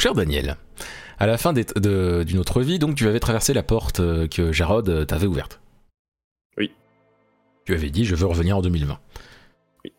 cher 0.00 0.14
Daniel, 0.14 0.56
à 1.18 1.26
la 1.26 1.36
fin 1.36 1.52
d'une 1.52 2.38
autre 2.38 2.62
vie, 2.62 2.78
donc 2.78 2.96
tu 2.96 3.06
avais 3.06 3.20
traversé 3.20 3.52
la 3.52 3.62
porte 3.62 4.00
euh, 4.00 4.26
que 4.26 4.52
Jarod 4.52 5.06
t'avait 5.06 5.26
ouverte. 5.26 5.60
Oui. 6.56 6.72
Tu 7.66 7.74
avais 7.74 7.90
dit 7.90 8.04
je 8.04 8.14
veux 8.14 8.26
revenir 8.26 8.56
en 8.56 8.62
2020. 8.62 8.98
Oui. 9.84 9.92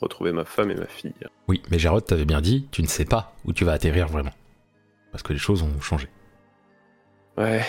Retrouver 0.00 0.32
ma 0.32 0.44
femme 0.44 0.70
et 0.70 0.76
ma 0.76 0.86
fille. 0.86 1.12
Oui, 1.48 1.60
mais 1.70 1.78
Jarod 1.78 2.04
t'avait 2.04 2.24
bien 2.24 2.40
dit 2.40 2.68
tu 2.70 2.82
ne 2.82 2.86
sais 2.86 3.04
pas 3.04 3.34
où 3.44 3.52
tu 3.52 3.64
vas 3.64 3.72
atterrir 3.72 4.06
vraiment. 4.06 4.32
Parce 5.10 5.22
que 5.22 5.32
les 5.32 5.38
choses 5.38 5.62
ont 5.62 5.80
changé. 5.80 6.08
Ouais. 7.36 7.64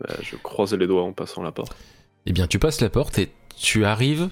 Bah, 0.00 0.14
je 0.22 0.36
croise 0.36 0.74
les 0.74 0.86
doigts 0.86 1.02
en 1.02 1.12
passant 1.12 1.42
la 1.42 1.52
porte. 1.52 1.76
Eh 2.26 2.32
bien, 2.32 2.46
tu 2.46 2.58
passes 2.58 2.80
la 2.80 2.90
porte 2.90 3.18
et 3.18 3.32
tu 3.56 3.84
arrives. 3.84 4.28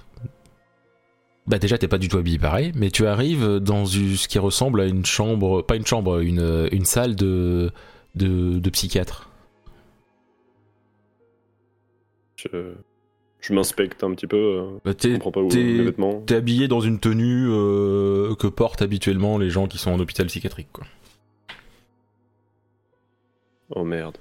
Bah 1.47 1.59
déjà 1.59 1.77
t'es 1.77 1.89
pas 1.89 1.99
du 1.99 2.09
tout 2.09 2.17
habillé 2.17 2.39
pareil, 2.39 2.73
mais 2.75 2.91
tu 2.91 3.07
arrives 3.07 3.59
dans 3.59 3.85
ce 3.85 4.29
qui 4.29 4.39
ressemble 4.39 4.81
à 4.81 4.87
une 4.87 5.05
chambre, 5.05 5.61
pas 5.61 5.77
une 5.77 5.85
chambre, 5.85 6.21
une, 6.21 6.69
une 6.73 6.87
salle 6.87 7.17
de, 7.17 7.71
de, 8.15 8.71
psychiatre. 8.71 9.29
Je, 12.37 12.73
je 13.41 13.53
m'inspecte 13.53 14.03
un 14.05 14.15
petit 14.15 14.27
peu. 14.27 14.37
Euh, 14.37 14.79
bah, 14.85 14.95
t'es, 14.95 15.19
T'es 16.27 16.35
habillé 16.35 16.67
dans 16.67 16.81
une 16.81 16.99
tenue 16.99 17.47
euh, 17.51 18.35
que 18.37 18.47
portent 18.47 18.81
habituellement 18.81 19.37
les 19.37 19.51
gens 19.51 19.67
qui 19.67 19.77
sont 19.77 19.91
en 19.91 20.01
hôpital 20.01 20.27
psychiatrique. 20.29 20.69
Quoi. 20.73 20.87
Oh 23.71 23.85
merde. 23.85 24.17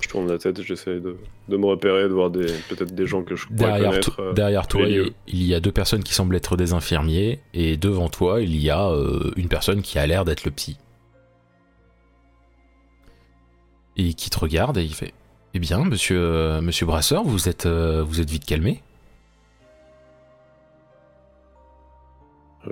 Je 0.00 0.08
tourne 0.08 0.28
la 0.28 0.38
tête, 0.38 0.60
j'essaie 0.62 1.00
de, 1.00 1.16
de, 1.48 1.56
me 1.56 1.66
repérer, 1.66 2.02
de 2.02 2.12
voir 2.12 2.30
peut-être 2.30 2.94
des 2.94 3.06
gens 3.06 3.22
que 3.22 3.34
je 3.34 3.46
pourrais 3.46 3.70
derrière 3.70 3.90
connaître. 3.90 4.20
Euh, 4.20 4.32
derrière 4.34 4.66
toi, 4.68 4.86
il 4.86 5.42
y 5.42 5.54
a 5.54 5.60
deux 5.60 5.72
personnes 5.72 6.04
qui 6.04 6.12
semblent 6.12 6.36
être 6.36 6.56
des 6.56 6.72
infirmiers, 6.74 7.40
et 7.54 7.76
devant 7.76 8.08
toi, 8.08 8.40
il 8.42 8.56
y 8.56 8.70
a 8.70 8.88
euh, 8.88 9.32
une 9.36 9.48
personne 9.48 9.82
qui 9.82 9.98
a 9.98 10.06
l'air 10.06 10.24
d'être 10.24 10.44
le 10.44 10.50
psy. 10.50 10.78
Et 13.96 14.12
qui 14.12 14.28
te 14.28 14.38
regarde 14.38 14.76
et 14.76 14.84
il 14.84 14.94
fait 14.94 15.14
Eh 15.54 15.58
bien, 15.58 15.82
monsieur, 15.82 16.18
euh, 16.20 16.60
monsieur 16.60 16.84
Brasseur, 16.84 17.24
vous 17.24 17.48
êtes, 17.48 17.66
vous 17.66 18.20
êtes 18.20 18.30
vite 18.30 18.44
calmé 18.44 18.82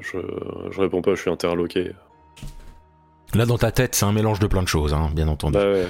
je, 0.01 0.19
je 0.71 0.81
réponds 0.81 1.03
pas, 1.03 1.15
je 1.15 1.21
suis 1.21 1.31
interloqué. 1.31 1.93
Là, 3.35 3.47
dans 3.47 3.59
ta 3.59 3.73
tête, 3.73 3.95
c'est 3.95 4.05
un 4.05 4.12
mélange 4.12 4.39
de 4.39 4.47
plein 4.47 4.62
de 4.62 4.69
choses, 4.69 4.93
hein, 4.93 5.11
bien 5.15 5.29
entendu. 5.29 5.55
Bah 5.55 5.65
ouais. 5.65 5.87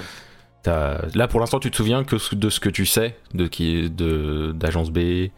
Là, 0.65 1.27
pour 1.27 1.39
l'instant, 1.39 1.59
tu 1.59 1.71
te 1.71 1.75
souviens 1.75 2.03
que 2.03 2.15
de 2.35 2.49
ce 2.49 2.59
que 2.59 2.69
tu 2.69 2.85
sais 2.85 3.17
de 3.33 3.47
qui, 3.47 3.89
de 3.89 4.51
d'agence 4.55 4.91
B, 4.91 5.29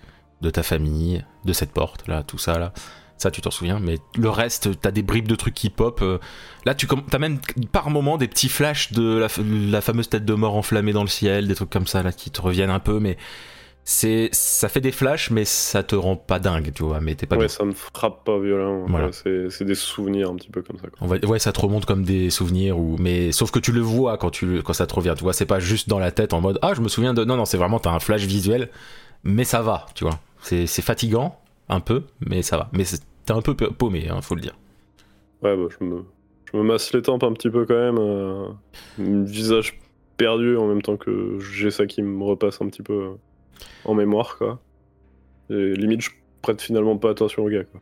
de 0.41 0.49
ta 0.49 0.63
famille, 0.63 1.23
de 1.45 1.53
cette 1.53 1.71
porte, 1.71 2.07
là, 2.07 2.23
tout 2.23 2.37
ça, 2.37 2.57
là. 2.57 2.73
Ça, 3.17 3.31
tu 3.31 3.41
t'en 3.41 3.49
souviens, 3.49 3.79
mais 3.79 3.97
le 4.15 4.29
reste, 4.29 4.79
t'as 4.79 4.91
des 4.91 5.01
bribes 5.01 5.27
de 5.27 5.33
trucs 5.33 5.55
qui 5.55 5.71
pop. 5.71 6.01
Euh. 6.03 6.19
Là, 6.65 6.75
tu 6.75 6.87
as 7.11 7.17
même 7.17 7.39
par 7.71 7.89
moment 7.89 8.17
des 8.17 8.27
petits 8.27 8.47
flashs 8.47 8.91
de 8.93 9.17
la, 9.17 9.27
la, 9.71 9.81
fameuse 9.81 10.07
tête 10.07 10.23
de 10.23 10.33
mort 10.35 10.55
enflammée 10.55 10.93
dans 10.93 11.01
le 11.01 11.07
ciel, 11.07 11.47
des 11.47 11.55
trucs 11.55 11.71
comme 11.71 11.87
ça, 11.87 12.03
là, 12.03 12.11
qui 12.11 12.29
te 12.29 12.39
reviennent 12.39 12.69
un 12.69 12.79
peu, 12.79 12.99
mais 12.99 13.17
c'est 13.89 14.27
ça 14.33 14.67
fait 14.67 14.81
des 14.81 14.91
flashs 14.91 15.31
mais 15.31 15.45
ça 15.45 15.81
te 15.81 15.95
rend 15.95 16.17
pas 16.17 16.39
dingue 16.39 16.73
tu 16.75 16.83
vois 16.83 16.99
mais 16.99 17.15
t'es 17.15 17.25
pas 17.25 17.37
ouais 17.37 17.47
ça 17.47 17.63
me 17.63 17.71
frappe 17.71 18.25
pas 18.25 18.37
violemment 18.37 18.85
voilà. 18.85 19.11
c'est 19.13 19.63
des 19.63 19.75
souvenirs 19.75 20.29
un 20.29 20.35
petit 20.35 20.49
peu 20.49 20.61
comme 20.61 20.77
ça 20.77 20.87
On 20.99 21.07
va, 21.07 21.15
ouais 21.25 21.39
ça 21.39 21.53
te 21.53 21.61
remonte 21.61 21.85
comme 21.85 22.03
des 22.03 22.29
souvenirs 22.29 22.77
ou 22.77 22.97
mais 22.99 23.31
sauf 23.31 23.49
que 23.49 23.59
tu 23.59 23.71
le 23.71 23.79
vois 23.79 24.17
quand 24.17 24.29
tu 24.29 24.61
quand 24.61 24.73
ça 24.73 24.87
te 24.87 24.93
revient 24.93 25.13
tu 25.15 25.23
vois 25.23 25.31
c'est 25.31 25.45
pas 25.45 25.61
juste 25.61 25.87
dans 25.87 25.99
la 25.99 26.11
tête 26.11 26.33
en 26.33 26.41
mode 26.41 26.59
ah 26.61 26.73
je 26.75 26.81
me 26.81 26.89
souviens 26.89 27.13
de 27.13 27.23
non 27.23 27.37
non 27.37 27.45
c'est 27.45 27.55
vraiment 27.55 27.79
t'as 27.79 27.91
un 27.91 27.99
flash 27.99 28.25
visuel 28.25 28.69
mais 29.23 29.45
ça 29.45 29.61
va 29.61 29.85
tu 29.95 30.03
vois. 30.03 30.19
C'est 30.41 30.67
fatigant 30.81 31.39
un 31.69 31.79
peu 31.79 32.03
mais 32.19 32.41
ça 32.41 32.57
va. 32.57 32.69
Mais 32.73 32.83
t'es 33.25 33.31
un 33.31 33.41
peu 33.41 33.55
paumé 33.55 34.09
hein, 34.09 34.19
faut 34.21 34.35
le 34.35 34.41
dire. 34.41 34.57
Ouais 35.43 35.55
bah 35.55 35.69
je 35.79 35.85
me 35.85 36.03
je 36.51 36.57
me 36.57 36.63
masse 36.63 36.91
les 36.93 37.01
tempes 37.01 37.23
un 37.23 37.31
petit 37.31 37.49
peu 37.49 37.65
quand 37.65 37.73
même 37.73 37.99
euh, 37.99 38.49
visage 38.97 39.79
perdu 40.17 40.57
en 40.57 40.67
même 40.67 40.81
temps 40.81 40.97
que 40.97 41.39
j'ai 41.39 41.71
ça 41.71 41.85
qui 41.85 42.01
me 42.01 42.23
repasse 42.23 42.61
un 42.61 42.67
petit 42.67 42.81
peu 42.81 42.93
euh 42.93 43.13
en 43.85 43.93
mémoire, 43.93 44.37
quoi. 44.37 44.59
Et 45.49 45.73
limite, 45.73 46.01
je 46.01 46.09
prête 46.41 46.61
finalement 46.61 46.97
pas 46.97 47.11
attention 47.11 47.43
au 47.45 47.49
gars, 47.49 47.63
quoi. 47.63 47.81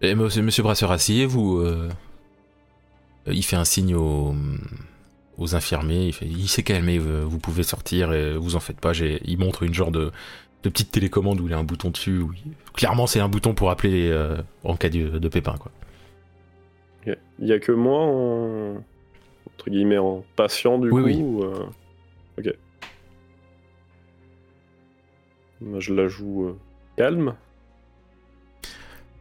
Et 0.00 0.14
monsieur, 0.14 0.42
monsieur 0.42 0.62
Brasseur, 0.62 0.92
asseyez-vous. 0.92 1.58
Euh, 1.58 1.88
il 3.26 3.42
fait 3.42 3.56
un 3.56 3.64
signe 3.64 3.94
aux, 3.94 4.34
aux 5.38 5.54
infirmiers. 5.56 6.06
Il, 6.06 6.12
fait, 6.12 6.26
il 6.26 6.48
s'est 6.48 6.62
calmé, 6.62 6.98
vous 6.98 7.38
pouvez 7.38 7.64
sortir, 7.64 8.12
et 8.12 8.36
vous 8.36 8.54
en 8.54 8.60
faites 8.60 8.80
pas. 8.80 8.92
Il 8.96 9.38
montre 9.38 9.64
une 9.64 9.74
genre 9.74 9.90
de, 9.90 10.12
de 10.62 10.68
petite 10.68 10.90
télécommande 10.90 11.40
où 11.40 11.46
il 11.46 11.50
y 11.50 11.54
a 11.54 11.58
un 11.58 11.64
bouton 11.64 11.90
dessus. 11.90 12.22
Clairement, 12.74 13.06
c'est 13.06 13.20
un 13.20 13.28
bouton 13.28 13.54
pour 13.54 13.70
appeler 13.70 14.10
euh, 14.10 14.36
en 14.64 14.76
cas 14.76 14.88
de, 14.88 15.18
de, 15.18 15.28
pépin, 15.28 15.56
quoi. 15.58 15.70
Il 17.06 17.46
y 17.46 17.52
a 17.52 17.58
que 17.58 17.72
moi 17.72 18.00
en. 18.00 18.76
entre 19.54 19.70
guillemets, 19.70 19.98
en 19.98 20.24
patient, 20.36 20.78
du 20.78 20.90
coup 20.90 21.00
oui. 21.00 21.22
Euh, 21.22 21.64
ok. 22.38 22.54
Je 25.78 25.92
la 25.92 26.08
joue 26.08 26.46
euh, 26.46 26.56
calme. 26.96 27.34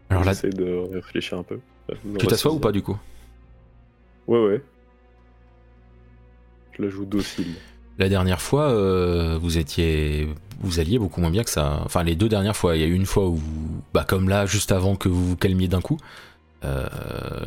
Alors 0.10 0.24
là, 0.24 0.32
j'essaie 0.32 0.50
de 0.50 0.94
réfléchir 0.94 1.38
un 1.38 1.44
peu. 1.44 1.60
Tu 2.20 2.28
t'assois 2.28 2.54
ou 2.54 2.60
pas 2.60 2.72
du 2.72 2.82
coup? 2.82 2.98
Ouais, 4.28 4.44
ouais. 4.46 4.62
Je 6.74 6.84
la 6.84 6.90
joue 6.90 7.06
docile. 7.06 7.56
La 7.98 8.10
dernière 8.10 8.42
fois, 8.42 8.70
euh, 8.70 9.38
vous 9.42 9.58
étiez, 9.58 10.28
vous 10.60 10.80
alliez 10.80 11.00
beaucoup 11.00 11.20
moins 11.20 11.32
bien 11.32 11.44
que 11.44 11.50
ça. 11.50 11.82
Enfin, 11.84 12.04
les 12.04 12.16
deux 12.16 12.30
dernières 12.30 12.56
fois, 12.56 12.76
il 12.76 12.82
y 12.82 12.84
a 12.84 12.88
eu 12.88 12.94
une 12.94 13.08
fois 13.08 13.28
où, 13.28 13.40
bah, 13.94 14.06
comme 14.08 14.30
là, 14.30 14.46
juste 14.46 14.72
avant 14.72 14.96
que 14.96 15.10
vous 15.10 15.30
vous 15.30 15.38
calmiez 15.38 15.68
d'un 15.68 15.82
coup. 15.82 15.98
Euh, 16.64 16.88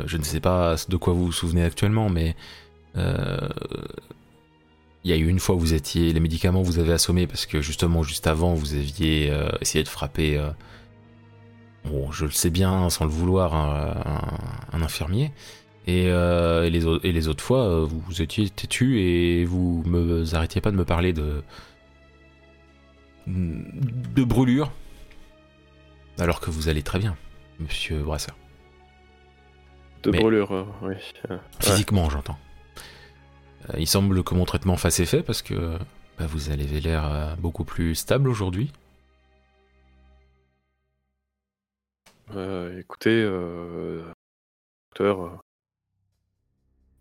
je 0.05 0.17
ne 0.17 0.23
sais 0.23 0.39
pas 0.39 0.75
de 0.87 0.97
quoi 0.97 1.13
vous 1.13 1.25
vous 1.27 1.31
souvenez 1.31 1.63
actuellement, 1.63 2.09
mais 2.09 2.35
il 5.03 5.11
y 5.11 5.13
a 5.13 5.17
eu 5.17 5.27
une 5.27 5.39
fois 5.39 5.55
où 5.55 5.59
vous 5.59 5.73
étiez, 5.73 6.13
les 6.13 6.19
médicaments 6.19 6.61
vous 6.61 6.79
avez 6.79 6.93
assommé 6.93 7.25
parce 7.27 7.45
que 7.45 7.61
justement 7.61 8.03
juste 8.03 8.27
avant 8.27 8.53
vous 8.53 8.75
aviez 8.75 9.31
euh, 9.31 9.49
essayé 9.59 9.83
de 9.83 9.89
frapper, 9.89 10.37
euh, 10.37 10.51
bon 11.85 12.11
je 12.11 12.25
le 12.25 12.31
sais 12.31 12.51
bien 12.51 12.89
sans 12.89 13.05
le 13.05 13.11
vouloir, 13.11 13.55
un, 13.55 14.81
infirmier. 14.81 15.31
Et, 15.87 16.09
euh, 16.09 16.63
et, 16.65 16.69
les, 16.69 16.85
et, 17.03 17.11
les, 17.11 17.27
autres 17.27 17.43
fois 17.43 17.85
vous, 17.85 17.99
vous 18.01 18.21
étiez 18.21 18.47
têtu 18.51 19.01
et 19.01 19.45
vous 19.45 19.81
me 19.87 20.23
arrêtiez 20.35 20.61
pas 20.61 20.69
de 20.69 20.75
me 20.75 20.85
parler 20.85 21.11
de 21.11 21.41
de 23.25 24.23
brûlure 24.23 24.71
alors 26.19 26.39
que 26.39 26.51
vous 26.51 26.69
allez 26.69 26.83
très 26.83 26.99
bien, 26.99 27.15
Monsieur 27.59 28.03
Brasseur. 28.03 28.35
De 30.03 30.11
brûlure, 30.11 30.67
oui. 30.83 30.93
Physiquement, 31.59 32.09
j'entends. 32.09 32.37
Euh, 33.69 33.79
il 33.79 33.87
semble 33.87 34.23
que 34.23 34.33
mon 34.33 34.45
traitement 34.45 34.77
fasse 34.77 34.99
effet 34.99 35.23
parce 35.23 35.41
que 35.41 35.77
bah, 36.17 36.25
vous 36.27 36.49
avez 36.49 36.79
l'air 36.79 37.05
euh, 37.05 37.35
beaucoup 37.35 37.63
plus 37.63 37.95
stable 37.95 38.29
aujourd'hui. 38.29 38.71
Euh, 42.35 42.79
écoutez, 42.79 43.23
docteur, 44.89 45.41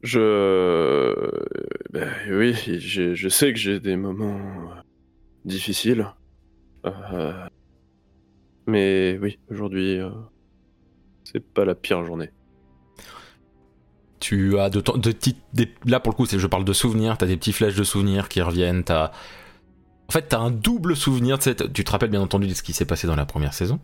je. 0.03 1.31
Ben, 1.93 2.09
oui, 2.31 2.55
je 2.81 3.29
sais 3.29 3.53
que 3.53 3.59
j'ai 3.59 3.79
des 3.81 3.97
moments 3.97 4.41
difficiles. 5.45 6.07
mais 8.67 9.19
oui, 9.21 9.39
aujourd'hui, 9.51 10.01
c'est 11.25 11.41
pas 11.41 11.65
la 11.65 11.75
pire 11.75 12.05
journée 12.05 12.31
tu 14.21 14.59
as 14.59 14.71
de, 14.71 14.81
de, 14.81 15.15
de 15.55 15.69
là 15.87 15.99
pour 15.99 16.13
le 16.13 16.17
coup 16.17 16.27
je 16.27 16.47
parle 16.47 16.65
de 16.65 16.73
souvenirs 16.73 17.17
t'as 17.19 17.27
des 17.27 17.37
petits 17.37 17.53
flèches 17.53 17.75
de 17.75 17.85
souvenirs 17.85 18.29
qui 18.29 18.43
reviennent 18.43 18.85
t'as 18.85 19.11
en 20.09 20.13
fait 20.13 20.29
t'as 20.29 20.39
un 20.39 20.51
double 20.51 20.95
souvenir 20.95 21.39
tu 21.39 21.55
te 21.55 21.91
rappelles 21.91 22.11
bien 22.11 22.21
entendu 22.21 22.47
de 22.47 22.55
ce 22.55 22.63
qui 22.63 22.73
s'est 22.73 22.85
passé 22.85 23.07
dans 23.07 23.17
la 23.17 23.27
première 23.27 23.55
saison 23.55 23.81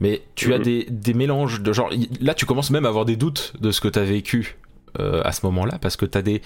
mais 0.00 0.22
tu 0.36 0.54
as 0.54 0.58
mhm. 0.58 0.64
des, 0.64 0.86
des, 0.88 1.14
mélanges 1.14 1.60
de 1.60 1.72
genre 1.72 1.90
là 2.20 2.34
tu 2.34 2.46
commences 2.46 2.70
même 2.70 2.86
à 2.86 2.88
avoir 2.88 3.04
des 3.04 3.16
doutes 3.16 3.54
de 3.60 3.70
ce 3.72 3.80
que 3.80 3.88
t'as 3.88 4.04
vécu 4.04 4.56
euh, 5.00 5.20
à 5.24 5.32
ce 5.32 5.44
moment 5.44 5.64
là 5.64 5.78
parce 5.80 5.96
que 5.96 6.06
t'as 6.06 6.22
des 6.22 6.42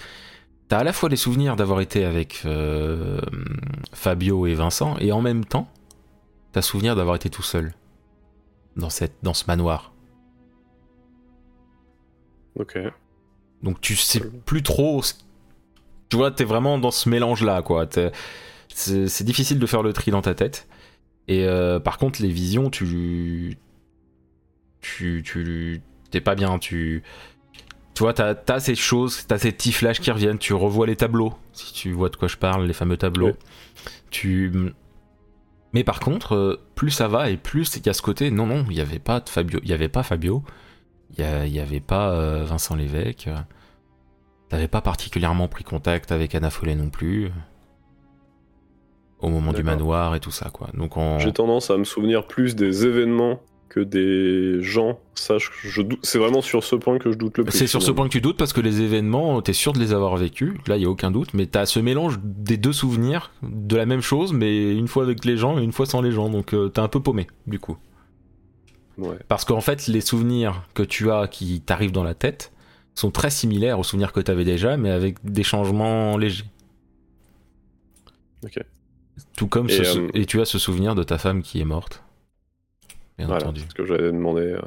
t'as 0.67 0.79
à 0.79 0.83
la 0.83 0.93
fois 0.93 1.09
les 1.09 1.15
souvenirs 1.15 1.55
d'avoir 1.55 1.79
été 1.81 2.05
avec 2.05 2.41
euh, 2.45 3.21
Fabio 3.93 4.47
et 4.47 4.55
Vincent 4.55 4.97
et 4.99 5.11
en 5.11 5.21
même 5.21 5.45
temps 5.45 5.69
t'as 6.53 6.63
souvenir 6.63 6.95
d'avoir 6.95 7.15
été 7.15 7.29
tout 7.29 7.43
seul 7.43 7.73
dans 8.75 8.89
cette 8.89 9.15
dans 9.21 9.33
ce 9.35 9.43
manoir 9.47 9.93
ok 12.55 12.79
donc 13.63 13.81
tu 13.81 13.95
sais 13.95 14.21
plus 14.45 14.63
trop. 14.63 15.01
Tu 16.09 16.17
vois, 16.17 16.31
t'es 16.31 16.43
vraiment 16.43 16.77
dans 16.77 16.91
ce 16.91 17.09
mélange-là, 17.09 17.61
quoi. 17.61 17.87
C'est 18.69 19.23
difficile 19.23 19.59
de 19.59 19.65
faire 19.65 19.83
le 19.83 19.93
tri 19.93 20.11
dans 20.11 20.21
ta 20.21 20.35
tête. 20.35 20.67
Et 21.27 21.45
euh, 21.45 21.79
par 21.79 21.97
contre, 21.97 22.21
les 22.21 22.31
visions, 22.31 22.69
tu. 22.69 23.57
Tu. 24.81 25.23
Tu. 25.25 25.81
T'es 26.11 26.21
pas 26.21 26.35
bien, 26.35 26.59
tu. 26.59 27.03
Tu 27.93 28.03
vois, 28.03 28.13
t'as 28.13 28.35
as 28.47 28.59
ces 28.59 28.75
choses, 28.75 29.25
t'as 29.27 29.39
ces 29.39 29.51
petits 29.51 29.71
flashs 29.71 29.99
qui 29.99 30.11
reviennent, 30.11 30.37
tu 30.37 30.53
revois 30.53 30.85
les 30.85 30.95
tableaux, 30.95 31.33
si 31.51 31.73
tu 31.73 31.91
vois 31.91 32.09
de 32.09 32.15
quoi 32.15 32.27
je 32.27 32.37
parle, 32.37 32.67
les 32.67 32.73
fameux 32.73 32.95
tableaux. 32.95 33.33
Tu. 34.11 34.51
Mais 35.73 35.83
par 35.83 35.99
contre, 35.99 36.35
euh, 36.35 36.61
plus 36.75 36.91
ça 36.91 37.07
va 37.07 37.31
et 37.31 37.37
plus 37.37 37.75
il 37.75 37.85
y 37.85 37.89
a 37.89 37.93
ce 37.93 38.03
côté, 38.03 38.29
non, 38.29 38.45
non, 38.45 38.65
il 38.69 38.75
n'y 38.75 38.81
avait 38.81 38.99
pas 38.99 39.19
de 39.19 39.27
Fabio, 39.27 39.59
il 39.63 39.69
y 39.69 39.73
avait 39.73 39.89
pas 39.89 40.03
Fabio, 40.03 40.43
Il 41.17 41.51
n'y 41.51 41.59
avait 41.59 41.79
pas 41.79 42.11
euh, 42.11 42.43
Vincent 42.43 42.75
Lévesque. 42.75 43.29
T'avais 44.49 44.67
pas 44.67 44.81
particulièrement 44.81 45.47
pris 45.47 45.63
contact 45.63 46.11
avec 46.11 46.35
Anna 46.35 46.49
Follet 46.49 46.75
non 46.75 46.89
plus. 46.89 47.29
Au 49.19 49.29
moment 49.29 49.51
du 49.51 49.63
manoir 49.63 50.15
et 50.15 50.19
tout 50.19 50.31
ça, 50.31 50.49
quoi. 50.51 50.69
Donc 50.75 50.95
on... 50.95 51.17
J'ai 51.17 51.33
tendance 51.33 51.71
à 51.71 51.77
me 51.77 51.83
souvenir 51.83 52.27
plus 52.27 52.55
des 52.55 52.85
événements 52.85 53.41
que 53.67 53.79
des 53.79 54.61
gens. 54.61 54.99
Ça, 55.15 55.37
je, 55.39 55.81
c'est 56.03 56.19
vraiment 56.19 56.41
sur 56.41 56.63
ce 56.63 56.75
point 56.75 56.99
que 56.99 57.11
je 57.11 57.17
doute 57.17 57.37
le 57.37 57.43
plus. 57.43 57.57
C'est 57.57 57.67
sur 57.67 57.81
ce 57.81 57.91
point 57.91 58.05
que 58.05 58.11
tu 58.11 58.21
doutes 58.21 58.37
parce 58.37 58.53
que 58.53 58.61
les 58.61 58.81
événements, 58.81 59.41
t'es 59.41 59.53
sûr 59.53 59.73
de 59.73 59.79
les 59.79 59.91
avoir 59.91 60.15
vécus. 60.17 60.53
Là, 60.67 60.77
il 60.77 60.83
y 60.83 60.85
a 60.85 60.89
aucun 60.89 61.11
doute. 61.11 61.33
Mais 61.33 61.47
t'as 61.47 61.65
ce 61.65 61.79
mélange 61.79 62.19
des 62.23 62.57
deux 62.57 62.73
souvenirs 62.73 63.31
de 63.41 63.75
la 63.75 63.85
même 63.85 64.01
chose, 64.01 64.33
mais 64.33 64.73
une 64.75 64.87
fois 64.87 65.03
avec 65.03 65.25
les 65.25 65.35
gens 65.35 65.57
et 65.57 65.63
une 65.63 65.71
fois 65.71 65.85
sans 65.85 66.01
les 66.01 66.11
gens. 66.11 66.29
Donc 66.29 66.53
euh, 66.53 66.69
t'es 66.69 66.79
un 66.79 66.87
peu 66.87 66.99
paumé, 66.99 67.27
du 67.47 67.59
coup. 67.59 67.77
Ouais. 68.97 69.17
Parce 69.27 69.45
qu'en 69.45 69.61
fait, 69.61 69.87
les 69.87 70.01
souvenirs 70.01 70.63
que 70.73 70.83
tu 70.83 71.11
as 71.11 71.27
qui 71.27 71.61
t'arrivent 71.61 71.91
dans 71.91 72.03
la 72.03 72.15
tête 72.15 72.51
sont 72.95 73.11
très 73.11 73.29
similaires 73.29 73.77
aux 73.79 73.83
souvenirs 73.83 74.11
que 74.11 74.19
t'avais 74.19 74.43
déjà, 74.45 74.75
mais 74.77 74.89
avec 74.89 75.23
des 75.23 75.43
changements 75.43 76.17
légers. 76.17 76.45
Ok. 78.43 78.59
Tout 79.35 79.47
comme 79.47 79.67
Et, 79.69 79.73
ce 79.73 79.83
sou- 79.83 79.99
euh, 80.01 80.09
et 80.13 80.25
tu 80.25 80.41
as 80.41 80.45
ce 80.45 80.57
souvenir 80.59 80.95
de 80.95 81.03
ta 81.03 81.17
femme 81.17 81.41
qui 81.41 81.59
est 81.59 81.65
morte. 81.65 82.03
Bien 83.17 83.27
Voilà, 83.27 83.45
entendu. 83.45 83.61
ce 83.67 83.73
que 83.73 83.85
j'avais 83.85 84.11
demandé. 84.11 84.41
euh, 84.41 84.61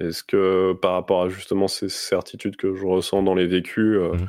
Est-ce 0.00 0.22
que 0.24 0.74
par 0.74 0.92
rapport 0.92 1.22
à 1.22 1.28
justement 1.28 1.68
ces 1.68 1.88
certitudes 1.88 2.56
que 2.56 2.74
je 2.74 2.84
ressens 2.84 3.22
dans 3.22 3.34
les 3.34 3.46
vécus, 3.46 3.96
euh, 3.98 4.12
Mhm. 4.12 4.26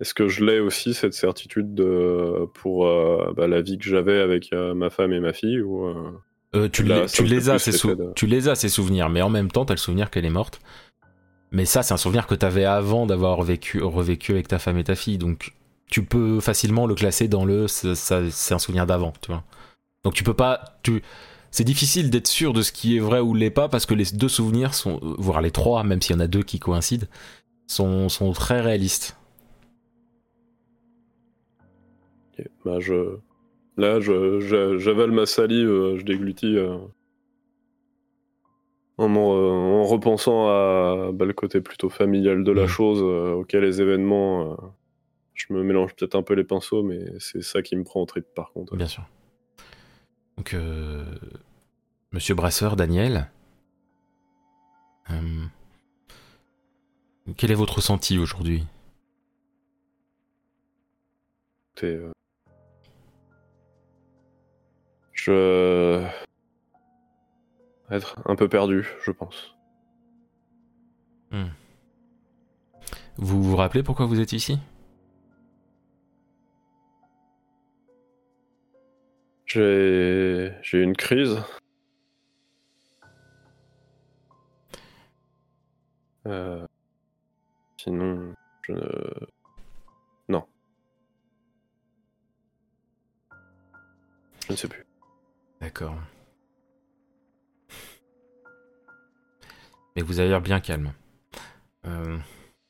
est-ce 0.00 0.14
que 0.14 0.26
je 0.28 0.44
l'ai 0.44 0.58
aussi 0.58 0.94
cette 0.94 1.14
certitude 1.14 1.74
de, 1.74 2.46
pour 2.54 2.84
bah, 3.34 3.46
la 3.46 3.60
vie 3.60 3.78
que 3.78 3.84
j'avais 3.84 4.18
avec 4.20 4.52
ma 4.52 4.90
femme 4.90 5.12
et 5.12 5.20
ma 5.20 5.32
fille 5.32 5.60
ou, 5.60 5.84
euh, 6.54 6.68
tu, 6.68 6.82
Là, 6.82 7.02
les, 7.02 7.06
tu 7.06 7.22
as, 7.50 7.58
ces 7.58 7.72
l'effet 7.72 7.72
sou- 7.72 7.94
de- 7.94 8.12
tu 8.14 8.26
les 8.26 8.48
as, 8.48 8.54
ces 8.54 8.68
souvenirs, 8.68 9.08
mais 9.10 9.22
en 9.22 9.30
même 9.30 9.50
temps, 9.50 9.64
t'as 9.64 9.74
le 9.74 9.78
souvenir 9.78 10.10
qu'elle 10.10 10.24
est 10.24 10.30
morte. 10.30 10.60
Mais 11.50 11.64
ça, 11.64 11.82
c'est 11.82 11.94
un 11.94 11.98
souvenir 11.98 12.26
que 12.26 12.34
t'avais 12.34 12.64
avant 12.64 13.06
d'avoir 13.06 13.42
vécu, 13.42 13.82
revécu 13.82 14.32
avec 14.32 14.48
ta 14.48 14.58
femme 14.58 14.78
et 14.78 14.84
ta 14.84 14.94
fille. 14.94 15.18
Donc, 15.18 15.54
tu 15.90 16.04
peux 16.04 16.40
facilement 16.40 16.86
le 16.86 16.94
classer 16.94 17.28
dans 17.28 17.44
le. 17.44 17.66
C'est 17.68 18.54
un 18.54 18.58
souvenir 18.58 18.86
d'avant, 18.86 19.12
tu 19.22 19.30
vois. 19.32 19.44
Donc, 20.04 20.14
tu 20.14 20.24
peux 20.24 20.34
pas. 20.34 20.78
Tu, 20.82 21.02
c'est 21.50 21.64
difficile 21.64 22.10
d'être 22.10 22.26
sûr 22.26 22.52
de 22.52 22.60
ce 22.60 22.72
qui 22.72 22.96
est 22.96 23.00
vrai 23.00 23.20
ou 23.20 23.32
l'est 23.34 23.50
pas 23.50 23.68
parce 23.70 23.86
que 23.86 23.94
les 23.94 24.04
deux 24.12 24.28
souvenirs 24.28 24.74
sont, 24.74 25.00
voire 25.18 25.40
les 25.40 25.50
trois, 25.50 25.82
même 25.84 26.02
s'il 26.02 26.14
y 26.14 26.18
en 26.18 26.20
a 26.20 26.26
deux 26.26 26.42
qui 26.42 26.58
coïncident, 26.58 27.06
sont, 27.66 28.10
sont 28.10 28.32
très 28.32 28.60
réalistes. 28.60 29.16
ok, 32.38 32.46
bah, 32.64 32.80
je, 32.80 33.16
là, 33.78 34.00
je, 34.00 34.40
je- 34.40 34.76
j'avale 34.78 35.10
ma 35.12 35.24
salive, 35.26 35.68
euh, 35.70 35.98
je 35.98 36.04
déglutis. 36.04 36.56
euh, 36.58 36.76
en, 39.00 39.08
euh, 39.14 39.50
en 39.80 39.84
repensant 39.84 40.48
à 40.48 41.12
bah, 41.12 41.24
le 41.24 41.32
côté 41.32 41.60
plutôt 41.60 41.88
familial 41.88 42.42
de 42.42 42.50
la 42.52 42.62
Mhm. 42.62 42.68
chose, 42.68 42.98
euh, 43.00 43.32
auquel 43.34 43.62
les 43.62 43.80
événements, 43.80 44.52
euh, 44.52 44.56
je 45.34 45.52
me 45.52 45.62
mélange 45.62 45.94
peut-être 45.94 46.16
un 46.16 46.22
peu 46.24 46.34
les 46.34 46.42
pinceaux, 46.42 46.82
mais 46.82 46.98
c'est 47.20 47.42
ça 47.42 47.62
qui 47.62 47.76
me 47.76 47.84
prend 47.84 48.00
au 48.02 48.06
trip 48.06 48.26
par 48.34 48.50
contre. 48.52 48.74
Bien 48.76 48.88
sûr. 48.88 49.04
Donc, 50.36 50.52
euh, 50.54 51.04
Monsieur 52.12 52.34
Brasseur, 52.34 52.74
Daniel, 52.74 53.30
quel 57.36 57.50
est 57.50 57.54
votre 57.54 57.76
ressenti 57.76 58.18
aujourd'hui? 58.18 58.64
Je. 65.28 66.02
être 67.90 68.18
un 68.24 68.34
peu 68.34 68.48
perdu, 68.48 68.88
je 69.02 69.10
pense. 69.10 69.54
Vous 73.18 73.42
vous 73.42 73.56
rappelez 73.56 73.82
pourquoi 73.82 74.06
vous 74.06 74.20
êtes 74.20 74.32
ici? 74.32 74.58
J'ai. 79.44 80.54
J'ai 80.62 80.82
une 80.82 80.96
crise. 80.96 81.42
Euh, 86.26 86.66
Sinon, 87.76 88.34
je 88.62 88.72
ne. 88.72 89.26
Non. 90.30 90.46
Je 94.46 94.52
ne 94.52 94.56
sais 94.56 94.68
plus. 94.68 94.87
D'accord. 95.60 95.94
Mais 99.96 100.02
vous 100.02 100.20
avez 100.20 100.28
l'air 100.28 100.40
bien 100.40 100.60
calme. 100.60 100.92
Euh, 101.86 102.18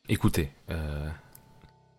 écoutez, 0.09 0.51
euh, 0.71 1.09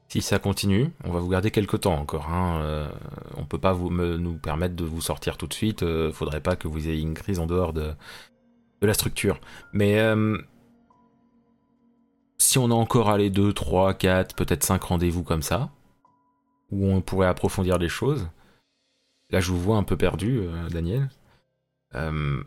si 0.08 0.22
ça 0.22 0.40
continue, 0.40 0.92
on 1.04 1.12
va 1.12 1.20
vous 1.20 1.30
garder 1.30 1.52
quelques 1.52 1.82
temps 1.82 1.94
encore. 1.94 2.30
Hein. 2.30 2.62
Euh, 2.62 2.90
on 3.38 3.46
peut 3.46 3.60
pas 3.60 3.76
nous 3.76 4.38
permettre 4.38 4.76
de 4.76 4.84
vous 4.84 5.02
sortir 5.02 5.38
tout 5.38 5.48
de 5.48 5.54
suite. 5.54 5.84
Euh, 5.84 6.12
faudrait 6.12 6.42
pas 6.42 6.56
que 6.56 6.68
vous 6.68 6.88
ayez 6.88 7.02
une 7.02 7.14
crise 7.14 7.40
en 7.40 7.46
dehors 7.46 7.74
de, 7.74 7.94
de 8.82 8.88
la 8.88 8.94
structure. 8.96 9.40
Mais 9.72 10.00
si 12.40 12.58
on 12.58 12.72
a 12.72 12.74
encore 12.74 13.10
allé 13.10 13.30
2, 13.30 13.54
3, 13.54 13.94
4, 13.94 14.36
peut-être 14.36 14.64
5 14.64 14.82
rendez-vous 14.82 15.24
comme 15.24 15.44
ça, 15.44 15.70
où 16.72 16.88
on 16.88 17.02
pourrait 17.02 17.28
approfondir 17.28 17.78
les 17.78 17.90
choses, 17.90 18.28
là 19.30 19.40
je 19.40 19.52
vous 19.52 19.60
vois 19.62 19.78
un 19.78 19.84
peu 19.84 19.98
perdu, 19.98 20.40
euh, 20.40 20.70
Daniel. 20.70 21.10
Euh, 21.96 22.44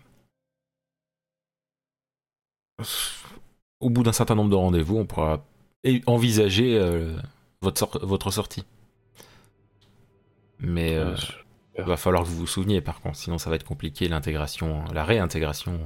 au 3.81 3.91
bout 3.91 4.03
d'un 4.03 4.13
certain 4.13 4.35
nombre 4.35 4.51
de 4.51 4.55
rendez-vous, 4.57 4.97
on 4.99 5.07
pourra 5.07 5.45
envisager 6.07 6.79
euh, 6.79 7.17
votre, 7.61 7.79
sor- 7.79 7.99
votre 8.07 8.31
sortie. 8.31 8.65
Mais 10.61 10.97
il 11.79 11.85
va 11.85 11.97
falloir 11.97 12.23
que 12.23 12.29
vous 12.29 12.37
vous 12.37 12.47
souveniez 12.47 12.81
par 12.81 13.01
contre, 13.01 13.17
sinon 13.17 13.39
ça 13.39 13.51
va 13.51 13.57
être 13.57 13.65
compliqué 13.65 14.09
l'intégration, 14.09 14.85
la 14.93 15.05
réintégration 15.05 15.79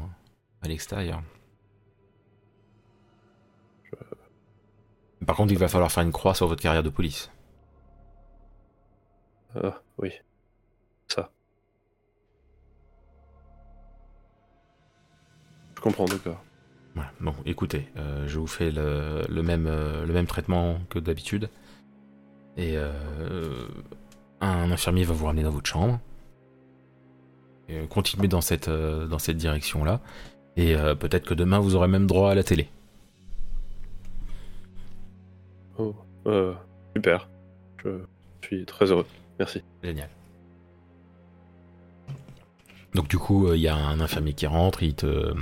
à 0.62 0.68
l'extérieur. 0.68 1.22
Par 5.26 5.36
contre, 5.36 5.52
il 5.52 5.58
va 5.58 5.68
falloir 5.68 5.92
faire 5.92 6.04
une 6.04 6.10
croix 6.10 6.34
sur 6.34 6.46
votre 6.46 6.62
carrière 6.62 6.82
de 6.82 6.88
police. 6.88 7.30
Ah, 9.54 9.82
oui. 9.98 10.12
Ça. 11.08 11.30
Je 15.76 15.80
comprends, 15.80 16.06
d'accord. 16.06 16.42
Voilà. 16.94 17.10
Bon, 17.20 17.34
écoutez, 17.44 17.88
euh, 17.96 18.26
je 18.26 18.38
vous 18.38 18.46
fais 18.46 18.70
le, 18.70 19.22
le 19.28 19.42
même, 19.42 19.66
euh, 19.66 20.06
le 20.06 20.12
même 20.12 20.26
traitement 20.26 20.80
que 20.88 20.98
d'habitude. 20.98 21.50
Et 22.56 22.76
euh, 22.76 23.68
un 24.40 24.70
infirmier 24.70 25.04
va 25.04 25.12
vous 25.12 25.26
ramener 25.26 25.42
dans 25.42 25.50
votre 25.50 25.68
chambre. 25.68 26.00
Et, 27.68 27.86
continuez 27.86 28.28
dans 28.28 28.40
cette, 28.40 28.70
dans 28.70 29.18
cette 29.18 29.36
direction-là. 29.36 30.00
Et 30.56 30.75
peut-être 30.98 31.26
que 31.26 31.34
demain, 31.34 31.58
vous 31.58 31.75
aurez 31.75 31.88
même 31.88 32.06
droit 32.06 32.30
à 32.30 32.34
la 32.34 32.42
télé. 32.42 32.70
Oh, 35.78 35.94
euh, 36.26 36.54
super. 36.94 37.28
Je 37.84 37.98
suis 38.42 38.64
très 38.64 38.90
heureux. 38.90 39.06
Merci. 39.38 39.62
Génial. 39.82 40.08
Donc 42.96 43.08
du 43.08 43.18
coup, 43.18 43.46
euh, 43.46 43.56
il 43.56 43.62
y 43.62 43.68
a 43.68 43.76
un 43.76 44.00
infirmier 44.00 44.32
qui 44.32 44.46
rentre, 44.46 44.82
il 44.82 44.94
te... 44.94 45.34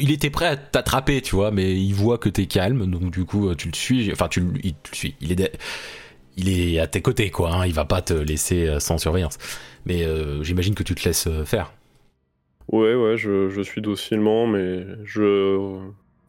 Il 0.00 0.10
était 0.12 0.30
prêt 0.30 0.46
à 0.46 0.56
t'attraper, 0.56 1.20
tu 1.22 1.34
vois, 1.34 1.50
mais 1.50 1.74
il 1.74 1.92
voit 1.92 2.18
que 2.18 2.28
t'es 2.28 2.46
calme, 2.46 2.90
donc 2.90 3.10
du 3.10 3.24
coup, 3.24 3.48
euh, 3.48 3.54
tu 3.54 3.68
le 3.68 3.74
suis. 3.74 4.10
Enfin, 4.12 4.28
tu 4.28 4.40
le, 4.40 4.52
il 4.64 4.74
te 4.74 4.94
suis. 4.96 5.14
Il 5.20 5.32
est, 5.32 5.34
de- 5.34 5.50
il 6.36 6.48
est 6.48 6.78
à 6.78 6.86
tes 6.86 7.02
côtés, 7.02 7.30
quoi. 7.30 7.52
hein, 7.52 7.66
il 7.66 7.74
va 7.74 7.84
pas 7.84 8.00
te 8.00 8.14
laisser 8.14 8.66
euh, 8.68 8.78
sans 8.80 8.96
surveillance. 8.96 9.38
Mais 9.86 10.04
euh, 10.04 10.42
j'imagine 10.44 10.74
que 10.74 10.84
tu 10.84 10.94
te 10.94 11.04
laisses 11.04 11.26
euh, 11.26 11.44
faire. 11.44 11.72
Ouais, 12.70 12.94
ouais, 12.94 13.16
je, 13.16 13.48
je 13.50 13.60
suis 13.60 13.80
docilement, 13.82 14.46
mais 14.46 14.86
je 15.04 15.80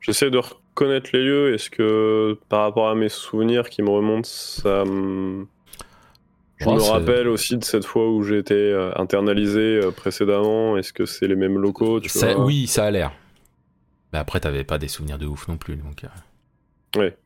j'essaie 0.02 0.32
de 0.32 0.40
reconnaître 0.40 1.12
les 1.14 1.24
lieux. 1.24 1.54
Est-ce 1.54 1.70
que 1.70 2.38
par 2.50 2.62
rapport 2.64 2.90
à 2.90 2.96
mes 2.96 3.10
souvenirs 3.10 3.70
qui 3.70 3.84
me 3.84 3.90
remontent, 3.90 4.28
ça 4.28 4.84
me... 4.84 5.46
Je 6.60 6.66
Oh, 6.68 6.76
me 6.76 6.82
rappelle 6.82 7.28
aussi 7.30 7.58
de 7.58 7.64
cette 7.64 7.86
fois 7.86 8.10
où 8.12 8.22
j'ai 8.24 8.38
été 8.38 8.54
euh, 8.54 8.92
internalisé 8.98 9.80
euh, 9.82 9.92
précédemment. 9.92 10.76
Est-ce 10.78 10.92
que 10.92 11.06
c'est 11.06 11.28
les 11.28 11.36
mêmes 11.38 11.58
locaux 11.58 12.00
tu 12.02 12.10
Ça- 12.10 12.34
vois 12.34 12.46
oui, 12.46 12.68
ça 12.68 12.86
a 12.86 12.92
l'air. 12.92 13.12
Mais 14.12 14.20
après, 14.20 14.40
t'avais 14.42 14.64
pas 14.66 14.78
des 14.78 14.88
souvenirs 14.90 15.18
de 15.18 15.26
ouf 15.26 15.48
non 15.48 15.58
plus, 15.58 15.76
donc. 15.78 16.04
euh, 16.04 17.00
Ouais. 17.00 17.18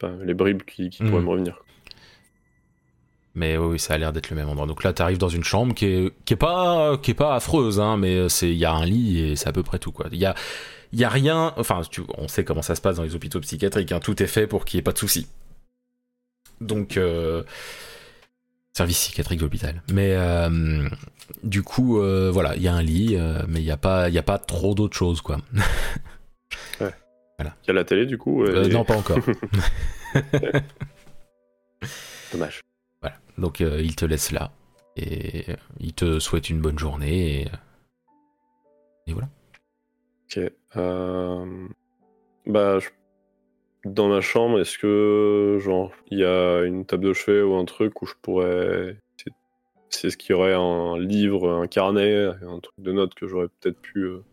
Enfin, 0.00 0.16
les 0.24 0.34
bribes 0.34 0.62
qui, 0.62 0.88
qui 0.90 1.02
pourraient 1.02 1.22
me 1.22 1.28
revenir. 1.28 1.58
Mais 3.34 3.58
oui, 3.58 3.78
ça 3.78 3.94
a 3.94 3.98
l'air 3.98 4.12
d'être 4.14 4.30
le 4.30 4.36
même 4.36 4.48
endroit. 4.48 4.66
Donc 4.66 4.82
là, 4.84 4.92
t'arrives 4.94 5.18
dans 5.18 5.28
une 5.28 5.44
chambre 5.44 5.74
qui 5.74 5.84
est, 5.86 6.12
qui 6.24 6.32
est 6.32 6.38
pas, 6.38 6.96
qui 6.96 7.10
est 7.10 7.14
pas 7.14 7.34
affreuse, 7.34 7.78
hein, 7.80 7.98
mais 7.98 8.26
il 8.42 8.54
y 8.54 8.64
a 8.64 8.72
un 8.72 8.86
lit 8.86 9.20
et 9.20 9.36
c'est 9.36 9.48
à 9.48 9.52
peu 9.52 9.62
près 9.62 9.78
tout. 9.78 9.92
Il 10.12 10.18
y 10.18 10.24
a, 10.24 10.34
il 10.92 11.00
y 11.00 11.04
a 11.04 11.10
rien, 11.10 11.52
enfin, 11.58 11.82
tu, 11.90 12.02
on 12.16 12.28
sait 12.28 12.44
comment 12.44 12.62
ça 12.62 12.74
se 12.74 12.80
passe 12.80 12.96
dans 12.96 13.02
les 13.02 13.14
hôpitaux 13.14 13.40
psychiatriques, 13.40 13.92
hein, 13.92 14.00
tout 14.00 14.22
est 14.22 14.26
fait 14.26 14.46
pour 14.46 14.64
qu'il 14.64 14.78
y 14.78 14.80
ait 14.80 14.82
pas 14.82 14.92
de 14.92 14.98
soucis. 14.98 15.28
Donc, 16.62 16.96
euh, 16.96 17.42
service 18.76 18.98
psychiatrique 18.98 19.40
d'hôpital. 19.40 19.82
Mais, 19.90 20.14
euh, 20.14 20.86
du 21.42 21.62
coup, 21.62 21.98
euh, 21.98 22.30
voilà, 22.30 22.54
il 22.56 22.62
y 22.62 22.68
a 22.68 22.74
un 22.74 22.82
lit, 22.82 23.16
euh, 23.16 23.42
mais 23.48 23.60
il 23.60 23.64
y 23.64 23.70
a 23.70 23.78
pas, 23.78 24.10
il 24.10 24.14
y 24.14 24.18
a 24.18 24.22
pas 24.22 24.38
trop 24.38 24.74
d'autres 24.74 24.96
choses, 24.96 25.20
quoi. 25.22 25.38
Ouais. 26.80 26.92
Voilà. 27.38 27.54
Qui 27.62 27.70
a 27.70 27.74
la 27.74 27.84
télé 27.84 28.06
du 28.06 28.18
coup 28.18 28.44
Non, 28.44 28.84
pas 28.84 28.96
encore. 28.96 29.18
Dommage. 32.32 32.60
Voilà. 33.02 33.16
Donc 33.36 33.60
il 33.60 33.96
te 33.96 34.04
laisse 34.04 34.30
là 34.30 34.52
et 34.96 35.44
il 35.80 35.92
te 35.92 36.18
souhaite 36.20 36.48
une 36.48 36.60
bonne 36.60 36.78
journée 36.78 37.42
et, 37.42 37.48
et 39.06 39.12
voilà. 39.12 39.28
Ok. 40.24 40.40
Bah, 42.46 42.78
dans 43.92 44.08
ma 44.08 44.20
chambre, 44.20 44.60
est-ce 44.60 44.78
que 44.78 45.58
genre 45.60 45.92
il 46.10 46.18
y 46.18 46.24
a 46.24 46.62
une 46.64 46.84
table 46.84 47.04
de 47.04 47.12
chevet 47.12 47.42
ou 47.42 47.54
un 47.54 47.64
truc 47.64 48.02
où 48.02 48.06
je 48.06 48.14
pourrais 48.20 48.96
c'est 49.90 50.10
ce 50.10 50.16
qu'il 50.16 50.30
y 50.30 50.34
aurait 50.34 50.54
un 50.54 50.98
livre, 50.98 51.50
un 51.62 51.66
carnet, 51.66 52.26
un 52.26 52.60
truc 52.60 52.74
de 52.78 52.92
notes 52.92 53.14
que 53.14 53.26
j'aurais 53.26 53.48
peut-être 53.60 53.80
pu 53.80 54.00
euh, 54.00 54.24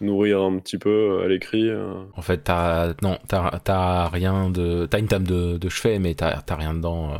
nourrir 0.00 0.42
un 0.42 0.58
petit 0.58 0.78
peu 0.78 0.90
euh, 0.90 1.24
à 1.24 1.28
l'écrit. 1.28 1.68
Euh. 1.68 2.04
En 2.16 2.22
fait, 2.22 2.38
t'as 2.38 2.94
non, 3.02 3.18
t'as 3.28 4.08
rien 4.08 4.50
de, 4.50 4.86
t'as 4.86 4.98
une 4.98 5.08
table 5.08 5.26
de, 5.26 5.68
chevet, 5.68 5.98
mais 5.98 6.14
t'as 6.14 6.42
rien 6.50 6.74
dedans. 6.74 7.18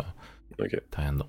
Ok. 0.59 0.81
T'as 0.91 1.03
rien 1.03 1.13
dedans. 1.13 1.29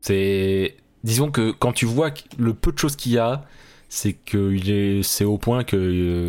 C'est, 0.00 0.76
disons 1.02 1.30
que 1.30 1.50
quand 1.50 1.72
tu 1.72 1.86
vois 1.86 2.10
le 2.38 2.52
peu 2.52 2.72
de 2.72 2.78
choses 2.78 2.96
qu'il 2.96 3.12
y 3.12 3.18
a, 3.18 3.42
c'est 3.88 4.12
que 4.12 5.02
c'est 5.02 5.24
au 5.24 5.38
point 5.38 5.64
que 5.64 5.76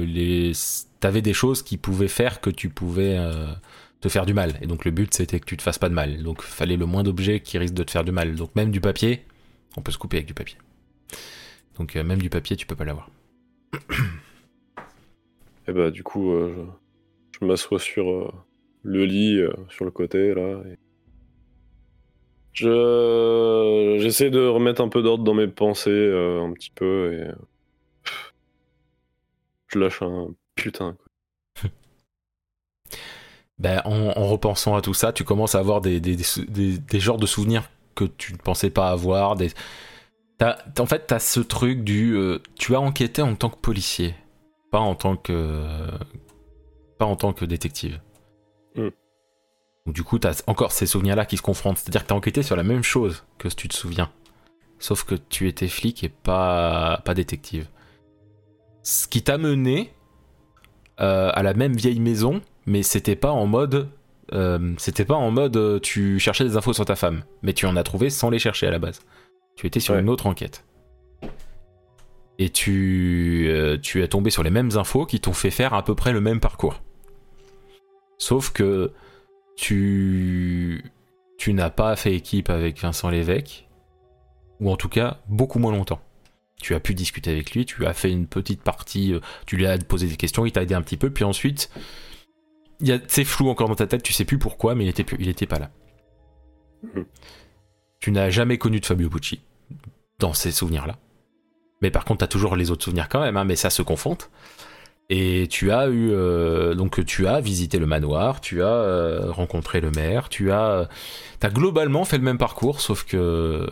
les, 0.08 0.54
t'avais 1.06 1.22
des 1.22 1.34
choses 1.34 1.62
qui 1.62 1.78
pouvaient 1.78 2.08
faire 2.08 2.42
que 2.42 2.50
tu 2.50 2.70
pouvais 2.70 3.16
te 4.02 4.10
faire 4.10 4.26
du 4.26 4.34
mal. 4.34 4.58
Et 4.62 4.66
donc 4.66 4.86
le 4.86 4.92
but 4.92 5.14
c'était 5.14 5.40
que 5.40 5.46
tu 5.46 5.56
te 5.56 5.62
fasses 5.62 5.78
pas 5.78 5.88
de 5.88 5.94
mal. 5.94 6.24
Donc 6.24 6.42
fallait 6.42 6.78
le 6.78 6.88
moins 6.88 7.04
d'objets 7.04 7.42
qui 7.42 7.60
risquent 7.60 7.76
de 7.76 7.84
te 7.84 7.92
faire 7.92 8.04
du 8.04 8.12
mal. 8.12 8.34
Donc 8.34 8.56
même 8.56 8.72
du 8.72 8.82
papier, 8.82 9.22
on 9.78 9.82
peut 9.82 9.92
se 9.92 10.00
couper 10.00 10.18
avec 10.18 10.26
du 10.26 10.34
papier. 10.34 10.58
Donc 11.78 11.96
euh, 11.96 12.04
même 12.04 12.20
du 12.20 12.32
papier 12.32 12.56
tu 12.56 12.66
peux 12.66 12.76
pas 12.76 12.86
l'avoir. 12.86 13.12
Et 15.68 15.74
bah 15.74 15.92
du 15.92 16.02
coup 16.02 16.32
euh, 16.32 16.66
je, 17.40 17.46
m'assois 17.46 17.80
sur 17.80 18.10
euh, 18.10 18.32
le 18.82 19.06
lit, 19.06 19.44
sur 19.70 19.86
le 19.86 19.92
côté 19.92 20.34
là. 20.34 20.64
Je 22.52 23.98
j'essaie 24.00 24.32
de 24.32 24.44
remettre 24.44 24.82
un 24.82 24.90
peu 24.90 25.04
d'ordre 25.04 25.24
dans 25.24 25.36
mes 25.36 25.48
pensées 25.48 26.12
un 26.42 26.52
petit 26.54 26.72
peu 26.74 27.14
et 27.14 27.28
je 29.68 29.78
lâche 29.78 30.02
un 30.02 30.30
putain. 30.56 30.98
ben, 33.60 33.82
en, 33.86 34.28
repensant 34.28 34.76
à 34.76 34.82
tout 34.82 34.94
ça, 34.94 35.14
tu 35.14 35.24
commences 35.24 35.56
à 35.56 35.60
avoir 35.60 35.82
des, 35.82 36.00
des, 36.00 36.18
des, 36.48 36.78
des 36.78 37.00
genres 37.00 37.18
de 37.18 37.26
souvenirs 37.26 37.70
que 37.96 38.06
tu 38.06 38.34
ne 38.34 38.38
pensais 38.38 38.70
pas 38.70 38.90
avoir. 38.90 39.36
Des... 39.36 39.52
en 40.42 40.86
fait, 40.86 41.08
tu 41.08 41.14
as 41.14 41.20
ce 41.20 41.40
truc 41.40 41.84
du. 41.84 42.16
Euh, 42.16 42.40
tu 42.56 42.76
as 42.76 42.80
enquêté 42.80 43.22
en 43.22 43.36
tant 43.36 43.50
que 43.50 43.58
policier, 43.58 44.16
pas 44.72 44.80
en 44.80 44.96
tant 44.96 45.16
que. 45.16 45.64
pas 47.00 47.06
en 47.06 47.16
tant 47.16 47.34
que 47.34 47.46
détective. 47.46 48.02
Mm. 48.76 48.90
du 49.88 50.04
coup, 50.04 50.20
tu 50.20 50.28
as 50.28 50.44
encore 50.48 50.74
ces 50.74 50.86
souvenirs-là 50.86 51.26
qui 51.26 51.38
se 51.38 51.42
confrontent. 51.42 51.78
C'est-à-dire 51.78 52.04
que 52.04 52.08
tu 52.08 52.14
as 52.14 52.18
enquêté 52.18 52.44
sur 52.44 52.56
la 52.56 52.64
même 52.64 52.84
chose 52.84 53.24
que 53.38 53.50
si 53.50 53.56
tu 53.56 53.68
te 53.68 53.76
souviens. 53.76 54.12
Sauf 54.78 55.06
que 55.06 55.16
tu 55.16 55.48
étais 55.48 55.70
flic 55.70 56.04
et 56.04 56.10
pas, 56.10 57.02
pas 57.06 57.14
détective. 57.14 57.70
Ce 58.84 59.08
qui 59.08 59.24
t'a 59.24 59.38
mené 59.38 59.94
euh, 61.00 61.30
à 61.34 61.44
la 61.44 61.54
même 61.54 61.76
vieille 61.76 62.00
maison 62.00 62.42
mais 62.66 62.84
c'était 62.84 63.16
pas 63.16 63.32
en 63.32 63.46
mode 63.46 63.90
euh, 64.34 64.74
c'était 64.78 65.06
pas 65.06 65.16
en 65.16 65.30
mode 65.32 65.56
euh, 65.58 65.80
tu 65.80 66.20
cherchais 66.20 66.44
des 66.44 66.58
infos 66.58 66.74
sur 66.74 66.86
ta 66.86 66.96
femme, 66.96 67.24
mais 67.44 67.54
tu 67.54 67.66
en 67.66 67.76
as 67.76 67.84
trouvé 67.84 68.10
sans 68.10 68.30
les 68.30 68.40
chercher 68.40 68.68
à 68.68 68.72
la 68.72 68.80
base. 68.80 69.02
Tu 69.56 69.68
étais 69.68 69.80
sur 69.80 69.96
une 69.96 70.10
autre 70.10 70.28
enquête. 70.28 70.66
Et 72.38 72.50
tu, 72.50 73.46
euh, 73.48 73.78
tu 73.78 74.04
es 74.04 74.08
tombé 74.08 74.30
sur 74.30 74.44
les 74.44 74.50
mêmes 74.50 74.72
infos 74.76 75.06
qui 75.06 75.22
t'ont 75.22 75.34
fait 75.34 75.52
faire 75.52 75.74
à 75.74 75.84
peu 75.84 75.96
près 75.96 76.12
le 76.12 76.22
même 76.22 76.40
parcours. 76.40 76.82
Sauf 78.18 78.52
que 78.52 78.92
tu, 79.56 80.84
tu 81.38 81.54
n'as 81.54 81.70
pas 81.70 81.96
fait 81.96 82.14
équipe 82.14 82.50
avec 82.50 82.80
Vincent 82.80 83.10
Lévesque, 83.10 83.68
ou 84.60 84.70
en 84.70 84.76
tout 84.76 84.90
cas 84.90 85.20
beaucoup 85.30 85.60
moins 85.60 85.72
longtemps. 85.72 86.02
Tu 86.62 86.74
as 86.74 86.80
pu 86.80 86.94
discuter 86.94 87.32
avec 87.32 87.52
lui, 87.52 87.66
tu 87.66 87.86
as 87.86 87.94
fait 87.94 88.12
une 88.12 88.28
petite 88.28 88.62
partie, 88.62 89.14
tu 89.46 89.58
lui 89.58 89.68
as 89.68 89.78
posé 89.78 90.08
des 90.08 90.16
questions, 90.16 90.46
il 90.46 90.52
t'a 90.52 90.64
aidé 90.64 90.74
un 90.74 90.82
petit 90.82 90.98
peu, 90.98 91.10
puis 91.10 91.24
ensuite 91.24 91.70
c'est 93.08 93.24
flou 93.24 93.50
encore 93.50 93.70
dans 93.70 93.76
ta 93.76 93.88
tête, 93.88 94.04
tu 94.04 94.14
sais 94.14 94.26
plus 94.26 94.38
pourquoi, 94.38 94.76
mais 94.76 94.86
il 94.86 94.90
était, 94.90 95.06
il 95.20 95.30
était 95.30 95.46
pas 95.46 95.60
là. 95.60 95.72
Mhm. 96.84 97.06
Tu 98.00 98.12
n'as 98.12 98.30
jamais 98.30 98.58
connu 98.58 98.80
de 98.80 98.86
Fabio 98.86 99.10
Pucci 99.10 99.42
dans 100.20 100.34
ces 100.34 100.52
souvenirs-là. 100.52 100.98
Mais 101.82 101.92
par 101.92 102.06
contre, 102.06 102.20
tu 102.20 102.24
as 102.26 102.28
toujours 102.28 102.56
les 102.56 102.72
autres 102.72 102.84
souvenirs 102.84 103.10
quand 103.10 103.22
même, 103.22 103.38
hein, 103.38 103.44
mais 103.44 103.56
ça 103.56 103.70
se 103.70 103.82
confronte. 103.82 104.30
Et 105.10 105.48
tu 105.50 105.72
as 105.72 105.88
eu 105.88 106.10
euh, 106.12 106.74
donc 106.74 107.06
tu 107.06 107.28
as 107.28 107.40
visité 107.40 107.78
le 107.78 107.86
manoir, 107.86 108.42
tu 108.42 108.64
as 108.64 108.68
euh, 108.68 109.32
rencontré 109.32 109.80
le 109.80 109.92
maire, 109.92 110.30
tu 110.30 110.52
as 110.52 110.90
as 111.42 111.50
globalement 111.50 112.06
fait 112.06 112.18
le 112.18 112.24
même 112.24 112.40
parcours, 112.40 112.82
sauf 112.82 113.04
que 113.04 113.68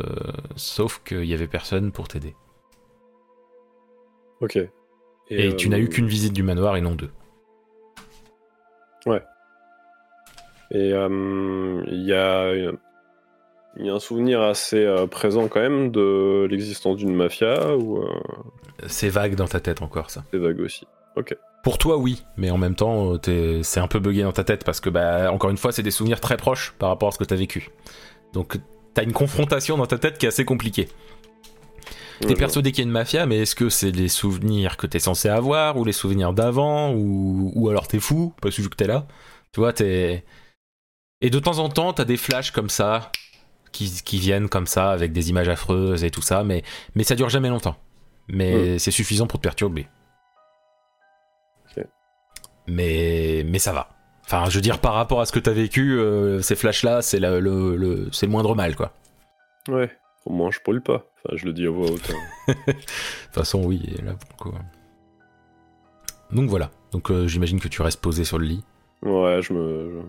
sauf 0.55 1.01
qu'il 1.03 1.25
y 1.25 1.33
avait 1.33 1.47
personne 1.47 1.91
pour 1.91 2.07
t'aider. 2.07 2.35
Ok. 4.41 4.59
Et, 5.29 5.55
tu 5.55 5.69
n'as 5.69 5.77
eu 5.77 5.85
euh, 5.85 5.87
qu'une 5.87 6.07
visite 6.07 6.33
du 6.33 6.43
manoir 6.43 6.75
et 6.75 6.81
non 6.81 6.95
deux. 6.95 7.09
Ouais. 9.05 9.21
Et 10.71 10.91
euh, 10.91 11.83
il 11.87 12.03
y, 12.03 12.13
a, 12.13 12.53
y, 12.55 13.89
a 13.89 13.93
un 13.93 13.99
souvenir 13.99 14.41
assez 14.41 14.83
euh, 14.83 15.05
présent 15.05 15.47
quand 15.47 15.59
même 15.59 15.91
de 15.91 16.47
l'existence 16.49 16.97
d'une 16.97 17.13
mafia 17.13 17.75
ou 17.75 17.97
euh, 17.97 18.09
C'est 18.87 19.09
vague 19.09 19.35
dans 19.35 19.47
ta 19.47 19.59
tête 19.59 19.81
encore 19.81 20.09
ça. 20.09 20.23
C'est 20.31 20.39
vague 20.39 20.59
aussi. 20.59 20.87
Ok. 21.15 21.37
Pour 21.63 21.77
toi 21.77 21.97
oui, 21.97 22.25
mais 22.37 22.49
en 22.49 22.57
même 22.57 22.75
temps 22.75 23.13
c'est 23.23 23.79
un 23.79 23.87
peu 23.87 23.99
bugué 23.99 24.23
dans 24.23 24.31
ta 24.31 24.43
tête 24.43 24.65
parce 24.65 24.79
que 24.79 24.89
bah 24.89 25.31
encore 25.31 25.49
une 25.49 25.57
fois 25.57 25.71
c'est 25.71 25.83
des 25.83 25.91
souvenirs 25.91 26.19
très 26.19 26.37
proches 26.37 26.73
par 26.79 26.89
rapport 26.89 27.09
à 27.09 27.11
ce 27.11 27.19
que 27.19 27.23
t'as 27.23 27.35
vécu. 27.35 27.69
Donc 28.33 28.57
t'as 28.93 29.03
une 29.03 29.13
confrontation 29.13 29.77
dans 29.77 29.85
ta 29.85 29.97
tête 29.97 30.17
qui 30.17 30.25
est 30.25 30.29
assez 30.29 30.43
compliquée. 30.43 30.89
T'es 32.27 32.35
persuadé 32.35 32.71
qu'il 32.71 32.83
y 32.83 32.85
a 32.85 32.87
une 32.87 32.91
mafia, 32.91 33.25
mais 33.25 33.39
est-ce 33.39 33.55
que 33.55 33.69
c'est 33.69 33.91
les 33.91 34.07
souvenirs 34.07 34.77
que 34.77 34.87
t'es 34.87 34.99
censé 34.99 35.27
avoir, 35.29 35.77
ou 35.77 35.83
les 35.83 35.91
souvenirs 35.91 36.33
d'avant, 36.33 36.93
ou, 36.93 37.51
ou 37.55 37.69
alors 37.69 37.87
t'es 37.87 37.99
fou, 37.99 38.33
parce 38.41 38.55
que 38.55 38.75
t'es 38.75 38.87
là 38.87 39.05
Tu 39.51 39.59
vois, 39.59 39.73
t'es. 39.73 40.23
Et 41.21 41.29
de 41.29 41.39
temps 41.39 41.59
en 41.59 41.69
temps, 41.69 41.93
t'as 41.93 42.05
des 42.05 42.17
flashs 42.17 42.51
comme 42.51 42.69
ça, 42.69 43.11
qui, 43.71 43.91
qui, 44.03 44.19
viennent 44.19 44.49
comme 44.49 44.67
ça, 44.67 44.91
avec 44.91 45.11
des 45.11 45.29
images 45.29 45.49
affreuses 45.49 46.03
et 46.03 46.11
tout 46.11 46.21
ça, 46.21 46.43
mais, 46.43 46.63
mais 46.95 47.03
ça 47.03 47.15
dure 47.15 47.29
jamais 47.29 47.49
longtemps. 47.49 47.75
Mais 48.29 48.79
c'est 48.79 48.91
suffisant 48.91 49.27
pour 49.27 49.39
te 49.39 49.43
perturber. 49.43 49.87
Mais, 52.67 53.43
mais 53.45 53.59
ça 53.59 53.73
va. 53.73 53.89
Enfin, 54.25 54.49
je 54.49 54.55
veux 54.55 54.61
dire, 54.61 54.79
par 54.79 54.93
rapport 54.93 55.19
à 55.19 55.25
ce 55.25 55.33
que 55.33 55.39
t'as 55.39 55.51
vécu, 55.51 55.99
euh, 55.99 56.41
ces 56.41 56.55
flashs-là, 56.55 57.01
c'est 57.01 57.19
le, 57.19 57.41
le, 57.41 57.75
le, 57.75 58.09
le 58.09 58.27
moindre 58.27 58.55
mal, 58.55 58.75
quoi. 58.75 58.93
Ouais. 59.67 59.91
Au 60.25 60.31
moins, 60.33 60.51
je 60.51 60.59
brûle 60.63 60.81
pas. 60.81 61.05
Enfin, 61.25 61.35
je 61.35 61.45
le 61.45 61.53
dis 61.53 61.65
à 61.65 61.69
voix 61.69 61.89
haute. 61.89 62.11
Hein. 62.11 62.53
de 62.67 62.71
toute 62.73 63.33
façon, 63.33 63.63
oui, 63.63 63.95
là, 64.03 64.13
pourquoi 64.13 64.59
Donc 66.31 66.49
voilà. 66.49 66.71
Donc 66.91 67.11
euh, 67.11 67.27
j'imagine 67.27 67.59
que 67.59 67.67
tu 67.67 67.81
restes 67.81 68.01
posé 68.01 68.23
sur 68.23 68.37
le 68.37 68.45
lit. 68.45 68.63
Ouais, 69.01 69.41
je 69.41 69.53
me, 69.53 70.03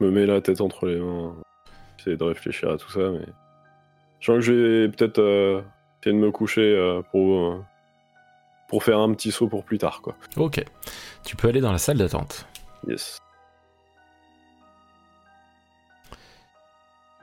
me 0.00 0.10
mets 0.10 0.26
la 0.26 0.40
tête 0.40 0.60
entre 0.60 0.86
les 0.86 1.00
mains. 1.00 1.34
J'essaie 1.96 2.16
de 2.16 2.24
réfléchir 2.24 2.70
à 2.70 2.76
tout 2.76 2.90
ça, 2.90 3.10
mais. 3.10 3.26
Je 4.20 4.26
sens 4.26 4.36
que 4.36 4.40
je 4.40 4.52
vais 4.52 4.88
peut-être 4.88 5.18
euh, 5.18 5.60
essayer 6.00 6.16
de 6.16 6.20
me 6.20 6.30
coucher 6.30 6.62
euh, 6.62 7.02
pour, 7.10 7.62
pour 8.68 8.82
faire 8.82 8.98
un 8.98 9.12
petit 9.12 9.30
saut 9.30 9.48
pour 9.48 9.64
plus 9.64 9.78
tard, 9.78 10.00
quoi. 10.02 10.16
Ok. 10.36 10.64
Tu 11.24 11.36
peux 11.36 11.48
aller 11.48 11.60
dans 11.60 11.72
la 11.72 11.78
salle 11.78 11.98
d'attente. 11.98 12.46
Yes. 12.86 13.18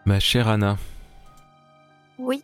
Ma 0.05 0.19
chère 0.19 0.47
Anna, 0.47 0.77
oui. 2.19 2.43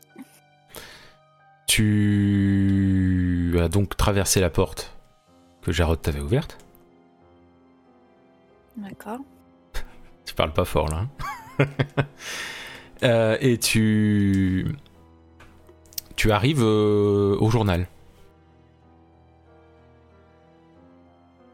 Tu 1.67 3.55
as 3.59 3.67
donc 3.67 3.95
traversé 3.97 4.39
la 4.39 4.49
porte 4.49 4.93
que 5.61 5.71
Jarod 5.71 6.01
t'avait 6.01 6.21
ouverte. 6.21 6.57
D'accord. 8.77 9.19
tu 10.25 10.33
parles 10.33 10.53
pas 10.53 10.65
fort 10.65 10.89
là. 10.89 11.07
Hein. 11.59 11.65
Euh, 13.03 13.37
et 13.41 13.59
tu 13.59 14.75
tu 16.15 16.31
arrives 16.31 16.63
euh, 16.63 17.37
au 17.39 17.49
journal. 17.51 17.87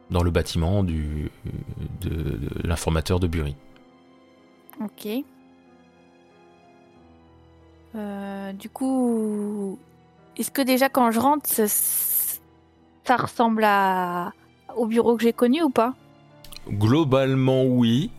Dans 0.10 0.24
le 0.24 0.32
bâtiment 0.32 0.84
du, 0.84 1.29
de, 2.01 2.39
l'informateur 2.63 3.20
de 3.20 3.27
Bury. 3.27 3.58
Ok. 4.79 5.08
Euh, 7.95 8.53
du 8.53 8.69
coup, 8.69 9.77
est-ce 10.38 10.51
que 10.51 10.62
déjà 10.62 10.89
quand 10.89 11.12
je 11.12 11.19
rentre, 11.19 11.47
ça, 11.47 13.17
ressemble 13.17 13.63
à... 13.65 14.33
au 14.75 14.88
bureau 14.88 15.15
que 15.15 15.23
j'ai 15.23 15.33
connu 15.33 15.62
ou 15.62 15.69
pas? 15.69 15.93
Globalement, 16.69 17.65
oui. 17.65 18.09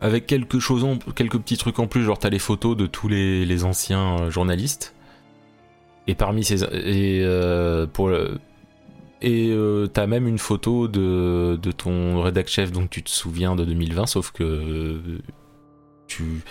Avec 0.00 0.26
quelque 0.26 0.58
chose 0.58 0.86
quelques 1.14 1.38
petits 1.38 1.56
trucs 1.56 1.78
en 1.78 1.86
plus, 1.86 2.02
genre 2.02 2.18
t'as 2.18 2.28
les 2.28 2.38
photos 2.38 2.76
de 2.76 2.86
tous 2.86 3.08
les, 3.08 3.64
anciens 3.64 4.18
euh, 4.20 4.30
journalistes. 4.30 4.94
Et 6.06 6.14
parmi 6.14 6.44
ces. 6.44 6.62
Et 6.64 7.22
euh, 7.24 7.86
pour 7.86 8.10
Et 9.22 9.56
t'as 9.94 10.06
même 10.06 10.26
une 10.26 10.38
photo 10.38 10.88
de, 10.88 11.58
de 11.62 11.72
ton 11.72 12.20
rédac 12.20 12.48
chef 12.48 12.72
dont 12.72 12.86
tu 12.86 13.02
te 13.02 13.08
souviens 13.08 13.54
de 13.56 13.64
2020, 13.64 14.06
sauf 14.06 14.30
que 14.32 15.00
tu 16.06 16.42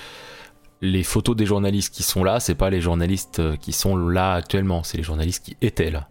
les 0.84 1.04
photos 1.04 1.36
des 1.36 1.46
journalistes 1.46 1.94
qui 1.94 2.04
sont 2.04 2.24
là, 2.26 2.40
c'est 2.42 2.56
pas 2.56 2.70
les 2.70 2.82
journalistes 2.82 3.40
euh, 3.40 3.56
qui 3.56 3.72
sont 3.72 3.96
là 3.96 4.34
actuellement, 4.34 4.84
c'est 4.84 4.98
les 4.98 5.04
journalistes 5.04 5.46
qui 5.46 5.56
étaient 5.62 5.90
là. 5.92 6.10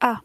Ah. 0.00 0.20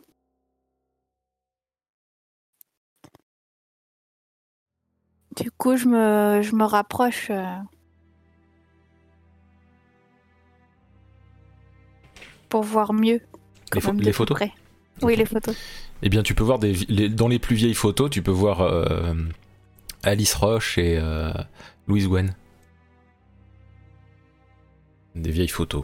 Du 5.37 5.49
coup, 5.51 5.77
je 5.77 5.85
me, 5.87 6.41
je 6.41 6.55
me 6.55 6.63
rapproche. 6.65 7.27
euh, 7.29 7.45
Pour 12.49 12.63
voir 12.63 12.91
mieux. 12.93 13.21
Les, 13.73 13.79
pho- 13.79 14.11
photos. 14.13 14.37
Oui, 15.01 15.15
les 15.15 15.25
photos. 15.25 15.55
Eh 16.03 16.09
bien, 16.09 16.21
tu 16.21 16.35
peux 16.35 16.43
voir 16.43 16.59
des, 16.59 16.73
vi- 16.73 16.85
les- 16.89 17.07
dans 17.09 17.29
les 17.29 17.39
plus 17.39 17.55
vieilles 17.55 17.73
photos, 17.73 18.09
tu 18.09 18.21
peux 18.21 18.31
voir 18.31 18.59
euh, 18.61 19.13
Alice 20.03 20.33
Roche 20.33 20.77
et 20.77 20.97
euh, 20.99 21.31
Louise 21.91 22.07
Gwen. 22.07 22.33
Des 25.15 25.29
vieilles 25.31 25.49
photos. 25.49 25.83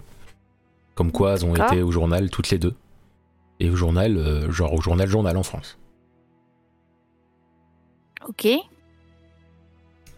Comme 0.95 1.11
quoi, 1.11 1.33
elles 1.33 1.45
ont 1.45 1.53
été 1.53 1.81
au 1.81 1.91
journal 1.91 2.29
toutes 2.29 2.49
les 2.49 2.57
deux. 2.57 2.73
Et 3.59 3.69
au 3.69 3.75
journal, 3.75 4.15
euh, 4.17 4.49
genre 4.51 4.73
au 4.73 4.81
journal 4.81 5.07
Journal 5.09 5.35
en 5.35 5.43
France. 5.43 5.77
Ok. 8.27 8.45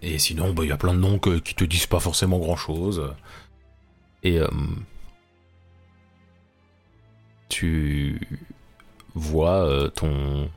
Et 0.02 0.20
sinon, 0.20 0.54
bah, 0.54 0.64
il 0.64 0.70
y 0.70 0.72
a 0.72 0.78
plein 0.78 0.94
de 0.94 1.00
noms 1.00 1.18
que- 1.20 1.40
qui 1.40 1.56
te 1.56 1.64
disent 1.64 1.88
pas 1.88 2.00
forcément 2.00 2.38
grand 2.40 2.56
chose. 2.56 3.14
Et 4.24 4.40
euh, 4.40 4.48
tu 7.50 8.20
vois 9.16 9.66
euh, 9.66 9.88
ton 9.90 10.50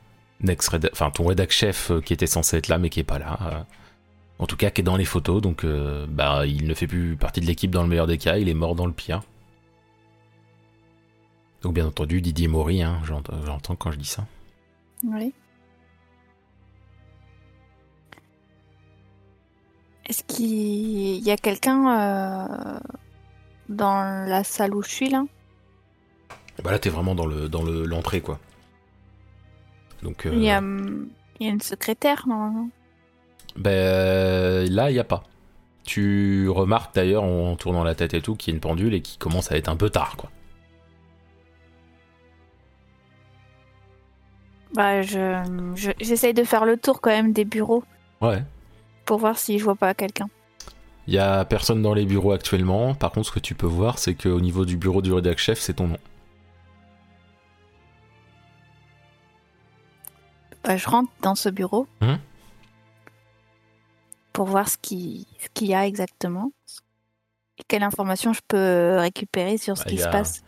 ex 0.47 0.69
enfin 0.91 1.09
ton 1.11 1.25
rédac 1.25 1.49
chef 1.51 1.89
euh, 1.91 2.01
qui 2.01 2.13
était 2.13 2.27
censé 2.27 2.57
être 2.57 2.67
là 2.67 2.77
mais 2.77 2.89
qui 2.89 2.99
est 2.99 3.03
pas 3.05 3.19
là. 3.19 3.65
Euh, 4.39 4.43
en 4.43 4.47
tout 4.47 4.57
cas, 4.57 4.69
qui 4.69 4.81
est 4.81 4.83
dans 4.83 4.97
les 4.97 5.05
photos, 5.05 5.41
donc 5.41 5.63
euh, 5.63 6.05
bah 6.07 6.45
il 6.45 6.67
ne 6.67 6.73
fait 6.73 6.87
plus 6.87 7.15
partie 7.15 7.41
de 7.41 7.45
l'équipe 7.45 7.71
dans 7.71 7.83
le 7.83 7.89
meilleur 7.89 8.07
des 8.07 8.17
cas, 8.17 8.37
il 8.37 8.49
est 8.49 8.53
mort 8.53 8.75
dans 8.75 8.85
le 8.85 8.93
pire. 8.93 9.21
Donc 11.61 11.73
bien 11.73 11.87
entendu, 11.87 12.21
Didier 12.21 12.47
Maury, 12.47 12.83
hein, 12.83 13.01
j'entends 13.05 13.75
quand 13.75 13.91
je 13.91 13.97
dis 13.97 14.05
ça. 14.05 14.25
Oui. 15.05 15.33
Est-ce 20.05 20.23
qu'il 20.25 21.19
y 21.25 21.31
a 21.31 21.37
quelqu'un 21.37 21.87
euh, 21.87 22.79
dans 23.69 24.27
la 24.27 24.43
salle 24.43 24.75
où 24.75 24.83
je 24.83 24.89
suis 24.89 25.09
là? 25.09 25.23
Bah 26.61 26.71
là, 26.71 26.79
t'es 26.79 26.89
vraiment 26.89 27.15
dans 27.15 27.25
le 27.25 27.47
dans 27.47 27.63
le 27.63 27.85
l'entrée 27.85 28.19
quoi. 28.19 28.39
Donc 30.01 30.23
il, 30.25 30.43
y 30.43 30.49
a, 30.49 30.61
euh, 30.61 31.05
il 31.39 31.47
y 31.47 31.49
a 31.49 31.53
une 31.53 31.61
secrétaire 31.61 32.27
normalement. 32.27 32.69
Ben 33.55 34.67
là, 34.71 34.89
il 34.89 34.95
y 34.95 34.99
a 34.99 35.03
pas. 35.03 35.23
Tu 35.85 36.47
remarques 36.49 36.95
d'ailleurs 36.95 37.23
en 37.23 37.55
tournant 37.55 37.83
la 37.83 37.93
tête 37.95 38.13
et 38.13 38.21
tout 38.21 38.35
qu'il 38.35 38.51
y 38.51 38.53
a 38.53 38.55
une 38.55 38.61
pendule 38.61 38.93
et 38.93 39.01
qui 39.01 39.17
commence 39.17 39.51
à 39.51 39.57
être 39.57 39.67
un 39.69 39.75
peu 39.75 39.89
tard 39.89 40.15
quoi. 40.17 40.31
Bah, 44.73 45.01
je, 45.03 45.43
je- 45.75 45.91
j'essaye 46.01 46.33
de 46.33 46.43
faire 46.43 46.65
le 46.65 46.77
tour 46.77 46.99
quand 47.01 47.11
même 47.11 47.31
des 47.31 47.45
bureaux 47.45 47.83
Ouais. 48.21 48.41
pour 49.05 49.19
voir 49.19 49.37
si 49.37 49.59
je 49.59 49.63
vois 49.63 49.75
pas 49.75 49.93
quelqu'un. 49.93 50.29
Il 51.05 51.13
y 51.13 51.19
a 51.19 51.43
personne 51.45 51.81
dans 51.81 51.93
les 51.93 52.05
bureaux 52.05 52.31
actuellement. 52.31 52.95
Par 52.95 53.11
contre, 53.11 53.27
ce 53.27 53.31
que 53.33 53.39
tu 53.39 53.53
peux 53.55 53.67
voir, 53.67 53.99
c'est 53.99 54.15
qu'au 54.15 54.39
niveau 54.39 54.65
du 54.65 54.77
bureau 54.77 55.01
du 55.01 55.11
rédac 55.13 55.37
chef, 55.37 55.59
c'est 55.59 55.73
ton 55.73 55.87
nom. 55.89 55.97
Bah, 60.63 60.77
je 60.77 60.87
rentre 60.89 61.11
dans 61.21 61.35
ce 61.35 61.49
bureau 61.49 61.87
Mhm. 62.01 62.17
Pour 64.33 64.45
voir 64.45 64.67
ce 64.69 64.77
qui- 64.77 65.27
ce 65.39 65.47
qu'il 65.53 65.67
y 65.67 65.73
a 65.75 65.85
exactement. 65.87 66.51
Quelle 67.67 67.83
information 67.83 68.33
je 68.33 68.41
peux 68.47 68.97
récupérer 68.99 69.57
sur 69.57 69.77
ce 69.77 69.83
Bah, 69.83 69.89
qui 69.89 69.97
se 69.99 70.05
a- 70.07 70.09
passe. 70.09 70.43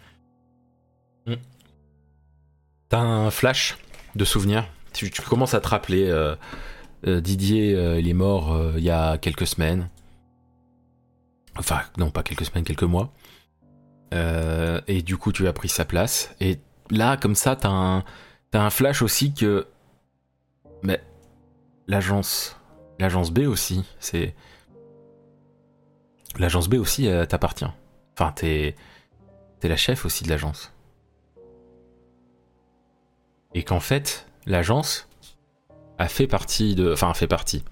T'as 2.90 3.00
un 3.00 3.32
flash 3.32 3.78
de 4.16 4.26
souvenirs. 4.26 4.66
Tu, 4.94 5.10
tu 5.10 5.22
commences 5.22 5.54
à 5.54 5.62
te 5.62 5.68
rappeler. 5.68 6.08
euh, 6.10 6.36
euh, 7.08 7.22
Didier, 7.22 7.76
euh, 7.76 8.00
il 8.00 8.08
est 8.08 8.14
mort 8.14 8.56
il 8.78 8.84
y 8.84 8.90
a 8.90 9.18
quelques 9.18 9.48
semaines. 9.48 9.90
Enfin, 11.58 11.82
non, 11.98 12.12
pas 12.12 12.24
quelques 12.24 12.46
semaines, 12.46 12.64
quelques 12.64 12.84
mois. 12.84 13.12
Et 14.88 15.02
du 15.02 15.18
coup, 15.18 15.32
tu 15.34 15.48
as 15.48 15.54
pris 15.54 15.68
sa 15.70 15.84
place. 15.84 16.34
Et 16.40 16.60
là, 16.90 17.18
comme 17.18 17.36
ça, 17.36 17.56
t'as 17.58 17.70
un, 17.70 18.04
t'as 18.52 18.62
un 18.62 18.70
flash 18.70 19.02
aussi 19.02 19.34
que. 19.34 19.68
Mais 20.84 21.04
l'agence, 21.88 22.58
l'agence 23.00 23.32
B 23.32 23.40
aussi, 23.40 23.84
c'est. 24.00 24.36
L'agence 26.38 26.68
B 26.68 26.76
aussi 26.76 27.08
euh, 27.08 27.26
t'appartient. 27.26 27.66
Enfin, 28.14 28.32
t'es, 28.34 28.76
t'es 29.60 29.68
la 29.68 29.78
chef 29.78 30.06
aussi 30.06 30.24
de 30.24 30.30
l'agence. 30.30 30.74
Et 33.54 33.64
qu'en 33.64 33.80
fait, 33.80 34.28
l'agence 34.46 35.08
a 35.98 36.08
fait 36.08 36.28
partie 36.28 36.76
de. 36.76 36.92
Enfin, 36.92 37.10
a 37.10 37.14
fait 37.14 37.28
partie. 37.28 37.64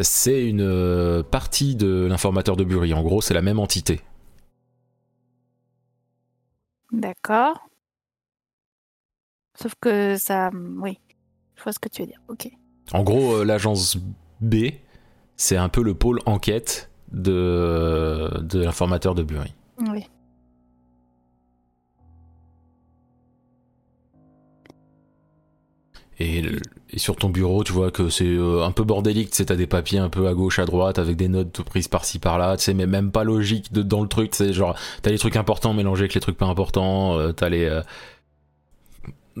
C'est 0.00 0.46
une 0.46 0.62
euh, 0.62 1.22
partie 1.22 1.74
de 1.74 2.06
l'informateur 2.08 2.56
de 2.56 2.64
Bury. 2.64 2.94
En 2.94 3.02
gros, 3.02 3.20
c'est 3.20 3.34
la 3.34 3.42
même 3.42 3.58
entité. 3.58 4.00
D'accord. 6.92 7.68
Sauf 9.54 9.74
que 9.80 10.16
ça. 10.16 10.50
Oui. 10.52 10.98
Je 11.56 11.62
vois 11.64 11.72
ce 11.72 11.78
que 11.78 11.88
tu 11.88 12.02
veux 12.02 12.06
dire. 12.06 12.20
Ok. 12.28 12.48
En 12.92 13.02
gros, 13.02 13.36
euh, 13.36 13.44
l'agence 13.44 13.98
B, 14.40 14.72
c'est 15.36 15.56
un 15.56 15.68
peu 15.68 15.82
le 15.82 15.94
pôle 15.94 16.20
enquête 16.26 16.90
de, 17.12 18.30
de 18.42 18.60
l'informateur 18.62 19.14
de 19.14 19.22
Bury. 19.22 19.54
Oui. 19.90 20.04
Et, 26.20 26.42
et 26.90 26.98
sur 26.98 27.14
ton 27.14 27.28
bureau, 27.28 27.62
tu 27.62 27.72
vois 27.72 27.92
que 27.92 28.08
c'est 28.08 28.24
euh, 28.26 28.64
un 28.64 28.72
peu 28.72 28.82
bordélique, 28.82 29.30
tu 29.30 29.36
sais, 29.36 29.44
t'as 29.44 29.54
des 29.54 29.68
papiers 29.68 30.00
un 30.00 30.08
peu 30.08 30.26
à 30.26 30.34
gauche, 30.34 30.58
à 30.58 30.64
droite, 30.64 30.98
avec 30.98 31.16
des 31.16 31.28
notes 31.28 31.62
prises 31.62 31.86
par-ci 31.86 32.18
par-là, 32.18 32.56
tu 32.56 32.64
sais, 32.64 32.74
mais 32.74 32.86
même 32.86 33.12
pas 33.12 33.22
logique 33.22 33.72
de, 33.72 33.82
dans 33.82 34.02
le 34.02 34.08
truc, 34.08 34.34
c'est 34.34 34.52
genre, 34.52 34.76
t'as 35.02 35.10
les 35.10 35.18
trucs 35.18 35.36
importants 35.36 35.74
mélangés 35.74 36.02
avec 36.02 36.14
les 36.14 36.20
trucs 36.20 36.36
pas 36.36 36.46
importants, 36.46 37.16
euh, 37.16 37.30
t'as 37.30 37.48
les... 37.48 37.66
euh, 37.66 37.82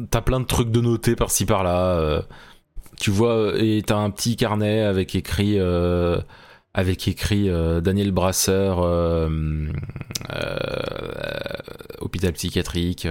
t'as 0.08 0.20
plein 0.20 0.38
de 0.38 0.44
trucs 0.44 0.70
de 0.70 0.80
noter 0.80 1.16
par-ci 1.16 1.46
par-là, 1.46 1.96
euh, 1.96 2.22
tu 3.00 3.10
vois, 3.10 3.52
et 3.56 3.82
t'as 3.86 3.96
un 3.96 4.10
petit 4.10 4.36
carnet 4.36 4.82
avec 4.82 5.14
écrit... 5.14 5.58
euh, 5.58 6.20
avec 6.74 7.08
écrit 7.08 7.48
euh, 7.50 7.80
Daniel 7.80 8.12
Brasseur, 8.12 8.80
euh, 8.82 9.68
hôpital 12.00 12.32
psychiatrique, 12.34 13.08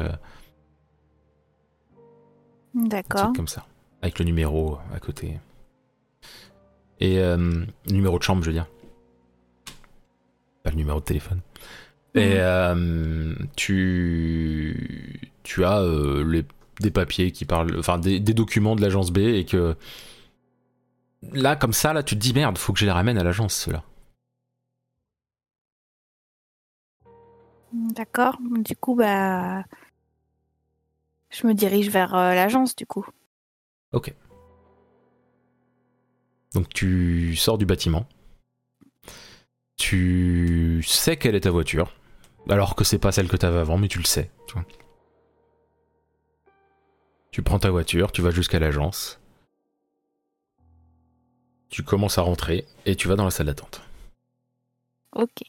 D'accord. 2.73 3.34
comme 3.34 3.47
ça. 3.47 3.65
Avec 4.02 4.19
le 4.19 4.26
numéro 4.26 4.78
à 4.93 5.00
côté. 5.00 5.39
Et 7.00 7.19
numéro 7.89 8.17
de 8.17 8.23
chambre, 8.23 8.41
je 8.43 8.47
veux 8.50 8.54
dire. 8.54 8.67
Pas 10.63 10.69
le 10.71 10.78
numéro 10.78 11.00
de 11.00 11.06
téléphone. 11.06 11.41
Et 12.15 12.36
Mhm. 12.39 13.47
tu, 13.56 15.19
tu 15.43 15.63
as 15.65 15.82
les- 16.26 16.45
des 16.79 16.91
papiers 16.91 17.31
qui 17.31 17.45
parlent, 17.45 17.77
enfin 17.79 17.97
des, 17.97 18.19
des 18.19 18.33
documents 18.33 18.75
de 18.75 18.81
l'agence 18.81 19.11
B 19.11 19.19
et 19.19 19.45
que 19.45 19.75
là, 21.31 21.55
comme 21.55 21.73
ça, 21.73 21.93
là, 21.93 22.03
tu 22.03 22.15
te 22.15 22.19
dis 22.19 22.33
merde, 22.33 22.57
faut 22.57 22.73
que 22.73 22.79
je 22.79 22.85
les 22.85 22.91
ramène 22.91 23.17
à 23.17 23.23
l'agence, 23.23 23.55
ceux-là. 23.55 23.83
D'accord. 27.73 28.37
Du 28.41 28.75
coup, 28.75 28.95
bah. 28.95 29.63
Je 31.29 31.45
me 31.45 31.53
dirige 31.53 31.89
vers 31.89 32.15
euh, 32.15 32.33
l'agence, 32.33 32.75
du 32.75 32.85
coup. 32.85 33.05
Ok. 33.91 34.13
Donc 36.53 36.69
tu 36.69 37.35
sors 37.35 37.57
du 37.57 37.65
bâtiment. 37.65 38.07
Tu 39.75 40.81
sais 40.87 41.17
quelle 41.17 41.35
est 41.35 41.41
ta 41.41 41.51
voiture. 41.51 41.93
Alors 42.49 42.75
que 42.75 42.83
c'est 42.83 42.97
pas 42.97 43.11
celle 43.11 43.27
que 43.27 43.37
t'avais 43.37 43.59
avant, 43.59 43.77
mais 43.77 43.89
tu 43.89 43.99
le 43.99 44.05
sais. 44.05 44.31
Tu, 44.47 44.53
vois. 44.53 44.65
Tu 47.38 47.43
prends 47.43 47.60
ta 47.60 47.69
voiture, 47.69 48.12
tu 48.12 48.23
vas 48.23 48.32
jusqu'à 48.32 48.58
l'agence. 48.58 49.19
Tu 51.69 51.84
commences 51.84 52.17
à 52.17 52.23
rentrer 52.23 52.65
et 52.88 52.95
tu 52.95 53.08
vas 53.08 53.15
dans 53.15 53.26
la 53.26 53.30
salle 53.30 53.45
d'attente. 53.45 53.84
Ok. 55.15 55.43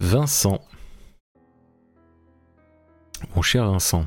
Vincent. 0.00 0.66
Mon 3.36 3.42
cher 3.42 3.70
Vincent, 3.70 4.04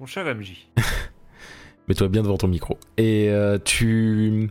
Mon 0.00 0.06
cher 0.06 0.24
MJ. 0.24 0.66
mets-toi 1.86 2.08
bien 2.08 2.24
devant 2.24 2.36
ton 2.36 2.48
micro. 2.48 2.80
Et 2.96 3.30
euh, 3.30 3.60
tu 3.64 4.50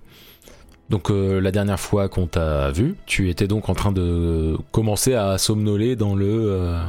Donc 0.92 1.10
euh, 1.10 1.40
la 1.40 1.52
dernière 1.52 1.80
fois 1.80 2.10
qu'on 2.10 2.28
t'a 2.28 2.70
vu, 2.72 2.96
tu 3.06 3.30
étais 3.30 3.48
donc 3.48 3.70
en 3.70 3.74
train 3.74 3.94
de 3.94 4.58
commencer 4.72 5.14
à 5.16 5.38
somnoler 5.38 5.96
dans 5.96 6.16
le. 6.16 6.28
euh, 6.30 6.84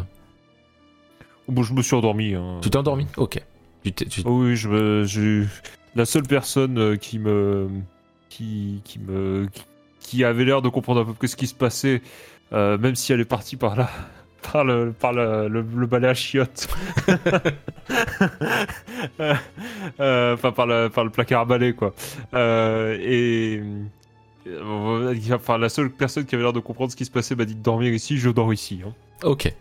Bon, 1.48 1.62
je 1.62 1.72
me 1.72 1.82
suis 1.82 1.94
endormi. 1.94 2.34
hein. 2.34 2.58
Tu 2.62 2.68
t'es 2.68 2.76
endormi? 2.76 3.06
Ok. 3.16 3.40
Tu 3.84 3.92
t'es- 3.92 4.04
tu- 4.06 4.22
Oh 4.24 4.42
oui, 4.42 4.56
je 4.56 4.68
me, 4.68 5.04
je- 5.04 5.44
la 5.94 6.04
seule 6.04 6.24
personne 6.24 6.78
euh, 6.78 6.96
qui 6.96 7.18
me, 7.20 7.68
qui, 8.28 8.80
qui 8.84 8.98
me, 8.98 9.46
qui, 9.52 9.62
qui 10.00 10.24
avait 10.24 10.44
l'air 10.44 10.62
de 10.62 10.68
comprendre 10.68 11.00
un 11.02 11.04
peu 11.04 11.14
près 11.14 11.28
ce 11.28 11.36
qui 11.36 11.46
se 11.46 11.54
passait, 11.54 12.02
euh, 12.52 12.76
même 12.78 12.96
si 12.96 13.12
elle 13.12 13.20
est 13.20 13.24
partie 13.24 13.56
par 13.56 13.76
là, 13.76 13.88
par 14.50 14.64
le, 14.64 14.92
par 14.92 15.12
le, 15.12 15.48
le, 15.48 15.62
le 15.62 15.86
balai 15.86 16.08
à 16.08 16.14
chiottes, 16.14 16.68
Euh, 19.20 19.34
euh, 20.00 20.34
enfin 20.34 20.52
par 20.52 20.66
le, 20.66 20.88
par 20.88 21.04
le 21.04 21.10
placard 21.10 21.42
à 21.42 21.44
balai 21.44 21.74
quoi. 21.74 21.92
Euh, 22.34 22.96
et 23.00 23.62
enfin 25.32 25.58
la 25.58 25.68
seule 25.68 25.90
personne 25.90 26.24
qui 26.24 26.34
avait 26.34 26.44
l'air 26.44 26.52
de 26.52 26.60
comprendre 26.60 26.90
ce 26.90 26.96
qui 26.96 27.04
se 27.04 27.10
passait 27.10 27.34
m'a 27.34 27.44
dit 27.44 27.54
de 27.54 27.62
dormir 27.62 27.92
ici, 27.92 28.18
je 28.18 28.30
dors 28.30 28.52
ici. 28.52 28.80
hein. 28.86 28.92
Ok. 29.24 29.52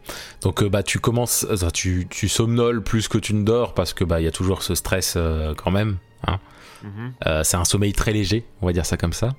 Donc 0.42 0.64
euh, 0.64 0.70
bah 0.70 0.84
tu 0.84 1.00
commences, 1.00 1.46
tu, 1.74 2.08
tu 2.10 2.30
somnoles 2.30 2.82
plus 2.84 3.08
que 3.08 3.18
tu 3.18 3.34
ne 3.34 3.44
dors 3.44 3.74
parce 3.74 3.94
que 3.94 4.04
bah 4.04 4.22
il 4.22 4.24
y 4.24 4.28
a 4.28 4.32
toujours 4.32 4.64
ce 4.64 4.76
stress 4.76 5.16
euh, 5.18 5.54
quand 5.56 5.72
même. 5.72 5.98
hein. 6.28 6.40
Mhm. 6.84 7.14
Euh, 7.28 7.44
c'est 7.44 7.58
un 7.58 7.66
sommeil 7.66 7.94
très 7.94 8.12
léger, 8.12 8.44
on 8.62 8.66
va 8.66 8.74
dire 8.74 8.86
ça 8.86 8.98
comme 8.98 9.14
ça. 9.14 9.36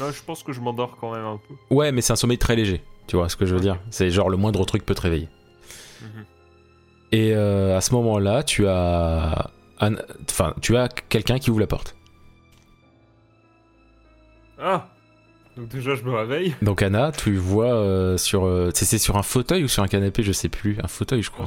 Là, 0.00 0.06
je 0.10 0.22
pense 0.22 0.42
que 0.42 0.52
je 0.54 0.60
m'endors 0.62 0.96
quand 0.98 1.12
même 1.12 1.24
un 1.26 1.36
peu. 1.48 1.54
Ouais, 1.74 1.92
mais 1.92 2.00
c'est 2.00 2.14
un 2.14 2.16
sommeil 2.16 2.38
très 2.38 2.56
léger. 2.56 2.82
Tu 3.06 3.16
vois 3.16 3.28
ce 3.28 3.36
que 3.36 3.46
je 3.46 3.54
veux 3.54 3.60
dire? 3.60 3.78
C'est 3.90 4.10
genre 4.10 4.30
le 4.30 4.36
moindre 4.36 4.64
truc 4.64 4.84
peut 4.86 4.94
te 4.94 5.00
réveiller. 5.02 5.28
Mhm. 6.02 6.24
Et 7.12 7.34
euh, 7.34 7.76
à 7.76 7.80
ce 7.80 7.92
moment-là, 7.94 8.42
tu 8.42 8.66
as, 8.66 9.50
un- 9.80 9.96
enfin, 10.30 10.54
tu 10.62 10.76
as 10.76 10.88
quelqu'un 10.88 11.38
qui 11.38 11.50
ouvre 11.50 11.60
la 11.60 11.66
porte. 11.66 11.94
Ah 14.58 14.88
Donc 15.56 15.68
déjà, 15.68 15.94
je 15.94 16.02
me 16.04 16.12
réveille. 16.14 16.54
Donc 16.62 16.82
Anna, 16.82 17.12
tu 17.12 17.36
vois 17.36 17.74
euh, 17.74 18.16
sur, 18.16 18.46
euh, 18.46 18.70
c'est 18.74 18.98
sur 18.98 19.16
un 19.16 19.22
fauteuil 19.22 19.64
ou 19.64 19.68
sur 19.68 19.82
un 19.82 19.88
canapé, 19.88 20.22
je 20.22 20.32
sais 20.32 20.48
plus, 20.48 20.78
un 20.82 20.88
fauteuil, 20.88 21.22
je 21.22 21.30
crois. 21.30 21.46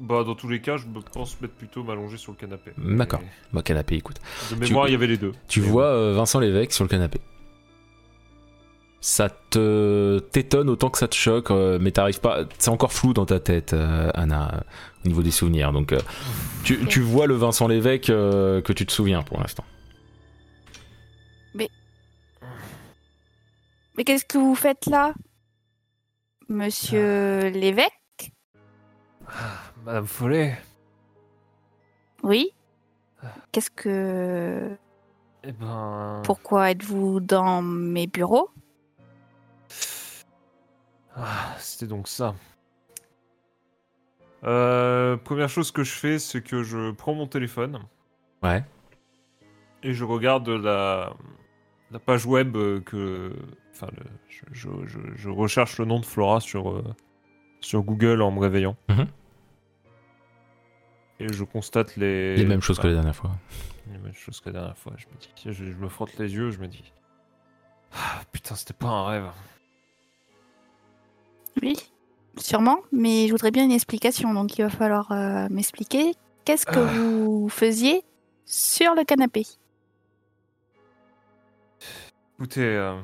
Bah, 0.00 0.24
dans 0.24 0.34
tous 0.34 0.48
les 0.48 0.60
cas, 0.60 0.76
je 0.76 0.86
me 0.86 1.00
pense 1.00 1.40
mettre 1.40 1.54
plutôt 1.54 1.84
m'allonger 1.84 2.16
sur 2.18 2.32
le 2.32 2.36
canapé. 2.38 2.72
D'accord. 2.76 3.20
Bah 3.52 3.62
canapé, 3.62 3.94
écoute. 3.94 4.16
De 4.50 4.56
mémoire, 4.56 4.86
Tu- 4.86 4.90
il 4.90 4.92
y 4.92 4.96
avait 4.96 5.06
les 5.06 5.16
deux. 5.16 5.32
Tu 5.48 5.60
vois 5.60 6.12
Vincent 6.12 6.40
Lévesque 6.40 6.72
sur 6.72 6.84
le 6.84 6.88
canapé. 6.90 7.20
Ça 9.06 9.28
te 9.28 10.18
t'étonne 10.32 10.70
autant 10.70 10.88
que 10.88 10.96
ça 10.96 11.08
te 11.08 11.14
choque, 11.14 11.50
euh, 11.50 11.78
mais 11.78 11.90
t'arrives 11.90 12.20
pas. 12.20 12.44
C'est 12.58 12.70
encore 12.70 12.90
flou 12.90 13.12
dans 13.12 13.26
ta 13.26 13.38
tête, 13.38 13.74
euh, 13.74 14.10
Anna, 14.14 14.50
euh, 14.54 14.60
au 15.04 15.08
niveau 15.08 15.22
des 15.22 15.30
souvenirs. 15.30 15.72
Donc, 15.72 15.92
euh, 15.92 16.00
tu, 16.62 16.86
tu 16.86 17.02
vois 17.02 17.26
le 17.26 17.34
Vincent 17.34 17.68
Lévesque 17.68 18.08
euh, 18.08 18.62
que 18.62 18.72
tu 18.72 18.86
te 18.86 18.92
souviens 18.92 19.22
pour 19.22 19.38
l'instant. 19.38 19.64
Mais 21.54 21.68
qu'est-ce 24.04 24.24
que 24.24 24.38
vous 24.38 24.54
faites 24.54 24.86
là 24.86 25.12
Monsieur 26.48 27.50
l'évêque 27.50 28.32
Madame 29.84 30.06
Follet, 30.06 30.58
Oui 32.22 32.52
Qu'est-ce 33.52 33.70
que... 33.70 34.70
eh 35.44 35.52
ben... 35.52 36.22
Pourquoi 36.24 36.70
êtes-vous 36.70 37.20
dans 37.20 37.60
mes 37.60 38.06
bureaux? 38.06 38.48
Ah, 41.16 41.54
c'était 41.58 41.86
donc 41.86 42.08
ça. 42.08 42.34
Euh, 44.44 45.16
première 45.16 45.48
chose 45.48 45.70
que 45.70 45.84
je 45.84 45.92
fais, 45.92 46.18
c'est 46.18 46.42
que 46.42 46.62
je 46.62 46.90
prends 46.90 47.14
mon 47.14 47.26
téléphone 47.26 47.80
Ouais. 48.42 48.62
et 49.82 49.94
je 49.94 50.04
regarde 50.04 50.48
la, 50.48 51.14
la 51.90 51.98
page 51.98 52.26
web 52.26 52.52
que... 52.84 53.32
Enfin, 53.72 53.88
le- 53.96 54.04
je, 54.28 54.42
je- 54.52 54.86
je- 54.86 55.14
je 55.16 55.28
recherche 55.30 55.78
le 55.78 55.86
nom 55.86 55.98
de 55.98 56.04
Flora 56.04 56.40
sur, 56.40 56.70
euh, 56.70 56.84
sur 57.60 57.82
Google 57.82 58.20
en 58.20 58.30
me 58.32 58.40
réveillant. 58.40 58.76
Mhm. 58.90 59.06
Et 61.20 61.32
je 61.32 61.44
constate 61.44 61.96
les... 61.96 62.36
Les 62.36 62.44
mêmes 62.44 62.60
choses 62.60 62.78
que 62.78 62.86
la 62.88 62.92
dernière 62.94 63.16
fois. 63.16 63.30
Les 63.90 63.98
mêmes 63.98 64.12
choses 64.14 64.40
que 64.40 64.50
la 64.50 64.58
dernière 64.60 64.76
fois. 64.78 64.92
Je 64.98 65.06
me 65.06 65.18
dis, 65.18 65.30
je, 65.46 65.52
je 65.70 65.76
me 65.76 65.88
frotte 65.88 66.18
les 66.18 66.34
yeux, 66.34 66.50
je 66.50 66.58
me 66.58 66.66
dis... 66.68 66.92
Ah, 67.94 68.20
putain, 68.32 68.56
c'était 68.56 68.74
pas 68.74 68.88
un 68.88 69.06
rêve. 69.06 69.24
Oui, 71.62 71.76
sûrement, 72.36 72.78
mais 72.92 73.26
je 73.26 73.32
voudrais 73.32 73.50
bien 73.50 73.64
une 73.64 73.72
explication, 73.72 74.32
donc 74.34 74.58
il 74.58 74.62
va 74.62 74.70
falloir 74.70 75.10
euh, 75.12 75.46
m'expliquer. 75.50 76.14
Qu'est-ce 76.44 76.66
que 76.66 76.78
Ah. 76.78 76.92
vous 76.92 77.48
faisiez 77.48 78.02
sur 78.44 78.94
le 78.94 79.04
canapé 79.04 79.46
Écoutez, 82.38 82.62
euh, 82.62 83.00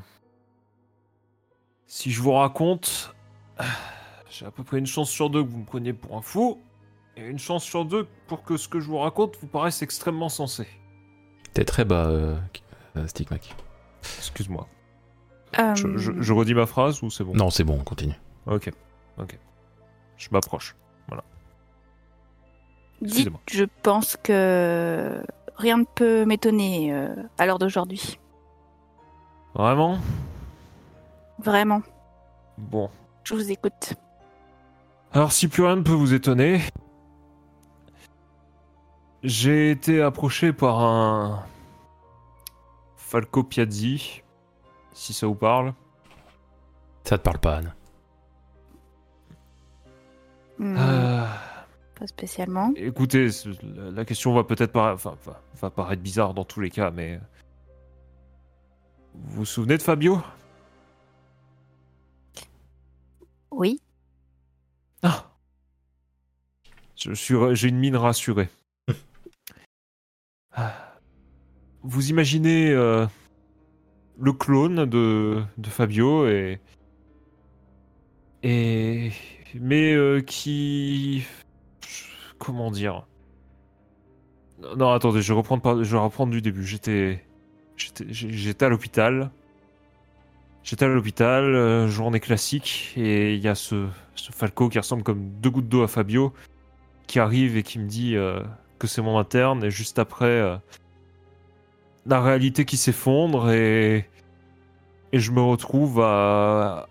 si 1.87 2.11
je 2.11 2.21
vous 2.21 2.33
raconte, 2.33 3.15
j'ai 4.31 4.47
à 4.47 4.51
peu 4.51 4.65
près 4.65 4.79
une 4.79 4.87
chance 4.87 5.11
sur 5.11 5.31
deux 5.31 5.43
que 5.45 5.49
vous 5.49 5.59
me 5.59 5.65
preniez 5.65 5.93
pour 5.93 6.17
un 6.17 6.23
fou, 6.23 6.59
et 7.17 7.27
une 7.27 7.39
chance 7.39 7.65
sur 7.65 7.85
deux 7.85 8.07
pour 8.27 8.43
que 8.43 8.57
ce 8.57 8.69
que 8.69 8.81
je 8.81 8.87
vous 8.87 8.99
raconte 8.99 9.37
vous 9.41 9.47
paraisse 9.47 9.83
extrêmement 9.83 10.29
sensé. 10.29 10.67
T'es 11.53 11.65
très 11.65 11.85
bas, 11.85 12.07
euh, 12.07 12.37
euh, 12.97 13.07
Stigmac. 13.07 13.55
Excuse-moi. 14.19 14.69
Euh, 15.59 15.75
Je, 15.75 15.97
je- 15.97 16.13
je 16.21 16.33
redis 16.33 16.55
ma 16.55 16.67
phrase 16.67 17.03
ou 17.03 17.11
c'est 17.11 17.25
bon? 17.25 17.35
Non, 17.35 17.51
c'est 17.51 17.65
bon, 17.65 17.79
on 17.81 17.85
continue. 17.85 18.15
Ok, 18.47 18.71
ok. 19.19 19.39
Je 20.17 20.29
m'approche. 20.33 20.77
Dites, 23.03 23.09
excusez-moi. 23.13 23.41
je 23.51 23.65
pense 23.83 24.19
que 24.19 25.25
rien 25.57 25.79
ne 25.79 25.85
peut 25.85 26.27
m'étonner 26.27 26.93
euh, 26.93 27.15
à 27.39 27.47
l'heure 27.47 27.59
d'aujourd'hui. 27.59 28.19
Vraiment? 29.55 29.99
Vraiment, 31.39 31.81
Bon. 32.59 32.91
je 33.25 33.33
vous 33.33 33.51
écoute. 33.51 33.95
Alors, 35.15 35.33
si 35.33 35.49
plus 35.49 35.63
rien 35.65 35.77
ne 35.77 35.83
peut 35.83 35.93
vous 35.95 36.13
étonner, 36.13 36.61
j'ai 39.23 39.71
été 39.71 40.03
approché 40.03 40.53
par 40.53 40.79
un 40.81 41.43
Falco 42.97 43.43
Piazzi, 43.43 44.23
si 44.93 45.15
ça 45.15 45.27
vous 45.27 45.35
parle. 45.35 45.73
Ça 47.05 47.17
te 47.17 47.23
parle 47.23 47.39
pas, 47.39 47.57
Anne. 47.57 47.75
Hmm, 50.61 50.77
Euh, 50.79 51.27
Pas 51.99 52.07
spécialement. 52.07 52.71
écoutez, 52.77 53.31
la 53.75 54.05
question 54.05 54.35
va 54.35 54.45
peut-être 54.45 54.73
para- 54.73 54.93
enfin, 54.93 55.17
va, 55.61 55.71
paraître 55.71 56.03
bizarre 56.03 56.35
dans 56.35 56.45
tous 56.45 56.61
les 56.61 56.69
cas, 56.71 56.91
mais 56.91 57.19
vous 59.15 59.39
vous 59.39 59.45
souvenez 59.47 59.79
de 59.79 59.83
Fabio? 59.83 60.21
Oui, 63.51 63.81
Ah 65.03 65.31
Je 66.97 67.13
suis, 67.15 67.35
j'ai 67.55 67.69
une 67.69 67.79
mine 67.79 67.97
rassurée. 67.97 68.49
Ah. 70.53 70.97
Vous 71.83 72.11
imaginez 72.11 72.71
euh, 72.73 73.07
le 74.19 74.33
clone 74.35 74.85
de, 74.85 75.43
de 75.57 75.69
Fabio 75.69 76.27
et 76.27 76.61
et 78.43 79.13
mais 79.55 79.93
euh, 79.93 80.21
qui 80.21 81.25
comment 82.39 82.71
dire? 82.71 83.07
Non, 84.77 84.93
attendez, 84.93 85.23
je 85.23 85.33
vais 85.33 85.39
reprendre 85.39 85.83
je 85.83 86.31
du 86.31 86.43
début. 86.43 86.65
J'étais 86.65 87.25
j'étais 87.77 88.65
à 88.65 88.69
l'hôpital. 88.69 89.31
J'étais 90.63 90.85
à 90.85 90.89
l'hôpital, 90.89 91.45
euh, 91.45 91.89
journée 91.89 92.21
classique, 92.21 92.93
et 92.97 93.35
il 93.35 93.41
y 93.41 93.49
a 93.49 93.55
ce, 93.55 93.89
Falco 94.15 94.69
qui 94.69 94.79
ressemble 94.79 95.03
comme 95.03 95.31
deux 95.41 95.49
gouttes 95.49 95.69
d'eau 95.69 95.83
à 95.83 95.89
Fabio, 95.89 96.35
qui 97.07 97.19
arrive 97.19 97.57
et 97.57 97.63
qui 97.63 97.79
me 97.79 97.89
dit 97.89 98.15
euh, 98.15 98.43
que 98.79 98.87
c'est 98.87 99.01
mon 99.01 99.19
interne, 99.19 99.65
et 99.65 99.71
juste 99.71 99.99
après, 99.99 100.61
la 102.05 102.21
réalité 102.21 102.67
qui 102.67 102.77
s'effondre, 102.77 103.51
et, 103.51 104.07
et 105.13 105.19
je 105.19 105.33
me 105.33 105.41
retrouve 105.41 106.03
à, 106.03 106.90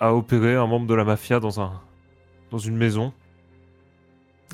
à 0.00 0.14
opérer 0.14 0.54
un 0.54 0.66
membre 0.66 0.86
de 0.86 0.94
la 0.94 1.04
mafia 1.04 1.40
dans, 1.40 1.60
un, 1.60 1.80
dans 2.50 2.58
une 2.58 2.76
maison. 2.76 3.12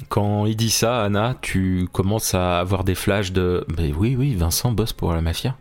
Quand 0.09 0.47
il 0.47 0.57
dit 0.57 0.71
ça, 0.71 1.03
Anna, 1.05 1.37
tu 1.41 1.89
commences 1.93 2.35
à 2.35 2.61
avoir 2.61 2.85
des 2.85 2.95
flashs 2.95 3.33
de. 3.33 3.65
Mais 3.77 3.93
oui, 3.93 4.17
oui, 4.17 4.35
Vincent 4.35 4.73
bosse 4.73 4.93
pour 4.93 5.13
la 5.13 5.21
mafia. 5.21 5.57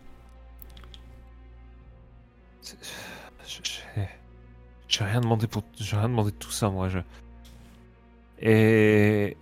J'ai 4.92 5.04
rien 5.04 5.22
demandé 5.22 5.46
pour 5.46 5.62
j'ai 5.76 5.96
rien 5.96 6.10
demandé 6.10 6.32
de 6.32 6.36
tout 6.36 6.50
ça 6.50 6.68
moi 6.68 6.90
je 6.90 6.98
et 8.40 9.38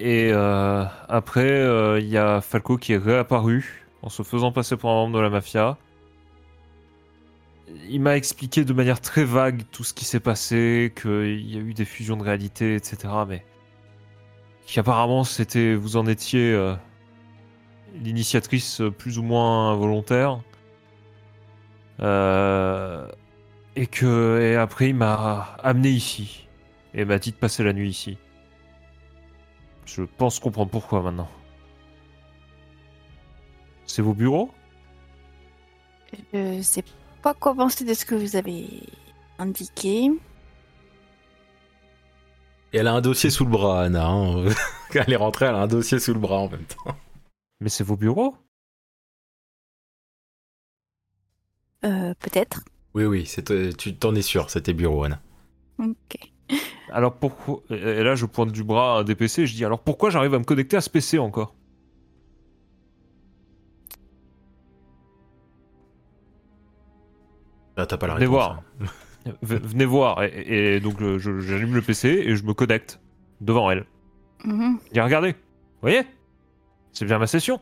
et 0.00 0.30
euh, 0.32 0.84
après 1.08 1.48
euh, 1.48 2.00
il 2.00 2.08
y 2.08 2.18
a 2.18 2.40
Falco 2.40 2.76
qui 2.76 2.94
est 2.94 2.98
réapparu 2.98 3.86
en 4.02 4.08
se 4.08 4.24
faisant 4.24 4.50
passer 4.50 4.76
pour 4.76 4.90
un 4.90 4.94
membre 4.94 5.18
de 5.18 5.22
la 5.22 5.30
mafia. 5.30 5.78
Il 7.88 8.00
m'a 8.00 8.16
expliqué 8.16 8.64
de 8.64 8.72
manière 8.72 9.00
très 9.00 9.24
vague 9.24 9.62
tout 9.72 9.82
ce 9.82 9.92
qui 9.92 10.04
s'est 10.04 10.20
passé, 10.20 10.92
qu'il 11.00 11.50
y 11.50 11.56
a 11.56 11.60
eu 11.60 11.74
des 11.74 11.84
fusions 11.84 12.16
de 12.16 12.22
réalité, 12.22 12.76
etc. 12.76 13.12
Mais 13.26 13.44
qu'apparemment 14.66 15.24
c'était 15.24 15.74
vous 15.74 15.96
en 15.96 16.06
étiez 16.06 16.52
euh, 16.52 16.74
l'initiatrice 17.94 18.82
plus 18.98 19.18
ou 19.18 19.22
moins 19.22 19.74
volontaire. 19.74 20.40
Euh, 22.00 23.08
et 23.74 23.86
que 23.86 24.40
et 24.40 24.56
après 24.56 24.90
il 24.90 24.94
m'a 24.94 25.56
amené 25.62 25.88
ici 25.88 26.48
et 26.94 27.04
m'a 27.04 27.18
dit 27.18 27.32
de 27.32 27.36
passer 27.36 27.64
la 27.64 27.72
nuit 27.72 27.90
ici. 27.90 28.18
Je 29.86 30.02
pense 30.02 30.38
comprendre 30.38 30.70
pourquoi 30.70 31.02
maintenant. 31.02 31.28
C'est 33.86 34.02
vos 34.02 34.14
bureaux? 34.14 34.50
Je 36.32 36.60
sais 36.62 36.82
pas 36.82 37.05
quoi 37.34 37.54
penser 37.54 37.84
de 37.84 37.94
ce 37.94 38.04
que 38.04 38.14
vous 38.14 38.36
avez 38.36 38.66
indiqué. 39.38 40.10
Et 42.72 42.78
elle 42.78 42.86
a 42.88 42.92
un 42.94 43.00
dossier 43.00 43.30
sous 43.30 43.44
le 43.44 43.50
bras, 43.50 43.82
Anna. 43.82 44.06
hein. 44.06 44.44
Quand 44.92 45.02
elle 45.06 45.12
est 45.12 45.16
rentrée, 45.16 45.46
elle 45.46 45.54
a 45.54 45.62
un 45.62 45.66
dossier 45.66 45.98
sous 45.98 46.14
le 46.14 46.20
bras 46.20 46.38
en 46.38 46.48
même 46.48 46.64
temps. 46.64 46.96
Mais 47.60 47.68
c'est 47.68 47.84
vos 47.84 47.96
bureaux? 47.96 48.36
Euh, 51.84 52.14
Peut-être. 52.20 52.64
Oui, 52.94 53.04
oui, 53.04 53.30
euh, 53.50 53.72
tu 53.72 53.94
t'en 53.96 54.14
es 54.14 54.22
sûr, 54.22 54.50
c'était 54.50 54.72
bureau, 54.72 55.04
Anna. 55.04 55.20
Ok. 55.78 56.18
Alors 56.88 57.14
pourquoi 57.16 57.62
Et 57.70 57.74
et 57.74 58.02
là 58.04 58.14
je 58.14 58.26
pointe 58.26 58.52
du 58.52 58.62
bras 58.62 58.96
à 58.96 59.00
un 59.00 59.04
des 59.04 59.16
PC 59.16 59.42
et 59.42 59.46
je 59.46 59.54
dis 59.54 59.64
alors 59.64 59.80
pourquoi 59.80 60.10
j'arrive 60.10 60.34
à 60.34 60.38
me 60.38 60.44
connecter 60.44 60.76
à 60.76 60.80
ce 60.80 60.88
PC 60.88 61.18
encore? 61.18 61.54
Là, 67.76 67.86
t'as 67.86 67.96
pas 67.96 68.06
la 68.06 68.14
Venez 68.14 68.26
voir. 68.26 68.62
Venez 69.42 69.84
voir 69.84 70.22
et, 70.22 70.76
et 70.76 70.80
donc 70.80 70.98
j'allume 71.18 71.74
le 71.74 71.82
PC 71.82 72.08
et 72.08 72.36
je 72.36 72.44
me 72.44 72.54
connecte 72.54 73.00
devant 73.40 73.70
elle. 73.70 73.86
Mhm. 74.44 74.78
Et 74.92 75.00
regardez, 75.00 75.32
vous 75.32 75.36
voyez? 75.82 76.02
C'est 76.92 77.04
bien 77.04 77.18
ma 77.18 77.26
session. 77.26 77.60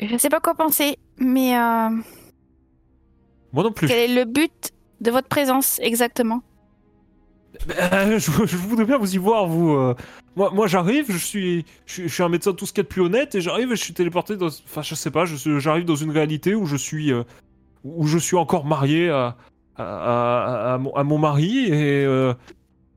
Je 0.00 0.16
sais 0.18 0.28
pas 0.28 0.40
quoi 0.40 0.54
penser, 0.54 0.98
mais 1.18 1.56
euh, 1.56 1.88
Moi 3.52 3.62
non 3.64 3.72
plus. 3.72 3.86
quel 3.88 4.10
est 4.10 4.14
le 4.14 4.24
but 4.30 4.70
de 5.00 5.10
votre 5.10 5.28
présence 5.28 5.78
exactement? 5.80 6.42
Euh, 7.92 8.18
je, 8.18 8.30
voudrais 8.56 8.84
bien 8.84 8.98
vous 8.98 9.14
y 9.14 9.18
voir, 9.18 9.46
vous. 9.46 9.70
euh. 9.72 9.94
Moi, 10.36 10.50
moi 10.52 10.66
j'arrive, 10.66 11.06
je 11.08 11.16
suis, 11.16 11.64
je, 11.86 12.22
un 12.22 12.28
médecin 12.28 12.50
de 12.50 12.56
tout 12.56 12.66
ce 12.66 12.72
qu'il 12.72 12.82
y 12.82 12.84
de 12.84 12.88
plus 12.88 13.00
honnête, 13.02 13.34
et 13.34 13.40
j'arrive 13.40 13.72
et 13.72 13.76
je 13.76 13.82
suis 13.82 13.94
téléporté 13.94 14.36
dans. 14.36 14.48
Enfin, 14.48 14.82
je 14.82 14.94
sais 14.94 15.10
pas, 15.10 15.24
j'arrive 15.24 15.84
dans 15.84 15.96
une 15.96 16.10
réalité 16.10 16.54
où 16.54 16.66
je 16.66 16.76
suis, 16.76 17.12
euh, 17.12 17.22
où 17.84 18.06
je 18.06 18.18
suis 18.18 18.36
encore 18.36 18.66
marié 18.66 19.08
à, 19.08 19.36
à, 19.76 20.78
mon, 21.04 21.18
mari 21.18 21.66
et 21.72 22.06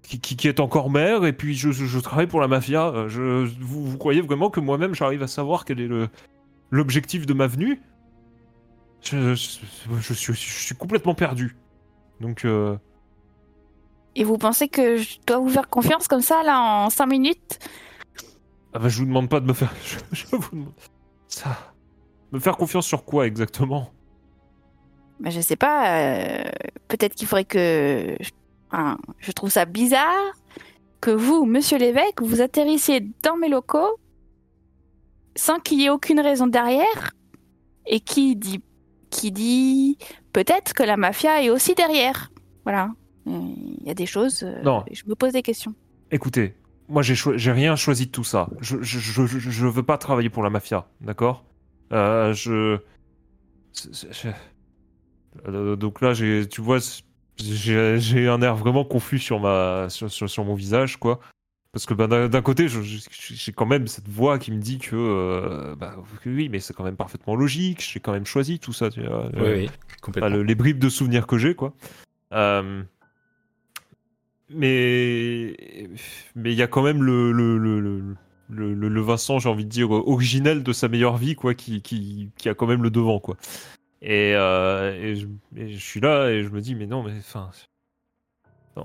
qui, 0.04 0.19
qui- 0.19 0.48
est 0.48 0.60
encore 0.60 0.89
mère, 0.89 1.26
et 1.26 1.34
puis 1.34 1.56
je, 1.56 1.72
je- 1.72 2.00
travaille 2.00 2.28
pour 2.28 2.41
la 2.41 2.48
mafia. 2.48 3.06
Je, 3.08 3.45
vous, 3.62 3.86
vous 3.86 3.98
croyez 3.98 4.22
vraiment 4.22 4.50
que 4.50 4.60
moi-même 4.60 4.95
j'arrive 4.95 5.24
à 5.24 5.28
savoir 5.28 5.65
quel 5.65 5.80
est 5.80 5.89
l'objectif 6.72 7.26
de 7.26 7.34
ma 7.34 7.48
venue? 7.48 7.80
Je, 9.02 9.34
suis, 9.36 10.34
je 10.34 10.63
suis 10.65 10.76
complètement 10.76 11.13
perdu. 11.15 11.56
Donc. 12.19 12.45
Et 14.19 14.25
vous 14.25 14.38
pensez 14.38 14.67
que 14.67 14.97
je 14.97 15.17
dois 15.25 15.38
vous 15.38 15.49
faire 15.49 15.69
confiance 15.69 16.10
comme 16.10 16.19
ça, 16.21 16.43
là, 16.43 16.62
en 16.62 16.89
5 16.89 17.05
minutes? 17.05 17.58
Ah 18.73 18.79
bah 18.79 18.89
je 18.89 18.99
vous 18.99 19.05
demande 19.05 19.29
pas 19.29 19.39
de 19.39 19.45
me 19.45 19.53
faire... 19.53 19.73
Je, 19.84 19.97
je 20.12 20.25
vous 20.36 20.49
demande... 20.51 20.73
Ça... 21.29 21.58
Me 22.34 22.39
faire 22.39 22.58
confiance 22.58 22.86
sur 22.86 23.05
quoi 23.05 23.25
exactement? 23.25 23.89
Bah, 25.21 25.29
Je 25.29 25.39
sais 25.39 25.55
pas. 25.55 25.99
euh, 26.01 26.43
Peut-être 26.89 27.15
qu'il 27.15 27.27
faudrait 27.27 27.45
que. 27.45 28.15
Enfin, 28.69 28.97
je 29.19 29.32
trouve 29.32 29.49
ça 29.49 29.63
bizarre 29.65 30.34
que 31.01 31.12
vous, 31.12 31.45
monsieur 31.45 31.77
l'évêque, 31.77 32.21
vous 32.21 32.41
atterrissiez 32.41 32.99
dans 33.23 33.38
mes 33.38 33.47
locaux 33.47 33.97
sans 35.36 35.60
qu'il 35.60 35.79
y 35.79 35.86
ait 35.86 35.89
aucune 35.89 36.19
raison 36.19 36.45
derrière. 36.45 37.12
Et 37.88 38.01
qui 38.01 38.36
dit. 38.36 38.62
Qui 39.10 39.32
dit. 39.32 39.97
Peut-être 40.34 40.73
que 40.73 40.84
la 40.84 40.97
mafia 40.97 41.41
est 41.41 41.49
aussi 41.49 41.73
derrière. 41.73 42.32
Voilà. 42.65 42.89
Il 43.25 43.84
y 43.86 43.89
a 43.89 43.93
des 43.93 44.05
choses. 44.05 44.43
euh, 44.43 44.62
Non. 44.63 44.84
Je 44.91 45.03
me 45.08 45.15
pose 45.15 45.34
des 45.34 45.41
questions. 45.41 45.73
Écoutez, 46.12 46.55
moi 46.88 47.01
j'ai 47.03 47.51
rien 47.51 47.75
choisi 47.75 48.08
de 48.08 48.12
tout 48.12 48.23
ça. 48.23 48.49
Je, 48.62 48.77
je, 48.82 48.97
je, 48.99 49.25
je- 49.27 49.49
je 49.49 49.67
veux 49.67 49.84
pas 49.84 49.97
travailler 49.97 50.29
pour 50.29 50.43
la 50.43 50.49
mafia, 50.49 50.88
d'accord? 51.01 51.45
Euh, 51.93 52.34
Je... 52.34 52.79
c'est- 53.73 53.93
c'est- 53.93 54.13
je- 54.13 54.29
Euh, 55.47 55.75
Donc 55.75 56.01
là, 56.01 56.13
j'ai, 56.13 56.47
tu 56.49 56.60
vois, 56.62 56.79
j'ai 57.38 57.99
j'ai 57.99 58.27
un 58.27 58.41
air 58.41 58.55
vraiment 58.55 58.84
confus 58.84 59.19
sur, 59.19 59.39
ma, 59.39 59.88
sur, 59.89 60.10
sur, 60.12 60.27
sur 60.29 60.43
mon 60.43 60.55
visage, 60.55 60.97
quoi. 60.97 61.19
Parce 61.71 61.86
que 61.86 61.93
ben, 61.93 62.27
d'un 62.27 62.41
côté, 62.41 62.67
je- 62.67 62.82
je- 62.82 63.08
j'ai 63.12 63.51
quand 63.53 63.67
même 63.67 63.86
cette 63.86 64.08
voix 64.10 64.39
qui 64.39 64.51
me 64.51 64.58
dit 64.58 64.79
que, 64.79 64.95
euh, 64.95 65.75
bah, 65.75 65.95
que 66.23 66.29
oui, 66.32 66.49
mais 66.49 66.60
c'est 66.60 66.73
quand 66.73 66.84
même 66.84 66.95
parfaitement 66.95 67.36
logique. 67.36 67.79
J'ai 67.93 67.99
quand 67.99 68.12
même 68.12 68.25
choisi 68.25 68.58
tout 68.58 68.73
ça. 68.73 68.89
Tu 68.89 69.01
vois, 69.05 69.27
Oui, 69.27 69.39
Euh, 69.41 69.55
oui, 69.60 69.69
complètement. 70.01 70.29
Le- 70.32 70.41
les 70.43 70.55
bribes 70.55 70.79
de 70.79 70.89
souvenirs 70.89 71.27
que 71.27 71.38
j'ai, 71.38 71.53
quoi. 71.53 71.73
Euh, 72.34 72.82
mais 74.50 75.56
mais 76.36 76.52
il 76.52 76.58
y 76.58 76.62
a 76.62 76.68
quand 76.68 76.84
même 76.84 77.04
le 77.04 77.32
le, 77.32 77.58
le, 77.58 77.80
le, 77.80 78.74
le- 78.74 79.02
Vincent, 79.02 79.40
j'ai 79.40 79.50
envie 79.50 79.66
de 79.66 79.70
dire, 79.70 79.92
originel 79.92 80.64
de 80.64 80.74
sa 80.74 80.88
meilleure 80.88 81.18
vie, 81.18 81.36
quoi, 81.36 81.54
qui, 81.54 81.82
qui, 81.82 82.32
qui 82.38 82.50
a 82.50 82.56
quand 82.56 82.68
même 82.68 82.84
le 82.84 82.90
devant, 82.90 83.20
quoi. 83.20 83.38
Et, 84.02 84.34
euh, 84.36 85.16
je, 85.54 85.78
suis 85.78 86.00
là 86.00 86.30
et 86.30 86.44
je 86.44 86.50
me 86.50 86.62
dis, 86.62 86.76
mais 86.76 86.88
non, 86.88 87.04
mais 87.04 87.14
enfin. 87.18 87.52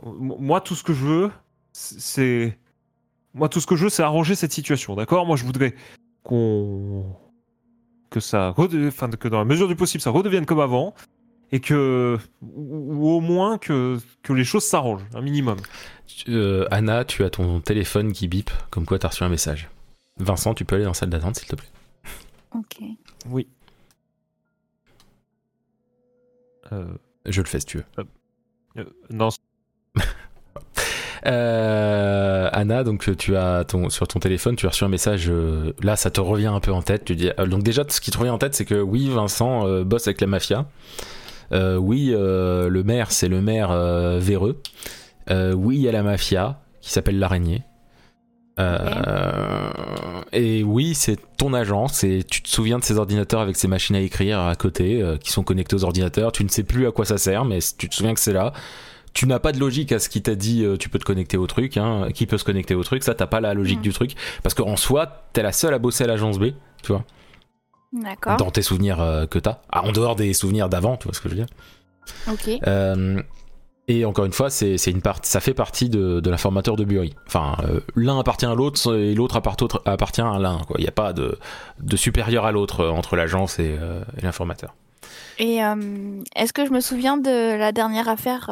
moi, 0.02 0.60
tout 0.60 0.74
ce 0.74 0.82
que 0.82 0.92
je 0.92 1.04
veux, 1.04 1.30
c'est. 1.72 2.58
Moi, 3.32 3.48
tout 3.48 3.60
ce 3.60 3.66
que 3.66 3.76
je 3.76 3.84
veux, 3.84 3.90
c'est 3.90 4.02
arranger 4.02 4.34
cette 4.34 4.52
situation, 4.52 4.94
d'accord? 4.94 5.26
Moi, 5.26 5.36
je 5.36 5.44
voudrais 5.44 5.74
qu'on. 6.22 7.04
Que 8.10 8.20
ça. 8.20 8.54
Enfin, 8.56 9.10
que 9.10 9.28
dans 9.28 9.38
la 9.38 9.44
mesure 9.44 9.66
du 9.66 9.76
possible, 9.76 10.00
ça 10.00 10.10
redevienne 10.10 10.46
comme 10.46 10.60
avant 10.60 10.94
et 11.54 11.60
que 11.60 12.18
ou, 12.42 12.94
ou 12.94 13.08
au 13.10 13.20
moins 13.20 13.58
que, 13.58 13.98
que 14.24 14.32
les 14.32 14.42
choses 14.44 14.64
s'arrangent 14.64 15.06
un 15.14 15.20
minimum. 15.20 15.58
Euh, 16.28 16.66
Anna, 16.72 17.04
tu 17.04 17.22
as 17.22 17.30
ton 17.30 17.60
téléphone 17.60 18.12
qui 18.12 18.26
bip, 18.26 18.50
comme 18.70 18.84
quoi 18.86 18.98
t'as 18.98 19.08
reçu 19.08 19.22
un 19.22 19.28
message. 19.28 19.68
Vincent, 20.18 20.52
tu 20.54 20.64
peux 20.64 20.74
aller 20.74 20.84
dans 20.84 20.90
la 20.90 20.94
salle 20.94 21.10
d'attente, 21.10 21.36
s'il 21.36 21.46
te 21.46 21.54
plaît. 21.54 21.68
Ok. 22.54 22.82
Oui. 23.30 23.46
Euh, 26.72 26.86
Je 27.26 27.40
le 27.40 27.46
fais 27.46 27.60
si 27.60 27.66
tu 27.66 27.76
veux. 27.78 27.84
euh, 28.78 28.84
non, 29.10 29.28
Euh, 31.26 32.50
Anna, 32.52 32.84
donc 32.84 33.16
tu 33.16 33.34
as 33.36 33.64
ton, 33.64 33.88
sur 33.88 34.06
ton 34.06 34.18
téléphone, 34.20 34.56
tu 34.56 34.66
as 34.66 34.70
reçu 34.70 34.84
un 34.84 34.88
message. 34.88 35.30
euh, 35.30 35.72
là, 35.82 35.96
ça 35.96 36.10
te 36.10 36.20
revient 36.20 36.46
un 36.48 36.60
peu 36.60 36.70
en 36.72 36.82
tête. 36.82 37.04
Tu 37.06 37.16
dis, 37.16 37.30
euh, 37.38 37.46
donc 37.46 37.62
déjà, 37.62 37.82
ce 37.88 38.00
qui 38.00 38.10
te 38.10 38.18
revient 38.18 38.30
en 38.30 38.36
tête, 38.38 38.54
c'est 38.54 38.66
que 38.66 38.74
oui, 38.74 39.08
Vincent 39.08 39.66
euh, 39.66 39.84
bosse 39.84 40.06
avec 40.06 40.20
la 40.20 40.26
mafia. 40.26 40.66
Euh, 41.52 41.76
oui, 41.76 42.10
euh, 42.12 42.68
le 42.68 42.82
maire, 42.82 43.12
c'est 43.12 43.28
le 43.28 43.40
maire 43.40 43.70
euh, 43.70 44.18
véreux. 44.18 44.60
Oui, 45.30 45.76
il 45.76 45.82
y 45.82 45.88
a 45.88 45.92
la 45.92 46.02
mafia 46.02 46.60
qui 46.80 46.90
s'appelle 46.90 47.18
l'araignée. 47.18 47.62
Euh, 48.60 49.70
Et 50.32 50.62
oui, 50.62 50.94
c'est 50.94 51.18
ton 51.36 51.54
agence 51.54 52.04
et 52.04 52.22
tu 52.22 52.42
te 52.42 52.48
souviens 52.48 52.78
de 52.78 52.84
ces 52.84 52.98
ordinateurs 52.98 53.40
avec 53.40 53.56
ces 53.56 53.66
machines 53.68 53.96
à 53.96 54.00
écrire 54.00 54.38
à 54.40 54.54
côté 54.54 55.02
euh, 55.02 55.16
qui 55.16 55.32
sont 55.32 55.42
connectés 55.42 55.74
aux 55.74 55.84
ordinateurs. 55.84 56.30
Tu 56.32 56.44
ne 56.44 56.48
sais 56.48 56.62
plus 56.62 56.86
à 56.86 56.92
quoi 56.92 57.04
ça 57.04 57.18
sert, 57.18 57.44
mais 57.44 57.58
tu 57.76 57.88
te 57.88 57.94
souviens 57.94 58.14
que 58.14 58.20
c'est 58.20 58.32
là 58.32 58.52
tu 59.12 59.28
n'as 59.28 59.38
pas 59.38 59.52
de 59.52 59.60
logique 59.60 59.92
à 59.92 60.00
ce 60.00 60.08
qui 60.08 60.22
t'a 60.22 60.34
dit 60.34 60.64
euh, 60.64 60.76
tu 60.76 60.88
peux 60.88 60.98
te 60.98 61.04
connecter 61.04 61.36
au 61.36 61.46
truc, 61.46 61.76
hein, 61.76 62.08
qui 62.12 62.26
peut 62.26 62.36
se 62.36 62.42
connecter 62.42 62.74
au 62.74 62.82
truc, 62.82 63.04
ça 63.04 63.14
t'as 63.14 63.28
pas 63.28 63.40
la 63.40 63.54
logique 63.54 63.80
du 63.80 63.92
truc, 63.92 64.16
parce 64.42 64.56
qu'en 64.56 64.74
soi 64.74 65.28
t'es 65.32 65.44
la 65.44 65.52
seule 65.52 65.72
à 65.72 65.78
bosser 65.78 66.02
à 66.02 66.08
l'agence 66.08 66.40
B, 66.40 66.46
tu 66.82 66.88
vois, 66.88 67.04
D'accord. 67.94 68.36
dans 68.38 68.50
tes 68.50 68.62
souvenirs 68.62 69.00
euh, 69.00 69.26
que 69.26 69.38
t'as, 69.38 69.58
ah, 69.70 69.84
en 69.84 69.92
dehors 69.92 70.16
des 70.16 70.32
souvenirs 70.34 70.68
d'avant, 70.68 70.96
tu 70.96 71.04
vois 71.04 71.14
ce 71.14 71.20
que 71.20 71.28
je 71.28 71.34
veux 71.34 71.40
dire. 71.44 71.54
Ok. 72.28 72.50
Euh, 72.66 73.22
et 73.86 74.04
encore 74.04 74.24
une 74.24 74.32
fois, 74.32 74.50
c'est 74.50 74.78
c'est 74.78 74.90
une 74.90 75.00
part, 75.02 75.18
ça 75.22 75.40
fait 75.40 75.54
partie 75.54 75.88
de, 75.88 76.18
de 76.20 76.30
l'informateur 76.30 76.74
de 76.76 76.84
Bury. 76.84 77.14
Enfin, 77.26 77.56
euh, 77.68 77.80
l'un 77.94 78.18
appartient 78.18 78.46
à 78.46 78.54
l'autre 78.54 78.96
et 78.96 79.14
l'autre 79.14 79.36
appartient, 79.36 80.20
à 80.22 80.38
l'un. 80.38 80.60
Il 80.76 80.80
n'y 80.80 80.88
a 80.88 80.92
pas 80.92 81.12
de, 81.12 81.38
de 81.80 81.96
supérieur 81.96 82.44
à 82.46 82.52
l'autre 82.52 82.84
entre 82.86 83.14
l'agence 83.16 83.58
et, 83.58 83.76
et 84.18 84.22
l'informateur. 84.22 84.74
Et 85.38 85.58
est-ce 86.36 86.52
que 86.52 86.64
je 86.64 86.70
me 86.70 86.80
souviens 86.80 87.16
de 87.18 87.56
la 87.58 87.72
dernière 87.72 88.08
affaire 88.08 88.50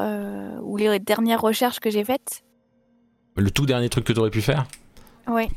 ou 0.63 0.77
les 0.77 0.99
dernières 0.99 1.41
recherches 1.41 1.81
que 1.81 1.91
j'ai 1.91 2.05
faites? 2.05 2.43
Le 3.37 3.51
tout 3.51 3.65
dernier 3.67 3.89
truc 3.89 4.05
que 4.05 4.13
tu 4.13 4.19
aurais 4.19 4.31
pu 4.31 4.43
faire, 4.43 4.67
Oui. 5.29 5.49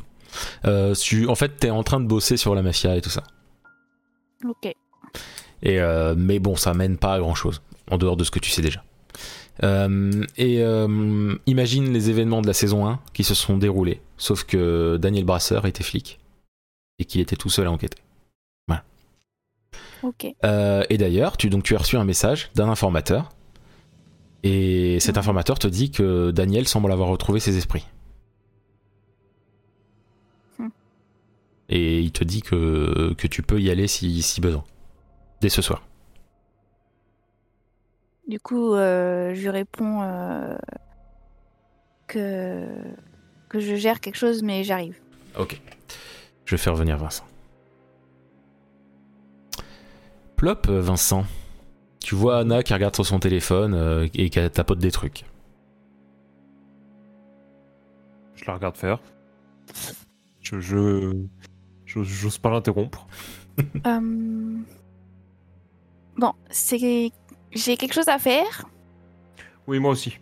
tu- 1.02 1.28
en 1.28 1.36
fait, 1.36 1.50
t'es 1.60 1.70
en 1.70 1.84
train 1.84 2.00
de 2.00 2.08
bosser 2.08 2.38
sur 2.38 2.56
la 2.56 2.62
mafia 2.62 2.96
et 2.96 3.02
tout 3.02 3.10
ça. 3.10 3.24
Ok. 4.44 4.74
Et 5.64 5.80
euh, 5.80 6.16
mais 6.18 6.40
bon, 6.40 6.56
ça 6.56 6.74
mène 6.74 6.98
pas 6.98 7.14
à 7.14 7.20
grand 7.20 7.36
chose, 7.36 7.62
en 7.90 7.98
dehors 7.98 8.18
de 8.18 8.24
ce 8.24 8.32
que 8.32 8.40
tu 8.40 8.52
sais 8.52 8.62
déjà. 8.62 8.84
Euh, 9.64 10.24
et 10.38 10.62
euh, 10.62 11.36
imagine 11.46 11.94
les 11.94 12.10
événements 12.10 12.42
de 12.42 12.48
la 12.48 12.54
saison 12.54 12.88
1 12.88 13.00
qui 13.14 13.24
se 13.24 13.34
sont 13.34 13.58
déroulés, 13.58 14.02
sauf 14.18 14.44
que 14.44 14.98
Daniel 14.98 15.24
Brasseur 15.24 15.66
était 15.66 15.84
flic 15.84 16.20
et 17.00 17.06
qu'il 17.06 17.22
était 17.22 17.38
tout 17.38 17.50
seul 17.50 17.68
à 17.68 17.72
enquêter. 17.72 17.98
Ok. 20.04 20.28
Euh, 20.44 20.84
et 20.90 20.98
d'ailleurs, 20.98 21.38
tu, 21.38 21.50
donc, 21.50 21.64
tu 21.64 21.76
as 21.76 21.80
reçu 21.80 21.98
un 21.98 22.04
message 22.04 22.52
d'un 22.56 22.70
informateur, 22.70 23.32
et 24.44 25.00
cet 25.00 25.18
informateur 25.18 25.58
te 25.58 25.68
dit 25.68 25.90
que 25.90 26.32
Daniel 26.32 26.68
semble 26.68 26.92
avoir 26.92 27.10
retrouvé 27.10 27.40
ses 27.40 27.58
esprits. 27.58 27.86
Et 31.70 32.00
il 32.02 32.12
te 32.12 32.24
dit 32.24 32.42
que, 32.42 33.14
que 33.18 33.28
tu 33.28 33.42
peux 33.42 33.60
y 33.60 33.70
aller 33.70 33.88
si, 33.88 34.22
si 34.22 34.42
besoin. 34.42 34.64
Dès 35.42 35.50
ce 35.50 35.62
soir. 35.62 35.84
Du 38.28 38.40
coup, 38.40 38.74
euh, 38.74 39.34
je 39.36 39.42
lui 39.42 39.50
réponds 39.50 40.02
euh, 40.02 40.56
que, 42.08 42.68
que 43.50 43.60
je 43.60 43.76
gère 43.76 44.00
quelque 44.00 44.16
chose, 44.16 44.42
mais 44.42 44.64
j'arrive. 44.64 45.00
Ok. 45.38 45.62
Je 46.46 46.52
vais 46.52 46.58
faire 46.58 46.76
venir 46.76 46.98
Vincent. 46.98 47.26
Plop, 50.36 50.68
Vincent. 50.68 51.26
Tu 52.00 52.14
vois 52.16 52.40
Anna 52.40 52.62
qui 52.62 52.74
regarde 52.74 52.96
sur 52.96 53.06
son 53.06 53.20
téléphone 53.20 53.74
euh, 53.74 54.08
et 54.14 54.30
qui 54.30 54.50
tapote 54.52 54.80
des 54.80 54.92
trucs. 54.92 55.26
Je 58.36 58.46
la 58.46 58.54
regarde 58.56 58.78
faire. 58.78 59.00
Je. 60.42 60.60
je... 60.60 61.12
J'ose 62.04 62.38
pas 62.38 62.50
l'interrompre. 62.50 63.08
Euh, 63.88 64.58
Bon, 66.18 66.34
c'est 66.50 67.12
j'ai 67.52 67.78
quelque 67.78 67.94
chose 67.94 68.08
à 68.10 68.20
faire. 68.20 68.66
Oui, 69.68 69.80
moi 69.80 69.92
aussi. 69.92 70.18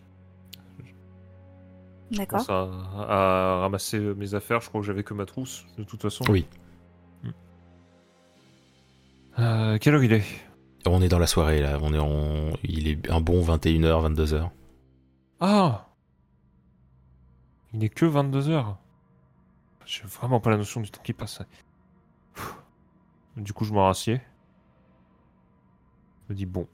D'accord. 2.12 2.48
à, 2.48 3.56
à 3.56 3.58
ramasser 3.60 3.98
mes 3.98 4.34
affaires. 4.34 4.60
Je 4.60 4.68
crois 4.68 4.80
que 4.80 4.86
j'avais 4.86 5.02
que 5.02 5.14
ma 5.14 5.26
trousse, 5.26 5.66
de 5.78 5.82
toute 5.84 6.00
façon. 6.02 6.24
Oui. 6.28 6.46
Hmm. 7.24 7.30
Euh, 9.40 9.78
quelle 9.78 9.94
heure 9.94 10.04
il 10.04 10.12
est? 10.12 10.24
On 10.86 11.00
est 11.02 11.08
dans 11.08 11.18
la 11.18 11.26
soirée 11.26 11.60
là, 11.60 11.78
on 11.82 11.94
est 11.94 11.98
en... 11.98 12.50
il 12.62 12.86
est 12.88 13.10
un 13.10 13.20
bon 13.20 13.42
21h, 13.42 14.14
22h. 14.14 14.50
Ah 15.40 15.86
Il 17.72 17.78
n'est 17.80 17.88
que 17.88 18.04
22h. 18.04 18.76
J'ai 19.86 20.02
vraiment 20.04 20.40
pas 20.40 20.50
la 20.50 20.56
notion 20.56 20.80
du 20.80 20.90
temps 20.90 21.02
qui 21.02 21.12
passe. 21.12 21.42
Du 23.36 23.52
coup, 23.52 23.64
je 23.64 23.72
me 23.72 23.80
rassieds. 23.80 24.20
Je 26.28 26.32
me 26.32 26.34
dis 26.36 26.46
bon. 26.46 26.66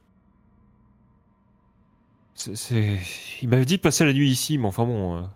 Il 3.43 3.49
m'avait 3.49 3.65
dit 3.65 3.77
de 3.77 3.83
passer 3.83 4.05
la 4.05 4.13
nuit 4.13 4.31
ici, 4.31 4.57
mais 4.59 4.67
enfin 4.67 4.85
bon. 4.85 5.17
euh. 5.19 5.27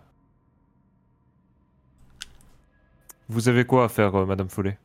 Vous 3.27 3.47
avez 3.49 3.65
quoi 3.65 3.85
à 3.85 3.89
faire, 3.89 4.15
euh, 4.15 4.25
Madame 4.25 4.49
Follet? 4.49 4.79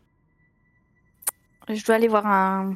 Je 1.69 1.85
dois 1.85 1.95
aller 1.95 2.09
voir 2.09 2.27
un 2.27 2.75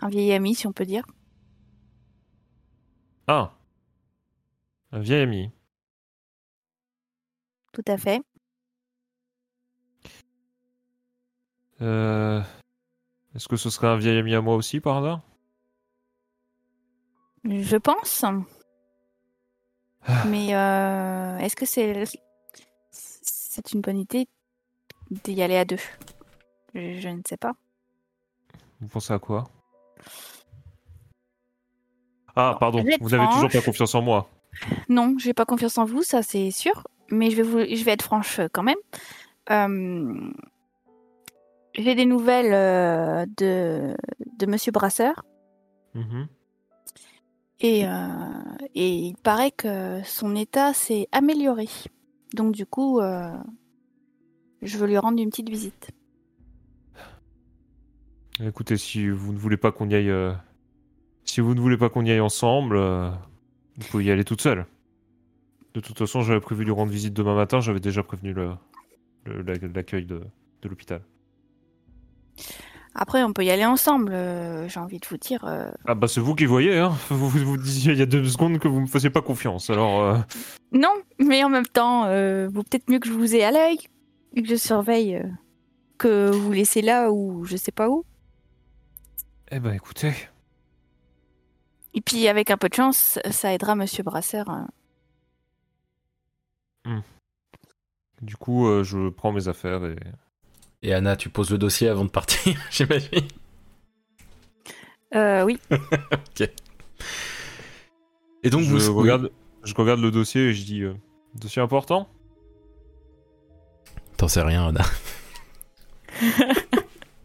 un 0.00 0.08
vieil 0.08 0.32
ami, 0.32 0.54
si 0.54 0.66
on 0.66 0.72
peut 0.72 0.84
dire. 0.86 1.04
Ah 3.26 3.54
Un 4.92 5.00
vieil 5.00 5.22
ami. 5.22 5.50
Tout 7.72 7.84
à 7.86 7.96
fait. 7.96 8.22
Euh... 11.80 12.40
Est-ce 13.34 13.48
que 13.48 13.56
ce 13.56 13.70
serait 13.70 13.88
un 13.88 13.96
vieil 13.96 14.18
ami 14.18 14.34
à 14.34 14.42
moi 14.42 14.56
aussi, 14.56 14.78
par 14.78 14.98
hasard? 14.98 15.22
Je 17.44 17.76
pense. 17.76 18.24
Mais 20.28 20.54
euh, 20.54 21.38
est-ce 21.38 21.56
que 21.56 21.64
c'est 21.66 22.04
c'est 22.90 23.72
une 23.72 23.80
bonne 23.80 23.98
idée 23.98 24.28
d'y 25.10 25.42
aller 25.42 25.56
à 25.56 25.64
deux? 25.64 25.80
Je, 26.74 27.00
je 27.00 27.08
ne 27.08 27.22
sais 27.26 27.36
pas. 27.36 27.52
Vous 28.80 28.88
pensez 28.88 29.12
à 29.12 29.18
quoi? 29.18 29.48
Ah, 32.36 32.56
pardon, 32.60 32.84
vous 33.00 33.10
n'avez 33.10 33.26
toujours 33.32 33.50
pas 33.50 33.62
confiance 33.62 33.94
en 33.94 34.02
moi. 34.02 34.28
Non, 34.88 35.16
j'ai 35.18 35.34
pas 35.34 35.46
confiance 35.46 35.78
en 35.78 35.84
vous, 35.84 36.02
ça 36.02 36.22
c'est 36.22 36.50
sûr. 36.50 36.86
Mais 37.12 37.30
je 37.30 37.36
vais 37.36 37.42
vous, 37.42 37.58
je 37.58 37.84
vais 37.84 37.90
être 37.92 38.02
franche 38.02 38.38
euh, 38.38 38.48
quand 38.50 38.62
même. 38.62 38.78
Euh, 39.50 40.30
j'ai 41.74 41.94
des 41.94 42.06
nouvelles 42.06 42.54
euh, 42.54 43.26
de 43.36 43.94
de 44.38 44.46
Monsieur 44.46 44.72
Brasseur 44.72 45.22
Mhm. 45.94 46.26
et 47.60 47.86
euh, 47.86 47.88
et 48.74 48.88
il 48.88 49.14
paraît 49.22 49.50
que 49.50 50.00
son 50.04 50.34
état 50.34 50.72
s'est 50.72 51.06
amélioré. 51.12 51.68
Donc 52.32 52.52
du 52.54 52.64
coup, 52.64 52.98
je 54.62 54.78
veux 54.78 54.86
lui 54.86 54.96
rendre 54.96 55.20
une 55.20 55.28
petite 55.28 55.50
visite. 55.50 55.90
Écoutez, 58.42 58.78
si 58.78 59.06
vous 59.10 59.34
ne 59.34 59.38
voulez 59.38 59.58
pas 59.58 59.70
qu'on 59.70 59.90
y 59.90 59.94
aille, 59.94 60.34
si 61.24 61.42
vous 61.42 61.54
ne 61.54 61.60
voulez 61.60 61.76
pas 61.76 61.90
qu'on 61.90 62.06
y 62.06 62.10
aille 62.10 62.20
ensemble, 62.20 62.78
vous 62.78 63.86
pouvez 63.90 64.04
y 64.04 64.10
aller 64.10 64.24
toute 64.24 64.40
seule. 64.40 64.64
De 65.74 65.80
toute 65.80 65.98
façon, 65.98 66.20
j'avais 66.22 66.40
prévu 66.40 66.64
lui 66.64 66.70
rendre 66.72 66.92
visite 66.92 67.14
demain 67.14 67.34
matin. 67.34 67.60
J'avais 67.60 67.80
déjà 67.80 68.02
prévenu 68.02 68.34
l'accueil 69.26 70.04
de, 70.04 70.22
de 70.62 70.68
l'hôpital. 70.68 71.02
Après, 72.94 73.22
on 73.22 73.32
peut 73.32 73.42
y 73.44 73.50
aller 73.50 73.64
ensemble. 73.64 74.12
euh, 74.12 74.68
j'ai 74.68 74.78
envie 74.80 74.98
de 74.98 75.06
vous 75.06 75.16
dire. 75.16 75.44
euh, 75.46 75.70
Ah 75.86 75.94
bah 75.94 76.08
c'est 76.08 76.20
vous 76.20 76.34
qui 76.34 76.44
voyez, 76.44 76.76
hein. 76.78 76.92
Vous 77.08 77.28
vous 77.30 77.56
disiez 77.56 77.92
il 77.94 77.98
y 77.98 78.02
a 78.02 78.06
deux 78.06 78.24
secondes 78.26 78.58
que 78.58 78.68
vous 78.68 78.80
me 78.80 78.86
faisiez 78.86 79.08
pas 79.08 79.22
confiance. 79.22 79.70
Alors, 79.70 80.02
euh, 80.02 80.18
Non, 80.72 80.92
mais 81.18 81.42
en 81.42 81.48
même 81.48 81.66
temps, 81.66 82.04
euh, 82.04 82.48
vaut 82.52 82.62
peut-être 82.62 82.90
mieux 82.90 82.98
que 82.98 83.08
je 83.08 83.14
vous 83.14 83.34
ai 83.34 83.42
à 83.44 83.50
l'œil 83.50 83.78
et 84.34 84.42
que 84.42 84.48
je 84.48 84.56
surveille 84.56 85.16
euh, 85.16 85.22
que 85.96 86.30
vous 86.30 86.52
laissez 86.52 86.82
là 86.82 87.10
ou 87.10 87.44
je 87.46 87.56
sais 87.56 87.72
pas 87.72 87.88
où. 87.88 88.04
eh 89.50 89.58
ben 89.58 89.72
écoutez, 89.72 90.12
Et 91.94 92.02
puis 92.02 92.28
avec 92.28 92.50
un 92.50 92.58
peu 92.58 92.68
de 92.68 92.74
chance, 92.74 93.18
ça 93.30 93.54
aidera 93.54 93.74
Monsieur 93.74 94.02
Brasseur. 94.02 94.50
euh. 94.50 94.64
Du 98.20 98.36
coup, 98.36 98.68
euh, 98.68 98.84
je 98.84 99.08
prends 99.08 99.32
mes 99.32 99.48
affaires 99.48 99.84
et 99.84 99.96
Et 100.82 100.94
Anna, 100.94 101.16
tu 101.16 101.28
poses 101.28 101.50
le 101.50 101.58
dossier 101.58 101.88
avant 101.88 102.04
de 102.04 102.10
partir, 102.10 102.56
j'imagine. 102.70 103.28
Euh, 105.14 105.42
oui. 105.44 105.58
Et 108.44 108.50
donc 108.50 108.62
je 108.62 108.74
vous 108.74 108.98
regarde, 108.98 109.30
je 109.62 109.74
regarde 109.74 110.00
le 110.00 110.10
dossier 110.10 110.48
et 110.48 110.52
je 110.52 110.64
dis 110.64 110.82
euh, 110.82 110.94
dossier 111.34 111.62
important? 111.62 112.08
T'en 114.16 114.26
sais 114.26 114.42
rien, 114.42 114.68
Anna. 114.68 114.84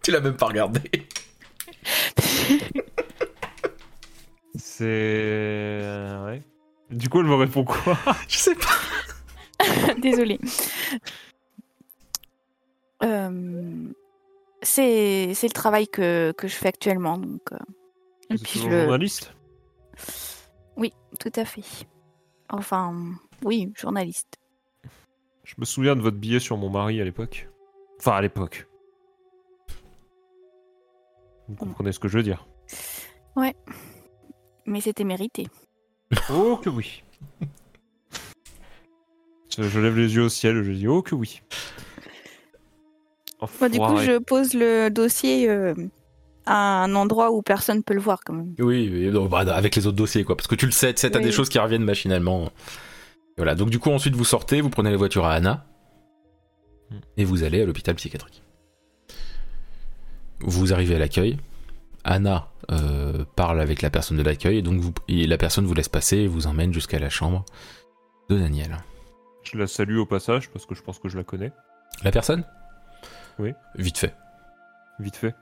tu 0.04 0.12
l'as 0.12 0.22
même 0.22 0.38
pas 0.38 0.46
regardé. 0.48 0.82
C'est 4.56 4.84
euh, 4.86 6.26
ouais. 6.26 6.42
Du 6.92 7.10
coup, 7.10 7.20
elle 7.20 7.26
me 7.26 7.36
répond 7.36 7.64
quoi? 7.64 7.98
Je 8.28 8.38
sais 8.38 8.56
pas. 8.56 8.68
Désolée. 10.02 10.40
Euh, 13.04 13.88
c'est 14.62 15.34
c'est 15.34 15.48
le 15.48 15.54
travail 15.54 15.88
que, 15.88 16.34
que 16.38 16.48
je 16.48 16.56
fais 16.56 16.70
actuellement. 16.70 17.18
Donc, 17.18 17.42
euh, 17.52 17.58
êtes 18.30 18.48
je 18.48 18.68
le... 18.68 18.82
journaliste? 18.82 19.34
Tout 21.20 21.32
à 21.36 21.46
fait. 21.46 21.64
Enfin, 22.50 22.94
oui, 23.44 23.72
journaliste. 23.76 24.38
Je 25.44 25.56
me 25.58 25.66
souviens 25.66 25.96
de 25.96 26.02
votre 26.02 26.18
billet 26.18 26.40
sur 26.40 26.58
mon 26.58 26.70
mari 26.70 27.02
à 27.02 27.04
l'époque. 27.04 27.50
Enfin, 28.00 28.14
à 28.14 28.22
l'époque. 28.22 28.68
Vous 31.48 31.56
comprenez 31.56 31.92
ce 31.92 32.00
que 32.00 32.08
je 32.08 32.18
veux 32.18 32.24
dire? 32.24 32.48
Mais 34.66 34.82
c'était 34.82 35.06
mérité. 35.06 35.48
Oh 36.32 36.58
que 36.58 36.70
oui. 36.70 37.04
je, 39.58 39.80
lève 39.80 39.98
les 39.98 40.16
yeux 40.16 40.24
au 40.24 40.30
ciel, 40.30 40.64
je 40.64 40.72
dis 40.72 40.88
oh 40.88 41.02
que 41.02 41.16
oui. 41.16 41.42
Moi, 43.60 43.70
du 43.70 43.78
coup, 43.78 43.98
je 43.98 44.18
pose 44.18 44.54
le 44.54 44.90
dossier 44.90 45.48
euh, 45.50 45.76
à 46.46 46.84
un 46.84 46.96
endroit 46.96 47.32
où 47.32 47.42
personne 47.42 47.84
peut 47.84 47.94
le 47.94 48.00
voir 48.00 48.22
quand 48.26 48.34
même. 48.34 48.56
Oui, 48.60 49.10
bah, 49.30 49.40
avec 49.56 49.76
les 49.76 49.86
autres 49.86 49.98
dossiers, 49.98 50.24
quoi. 50.24 50.36
Parce 50.36 50.48
que 50.48 50.56
tu 50.56 50.66
le 50.66 50.72
sais, 50.72 50.94
tu 50.94 51.02
sais, 51.02 51.12
t'as 51.12 51.20
Oui. 51.20 51.26
des 51.26 51.32
choses 51.32 51.50
qui 51.50 51.60
reviennent 51.60 51.84
machinalement. 51.84 52.50
Voilà, 53.38 53.54
donc 53.54 53.70
du 53.70 53.78
coup, 53.78 53.92
ensuite, 53.92 54.16
vous 54.16 54.26
sortez, 54.26 54.62
vous 54.62 54.70
prenez 54.72 54.90
la 54.90 54.98
voiture 54.98 55.26
à 55.26 55.34
Anna, 55.34 55.68
Hmm. 56.90 57.00
et 57.18 57.26
vous 57.26 57.44
allez 57.44 57.62
à 57.62 57.66
l'hôpital 57.66 57.96
psychiatrique. 57.96 58.42
Vous 60.40 60.74
arrivez 60.74 60.96
à 60.96 61.00
l'accueil. 61.00 61.38
Anna 62.04 62.50
euh, 62.72 63.26
parle 63.36 63.60
avec 63.60 63.82
la 63.82 63.90
personne 63.90 64.18
de 64.18 64.24
l'accueil, 64.24 64.60
et 64.60 64.62
donc 64.62 64.80
vous, 64.80 64.94
et 65.10 65.28
la 65.28 65.38
personne 65.38 65.66
vous 65.66 65.74
laisse 65.74 65.90
passer 65.90 66.18
et 66.18 66.28
vous 66.28 66.48
emmène 66.48 66.74
jusqu'à 66.74 67.00
la 67.00 67.10
chambre 67.10 67.44
de 68.30 68.38
Daniel. 68.40 68.78
Je 69.52 69.58
la 69.58 69.68
salue 69.68 69.98
au 69.98 70.06
passage 70.06 70.50
parce 70.50 70.66
que 70.66 70.76
je 70.76 70.82
pense 70.82 71.00
que 71.00 71.08
je 71.10 71.18
la 71.18 71.24
connais. 71.24 71.52
La 72.04 72.12
personne? 72.12 72.44
Oui. 73.40 73.54
Vite 73.76 73.98
fait. 73.98 74.14
Vite 75.00 75.16
fait. 75.16 75.36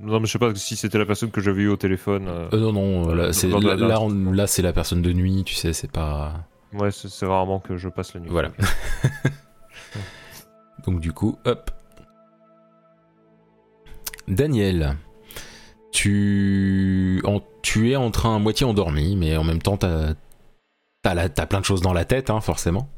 Non, 0.00 0.18
mais 0.20 0.26
je 0.26 0.32
sais 0.32 0.38
pas 0.38 0.52
si 0.54 0.76
c'était 0.76 0.98
la 0.98 1.06
personne 1.06 1.30
que 1.30 1.40
j'avais 1.40 1.62
eu 1.62 1.68
au 1.68 1.76
téléphone. 1.76 2.26
euh, 2.28 2.48
Euh, 2.52 2.60
non, 2.60 2.72
non, 2.72 3.14
là, 3.14 3.32
c'est, 3.32 3.48
la- 3.48 3.76
là, 3.76 4.72
personne 4.72 5.00
de 5.02 5.12
nuit, 5.12 5.44
tu 5.44 5.54
sais, 5.54 5.72
c'est 5.72 5.90
pas. 5.90 6.44
Ouais, 6.72 6.90
c'est 6.90 7.24
rarement 7.26 7.60
que 7.60 7.76
je 7.76 7.88
passe 7.88 8.12
la 8.14 8.20
nuit. 8.20 8.28
Voilà. 8.28 8.50
Donc 10.86 11.00
du 11.00 11.12
coup, 11.12 11.38
hop. 11.44 11.70
Daniel, 14.28 14.96
tu, 15.92 17.22
en, 17.24 17.40
tu 17.62 17.92
es 17.92 17.96
en 17.96 18.10
train 18.10 18.36
à 18.36 18.38
moitié 18.40 18.66
endormi, 18.66 19.14
mais 19.16 19.36
en 19.36 19.44
même 19.44 19.62
temps, 19.62 19.76
t'as, 19.76 20.14
t'as 21.02 21.46
plein 21.46 21.60
de 21.60 21.64
choses 21.64 21.80
dans 21.80 21.92
la 21.92 22.04
tête, 22.04 22.28
hein, 22.30 22.40
forcément. 22.40 22.88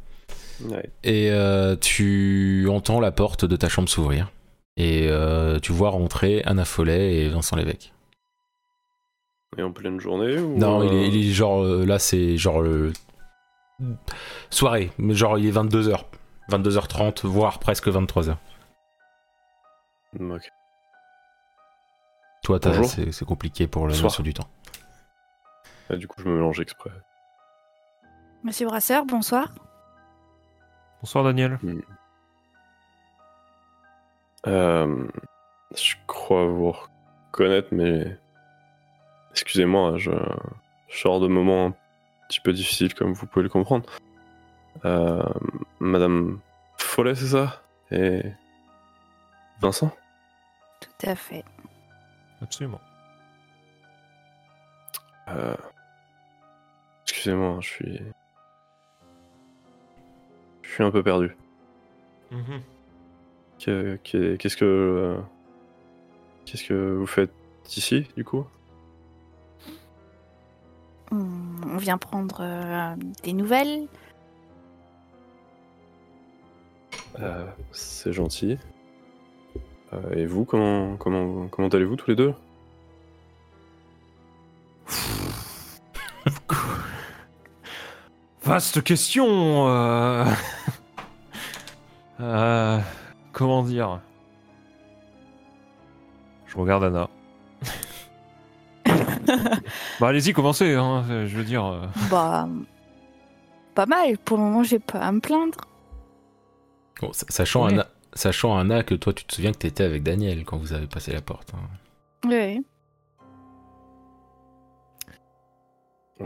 Ouais. 0.64 0.90
Et 1.04 1.30
euh, 1.30 1.76
tu 1.76 2.66
entends 2.70 3.00
la 3.00 3.12
porte 3.12 3.44
de 3.44 3.56
ta 3.56 3.68
chambre 3.68 3.88
s'ouvrir. 3.88 4.30
Et 4.76 5.08
euh, 5.08 5.58
tu 5.60 5.72
vois 5.72 5.90
rentrer 5.90 6.42
Anna 6.44 6.64
Follet 6.64 7.16
et 7.16 7.28
Vincent 7.28 7.56
Lévesque. 7.56 7.92
Et 9.56 9.62
en 9.62 9.72
pleine 9.72 9.98
journée 10.00 10.38
ou 10.38 10.56
Non, 10.56 10.82
il, 10.82 10.88
euh, 10.94 11.00
est, 11.02 11.08
il 11.08 11.28
est 11.28 11.32
genre. 11.32 11.62
euh, 11.64 11.84
là, 11.84 11.98
c'est 11.98 12.36
genre. 12.36 12.62
euh, 12.62 12.92
soirée. 14.50 14.90
Mais 14.98 15.14
genre, 15.14 15.38
il 15.38 15.46
est 15.46 15.52
22h. 15.52 16.04
22h30, 16.50 17.26
voire 17.26 17.58
presque 17.58 17.88
23h. 17.88 18.36
Ok. 20.20 20.42
Toi, 22.44 22.58
c'est 22.86 23.24
compliqué 23.26 23.66
pour 23.66 23.86
le 23.86 24.00
morceau 24.00 24.22
du 24.22 24.32
temps. 24.32 24.48
Ah, 25.90 25.96
du 25.96 26.06
coup, 26.08 26.20
je 26.22 26.28
me 26.28 26.34
mélange 26.34 26.60
exprès. 26.60 26.90
Monsieur 28.44 28.66
Brasseur, 28.66 29.04
bonsoir. 29.04 29.48
Bonsoir 31.00 31.24
Daniel. 31.24 31.58
Euh, 34.46 35.06
je 35.76 35.94
crois 36.06 36.46
vous 36.46 36.72
reconnaître, 37.32 37.68
mais 37.72 38.16
excusez-moi, 39.30 39.96
je... 39.98 40.10
je 40.88 40.98
sors 40.98 41.20
de 41.20 41.28
moments 41.28 41.66
un 41.66 41.74
petit 42.28 42.40
peu 42.40 42.52
difficiles, 42.52 42.94
comme 42.94 43.12
vous 43.12 43.26
pouvez 43.26 43.44
le 43.44 43.48
comprendre. 43.48 43.88
Euh, 44.84 45.22
Madame 45.80 46.40
Follet, 46.76 47.14
c'est 47.14 47.28
ça? 47.28 47.62
Et 47.90 48.22
Vincent? 49.60 49.90
Tout 50.80 51.06
à 51.08 51.14
fait. 51.14 51.44
Absolument. 52.42 52.80
Euh, 55.28 55.56
Excusez-moi, 57.04 57.58
je 57.60 57.68
suis. 57.68 58.02
Je 60.68 60.74
suis 60.74 60.84
un 60.84 60.90
peu 60.90 61.02
perdu. 61.02 61.34
Mhm. 62.30 62.60
Que- 63.58 63.98
que- 64.04 64.36
Qu'est-ce 64.36 64.56
que. 64.56 64.64
euh, 64.64 65.16
Qu'est-ce 66.44 66.64
que 66.64 66.94
vous 66.94 67.06
faites 67.06 67.32
ici, 67.76 68.06
du 68.16 68.24
coup? 68.24 68.44
On 71.10 71.76
vient 71.78 71.96
prendre 71.98 72.38
euh, 72.42 72.94
des 73.22 73.32
nouvelles. 73.32 73.86
Euh, 77.20 77.46
C'est 77.72 78.12
gentil. 78.12 78.58
Euh, 79.94 80.14
et 80.14 80.26
vous, 80.26 80.44
comment, 80.44 80.96
comment, 80.96 81.48
comment 81.48 81.68
allez-vous 81.68 81.96
tous 81.96 82.10
les 82.10 82.16
deux? 82.16 82.34
Vaste 88.44 88.82
question. 88.82 89.66
Euh. 92.20 92.78
Comment 93.32 93.62
dire? 93.62 94.00
Je 96.46 96.56
regarde 96.56 96.84
Anna. 96.84 97.08
bah 100.00 100.08
allez-y, 100.08 100.32
commencez. 100.32 100.74
Hein, 100.74 101.04
je 101.26 101.36
veux 101.36 101.44
dire. 101.44 101.64
euh. 101.64 101.86
Bah, 102.10 102.48
pas 103.74 103.86
mal. 103.86 104.16
Pour 104.18 104.36
le 104.38 104.44
moment, 104.44 104.62
j'ai 104.62 104.78
pas 104.78 105.00
à 105.00 105.12
me 105.12 105.20
plaindre. 105.20 105.58
Bon, 107.00 107.12
sa- 107.12 107.26
sachant, 107.28 107.66
Ouais. 107.66 107.72
Anna, 107.74 107.86
sachant 108.14 108.56
Anna 108.58 108.82
que 108.82 108.94
toi, 108.94 109.12
tu 109.12 109.24
te 109.24 109.34
souviens 109.34 109.52
que 109.52 109.58
t'étais 109.58 109.84
avec 109.84 110.02
Daniel 110.02 110.44
quand 110.44 110.56
vous 110.56 110.72
avez 110.72 110.86
passé 110.86 111.12
la 111.12 111.20
porte. 111.20 111.52
hein. 111.54 111.68
Oui. 112.26 112.64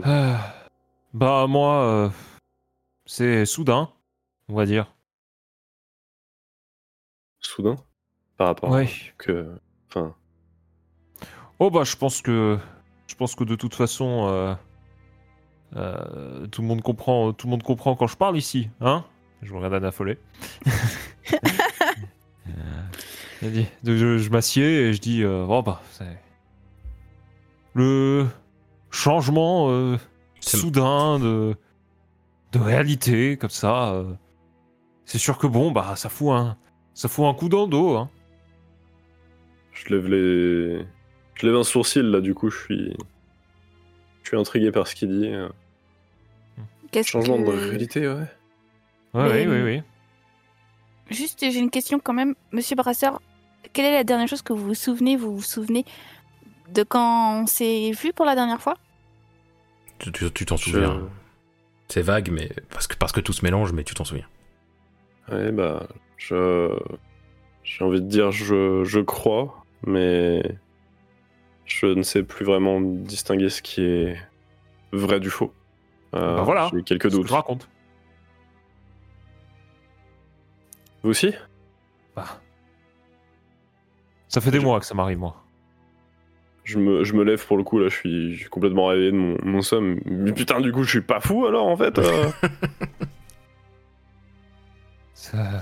Euh, 0.05 0.35
Bah 1.13 1.45
moi, 1.47 1.83
euh, 1.83 2.09
c'est 3.05 3.45
soudain, 3.45 3.89
on 4.49 4.55
va 4.55 4.65
dire. 4.65 4.92
Soudain 7.45 7.75
Par 8.37 8.47
rapport 8.47 8.69
Ouais. 8.71 8.85
à 8.85 9.11
que. 9.17 9.55
Enfin, 9.89 10.15
Oh 11.59 11.69
bah 11.69 11.83
je 11.83 11.95
pense 11.95 12.21
que 12.21 12.57
je 13.07 13.15
pense 13.15 13.35
que 13.35 13.43
de 13.43 13.55
toute 13.55 13.75
façon 13.75 14.27
euh, 14.27 14.55
euh, 15.75 16.47
tout 16.47 16.61
le 16.61 16.67
monde 16.67 16.81
comprend 16.81 17.31
tout 17.31 17.47
le 17.47 17.51
monde 17.51 17.63
comprend 17.63 17.95
quand 17.95 18.07
je 18.07 18.17
parle 18.17 18.37
ici, 18.37 18.69
hein 18.81 19.05
Je 19.43 19.53
regarde 19.53 19.73
Anna 19.75 19.91
Follet. 19.91 20.17
Euh, 23.43 23.63
je, 23.83 24.17
je 24.17 24.29
m'assieds 24.29 24.89
et 24.89 24.93
je 24.93 24.99
dis 24.99 25.23
euh, 25.23 25.45
oh 25.47 25.61
bah 25.63 25.81
c'est 25.91 26.17
le 27.73 28.27
changement 28.89 29.69
euh, 29.69 29.97
C'est- 30.39 30.57
soudain 30.57 31.19
de 31.19 31.55
de 32.51 32.59
réalité 32.59 33.37
comme 33.37 33.49
ça. 33.49 33.93
euh, 33.93 34.13
c'est 35.05 35.17
sûr 35.17 35.37
que 35.37 35.47
bon 35.47 35.71
bah 35.71 35.95
ça 35.95 36.09
fout 36.09 36.29
un 36.31 36.57
ça 36.93 37.07
fout 37.09 37.25
un 37.25 37.33
coup 37.33 37.49
dans 37.49 37.63
le 37.63 37.69
dos. 37.69 37.95
Hein. 37.95 38.09
je 39.73 39.93
lève 39.93 40.07
les. 40.07 40.85
Je 41.35 41.45
lève 41.47 41.55
un 41.55 41.63
sourcil 41.63 42.03
là, 42.03 42.21
du 42.21 42.33
coup, 42.33 42.49
je 42.49 42.57
suis. 42.59 42.97
Je 44.23 44.29
suis 44.29 44.37
intrigué 44.37 44.71
par 44.71 44.87
ce 44.87 44.95
qu'il 44.95 45.09
dit. 45.09 45.27
euh. 45.27 45.49
Qu'est-ce 46.91 47.09
Changement 47.09 47.37
que... 47.43 47.51
de 47.51 47.69
réalité, 47.69 48.07
ouais. 48.07 48.13
Ouais, 49.13 49.45
Mais- 49.45 49.47
oui 49.47 49.47
oui 49.47 49.61
oui. 49.63 49.81
Juste, 51.09 51.39
j'ai 51.41 51.59
une 51.59 51.69
question 51.71 51.99
quand 51.99 52.13
même. 52.13 52.35
Monsieur 52.51 52.75
Brasseur, 52.75 53.21
quelle 53.73 53.85
est 53.85 53.91
la 53.93 54.03
dernière 54.03 54.27
chose 54.27 54.41
que 54.41 54.53
vous 54.53 54.63
vous 54.67 54.73
souvenez 54.75 55.17
Vous 55.17 55.35
vous 55.35 55.41
souvenez 55.41 55.85
de 56.71 56.83
quand 56.83 57.41
on 57.41 57.45
s'est 57.47 57.91
vu 57.91 58.13
pour 58.13 58.25
la 58.25 58.35
dernière 58.35 58.61
fois? 58.61 58.75
Tu 59.99 60.11
tu- 60.11 60.31
tu 60.31 60.45
t'en 60.45 60.55
Je- 60.57 60.69
souviens. 60.71 61.09
C'est 61.89 62.01
vague, 62.01 62.29
mais 62.31 62.49
parce 62.69 62.87
que, 62.87 62.95
parce 62.95 63.11
que 63.11 63.19
tout 63.19 63.33
se 63.33 63.43
mélange, 63.43 63.73
mais 63.73 63.83
tu 63.83 63.93
t'en 63.93 64.05
souviens. 64.05 64.27
Ouais, 65.31 65.51
bah, 65.51 65.87
je. 66.27 66.77
J'ai 67.63 67.83
envie 67.83 68.01
de 68.01 68.07
dire 68.07 68.31
je, 68.31 68.83
je 68.83 68.99
crois, 68.99 69.63
mais. 69.85 70.43
Je 71.65 71.85
ne 71.87 72.03
sais 72.03 72.23
plus 72.23 72.45
vraiment 72.45 72.81
distinguer 72.81 73.49
ce 73.49 73.61
qui 73.61 73.81
est 73.81 74.17
vrai 74.91 75.19
du 75.21 75.29
faux. 75.29 75.53
Euh, 76.13 76.35
Bah 76.35 76.41
voilà, 76.43 76.69
J'ai 76.73 76.83
quelques 76.83 77.03
que 77.03 77.07
doutes. 77.07 77.27
je 77.27 77.33
raconte. 77.33 77.69
Vous 81.03 81.09
aussi? 81.11 81.33
Bah. 82.15 82.25
Ça 84.27 84.41
fait 84.41 84.51
des 84.51 84.59
Je- 84.59 84.65
mois 84.65 84.79
que 84.79 84.85
ça 84.85 84.93
m'arrive, 84.93 85.19
moi. 85.19 85.37
je 86.65 86.77
me, 86.79 87.03
je 87.03 87.13
me 87.13 87.23
lève 87.23 87.45
pour 87.45 87.57
le 87.57 87.63
coup, 87.63 87.79
là, 87.79 87.87
je 87.89 87.95
suis, 87.95 88.33
je 88.33 88.39
suis 88.41 88.49
complètement 88.49 88.87
réveillé 88.87 89.11
de 89.11 89.17
mon, 89.17 89.37
mon 89.43 89.61
somme. 89.61 89.99
Mais 90.05 90.31
putain, 90.33 90.59
du 90.61 90.71
coup, 90.71 90.83
je 90.83 90.89
suis 90.89 91.01
pas 91.01 91.19
fou 91.21 91.45
alors, 91.45 91.65
en 91.67 91.77
fait 91.77 91.97
euh 91.97 92.29
Ça- 95.13 95.61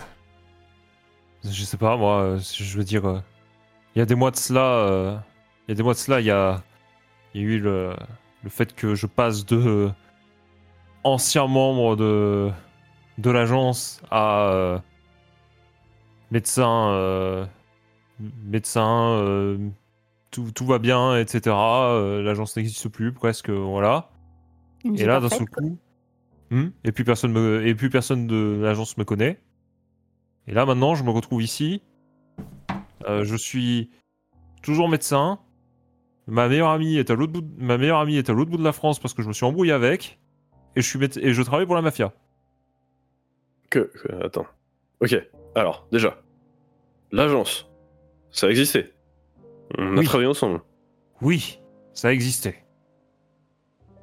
Je 1.43 1.63
sais 1.63 1.77
pas, 1.77 1.97
moi, 1.97 2.21
euh, 2.21 2.39
je 2.39 2.77
veux 2.77 2.83
dire. 2.83 3.05
euh, 3.07 3.19
Il 3.95 3.99
y 3.99 4.01
a 4.01 4.05
des 4.05 4.15
mois 4.15 4.31
de 4.31 4.37
cela. 4.37 4.61
euh, 4.61 5.17
Il 5.67 5.71
y 5.71 5.73
a 5.73 5.75
des 5.75 5.83
mois 5.83 5.93
de 5.93 5.99
cela, 5.99 6.21
il 6.21 6.27
y 6.27 6.31
a, 6.31 6.63
il 7.35 7.41
y 7.41 7.45
a 7.45 7.47
eu 7.47 7.59
le, 7.59 7.95
le 8.43 8.49
fait 8.49 8.75
que 8.75 8.95
je 8.95 9.07
passe 9.07 9.45
de 9.45 9.57
euh, 9.57 9.89
ancien 11.03 11.47
membre 11.47 11.95
de, 11.95 12.49
de 13.17 13.31
l'agence 13.31 14.01
à 14.11 14.49
euh, 14.51 14.79
médecin. 16.31 16.89
euh, 16.91 17.45
médecin. 18.19 19.11
euh, 19.19 19.57
tout, 20.31 20.51
tout 20.53 20.65
va 20.65 20.79
bien, 20.79 21.17
etc. 21.17 21.91
euh, 21.95 22.23
L'agence 22.23 22.57
n'existe 22.57 22.89
plus, 22.89 23.13
presque, 23.13 23.49
voilà. 23.51 24.11
Et 24.97 25.05
là, 25.05 25.19
d'un 25.21 25.29
seul 25.29 25.47
coup, 25.49 25.79
hmm, 26.51 26.69
et 26.85 26.91
puis 26.93 27.03
personne 27.05 27.31
me, 27.33 27.65
et 27.67 27.75
puis 27.75 27.89
personne 27.89 28.27
de 28.27 28.59
l'agence 28.61 28.97
me 28.97 29.05
connaît. 29.05 29.39
Et 30.47 30.53
là, 30.53 30.65
maintenant, 30.65 30.95
je 30.95 31.03
me 31.03 31.09
retrouve 31.11 31.41
ici. 31.43 31.81
Euh, 33.07 33.23
je 33.23 33.35
suis 33.35 33.89
toujours 34.61 34.89
médecin. 34.89 35.39
Ma 36.27 36.47
meilleure 36.47 36.69
amie 36.69 36.97
est 36.97 37.09
à 37.09 37.15
l'autre 37.15 37.33
bout, 37.33 37.41
de- 37.41 37.63
ma 37.63 37.77
meilleure 37.77 37.99
amie 37.99 38.17
est 38.17 38.29
à 38.29 38.33
l'autre 38.33 38.51
bout 38.51 38.57
de 38.57 38.63
la 38.63 38.73
France 38.73 38.99
parce 38.99 39.13
que 39.13 39.21
je 39.21 39.27
me 39.27 39.33
suis 39.33 39.45
embrouillé 39.45 39.71
avec. 39.71 40.19
Et 40.75 40.81
je 40.81 40.87
suis 40.87 40.99
méde- 40.99 41.17
et 41.21 41.33
je 41.33 41.41
travaille 41.41 41.65
pour 41.65 41.75
la 41.75 41.81
mafia. 41.81 42.13
que, 43.69 43.79
que- 43.79 44.23
Attends. 44.25 44.45
Ok, 44.99 45.15
alors, 45.55 45.87
déjà. 45.91 46.21
L'agence, 47.11 47.69
ça 48.29 48.49
existait. 48.49 48.93
On 49.77 49.97
a 49.97 50.03
travaillé 50.03 50.27
ensemble. 50.29 50.61
Oui, 51.21 51.59
ça 51.93 52.11
existait. 52.13 52.65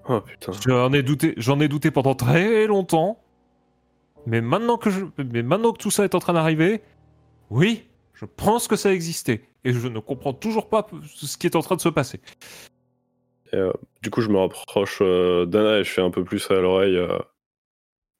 Oh 0.08 0.20
putain. 0.22 0.52
J'en 0.66 0.92
ai 0.94 1.02
douté, 1.02 1.34
j'en 1.36 1.60
ai 1.60 1.68
douté 1.68 1.90
pendant 1.90 2.14
très 2.14 2.66
longtemps. 2.66 3.22
Mais 4.28 4.42
maintenant 4.42 4.76
que 4.76 4.90
je, 4.90 5.04
mais 5.32 5.42
maintenant 5.42 5.72
que 5.72 5.78
tout 5.78 5.90
ça 5.90 6.04
est 6.04 6.14
en 6.14 6.18
train 6.18 6.34
d'arriver, 6.34 6.82
oui, 7.48 7.86
je 8.12 8.26
pense 8.26 8.68
que 8.68 8.76
ça 8.76 8.92
existait. 8.92 9.42
Et 9.64 9.72
je 9.72 9.88
ne 9.88 10.00
comprends 10.00 10.34
toujours 10.34 10.68
pas 10.68 10.86
ce 11.06 11.38
qui 11.38 11.46
est 11.46 11.56
en 11.56 11.62
train 11.62 11.76
de 11.76 11.80
se 11.80 11.88
passer. 11.88 12.20
Du 14.02 14.10
coup, 14.10 14.20
je 14.20 14.28
me 14.28 14.36
rapproche 14.36 14.98
euh, 15.00 15.46
d'Anna 15.46 15.78
et 15.78 15.84
je 15.84 15.90
fais 15.90 16.02
un 16.02 16.10
peu 16.10 16.24
plus 16.24 16.50
à 16.50 16.60
l'oreille. 16.60 16.96
euh, 16.96 17.18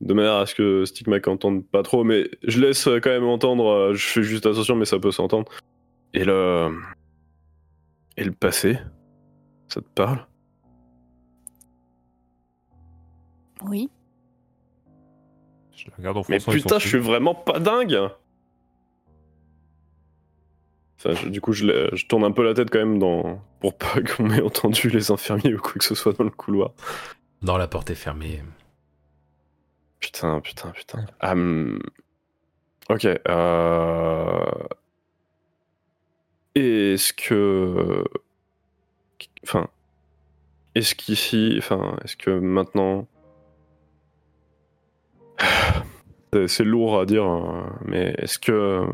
de 0.00 0.14
manière 0.14 0.36
à 0.36 0.46
ce 0.46 0.54
que 0.54 0.84
Stigmac 0.86 1.26
entende 1.28 1.66
pas 1.66 1.82
trop, 1.82 2.04
mais 2.04 2.30
je 2.42 2.60
laisse 2.60 2.86
euh, 2.86 3.00
quand 3.00 3.10
même 3.10 3.24
entendre. 3.26 3.66
euh, 3.66 3.94
je 3.94 4.06
fais 4.06 4.22
juste 4.22 4.46
attention, 4.46 4.76
mais 4.76 4.86
ça 4.86 4.98
peut 4.98 5.10
s'entendre. 5.10 5.50
Et 6.14 6.24
le. 6.24 6.70
Et 8.16 8.24
le 8.24 8.32
passé 8.32 8.78
Ça 9.68 9.82
te 9.82 9.88
parle? 9.94 10.26
Oui. 13.62 13.90
Je 15.96 16.02
la 16.02 16.08
regarde 16.10 16.16
en 16.18 16.22
Mais 16.28 16.38
putain, 16.38 16.78
je 16.78 16.88
suis 16.88 16.98
vraiment 16.98 17.34
pas 17.34 17.58
dingue 17.58 18.10
Enfin, 20.98 21.14
je- 21.14 21.28
du 21.28 21.40
coup, 21.40 21.52
je, 21.52 22.06
tourne 22.06 22.24
un 22.24 22.32
peu 22.32 22.44
la 22.44 22.54
tête 22.54 22.70
quand 22.70 22.80
même 22.80 22.98
dans... 22.98 23.40
pour 23.60 23.76
pas 23.78 24.00
qu'on 24.16 24.30
ait 24.30 24.42
entendu 24.42 24.88
les 24.90 25.10
infirmiers 25.12 25.54
ou 25.54 25.58
quoi 25.60 25.74
que 25.74 25.84
ce 25.84 25.94
soit 25.94 26.12
dans 26.12 26.24
le 26.24 26.30
couloir. 26.30 26.72
Dans 27.40 27.56
la 27.56 27.68
porte 27.68 27.90
est 27.90 27.94
fermée. 27.94 28.42
Putain, 30.00 30.40
putain, 30.40 30.70
putain. 30.70 31.06
Hum, 31.22 31.80
Ok. 32.88 33.04
Euh... 33.28 34.44
Est-ce 36.54 37.12
que... 37.12 38.04
Enfin... 39.44 39.68
Est-ce 40.74 40.94
qu'ici... 40.94 41.54
Enfin, 41.58 41.96
est-ce 42.04 42.16
que 42.16 42.30
maintenant... 42.30 43.06
C'est- 46.32 46.48
C'est 46.48 46.64
lourd 46.64 47.00
à 47.00 47.06
dire, 47.06 47.24
hein, 47.24 47.78
mais 47.84 48.14
est-ce 48.18 48.38
que... 48.38 48.86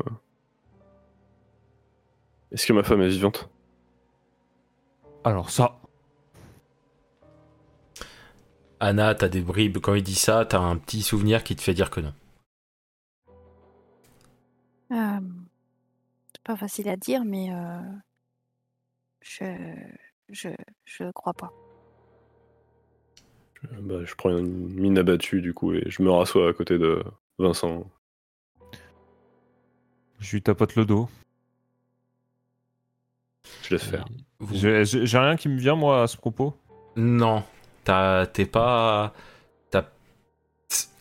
Est-ce 2.51 2.65
que 2.65 2.73
ma 2.73 2.83
femme 2.83 3.01
est 3.01 3.09
vivante? 3.09 3.49
Alors 5.23 5.49
ça, 5.49 5.77
Anna, 8.79 9.15
t'as 9.15 9.27
des 9.29 9.41
bribes. 9.41 9.79
Quand 9.79 9.95
il 9.95 10.03
dit 10.03 10.15
ça, 10.15 10.45
t'as 10.45 10.59
un 10.59 10.77
petit 10.77 11.01
souvenir 11.01 11.43
qui 11.43 11.55
te 11.55 11.61
fait 11.61 11.73
dire 11.73 11.89
que 11.89 12.01
non. 12.01 12.13
Euh, 14.91 15.19
c'est 16.33 16.43
pas 16.43 16.55
facile 16.55 16.87
à 16.89 16.95
dire, 16.95 17.25
mais 17.25 17.51
euh, 17.51 17.79
je, 19.21 19.45
je, 20.29 20.49
je 20.85 21.11
crois 21.11 21.33
pas. 21.33 21.51
Euh, 23.73 23.75
bah, 23.81 24.05
Je 24.05 24.15
prends 24.15 24.29
une 24.37 24.69
mine 24.69 24.97
abattue 24.97 25.41
du 25.41 25.53
coup 25.53 25.73
et 25.73 25.83
je 25.87 26.01
me 26.03 26.11
rassois 26.11 26.49
à 26.49 26.53
côté 26.53 26.77
de 26.77 27.03
Vincent. 27.37 27.89
je 30.19 30.31
lui 30.31 30.41
tapote 30.41 30.75
le 30.75 30.85
dos. 30.85 31.09
Je 33.63 33.75
laisse 33.75 33.83
faire. 33.83 34.05
Vous- 34.39 34.55
J'ai 34.55 35.17
rien 35.19 35.35
qui 35.35 35.49
me 35.49 35.57
vient, 35.57 35.75
moi, 35.75 36.03
à 36.03 36.07
ce 36.07 36.17
propos? 36.17 36.55
Non, 36.95 37.43
t'as- 37.83 38.25
t'es 38.27 38.45
pas. 38.45 39.13
T'as 39.69 39.85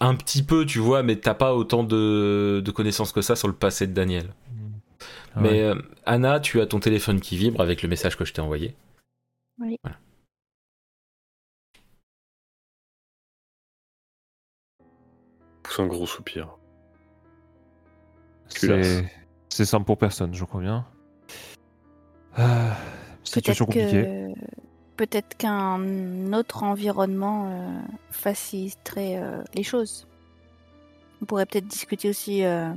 un 0.00 0.14
petit 0.14 0.42
peu, 0.42 0.66
tu 0.66 0.78
vois, 0.78 1.02
mais 1.02 1.16
t'as 1.16 1.34
pas 1.34 1.54
autant 1.54 1.84
de, 1.84 2.60
de 2.64 2.70
connaissances 2.70 3.12
que 3.12 3.22
ça 3.22 3.36
sur 3.36 3.48
le 3.48 3.54
passé 3.54 3.86
de 3.86 3.92
Daniel. 3.92 4.34
Ah 5.36 5.40
mais 5.40 5.50
ouais. 5.50 5.60
euh, 5.62 5.74
Anna, 6.06 6.38
tu 6.40 6.60
as 6.60 6.66
ton 6.66 6.80
téléphone 6.80 7.20
qui 7.20 7.36
vibre 7.36 7.60
avec 7.60 7.82
le 7.82 7.88
message 7.88 8.16
que 8.16 8.24
je 8.24 8.32
t'ai 8.32 8.40
envoyé. 8.40 8.74
Oui. 9.58 9.78
Voilà. 9.82 9.98
Pousse 15.74 15.80
un 15.84 15.86
gros 15.88 16.06
soupir. 16.06 16.48
c'est 18.48 19.64
simple 19.64 19.84
pour 19.84 19.98
personne, 19.98 20.32
je 20.34 20.44
crois 20.44 20.60
bien. 20.60 20.86
Euh, 22.38 22.70
situation 23.24 23.66
Peut-être 23.66 23.84
compliquée. 23.90 24.02
que 24.04 24.40
peut-être 24.96 25.36
qu'un 25.36 26.32
autre 26.32 26.62
environnement 26.62 27.48
euh, 27.50 27.80
faciliterait 28.10 29.16
euh, 29.20 29.42
les 29.54 29.62
choses. 29.64 30.06
On 31.22 31.24
pourrait 31.24 31.46
peut-être 31.46 31.66
discuter 31.66 32.08
aussi 32.08 32.44
euh, 32.44 32.72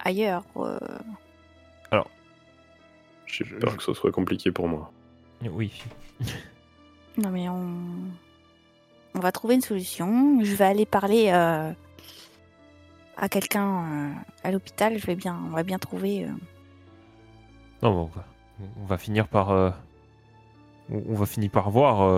ailleurs. 0.00 0.44
euh. 0.56 0.78
J'ai 3.26 3.44
Je- 3.44 3.56
peur 3.56 3.72
je- 3.72 3.76
que 3.76 3.82
ce 3.82 3.92
soit 3.94 4.10
compliqué 4.10 4.50
pour 4.50 4.68
moi. 4.68 4.90
Oui. 5.50 5.82
Non 7.18 7.30
mais 7.30 7.48
on 7.48 7.70
on 9.14 9.20
va 9.20 9.32
trouver 9.32 9.54
une 9.54 9.60
solution. 9.60 10.42
Je 10.42 10.54
vais 10.54 10.64
aller 10.64 10.86
parler 10.86 11.30
euh, 11.32 11.72
à 13.16 13.28
quelqu'un 13.28 13.84
euh, 13.84 14.12
à 14.44 14.50
l'hôpital. 14.50 14.98
Je 14.98 15.06
vais 15.06 15.16
bien, 15.16 15.38
on 15.46 15.50
va 15.50 15.62
bien 15.62 15.78
trouver. 15.78 16.24
euh. 16.24 16.32
Non, 17.82 17.92
bon, 17.92 18.10
on 18.80 18.86
va, 18.86 18.98
finir 18.98 19.28
par. 19.28 19.50
on, 20.90 21.14
va 21.14 21.26
finir 21.26 21.50
par 21.50 21.70
voir. 21.70 22.10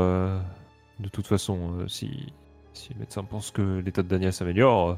de 0.99 1.09
toute 1.11 1.27
façon, 1.27 1.87
si, 1.87 2.33
si 2.73 2.95
le 2.95 3.01
médecin 3.01 3.25
pense 3.25 3.51
que 3.51 3.81
l'état 3.85 4.03
de 4.03 4.09
Daniel 4.09 4.33
s'améliore, 4.33 4.97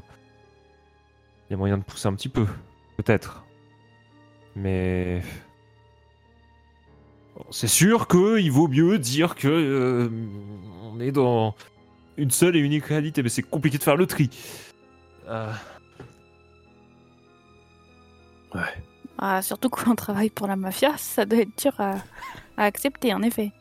il 1.49 1.51
y 1.51 1.55
a 1.55 1.57
moyen 1.57 1.77
de 1.77 1.83
pousser 1.83 2.07
un 2.07 2.13
petit 2.13 2.29
peu, 2.29 2.45
peut-être. 2.97 3.43
Mais. 4.55 5.21
C'est 7.49 7.67
sûr 7.67 8.07
qu'il 8.07 8.51
vaut 8.51 8.67
mieux 8.67 8.99
dire 8.99 9.35
que 9.35 10.09
on 10.83 10.99
est 10.99 11.11
dans 11.11 11.55
une 12.17 12.31
seule 12.31 12.55
et 12.55 12.59
unique 12.59 12.85
réalité, 12.85 13.23
mais 13.23 13.29
c'est 13.29 13.43
compliqué 13.43 13.77
de 13.77 13.83
faire 13.83 13.95
le 13.97 14.05
tri. 14.05 14.29
Euh, 15.27 15.51
Ah, 19.17 19.41
surtout 19.41 19.69
quand 19.69 19.91
on 19.91 19.95
travaille 19.95 20.29
pour 20.29 20.47
la 20.47 20.55
mafia, 20.55 20.97
ça 20.97 21.25
doit 21.25 21.39
être 21.39 21.57
dur 21.61 21.73
à, 21.79 21.95
à 22.57 22.63
accepter, 22.65 23.13
en 23.13 23.21
effet. 23.21 23.51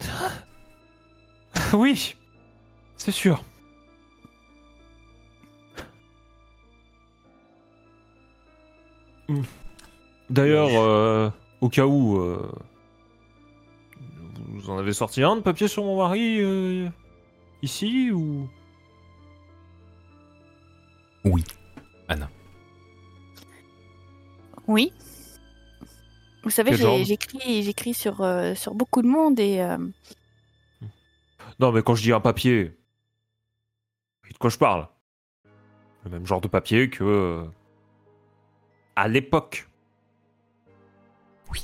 oui, 1.72 2.16
c'est 2.96 3.12
sûr. 3.12 3.44
D'ailleurs, 10.30 10.70
euh, 10.74 11.30
au 11.60 11.68
cas 11.68 11.86
où, 11.86 12.18
euh, 12.18 12.50
vous 14.48 14.70
en 14.70 14.78
avez 14.78 14.92
sorti 14.92 15.22
un 15.22 15.36
de 15.36 15.40
papier 15.40 15.68
sur 15.68 15.84
mon 15.84 15.96
mari 15.98 16.38
euh, 16.40 16.88
ici 17.62 18.10
ou? 18.10 18.48
Oui. 21.24 21.44
Anna. 22.08 22.28
Oui. 24.66 24.92
Vous 26.42 26.50
savez, 26.50 26.76
j'ai- 26.76 27.04
j'écris 27.04 27.62
j'écris 27.62 27.94
sur, 27.94 28.20
euh, 28.20 28.54
sur 28.54 28.74
beaucoup 28.74 29.02
de 29.02 29.06
monde 29.08 29.38
et 29.38 29.60
euh, 29.60 29.78
Non, 31.60 31.70
mais 31.70 31.82
quand 31.82 31.94
je 31.94 32.02
dis 32.02 32.12
un 32.12 32.20
papier, 32.20 32.64
vous 32.64 32.70
voyez 34.22 34.32
de 34.32 34.38
quoi 34.38 34.50
je 34.50 34.58
parle? 34.58 34.88
Le 36.04 36.10
même 36.10 36.26
genre 36.26 36.40
de 36.40 36.48
papier 36.48 36.90
que 36.90 37.04
euh, 37.04 37.44
à 38.96 39.06
l'époque. 39.06 39.68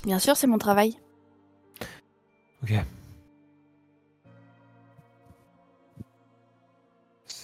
bien 0.05 0.19
sûr, 0.21 0.37
c'est 0.37 0.47
mon 0.47 0.59
travail. 0.59 0.97
Ok. 2.63 2.73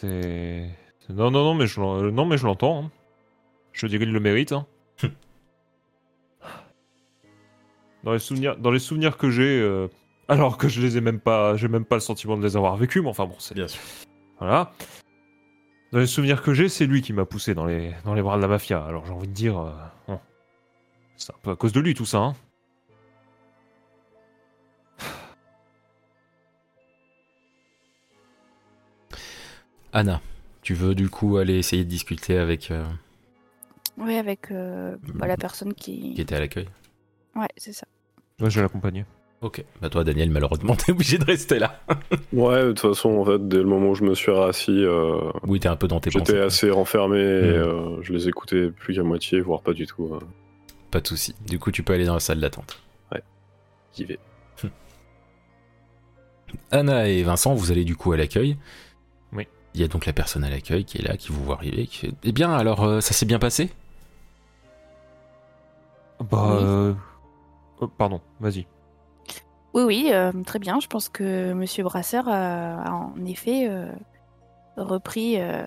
C'est. 0.01 0.69
Non, 1.09 1.31
non, 1.31 1.45
non, 1.45 1.55
mais 1.55 1.67
je, 1.67 1.81
l'en- 1.81 2.01
non, 2.11 2.27
mais 2.27 2.37
je 2.37 2.45
l'entends. 2.47 2.85
hein. 2.85 2.91
Je 3.73 3.87
dirais 3.87 4.05
qu'il 4.05 4.13
le 4.13 4.21
mérite. 4.21 4.53
hein. 4.53 4.67
dans, 8.05 8.13
les 8.13 8.19
souvenirs, 8.19 8.57
dans 8.57 8.71
les 8.71 8.79
souvenirs 8.81 9.17
que 9.17 9.31
j'ai, 9.31 9.61
euh, 9.61 9.89
alors 10.29 10.59
que 10.59 10.69
je 10.69 10.81
les 10.81 10.97
ai 10.97 11.01
même 11.01 11.21
pas, 11.21 11.57
j'ai 11.57 11.69
même 11.69 11.85
pas 11.85 11.97
le 11.97 12.01
sentiment 12.01 12.37
de 12.37 12.43
les 12.43 12.57
avoir 12.57 12.77
vécus, 12.77 13.03
mais 13.03 13.09
enfin 13.09 13.27
bon, 13.27 13.37
c'est. 13.39 13.55
Bien 13.55 13.69
sûr. 13.69 13.81
Voilà. 14.41 14.73
Dans 15.93 16.01
les 16.01 16.07
souvenirs 16.09 16.43
que 16.43 16.55
j'ai, 16.55 16.69
c'est 16.69 16.87
lui 16.87 17.01
qui 17.03 17.13
m'a 17.13 17.25
poussé 17.25 17.55
dans 17.55 17.67
les, 17.67 17.93
dans 18.05 18.15
les 18.15 18.23
bras 18.23 18.37
de 18.37 18.43
la 18.43 18.49
mafia. 18.49 18.85
Alors 18.85 19.07
j'ai 19.07 19.13
envie 19.13 19.29
de 19.29 19.33
dire. 19.33 19.59
euh, 19.61 19.71
bon. 20.09 20.19
C'est 21.17 21.33
un 21.33 21.39
peu 21.41 21.53
à 21.53 21.57
cause 21.57 21.73
de 21.73 21.79
lui 21.81 21.95
tout 21.95 22.05
ça, 22.07 22.19
hein. 22.19 22.35
Anna, 29.95 30.21
tu 30.63 30.75
veux 30.75 30.95
du 30.95 31.09
coup 31.09 31.37
aller 31.39 31.55
essayer 31.57 31.85
de 31.85 31.89
discuter 31.89 32.37
avec 32.37 32.71
euh, 32.71 32.85
Oui, 33.97 34.17
avec 34.17 34.51
euh, 34.51 34.97
bah, 35.15 35.27
la 35.27 35.37
personne 35.37 35.73
qui. 35.73 36.15
qui 36.15 36.21
était 36.21 36.35
à 36.35 36.41
l'accueil? 36.41 36.69
Ouais, 37.37 37.47
c'est 37.57 37.73
ça. 37.73 37.87
Moi, 38.41 38.49
je 38.51 38.57
vais 38.57 38.63
l'accompagner. 38.63 39.05
Ok. 39.41 39.65
Bah 39.81 39.89
toi, 39.91 40.05
Daniel, 40.05 40.31
malheureusement, 40.31 40.75
t'es 40.77 40.91
obligé 40.93 41.19
de 41.19 41.25
rester 41.25 41.59
là. 41.59 41.81
Ouais, 42.33 42.63
de 42.65 42.69
toute 42.73 42.81
façon, 42.81 43.11
en 43.11 43.25
fait, 43.25 43.47
dès 43.47 43.59
le 43.59 43.65
moment 43.65 43.91
où 43.91 43.95
je 43.95 44.03
me 44.03 44.15
suis 44.15 44.33
rassis, 44.33 44.73
euh, 44.85 45.31
Oui, 45.47 45.61
t'es 45.61 45.69
un 45.69 45.77
peu 45.77 45.87
dans 45.87 46.01
tes 46.01 46.11
j'étais 46.11 46.33
pensées. 46.33 46.39
assez 46.41 46.71
renfermé 46.71 47.19
et 47.21 47.23
Mm. 47.23 47.63
euh, 47.63 48.03
je 48.03 48.13
les 48.13 48.29
écoutais 48.29 48.71
plus 48.71 48.95
qu'à 48.95 49.03
moitié, 49.05 49.41
voire 49.41 49.63
pas 49.63 49.73
du 49.73 49.87
tout. 49.87 50.13
euh. 50.15 50.19
Pas 50.91 51.01
de 51.01 51.07
souci. 51.07 51.35
Du 51.47 51.59
coup, 51.61 51.71
tu 51.71 51.83
peux 51.85 51.93
aller 51.93 52.07
dans 52.07 52.15
la 52.15 52.21
salle 52.21 52.41
d'attente. 52.41 52.81
J'y 53.97 54.05
vais. 54.07 54.19
Anna 56.73 57.07
et 57.09 57.23
Vincent, 57.23 57.55
vous 57.55 57.71
allez 57.71 57.85
du 57.85 57.95
coup 57.95 58.11
à 58.13 58.17
l'accueil. 58.17 58.57
Il 59.75 59.81
y 59.81 59.85
a 59.85 59.89
donc 59.89 60.07
la 60.07 60.13
personne 60.13 60.45
à 60.45 60.51
l'accueil 60.51 60.85
qui 60.85 60.99
est 60.99 61.03
là, 61.03 61.17
qui 61.17 61.33
vous 61.33 61.43
voit 61.43 61.57
arriver. 61.57 61.87
Qui 61.89 61.99
fait, 61.99 62.13
eh 62.23 62.33
bien, 62.33 62.53
alors, 62.53 62.85
euh, 62.85 63.01
ça 63.01 63.13
s'est 63.13 63.27
bien 63.27 63.41
passé? 63.41 63.71
Bah. 66.21 66.47
Oui. 66.49 66.63
euh, 66.63 66.95
oh, 67.81 67.89
pardon, 67.89 68.21
vas-y. 68.39 68.67
Oui, 69.75 69.83
oui, 69.83 70.11
euh, 70.13 70.31
très 70.47 70.61
bien. 70.61 70.79
Je 70.79 70.87
pense 70.87 71.09
que 71.09 71.53
Monsieur 71.53 71.83
Brasseur 71.83 72.29
a, 72.29 72.83
a 72.83 72.93
en 72.93 73.25
effet 73.27 73.67
euh, 73.69 73.91
repris 74.77 75.41
euh, 75.41 75.67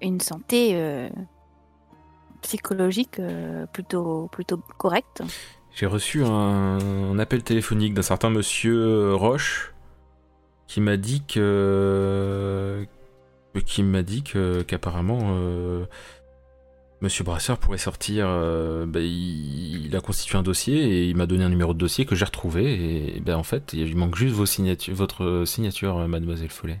une 0.00 0.20
santé 0.20 0.70
euh, 0.72 1.10
psychologique 2.40 3.18
euh, 3.18 3.66
plutôt, 3.66 4.28
plutôt 4.32 4.56
correcte. 4.78 5.22
J'ai 5.74 5.84
reçu 5.84 6.24
un, 6.24 6.78
un 6.78 7.18
appel 7.18 7.42
téléphonique 7.42 7.92
d'un 7.92 8.00
certain 8.00 8.30
monsieur 8.30 9.12
Roche 9.14 9.74
qui 10.66 10.80
m'a 10.80 10.96
dit 10.96 11.22
que 11.26 12.86
qui 13.64 13.82
m'a 13.82 14.02
dit 14.02 14.22
que 14.22 14.62
qu'apparemment 14.62 15.18
euh, 15.36 15.86
Monsieur 17.00 17.24
Brasseur 17.24 17.58
pourrait 17.58 17.78
sortir. 17.78 18.26
euh, 18.28 18.86
bah, 18.86 19.00
il, 19.00 19.86
il 19.86 19.96
a 19.96 20.00
constitué 20.00 20.36
un 20.38 20.42
dossier 20.42 20.76
et 20.82 21.08
il 21.08 21.16
m'a 21.16 21.26
donné 21.26 21.44
un 21.44 21.48
numéro 21.48 21.72
de 21.72 21.78
dossier 21.78 22.04
que 22.06 22.14
j'ai 22.14 22.24
retrouvé 22.24 23.16
et 23.16 23.20
ben 23.20 23.36
en 23.36 23.42
fait 23.42 23.72
il 23.72 23.96
manque 23.96 24.16
juste 24.16 24.34
vos 24.34 24.46
signatures, 24.46 24.94
votre 24.94 25.44
signature, 25.46 25.96
euh, 25.98 26.06
Mademoiselle 26.06 26.50
Follet. 26.50 26.80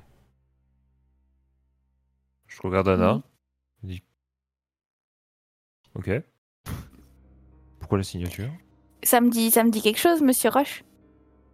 Je 2.46 2.60
regarde 2.62 2.88
Anna. 2.88 3.22
Ok. 5.94 6.10
Pourquoi 7.78 7.98
la 7.98 8.04
signature? 8.04 8.50
Ça 9.02 9.20
me 9.20 9.30
dit, 9.30 9.50
ça 9.50 9.64
me 9.64 9.70
dit 9.70 9.80
quelque 9.80 9.98
chose, 9.98 10.20
Monsieur 10.20 10.50
Roche? 10.50 10.82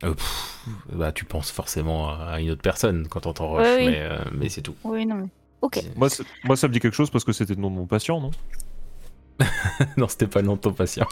Euh, 0.05 0.15
pff, 0.15 0.67
bah 0.93 1.13
tu 1.13 1.25
penses 1.25 1.51
forcément 1.51 2.11
à 2.11 2.41
une 2.41 2.51
autre 2.51 2.63
personne 2.63 3.07
quand 3.09 3.21
t'entends 3.21 3.49
Roche, 3.49 3.67
oui. 3.79 3.87
mais, 3.87 4.01
euh, 4.01 4.19
mais 4.33 4.49
c'est 4.49 4.63
tout. 4.63 4.75
Oui, 4.85 5.07
non. 5.07 5.15
mais- 5.17 5.29
Ok. 5.61 5.81
moi, 5.97 6.09
ça 6.11 6.69
me 6.69 6.73
dit 6.73 6.81
quelque 6.81 6.95
chose 6.95 7.11
parce 7.11 7.25
que 7.25 7.33
c'était 7.33 7.55
le 7.55 7.61
nom 7.61 7.71
de 7.71 7.77
mon 7.77 7.87
patient, 7.87 8.21
non 8.21 8.31
non, 9.97 10.09
c'était 10.09 10.27
pas 10.27 10.41
le 10.41 10.47
nom 10.47 10.55
de 10.57 10.61
ton 10.61 10.73
patient. 10.73 11.07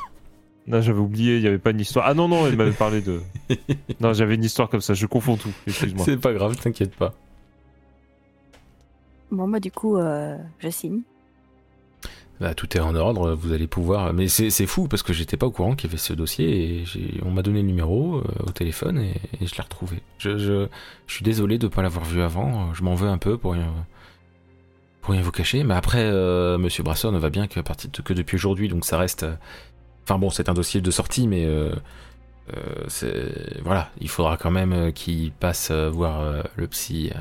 Non, 0.66 0.80
j'avais 0.82 0.98
oublié, 0.98 1.36
il 1.36 1.40
n'y 1.42 1.46
avait 1.48 1.58
pas 1.58 1.70
une 1.70 1.80
histoire. 1.80 2.06
Ah 2.06 2.14
non, 2.14 2.28
non, 2.28 2.46
il 2.48 2.56
m'avait 2.56 2.72
parlé 2.72 3.00
de. 3.00 3.20
Non, 4.00 4.12
j'avais 4.12 4.34
une 4.34 4.44
histoire 4.44 4.68
comme 4.68 4.80
ça, 4.80 4.94
je 4.94 5.06
confonds 5.06 5.36
tout, 5.36 5.52
excuse-moi. 5.66 6.04
C'est 6.04 6.16
pas 6.18 6.32
grave, 6.32 6.56
t'inquiète 6.56 6.94
pas. 6.94 7.14
Bon, 9.30 9.48
bah, 9.48 9.60
du 9.60 9.70
coup, 9.70 9.96
euh, 9.96 10.36
je 10.58 10.68
signe. 10.68 11.02
Bah, 12.40 12.54
tout 12.54 12.74
est 12.74 12.80
en 12.80 12.94
ordre, 12.94 13.34
vous 13.34 13.52
allez 13.52 13.66
pouvoir. 13.66 14.14
Mais 14.14 14.28
c'est 14.28 14.66
fou 14.66 14.88
parce 14.88 15.02
que 15.02 15.12
j'étais 15.12 15.36
pas 15.36 15.46
au 15.46 15.50
courant 15.50 15.74
qu'il 15.74 15.90
y 15.90 15.92
avait 15.92 15.98
ce 15.98 16.14
dossier 16.14 16.78
et 16.80 17.20
on 17.22 17.30
m'a 17.30 17.42
donné 17.42 17.60
le 17.60 17.66
numéro 17.66 18.16
euh, 18.16 18.24
au 18.46 18.50
téléphone 18.50 18.98
et, 18.98 19.14
je 19.44 19.54
l'ai 19.54 19.62
retrouvé. 19.62 20.00
Je, 20.18 20.66
suis 21.06 21.22
désolé 21.22 21.58
de 21.58 21.68
pas 21.68 21.82
l'avoir 21.82 22.06
vu 22.06 22.22
avant, 22.22 22.72
je 22.72 22.82
m'en 22.82 22.94
veux 22.94 23.08
un 23.08 23.18
peu 23.18 23.36
pour 23.36 23.52
rien, 23.52 23.70
pour 25.02 25.12
rien 25.12 25.20
vous 25.20 25.32
cacher. 25.32 25.64
Mais 25.64 25.74
après, 25.74 26.02
euh, 26.02 26.56
Monsieur 26.56 26.82
ne 26.82 27.18
va 27.18 27.28
bien 27.28 27.46
que 27.46 28.12
depuis 28.14 28.36
aujourd'hui, 28.36 28.68
donc 28.68 28.86
ça 28.86 28.96
reste. 28.96 29.24
euh, 29.24 29.34
Enfin 30.04 30.18
bon, 30.18 30.30
c'est 30.30 30.48
un 30.48 30.54
dossier 30.54 30.80
de 30.80 30.90
sortie, 30.90 31.28
mais 31.28 31.44
euh, 31.44 31.72
voilà, 33.62 33.90
il 34.00 34.08
faudra 34.08 34.36
quand 34.36 34.50
même 34.50 34.92
qu'il 34.92 35.30
passe 35.30 35.70
voir 35.70 36.42
le 36.56 36.66
psy 36.66 37.12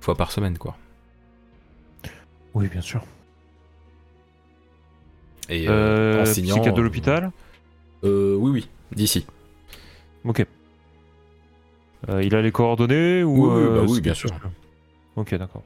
fois 0.00 0.14
par 0.16 0.32
semaine, 0.32 0.58
quoi. 0.58 0.76
Oui, 2.52 2.68
bien 2.68 2.82
sûr. 2.82 3.02
Et 5.48 5.66
Euh, 5.68 6.22
psychiatre 6.24 6.72
de 6.74 6.80
euh, 6.80 6.84
l'hôpital 6.84 7.30
Euh, 8.04 8.34
oui, 8.38 8.50
oui, 8.50 8.68
d'ici. 8.94 9.26
Ok. 10.24 10.46
Euh, 12.08 12.22
il 12.22 12.34
a 12.34 12.42
les 12.42 12.50
coordonnées 12.52 13.22
ou 13.22 13.46
Oui, 13.46 13.50
oui, 13.54 13.62
euh, 13.62 13.80
bah 13.80 13.86
oui, 13.88 14.00
bien 14.00 14.14
sûr. 14.14 14.30
Ok, 15.16 15.34
d'accord. 15.36 15.62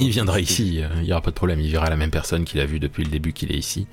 Il 0.00 0.10
viendra 0.10 0.40
ici, 0.40 0.80
euh, 0.82 0.88
il 0.96 1.02
n'y 1.02 1.12
aura 1.12 1.20
pas 1.20 1.30
de 1.30 1.36
problème, 1.36 1.60
il 1.60 1.70
verra 1.70 1.88
la 1.88 1.96
même 1.96 2.10
personne 2.10 2.44
qu'il 2.44 2.60
a 2.60 2.66
vue 2.66 2.80
depuis 2.80 3.04
le 3.04 3.10
début 3.10 3.32
qu'il 3.32 3.52
est 3.52 3.58
ici. 3.58 3.86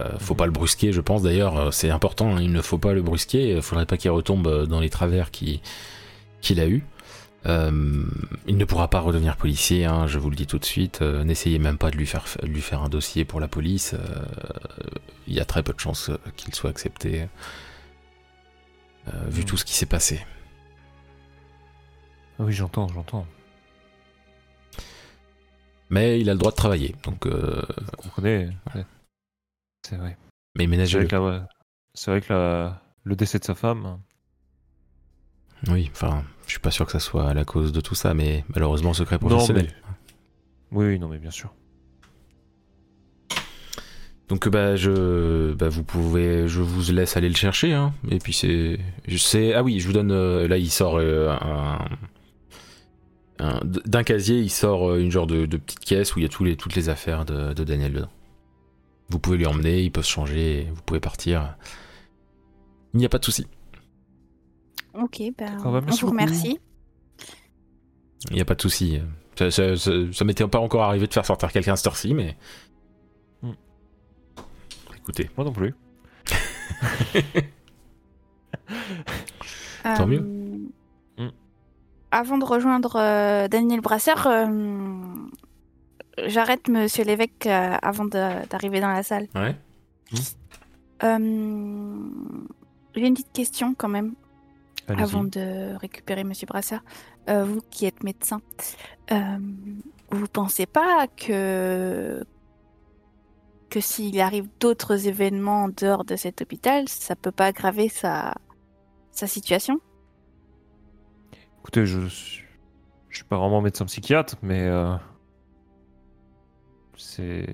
Euh, 0.00 0.18
faut 0.18 0.34
pas 0.34 0.46
le 0.46 0.52
brusquer, 0.52 0.92
je 0.92 1.00
pense 1.00 1.22
d'ailleurs, 1.22 1.56
euh, 1.58 1.70
c'est 1.70 1.90
important, 1.90 2.34
hein, 2.36 2.40
il 2.42 2.50
ne 2.50 2.60
faut 2.62 2.78
pas 2.78 2.92
le 2.94 3.02
brusquer, 3.02 3.52
il 3.56 3.62
faudrait 3.62 3.86
pas 3.86 3.96
qu'il 3.96 4.10
retombe 4.10 4.46
euh, 4.46 4.66
dans 4.66 4.80
les 4.80 4.90
travers 4.90 5.30
qui- 5.30 5.60
qu'il 6.40 6.60
a 6.60 6.66
eu. 6.66 6.82
Euh, 7.46 8.04
il 8.46 8.56
ne 8.56 8.64
pourra 8.64 8.88
pas 8.90 9.00
redevenir 9.00 9.36
policier, 9.36 9.84
hein, 9.84 10.06
je 10.06 10.18
vous 10.18 10.28
le 10.30 10.36
dis 10.36 10.46
tout 10.46 10.58
de 10.58 10.64
suite. 10.64 11.02
euh, 11.02 11.24
N'essayez 11.24 11.58
même 11.58 11.78
pas 11.78 11.90
de 11.90 11.96
lui 11.96 12.06
faire, 12.06 12.24
de 12.42 12.46
lui 12.48 12.60
faire 12.60 12.82
un 12.82 12.88
dossier 12.88 13.24
pour 13.24 13.40
la 13.40 13.48
police. 13.48 13.94
euh, 13.94 13.98
Il 15.26 15.34
y 15.34 15.40
a 15.40 15.44
très 15.44 15.62
peu 15.62 15.72
de 15.72 15.78
chances 15.80 16.10
qu'il 16.36 16.54
soit 16.54 16.70
accepté, 16.70 17.28
vu 19.28 19.42
Mm. 19.42 19.44
tout 19.44 19.56
ce 19.56 19.64
qui 19.64 19.74
s'est 19.74 19.86
passé. 19.86 20.24
Ah 22.38 22.44
oui, 22.44 22.52
j'entends, 22.52 22.88
j'entends. 22.88 23.26
Mais 25.90 26.20
il 26.20 26.28
a 26.28 26.34
le 26.34 26.38
droit 26.38 26.50
de 26.52 26.56
travailler, 26.56 26.94
donc 27.04 27.26
euh, 27.26 27.62
Vous 27.78 27.92
comprenez 28.02 28.50
ouais. 28.74 28.84
C'est 29.86 29.96
vrai. 29.96 30.16
mais 30.54 30.64
C'est 30.64 30.66
ménagez-le. 30.68 31.04
vrai 31.06 31.10
que, 31.10 31.16
la- 31.16 31.48
c'est 31.94 32.10
vrai 32.10 32.20
que 32.20 32.32
la- 32.32 32.82
le 33.04 33.16
décès 33.16 33.38
de 33.38 33.44
sa 33.44 33.54
femme. 33.54 34.00
Oui, 35.68 35.90
enfin, 35.92 36.22
je 36.46 36.52
suis 36.52 36.60
pas 36.60 36.70
sûr 36.70 36.86
que 36.86 36.92
ça 36.92 37.00
soit 37.00 37.34
la 37.34 37.44
cause 37.44 37.72
de 37.72 37.80
tout 37.80 37.94
ça, 37.96 38.14
mais 38.14 38.44
malheureusement 38.54 38.94
secret 38.94 39.18
Non, 39.20 39.28
professionnel. 39.28 39.72
Oui, 40.70 40.86
oui, 40.86 40.98
non, 40.98 41.08
mais 41.08 41.18
bien 41.18 41.30
sûr. 41.32 41.52
Donc 44.28 44.46
bah 44.50 44.76
je, 44.76 45.54
bah 45.54 45.70
vous 45.70 45.82
pouvez, 45.84 46.48
je 46.48 46.60
vous 46.60 46.92
laisse 46.92 47.16
aller 47.16 47.30
le 47.30 47.34
chercher, 47.34 47.72
hein. 47.72 47.94
Et 48.10 48.18
puis 48.18 48.34
c'est, 48.34 48.78
je 49.06 49.16
sais, 49.16 49.54
ah 49.54 49.62
oui, 49.62 49.80
je 49.80 49.86
vous 49.86 49.94
donne, 49.94 50.12
euh, 50.12 50.46
là 50.46 50.58
il 50.58 50.68
sort 50.70 50.98
euh, 50.98 51.30
un, 51.40 51.78
un- 53.38 53.60
d'un 53.64 54.02
casier, 54.02 54.38
il 54.38 54.50
sort 54.50 54.90
euh, 54.90 55.00
une 55.00 55.10
genre 55.10 55.26
de, 55.26 55.46
de 55.46 55.56
petite 55.56 55.80
caisse 55.80 56.14
où 56.14 56.18
il 56.18 56.24
y 56.24 56.26
a 56.26 56.28
tous 56.28 56.44
les, 56.44 56.56
toutes 56.56 56.74
les 56.74 56.90
affaires 56.90 57.24
de, 57.24 57.54
de 57.54 57.64
Daniel 57.64 57.94
dedans. 57.94 58.10
Vous 59.08 59.18
pouvez 59.18 59.38
lui 59.38 59.46
emmener, 59.46 59.80
il 59.82 59.90
peut 59.90 60.02
se 60.02 60.10
changer, 60.10 60.68
vous 60.74 60.82
pouvez 60.82 61.00
partir. 61.00 61.56
Il 62.92 62.98
n'y 63.00 63.06
a 63.06 63.08
pas 63.08 63.18
de 63.18 63.24
souci. 63.24 63.46
Ok, 64.94 65.22
bah, 65.38 65.46
D'accord, 65.50 65.72
bah, 65.72 65.80
on 65.86 65.94
vous 65.94 66.06
remercie. 66.08 66.58
Il 68.30 68.34
n'y 68.36 68.40
a 68.40 68.44
pas 68.44 68.54
de 68.54 68.62
souci. 68.62 69.00
Ça, 69.36 69.50
ça, 69.50 69.76
ça, 69.76 69.90
ça 70.12 70.24
m'était 70.24 70.46
pas 70.48 70.58
encore 70.58 70.82
arrivé 70.82 71.06
de 71.06 71.12
faire 71.12 71.24
sortir 71.24 71.52
quelqu'un 71.52 71.74
à 71.74 71.76
cette 71.76 71.86
heure-ci, 71.86 72.14
mais. 72.14 72.36
Hmm. 73.42 73.52
Écoutez, 74.96 75.30
Moi 75.36 75.44
non 75.44 75.52
plus. 75.52 75.74
Tant 79.84 80.06
mieux. 80.06 80.20
Euh, 80.20 80.48
Mm. 81.18 81.30
Avant 82.12 82.38
de 82.38 82.44
rejoindre 82.44 82.94
euh, 82.96 83.48
Daniel 83.48 83.80
Brasseur, 83.80 84.26
euh, 84.28 84.46
j'arrête 86.26 86.68
Monsieur 86.68 87.02
l'évêque 87.04 87.46
euh, 87.46 87.74
avant 87.82 88.04
d'arriver 88.04 88.80
dans 88.80 88.92
la 88.92 89.02
salle. 89.02 89.26
ouais. 89.34 89.56
Euh, 91.02 91.18
J'ai 92.94 93.06
une 93.06 93.14
petite 93.14 93.32
question 93.32 93.74
quand 93.74 93.88
même 93.88 94.14
Allez-y. 94.88 95.02
avant 95.02 95.24
de 95.24 95.76
récupérer 95.76 96.24
Monsieur 96.24 96.46
Brasseur. 96.46 96.80
Euh, 97.28 97.44
vous 97.44 97.60
qui 97.70 97.86
êtes 97.86 98.02
médecin, 98.02 98.40
euh, 99.12 99.38
vous 100.10 100.26
pensez 100.28 100.66
pas 100.66 101.06
que 101.08 102.24
que 103.70 103.80
s'il 103.80 104.18
arrive 104.20 104.48
d'autres 104.60 105.08
événements 105.08 105.64
en 105.64 105.68
dehors 105.68 106.04
de 106.04 106.16
cet 106.16 106.40
hôpital, 106.40 106.88
ça 106.88 107.16
peut 107.16 107.32
pas 107.32 107.46
aggraver 107.46 107.88
sa 107.88 108.34
sa 109.10 109.26
situation? 109.26 109.80
Écoutez, 111.60 111.84
je 111.84 112.00
je 113.08 113.16
suis 113.16 113.24
pas 113.24 113.36
vraiment 113.36 113.60
médecin 113.60 113.84
psychiatre, 113.84 114.36
mais 114.42 114.62
euh, 114.62 114.94
c'est 116.96 117.46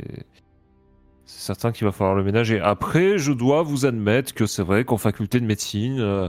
c'est 1.24 1.40
certain 1.40 1.72
qu'il 1.72 1.86
va 1.86 1.92
falloir 1.92 2.14
le 2.14 2.22
ménager. 2.22 2.60
Après, 2.60 3.18
je 3.18 3.32
dois 3.32 3.62
vous 3.62 3.86
admettre 3.86 4.34
que 4.34 4.46
c'est 4.46 4.62
vrai 4.62 4.84
qu'en 4.84 4.98
faculté 4.98 5.40
de 5.40 5.46
médecine, 5.46 5.98
euh, 6.00 6.28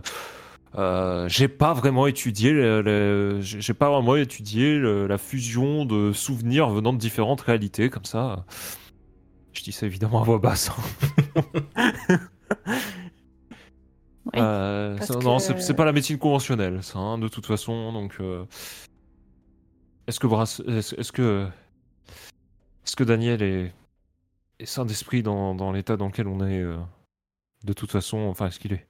euh, 0.77 1.27
j'ai 1.29 1.47
pas 1.47 1.73
vraiment 1.73 2.07
étudié, 2.07 2.51
le- 2.51 2.81
le- 2.81 3.39
j'ai 3.41 3.73
pas 3.73 3.89
vraiment 3.89 4.15
étudié 4.15 4.77
le- 4.77 5.07
la 5.07 5.17
fusion 5.17 5.85
de 5.85 6.11
souvenirs 6.11 6.69
venant 6.69 6.93
de 6.93 6.97
différentes 6.97 7.41
réalités 7.41 7.89
comme 7.89 8.05
ça. 8.05 8.45
Je 9.53 9.63
dis 9.63 9.71
ça 9.71 9.85
évidemment 9.85 10.21
à 10.21 10.25
voix 10.25 10.39
basse. 10.39 10.69
hein. 10.69 12.15
Oui, 14.33 14.39
Euh, 14.41 14.97
ça- 15.01 15.13
que- 15.13 15.23
Non, 15.23 15.37
c'est 15.39 15.59
c'est 15.61 15.75
pas 15.75 15.85
la 15.85 15.91
médecine 15.93 16.17
conventionnelle, 16.17 16.81
ça, 16.83 16.97
hein, 16.97 17.17
de 17.19 17.27
toute 17.27 17.45
façon. 17.45 17.93
Donc, 17.93 18.15
euh, 18.19 18.43
est-ce 20.07 20.19
que 20.19 20.25
Brass- 20.27 20.61
est-ce 20.67 20.95
est-ce 20.99 21.11
que 21.11 21.47
est-ce 22.83 22.95
que 22.95 23.03
Daniel 23.03 23.43
est, 23.43 23.71
est 24.59 24.65
sain 24.65 24.83
d'esprit 24.85 25.21
dans, 25.21 25.53
dans 25.53 25.71
l'état 25.71 25.95
dans 25.95 26.07
lequel 26.07 26.27
on 26.27 26.43
est 26.45 26.63
De 27.63 27.73
toute 27.73 27.91
façon, 27.91 28.17
enfin, 28.17 28.47
est-ce 28.47 28.59
qu'il 28.59 28.73
est 28.73 28.87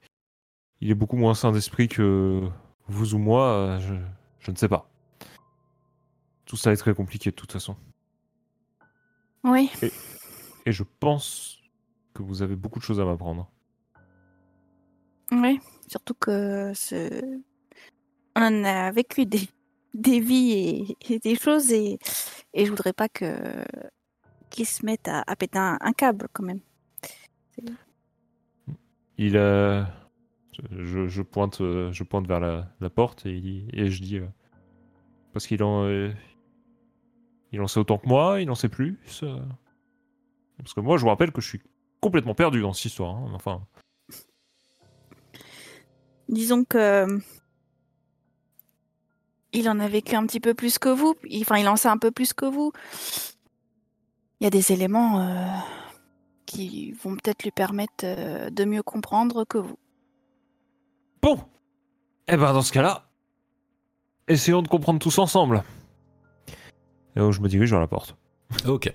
il 0.80 0.90
est 0.90 0.94
beaucoup 0.94 1.16
moins 1.16 1.34
sain 1.34 1.52
d'esprit 1.52 1.88
que 1.88 2.48
vous 2.86 3.14
ou 3.14 3.18
moi 3.18 3.48
euh, 3.48 3.80
je, 3.80 3.94
je 4.40 4.50
ne 4.50 4.56
sais 4.56 4.68
pas. 4.68 4.88
Tout 6.44 6.56
ça 6.56 6.72
est 6.72 6.76
très 6.76 6.94
compliqué 6.94 7.30
de 7.30 7.34
toute 7.34 7.52
façon. 7.52 7.76
Oui. 9.42 9.70
Et 10.64 10.72
je 10.72 10.84
pense 11.00 11.58
que 12.14 12.22
vous 12.22 12.42
avez 12.42 12.56
beaucoup 12.56 12.78
de 12.78 12.84
choses 12.84 13.00
à 13.00 13.04
m'apprendre. 13.04 13.50
Oui, 15.32 15.60
surtout 15.88 16.14
que 16.14 16.72
ce... 16.74 17.40
on 18.36 18.64
a 18.64 18.92
vécu 18.92 19.26
des, 19.26 19.48
des 19.94 20.20
vies 20.20 20.52
et, 20.52 20.96
et 21.14 21.18
des 21.18 21.34
choses 21.36 21.72
et, 21.72 21.98
et 22.54 22.64
je 22.64 22.70
voudrais 22.70 22.92
pas 22.92 23.08
que 23.08 23.64
qu'ils 24.50 24.66
se 24.66 24.86
mettent 24.86 25.08
à, 25.08 25.24
à 25.26 25.34
péter 25.34 25.58
un, 25.58 25.76
un 25.80 25.92
câble 25.92 26.28
quand 26.32 26.44
même. 26.44 26.60
Il 29.18 29.36
euh, 29.36 29.82
je, 30.70 31.22
pointe 31.22 31.60
euh, 31.60 31.92
je 31.92 32.04
pointe 32.04 32.26
vers 32.26 32.40
la, 32.40 32.90
porte 32.90 33.26
et, 33.26 33.90
je 33.90 34.02
dis 34.02 34.18
euh, 34.18 34.26
parce 35.32 35.46
qu'il 35.46 35.62
en 35.62 35.84
euh, 35.84 36.12
il 37.52 37.60
en 37.60 37.66
sait 37.66 37.80
autant 37.80 37.98
que 37.98 38.08
moi, 38.08 38.40
il 38.40 38.50
en 38.50 38.54
sait 38.54 38.68
plus. 38.68 38.98
Parce 40.58 40.74
que 40.74 40.80
moi 40.80 40.96
je 40.96 41.02
vous 41.02 41.08
rappelle 41.08 41.32
que 41.32 41.40
je 41.40 41.48
suis 41.48 41.62
complètement 42.00 42.34
perdu 42.34 42.60
dans 42.60 42.72
cette 42.72 42.86
histoire. 42.86 43.16
hein, 43.16 43.30
Enfin, 43.34 43.62
Disons 46.28 46.64
que 46.64 47.06
il 49.52 49.68
en 49.70 49.78
a 49.78 49.88
vécu 49.88 50.16
un 50.16 50.26
petit 50.26 50.40
peu 50.40 50.54
plus 50.54 50.78
que 50.78 50.88
vous. 50.88 51.14
Enfin, 51.40 51.56
il 51.56 51.68
en 51.68 51.76
sait 51.76 51.88
un 51.88 51.98
peu 51.98 52.10
plus 52.10 52.32
que 52.32 52.44
vous. 52.44 52.72
Il 54.40 54.44
y 54.44 54.46
a 54.46 54.50
des 54.50 54.72
éléments 54.72 55.62
qui 56.44 56.92
vont 56.92 57.14
peut-être 57.14 57.42
lui 57.42 57.52
permettre 57.52 58.50
de 58.50 58.64
mieux 58.64 58.82
comprendre 58.82 59.44
que 59.44 59.56
vous. 59.56 59.78
Bon. 61.22 61.38
Eh 62.28 62.36
ben, 62.36 62.52
dans 62.52 62.62
ce 62.62 62.72
cas-là, 62.72 63.08
essayons 64.28 64.62
de 64.62 64.68
comprendre 64.68 64.98
tous 64.98 65.18
ensemble. 65.18 65.62
Et 67.14 67.20
donc, 67.20 67.32
je 67.32 67.40
me 67.40 67.48
dirige 67.48 67.70
vers 67.70 67.80
la 67.80 67.86
porte. 67.86 68.16
Ok. 68.66 68.92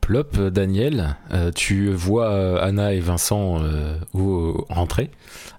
Plop, 0.00 0.36
Daniel, 0.36 1.16
euh, 1.30 1.52
tu 1.52 1.92
vois 1.92 2.30
euh, 2.32 2.60
Anna 2.60 2.94
et 2.94 3.00
Vincent 3.00 3.62
euh, 3.62 3.96
rentrer 4.68 5.10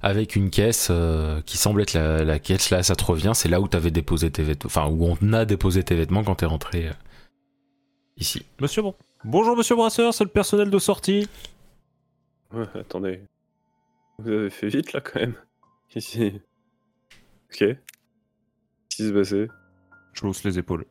avec 0.02 0.36
une 0.36 0.50
caisse 0.50 0.90
euh, 0.92 1.42
qui 1.46 1.58
semble 1.58 1.82
être 1.82 1.94
la, 1.94 2.26
la 2.26 2.38
caisse 2.40 2.70
là, 2.70 2.84
ça 2.84 2.96
te 2.98 3.06
revient, 3.06 3.32
c'est 3.34 3.48
là 3.48 3.62
où 3.62 3.70
t'avais 3.70 3.92
déposé 3.92 4.30
tes 4.30 4.44
vêtements, 4.44 4.68
enfin 4.68 4.90
où 4.90 5.06
on 5.06 5.32
a 5.32 5.46
déposé 5.46 5.84
tes 5.84 5.96
vêtements 5.96 6.24
quand 6.26 6.36
t'es 6.36 6.46
rentré 6.48 6.90
euh, 6.90 6.94
ici. 8.18 8.46
Monsieur 8.60 8.82
Bon. 8.82 8.94
Bonjour, 9.24 9.56
monsieur 9.56 9.76
Brasseur, 9.76 10.14
c'est 10.14 10.26
le 10.26 10.30
personnel 10.32 10.70
de 10.70 10.80
sortie. 10.80 11.30
Ouais, 12.54 12.66
attendez. 12.76 13.22
Vous 14.24 14.30
avez 14.30 14.50
fait 14.50 14.68
vite 14.68 14.94
là 14.94 15.02
quand 15.02 15.20
même. 15.20 15.36
Ici. 15.96 16.42
Ok. 17.50 17.58
Qu'est-ce 17.58 17.78
qui 18.96 19.08
s'est 19.08 19.14
passé? 19.14 19.48
Je 20.14 20.26
hausse 20.26 20.44
les 20.44 20.58
épaules. 20.60 20.86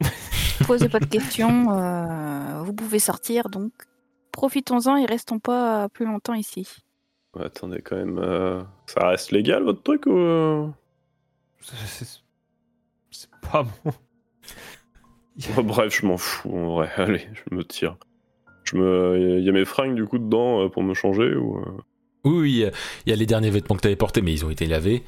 Posez 0.66 0.88
pas 0.88 1.00
de 1.00 1.06
questions. 1.06 1.72
euh, 1.78 2.62
vous 2.62 2.72
pouvez 2.72 2.98
sortir, 2.98 3.48
donc 3.48 3.72
profitons-en 4.32 4.96
et 4.96 5.06
restons 5.06 5.38
pas 5.38 5.88
plus 5.88 6.06
longtemps 6.06 6.34
ici. 6.34 6.66
Ouais, 7.34 7.44
Attendez 7.46 7.80
quand 7.82 7.96
même. 7.96 8.18
euh, 8.18 8.62
Ça 8.86 9.06
reste 9.08 9.32
légal 9.32 9.62
votre 9.64 9.82
truc 9.82 10.06
ou. 10.06 10.16
euh? 10.16 10.68
C'est- 11.60 12.20
pas 13.50 13.62
bon. 13.64 13.92
Oh, 15.56 15.62
Bref, 15.62 15.98
je 15.98 16.06
m'en 16.06 16.18
fous 16.18 16.54
en 16.54 16.74
vrai. 16.74 16.90
Allez, 16.96 17.26
je 17.32 17.54
me 17.54 17.64
tire. 17.64 17.96
Je 18.64 18.76
me. 18.76 19.38
Il 19.38 19.44
y 19.44 19.48
a 19.48 19.52
mes 19.52 19.64
fringues 19.64 19.94
du 19.94 20.04
coup 20.04 20.18
dedans 20.18 20.62
euh, 20.64 20.68
pour 20.68 20.82
me 20.82 20.92
changer 20.92 21.34
ou. 21.34 21.56
euh? 21.58 21.78
Oui, 22.24 22.52
il 23.06 23.10
y 23.10 23.12
a- 23.12 23.16
les 23.16 23.26
derniers 23.26 23.50
vêtements 23.50 23.74
que 23.76 23.80
t'avais 23.80 23.96
portés, 23.96 24.22
mais 24.22 24.32
ils 24.32 24.44
ont 24.44 24.50
été 24.50 24.66
lavés. 24.66 25.02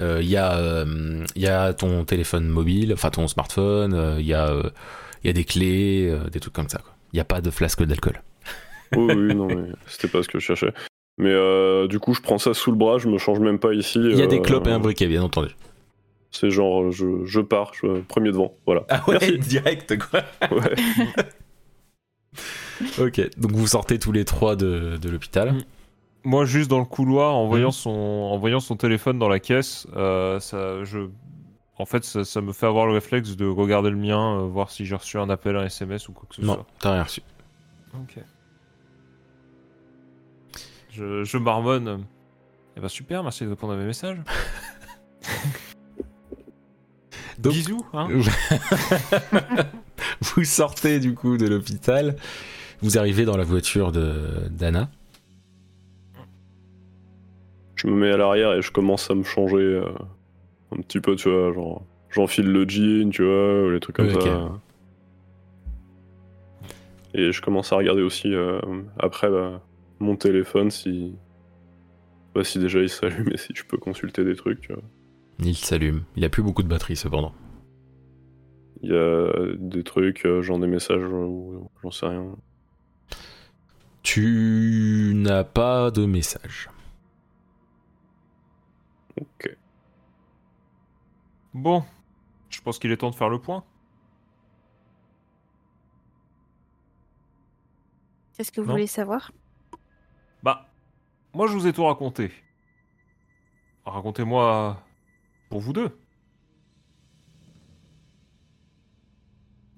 Euh, 0.00 0.20
Il 0.22 0.28
y, 0.30 0.36
a, 0.36 0.56
euh, 0.58 1.24
il 1.34 1.42
y 1.42 1.46
a 1.48 1.72
ton 1.74 2.04
téléphone 2.04 2.46
mobile, 2.48 2.92
enfin 2.92 3.10
ton 3.10 3.26
smartphone, 3.26 3.92
euh, 3.94 4.16
il 4.20 4.26
y, 4.26 4.34
a, 4.34 4.48
euh, 4.50 4.70
il 5.24 5.26
y 5.26 5.30
a 5.30 5.32
des 5.32 5.44
clés, 5.44 6.08
euh, 6.08 6.28
des 6.30 6.38
trucs 6.40 6.54
comme 6.54 6.68
ça. 6.68 6.78
quoi. 6.78 6.94
Il 7.12 7.16
n'y 7.16 7.20
a 7.20 7.24
pas 7.24 7.40
de 7.40 7.50
flasque 7.50 7.82
d'alcool. 7.84 8.22
Oui, 8.96 9.14
oui, 9.14 9.34
non, 9.36 9.46
mais 9.46 9.70
c'était 9.86 10.08
pas 10.08 10.20
ce 10.22 10.28
que 10.28 10.38
je 10.40 10.44
cherchais. 10.46 10.72
Mais 11.18 11.30
euh, 11.32 11.86
du 11.86 11.98
coup, 12.00 12.12
je 12.14 12.20
prends 12.20 12.38
ça 12.38 12.54
sous 12.54 12.70
le 12.72 12.76
bras, 12.76 12.98
je 12.98 13.06
me 13.08 13.18
change 13.18 13.38
même 13.38 13.58
pas 13.60 13.72
ici. 13.74 14.00
Il 14.02 14.16
y 14.16 14.22
a 14.22 14.26
des 14.26 14.38
euh, 14.38 14.42
clopes 14.42 14.66
et 14.66 14.70
un 14.72 14.80
briquet, 14.80 15.06
bien 15.06 15.22
entendu. 15.22 15.50
C'est 16.32 16.50
genre, 16.50 16.90
je, 16.90 17.24
je 17.24 17.40
pars, 17.40 17.72
je, 17.74 18.00
premier 18.02 18.30
devant, 18.32 18.54
voilà. 18.66 18.84
Ah 18.88 19.04
Merci. 19.08 19.38
direct 19.38 19.96
quoi. 19.98 20.22
Ouais. 20.50 20.74
Ok, 22.98 23.20
donc 23.36 23.52
vous 23.52 23.66
sortez 23.66 23.98
tous 23.98 24.12
les 24.12 24.24
trois 24.24 24.56
de, 24.56 24.96
de 24.96 25.08
l'hôpital. 25.10 25.52
Mm. 25.52 25.62
Moi, 26.24 26.44
juste 26.44 26.68
dans 26.70 26.78
le 26.78 26.84
couloir, 26.84 27.34
en 27.34 27.46
voyant, 27.46 27.68
Mhm. 27.68 27.72
son, 27.72 27.90
en 27.90 28.36
voyant 28.38 28.60
son 28.60 28.76
téléphone 28.76 29.18
dans 29.18 29.28
la 29.28 29.40
caisse, 29.40 29.86
euh, 29.96 30.38
ça, 30.40 30.84
je... 30.84 31.08
en 31.78 31.86
fait, 31.86 32.04
ça, 32.04 32.24
ça 32.24 32.40
me 32.42 32.52
fait 32.52 32.66
avoir 32.66 32.86
le 32.86 32.92
réflexe 32.92 33.36
de 33.36 33.46
regarder 33.46 33.88
le 33.90 33.96
mien, 33.96 34.38
euh, 34.38 34.42
voir 34.46 34.70
si 34.70 34.84
j'ai 34.84 34.94
reçu 34.96 35.16
un 35.18 35.30
appel, 35.30 35.56
un 35.56 35.64
SMS 35.64 36.08
ou 36.08 36.12
quoi 36.12 36.26
que 36.28 36.34
ce 36.36 36.42
Non, 36.42 36.54
soit. 36.54 36.66
t'as 36.78 36.92
rien 36.92 37.02
reçu. 37.04 37.22
Ok. 37.94 38.18
Je, 40.90 41.24
je 41.24 41.38
marmonne. 41.38 42.04
Eh 42.76 42.80
ben 42.80 42.88
super, 42.88 43.22
merci 43.22 43.44
de 43.44 43.48
répondre 43.50 43.72
à 43.72 43.76
mes 43.76 43.84
messages. 43.86 44.18
Donc- 47.38 47.52
Bisous, 47.54 47.86
hein 47.94 48.08
vous 50.20 50.44
sortez 50.44 51.00
du 51.00 51.14
coup 51.14 51.38
de 51.38 51.48
l'hôpital. 51.48 52.16
Vous 52.82 52.98
arrivez 52.98 53.24
dans 53.24 53.36
la 53.38 53.44
voiture 53.44 53.92
de 53.92 54.46
d'Anna. 54.50 54.90
Je 57.80 57.86
me 57.86 57.94
mets 57.94 58.10
à 58.10 58.18
l'arrière 58.18 58.52
et 58.52 58.60
je 58.60 58.70
commence 58.70 59.10
à 59.10 59.14
me 59.14 59.22
changer 59.22 59.56
euh, 59.56 59.86
un 60.70 60.82
petit 60.82 61.00
peu, 61.00 61.16
tu 61.16 61.30
vois, 61.30 61.50
genre, 61.54 61.82
j'enfile 62.10 62.52
le 62.52 62.68
jean, 62.68 63.08
tu 63.08 63.24
vois, 63.24 63.64
ou 63.64 63.70
les 63.70 63.80
trucs 63.80 63.96
comme 63.96 64.10
ça. 64.10 64.60
Et 67.14 67.32
je 67.32 67.40
commence 67.40 67.72
à 67.72 67.76
regarder 67.76 68.02
aussi 68.02 68.34
euh, 68.34 68.60
après 68.98 69.30
bah, 69.30 69.62
mon 69.98 70.14
téléphone 70.14 70.70
si. 70.70 71.14
Bah, 72.34 72.44
si 72.44 72.58
déjà 72.58 72.80
il 72.80 72.90
s'allume 72.90 73.28
et 73.32 73.38
si 73.38 73.54
je 73.54 73.64
peux 73.64 73.78
consulter 73.78 74.24
des 74.24 74.36
trucs, 74.36 74.60
tu 74.60 74.74
vois. 74.74 74.82
Il 75.42 75.56
s'allume. 75.56 76.02
Il 76.16 76.24
a 76.26 76.28
plus 76.28 76.42
beaucoup 76.42 76.62
de 76.62 76.68
batterie 76.68 76.96
cependant. 76.96 77.32
Il 78.82 78.90
y 78.90 78.94
a 78.94 79.32
des 79.56 79.84
trucs, 79.84 80.26
euh, 80.26 80.42
genre 80.42 80.58
des 80.58 80.66
messages 80.66 81.02
ou 81.02 81.70
j'en 81.82 81.90
sais 81.90 82.06
rien. 82.06 82.26
Tu 84.02 85.12
n'as 85.14 85.44
pas 85.44 85.90
de 85.90 86.04
message. 86.04 86.68
Ok. 89.20 89.56
Bon, 91.52 91.84
je 92.48 92.60
pense 92.60 92.78
qu'il 92.78 92.90
est 92.92 92.96
temps 92.98 93.10
de 93.10 93.14
faire 93.14 93.28
le 93.28 93.40
point. 93.40 93.64
Qu'est-ce 98.36 98.52
que 98.52 98.60
vous 98.60 98.66
Non. 98.68 98.74
voulez 98.74 98.86
savoir? 98.86 99.32
Bah, 100.42 100.66
moi 101.34 101.46
je 101.46 101.52
vous 101.54 101.66
ai 101.66 101.72
tout 101.72 101.84
raconté. 101.84 102.32
Racontez-moi 103.84 104.82
pour 105.50 105.60
vous 105.60 105.72
deux. 105.72 105.98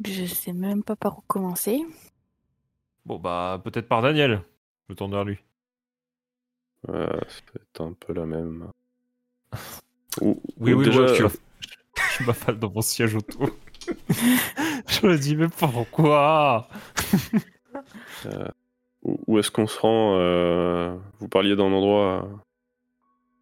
Je 0.05 0.27
sais 0.27 0.53
même 0.53 0.83
pas 0.83 0.97
par 0.97 1.19
où 1.19 1.23
commencer. 1.23 1.81
Bon 3.05 3.19
bah, 3.19 3.61
peut-être 3.65 3.89
par 3.89 4.03
Daniel. 4.03 4.43
Je 4.89 4.93
me 4.93 4.97
tourne 4.97 5.13
vers 5.13 5.25
lui. 5.25 5.39
Ouais, 6.89 7.09
c'est 7.29 7.81
un 7.81 7.93
peu 7.93 8.13
la 8.13 8.27
même. 8.27 8.71
Ou, 10.21 10.41
Oui, 10.59 10.73
ou 10.73 10.79
oui, 10.79 10.85
déjà, 10.85 11.01
moi, 11.01 11.07
je, 11.15 11.27
je 12.19 12.25
m'affale 12.25 12.59
dans 12.59 12.71
mon 12.71 12.83
siège 12.83 13.15
auto. 13.15 13.41
je 14.09 15.07
me 15.07 15.17
dis, 15.17 15.37
mais 15.37 15.49
pourquoi? 15.49 16.69
Où, 19.03 19.19
où 19.27 19.39
est-ce 19.39 19.51
qu'on 19.51 19.67
se 19.67 19.81
rend 19.81 20.17
euh, 20.19 20.97
Vous 21.19 21.29
parliez 21.29 21.57
d'un 21.57 21.65
endroit 21.65 22.25
euh, 22.25 22.37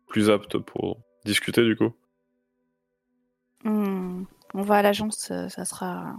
plus 0.06 0.30
apte 0.30 0.56
pour 0.56 1.02
discuter 1.26 1.64
du 1.64 1.76
coup? 1.76 1.92
Hmm, 3.64 4.24
On 4.54 4.62
va 4.62 4.76
à 4.76 4.82
l'agence, 4.82 5.30
euh, 5.30 5.48
ça 5.48 5.66
sera. 5.66 6.16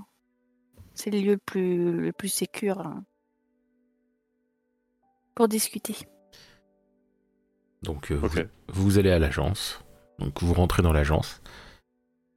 C'est 0.93 1.09
le 1.09 1.19
lieu 1.19 1.31
le 1.33 1.37
plus, 1.37 1.99
le 1.99 2.11
plus 2.11 2.27
sécure 2.29 2.79
hein, 2.81 3.03
pour 5.33 5.47
discuter. 5.47 5.95
Donc 7.83 8.11
euh, 8.11 8.15
vous, 8.15 8.29
vous 8.67 8.99
allez 8.99 9.11
à 9.11 9.19
l'agence. 9.19 9.79
Donc 10.19 10.41
vous 10.41 10.53
rentrez 10.53 10.81
dans 10.83 10.93
l'agence. 10.93 11.41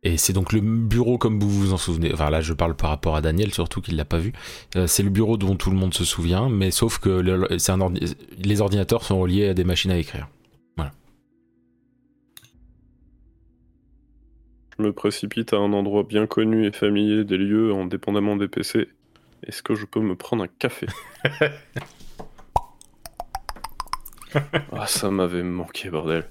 Et 0.03 0.17
c'est 0.19 0.33
donc 0.35 0.53
le 0.53 0.61
bureau 0.61 1.17
comme 1.17 1.41
vous 1.41 1.49
vous 1.49 1.73
en 1.73 1.79
souvenez. 1.79 2.13
Enfin 2.13 2.29
là 2.31 2.41
je 2.41 2.53
parle 2.53 2.75
par 2.77 2.91
rapport 2.91 3.17
à 3.17 3.21
Daniel 3.23 3.53
surtout 3.55 3.81
qu'il 3.81 3.97
l'a 3.97 4.05
pas 4.05 4.19
vu. 4.19 4.33
Euh, 4.77 4.87
c'est 4.87 5.03
le 5.03 5.11
bureau 5.11 5.37
dont 5.37 5.57
tout 5.57 5.71
le 5.71 5.77
monde 5.77 5.95
se 5.95 6.05
souvient, 6.05 6.49
mais 6.51 6.71
sauf 6.71 6.99
que 6.99 7.09
le- 7.09 7.59
c'est 7.59 7.73
un 7.73 7.81
ordi- 7.81 8.15
les 8.39 8.61
ordinateurs 8.61 9.03
sont 9.05 9.19
reliés 9.19 9.49
à 9.49 9.55
des 9.55 9.65
machines 9.65 9.91
à 9.91 9.97
écrire. 9.99 10.29
Je 14.77 14.83
me 14.83 14.93
précipite 14.93 15.53
à 15.53 15.59
un 15.59 15.73
endroit 15.73 16.03
bien 16.03 16.27
connu 16.27 16.67
et 16.67 16.73
familier 16.73 17.25
des 17.25 17.37
lieux, 17.39 17.73
indépendamment 17.73 18.35
des 18.37 18.49
PC. 18.49 18.89
Est-ce 19.47 19.63
que 19.63 19.77
je 19.77 19.87
peux 19.87 20.01
me 20.01 20.17
prendre 20.17 20.43
un 20.43 20.49
café? 20.49 20.89
Ah, 24.73 24.87
ça 24.87 25.11
m'avait 25.11 25.43
manqué, 25.43 25.91
bordel. 25.91 26.29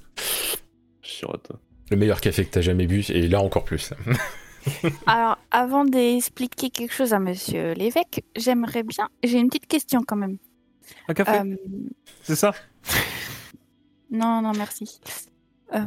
Chirote. 1.02 1.52
Le 1.90 1.98
meilleur 1.98 2.22
café 2.22 2.46
que 2.46 2.52
t'as 2.52 2.62
jamais 2.62 2.88
bu, 2.88 3.04
et 3.10 3.28
là 3.28 3.42
encore 3.42 3.64
plus. 3.66 3.94
Alors, 5.06 5.38
avant 5.52 5.84
d'expliquer 5.86 6.70
quelque 6.70 6.94
chose 6.94 7.14
à 7.14 7.20
monsieur 7.20 7.74
l'évêque, 7.74 8.24
j'aimerais 8.36 8.84
bien. 8.84 9.10
J'ai 9.24 9.38
une 9.40 9.48
petite 9.50 9.68
question 9.68 10.02
quand 10.08 10.16
même. 10.16 10.38
Un 11.08 11.14
café 11.14 11.40
Euh, 11.40 11.56
C'est 12.22 12.36
ça 12.36 12.54
non, 14.12 14.42
non, 14.42 14.52
merci. 14.58 15.00
Euh, 15.74 15.86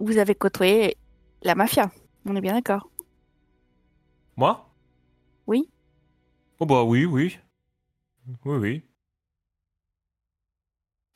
Vous 0.00 0.18
avez 0.18 0.34
côtoyé 0.34 0.96
la 1.42 1.54
mafia, 1.54 1.90
on 2.26 2.34
est 2.36 2.40
bien 2.40 2.54
d'accord. 2.54 2.88
Moi? 4.36 4.68
Oui. 5.46 5.68
Oh 6.58 6.66
bah 6.66 6.82
oui, 6.84 7.04
oui. 7.04 7.38
Oui, 8.44 8.56
oui. 8.58 8.82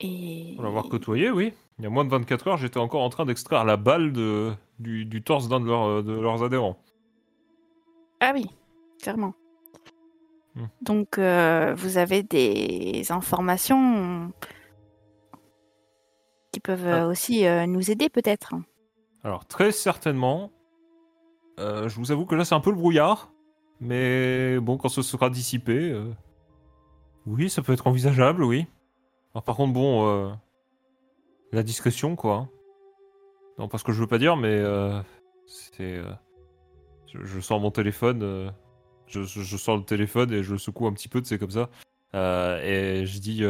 Et. 0.01 0.53
Pour 0.57 0.65
l'avoir 0.65 0.89
côtoyé, 0.89 1.31
oui. 1.31 1.53
Il 1.79 1.85
y 1.85 1.87
a 1.87 1.91
moins 1.91 2.05
de 2.05 2.11
24 2.11 2.49
heures, 2.49 2.57
j'étais 2.57 2.79
encore 2.79 3.03
en 3.03 3.09
train 3.11 3.25
d'extraire 3.27 3.65
la 3.65 3.77
balle 3.77 4.13
de, 4.13 4.53
du, 4.79 5.05
du 5.05 5.23
torse 5.23 5.49
d'un 5.49 5.61
de, 5.61 5.67
leurs- 5.67 6.03
de 6.03 6.13
leurs 6.13 6.43
adhérents. 6.43 6.79
Ah 8.21 8.33
oui, 8.35 8.47
clairement. 9.03 9.35
Hmm. 10.55 10.67
Donc, 10.81 11.19
euh, 11.19 11.75
vous 11.77 11.99
avez 11.99 12.23
des 12.23 13.05
informations 13.11 14.33
qui 16.53 16.61
peuvent 16.61 16.87
Ah. 16.87 17.05
euh, 17.05 17.11
aussi 17.11 17.47
euh, 17.47 17.67
nous 17.67 17.91
aider 17.91 18.09
peut-être. 18.09 18.55
Alors, 19.25 19.45
très 19.47 19.73
certainement. 19.73 20.51
euh, 21.59 21.89
je 21.89 21.97
vous 21.97 22.13
avoue 22.13 22.27
que 22.27 22.35
là, 22.35 22.45
c'est 22.45 22.55
un 22.55 22.61
peu 22.61 22.71
le 22.71 22.77
brouillard. 22.77 23.31
Mais 23.81 24.59
bon, 24.61 24.79
quand 24.79 24.89
ce 24.89 25.03
sera 25.03 25.29
dissipé. 25.31 25.91
euh, 25.91 26.11
Oui, 27.27 27.51
ça 27.51 27.61
peut 27.63 27.73
être 27.75 27.87
envisageable, 27.87 28.43
oui. 28.45 28.67
Par 29.45 29.57
contre, 29.57 29.73
bon. 29.73 30.07
euh, 30.09 30.33
La 31.53 31.63
discrétion, 31.63 32.17
quoi. 32.17 32.49
Non, 33.59 33.69
pas 33.69 33.79
ce 33.79 33.85
que 33.85 33.93
je 33.93 34.01
veux 34.01 34.07
pas 34.07 34.19
dire, 34.19 34.37
mais. 34.37 34.49
euh, 34.59 35.01
C'est. 35.47 35.97
euh, 35.97 36.13
Je, 37.15 37.41
sors 37.41 37.61
mon 37.61 37.71
téléphone. 37.71 38.53
Je, 39.07 39.23
sors 39.57 39.77
le 39.77 39.85
téléphone 39.85 40.33
et 40.33 40.43
je 40.43 40.53
le 40.53 40.59
secoue 40.59 40.87
un 40.87 40.93
petit 40.93 41.09
peu, 41.09 41.21
tu 41.23 41.29
sais, 41.29 41.39
comme 41.39 41.51
ça. 41.51 41.71
Et 42.15 43.05
je 43.07 43.19
dis. 43.21 43.43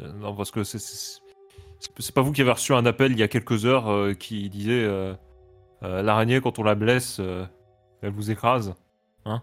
Non, 0.00 0.34
parce 0.34 0.50
que 0.50 0.64
c'est- 0.64 0.78
c'est. 0.78 1.20
Pas 2.14 2.22
vous 2.22 2.32
qui 2.32 2.40
avez 2.42 2.52
reçu 2.52 2.72
un 2.74 2.86
appel 2.86 3.12
il 3.12 3.18
y 3.18 3.22
a 3.22 3.28
quelques 3.28 3.64
heures 3.66 4.16
qui 4.18 4.48
disait 4.50 4.88
l'araignée 5.82 6.40
quand 6.40 6.58
on 6.58 6.62
la 6.62 6.74
blesse, 6.74 7.20
elle 8.02 8.10
vous 8.12 8.30
écrase, 8.30 8.74
hein 9.24 9.42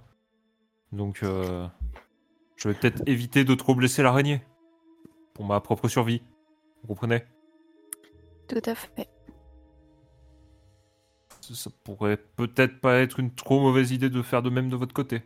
Donc 0.91 1.20
je 1.22 2.67
vais 2.67 2.74
peut-être 2.74 3.01
éviter 3.07 3.43
de 3.43 3.55
trop 3.55 3.76
blesser 3.76 4.03
l'araignée 4.03 4.41
pour 5.39 5.45
ma 5.45 5.61
propre 5.61 5.87
survie. 5.87 6.21
Vous 6.81 6.89
comprenez? 6.89 7.23
Tout 8.49 8.59
à 8.65 8.75
fait. 8.75 9.07
ça, 11.39 11.55
ça 11.55 11.69
pourrait 11.85 12.17
peut-être 12.17 12.81
pas 12.81 12.95
être 12.97 13.21
une 13.21 13.33
trop 13.33 13.61
mauvaise 13.61 13.91
idée 13.93 14.09
de 14.09 14.21
faire 14.21 14.41
de 14.41 14.49
même 14.49 14.69
de 14.69 14.75
votre 14.75 14.93
côté. 14.93 15.21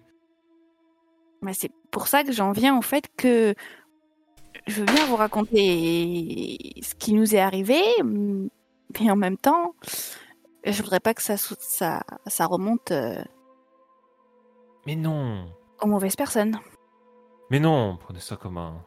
Mais 1.42 1.56
c'est 1.56 1.72
pour 1.90 2.06
ça 2.06 2.24
que 2.24 2.32
j'en 2.32 2.52
viens 2.52 2.78
au 2.78 2.84
fait 2.84 3.10
que 3.18 3.56
je 4.68 4.82
veux 4.82 4.86
bien 4.86 5.04
vous 5.08 5.16
raconter 5.16 6.60
ce 6.84 6.94
qui 6.94 7.14
nous 7.16 7.34
est 7.34 7.40
arrivé, 7.40 7.82
mais 8.04 9.10
en 9.10 9.16
même 9.16 9.38
temps, 9.38 9.74
je 10.64 10.80
voudrais 10.84 11.00
pas 11.00 11.16
que 11.16 11.24
ça, 11.24 11.38
ça, 11.38 12.04
ça 12.28 12.46
remonte 12.46 12.92
euh, 12.92 13.20
Mais 14.86 14.96
non, 14.96 15.48
aux 15.82 15.88
mauvaises 15.88 16.16
personnes. 16.16 16.60
mais 17.50 17.60
non, 17.60 17.98
prenez 18.00 18.20
ça 18.20 18.36
comme 18.36 18.60
un 18.60 18.86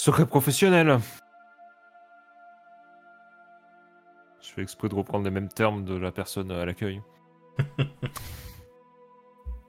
secret 0.00 0.26
professionnel. 0.26 0.98
Je 4.42 4.48
fais 4.54 4.62
exprès 4.62 4.88
de 4.88 4.94
reprendre 4.94 5.24
les 5.24 5.30
mêmes 5.30 5.48
termes 5.48 5.84
de 5.84 5.94
la 5.96 6.10
personne 6.10 6.50
à 6.50 6.64
l'accueil. 6.64 7.00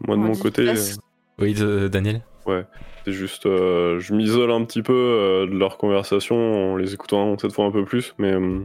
Moi, 0.07 0.15
de 0.15 0.21
On 0.21 0.25
mon 0.27 0.35
côté, 0.35 0.63
place. 0.63 0.97
Oui, 1.39 1.53
de- 1.53 1.87
Daniel 1.87 2.21
c'est 3.05 3.13
juste. 3.13 3.45
euh, 3.45 3.99
je 3.99 4.13
m'isole 4.13 4.51
un 4.51 4.63
petit 4.65 4.81
peu 4.83 4.93
euh, 4.93 5.45
de 5.47 5.55
leur 5.57 5.77
conversation 5.77 6.71
en 6.73 6.75
les 6.75 6.93
écoutant 6.93 7.37
cette 7.37 7.51
fois 7.53 7.65
un 7.65 7.71
peu 7.71 7.83
plus, 7.85 8.13
mais 8.19 8.31
euh, 8.33 8.59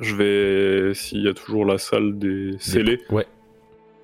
je 0.00 0.14
vais. 0.16 0.94
S'il 0.94 1.22
y 1.22 1.28
a 1.28 1.34
toujours 1.34 1.64
la 1.64 1.78
salle 1.78 2.18
des 2.18 2.56
scellés, 2.58 3.00
Ouais. 3.10 3.26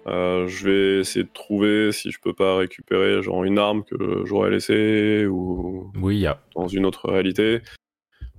Euh, 0.07 0.47
je 0.49 0.69
vais 0.69 1.01
essayer 1.01 1.25
de 1.25 1.31
trouver 1.33 1.93
si 1.93 2.11
je 2.11 2.19
peux 2.21 2.33
pas 2.35 2.57
récupérer 2.57 3.23
genre 3.23 3.45
une 3.45 3.59
arme 3.59 3.85
que 3.85 4.23
j'aurais 4.25 4.51
laissée 4.51 5.27
ou 5.27 5.93
Oui, 6.01 6.17
il 6.17 6.21
y 6.21 6.27
a. 6.27 6.41
dans 6.57 6.69
une 6.69 6.85
autre 6.87 7.09
réalité. 7.11 7.61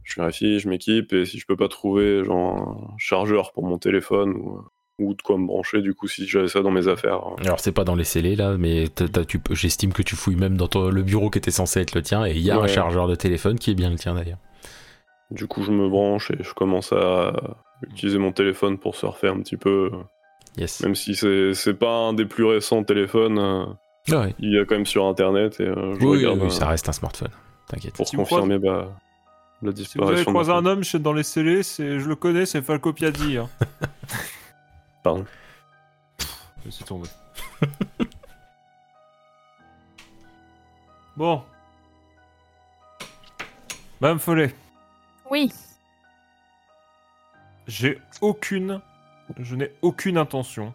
Je 0.03 0.19
vérifie, 0.19 0.59
je 0.59 0.67
m'équipe, 0.67 1.13
et 1.13 1.25
si 1.25 1.39
je 1.39 1.45
peux 1.45 1.55
pas 1.55 1.69
trouver 1.69 2.25
genre 2.25 2.57
un 2.93 2.95
chargeur 2.97 3.53
pour 3.53 3.65
mon 3.65 3.77
téléphone 3.77 4.31
ou, 4.33 4.61
ou 4.99 5.13
de 5.13 5.21
quoi 5.21 5.37
me 5.37 5.47
brancher, 5.47 5.81
du 5.81 5.93
coup, 5.93 6.09
si 6.09 6.27
j'avais 6.27 6.49
ça 6.49 6.61
dans 6.61 6.71
mes 6.71 6.89
affaires. 6.89 7.21
hein. 7.25 7.35
Alors, 7.45 7.61
c'est 7.61 7.71
pas 7.71 7.85
dans 7.85 7.95
les 7.95 8.03
scellés 8.03 8.35
là, 8.35 8.57
mais 8.57 8.85
j'estime 9.51 9.93
que 9.93 10.01
tu 10.03 10.17
fouilles 10.17 10.35
même 10.35 10.57
dans 10.57 10.67
ton- 10.67 10.89
le 10.89 11.03
bureau 11.03 11.29
qui 11.29 11.37
était 11.37 11.51
censé 11.51 11.79
être 11.79 11.95
le 11.95 12.01
tien, 12.01 12.25
et 12.25 12.31
il 12.31 12.41
y 12.41 12.51
a 12.51 12.59
un 12.59 12.67
chargeur 12.67 13.07
de 13.07 13.15
téléphone 13.15 13.57
qui 13.57 13.71
est 13.71 13.75
bien 13.75 13.89
le 13.89 13.95
tien 13.95 14.13
d'ailleurs. 14.13 14.39
Du 15.31 15.47
coup, 15.47 15.63
je 15.63 15.71
me 15.71 15.87
branche 15.89 16.31
et 16.31 16.43
je 16.43 16.53
commence 16.53 16.91
à 16.91 17.33
utiliser 17.87 18.17
mon 18.19 18.33
téléphone 18.33 18.77
pour 18.77 18.95
surfer 18.97 19.29
un 19.29 19.39
petit 19.39 19.57
peu. 19.57 19.89
Yes. 20.57 20.81
Même 20.81 20.95
si 20.95 21.15
c'est 21.15 21.53
c'est 21.53 21.73
pas 21.73 21.89
un 21.95 22.13
des 22.13 22.25
plus 22.25 22.45
récents 22.45 22.83
téléphones, 22.83 23.39
euh, 23.39 23.65
Ouais. 24.09 24.35
il 24.39 24.51
y 24.53 24.59
a 24.59 24.65
quand 24.65 24.75
même 24.75 24.85
sur 24.85 25.05
internet 25.05 25.59
et 25.59 25.63
euh, 25.63 25.95
je 25.99 26.05
Oui, 26.05 26.17
regarde 26.17 26.39
oui, 26.41 26.47
euh, 26.47 26.49
ça 26.49 26.67
reste 26.67 26.87
un 26.89 26.91
smartphone. 26.91 27.31
T'inquiète. 27.67 27.93
pour 27.95 28.07
Si 28.07 28.15
confirmer 28.17 28.59
bah, 28.59 28.89
la 28.89 28.91
Si 29.61 29.65
vous 29.65 29.71
disparition. 29.71 30.15
avez 30.15 30.25
croisé 30.25 30.51
un 30.51 30.65
homme 30.65 30.83
chez- 30.83 30.99
dans 30.99 31.13
les 31.13 31.23
scellés, 31.23 31.63
je 31.63 32.07
le 32.07 32.15
connais, 32.15 32.45
c'est 32.45 32.61
Falco 32.61 32.91
Piazzi. 32.93 33.37
Hein. 33.37 33.49
Pardon. 35.03 35.25
Laissez 36.65 36.83
tomber. 36.83 37.07
bon. 41.17 41.41
Madame 44.01 44.19
Follet, 44.19 44.53
Oui, 45.31 45.51
j'ai 47.67 47.99
aucune, 48.19 48.81
je 49.39 49.55
n'ai 49.55 49.71
aucune 49.81 50.17
intention 50.17 50.73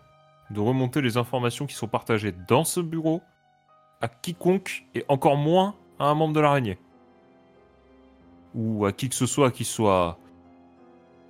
de 0.51 0.61
remonter 0.61 1.01
les 1.01 1.17
informations 1.17 1.67
qui 1.67 1.75
sont 1.75 1.89
partagées 1.89 2.33
dans 2.49 2.65
ce 2.65 2.81
bureau 2.81 3.23
à 4.01 4.09
quiconque 4.09 4.85
et 4.95 5.05
encore 5.09 5.37
moins 5.37 5.75
à 5.99 6.07
un 6.07 6.15
membre 6.15 6.35
de 6.35 6.41
l'araignée. 6.41 6.79
Ou 8.55 8.87
à 8.87 8.93
qui 8.93 9.09
que 9.09 9.15
ce 9.15 9.27
soit 9.27 9.51
qui 9.51 9.65
soit 9.65 10.19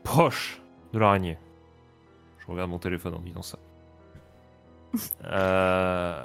proche 0.05 0.63
de 0.93 0.99
l'araignée. 0.99 1.39
Je 2.39 2.47
regarde 2.47 2.71
mon 2.71 2.79
téléphone 2.79 3.15
en 3.15 3.21
disant 3.21 3.43
ça. 3.43 3.59
Euh, 5.25 6.25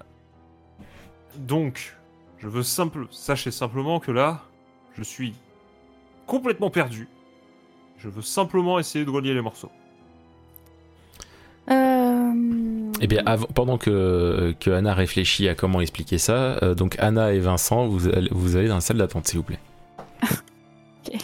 Donc, 1.36 1.97
je 2.38 2.47
veux 2.47 2.64
simple... 2.64 3.08
sachez 3.12 3.51
simplement 3.51 3.99
que 3.99 4.12
là, 4.12 4.41
je 4.93 5.04
suis 5.04 5.36
complètement 6.28 6.70
perdu. 6.70 7.10
Je 7.97 8.08
veux 8.08 8.22
simplement 8.22 8.80
essayer 8.80 9.04
de 9.04 9.10
relier 9.10 9.34
les 9.34 9.41
morceaux. 9.41 9.72
Euh... 11.72 12.32
Eh 13.01 13.07
bien, 13.07 13.22
avant- 13.26 13.47
pendant 13.47 13.78
que, 13.78 14.53
que 14.59 14.70
Anna 14.72 14.93
réfléchit 14.93 15.47
à 15.49 15.55
comment 15.55 15.82
expliquer 15.82 16.18
ça, 16.18 16.57
euh, 16.64 16.74
donc 16.76 16.95
Anna 16.99 17.34
et 17.34 17.39
Vincent, 17.39 17.86
vous, 17.88 18.07
allez- 18.07 18.30
vous 18.32 18.55
allez 18.55 18.68
dans 18.68 18.76
la 18.76 18.82
salle 18.82 18.97
d'attente, 18.97 19.28
s'il 19.28 19.38
vous 19.38 19.43
plaît. 19.43 19.59
Ok. 21.05 21.20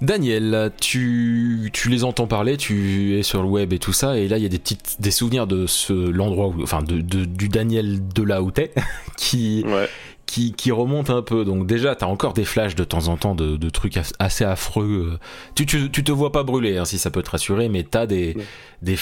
Daniel, 0.00 0.70
tu, 0.80 1.70
tu 1.72 1.88
les 1.88 2.04
entends 2.04 2.28
parler, 2.28 2.56
tu 2.56 3.18
es 3.18 3.24
sur 3.24 3.42
le 3.42 3.48
web 3.48 3.72
et 3.72 3.80
tout 3.80 3.92
ça, 3.92 4.16
et 4.16 4.28
là 4.28 4.36
il 4.38 4.44
y 4.44 4.46
a 4.46 4.48
des 4.48 4.60
petites 4.60 4.96
des 5.00 5.10
souvenirs 5.10 5.48
de 5.48 5.66
ce 5.66 5.92
l'endroit 5.92 6.46
où, 6.46 6.62
enfin 6.62 6.82
de, 6.84 7.00
de- 7.00 7.24
du 7.24 7.48
Daniel 7.48 8.06
de 8.06 8.22
là 8.22 8.40
où 8.42 8.52
t'es, 8.52 8.72
qui 9.16 9.64
Ouais. 9.66 9.88
Qui, 10.28 10.52
qui 10.52 10.70
remonte 10.70 11.08
un 11.10 11.22
peu. 11.22 11.44
Donc 11.44 11.66
déjà, 11.66 11.96
t'as 11.96 12.06
encore 12.06 12.34
des 12.34 12.44
flashs 12.44 12.74
de 12.74 12.84
temps 12.84 13.08
en 13.08 13.16
temps 13.16 13.34
de, 13.34 13.56
de 13.56 13.70
trucs 13.70 13.96
as- 13.96 14.12
assez 14.18 14.44
affreux. 14.44 15.14
euh. 15.14 15.18
Tu, 15.54 15.64
tu, 15.66 15.90
tu 15.90 16.04
te 16.04 16.12
vois 16.12 16.30
pas 16.32 16.42
brûler, 16.44 16.76
hein, 16.76 16.84
si 16.84 16.98
ça 16.98 17.10
peut 17.10 17.22
te 17.22 17.30
rassurer, 17.30 17.68
mais 17.68 17.82
t'as 17.82 18.06
des, 18.06 18.34
Ouais. 18.36 18.44
des, 18.82 18.96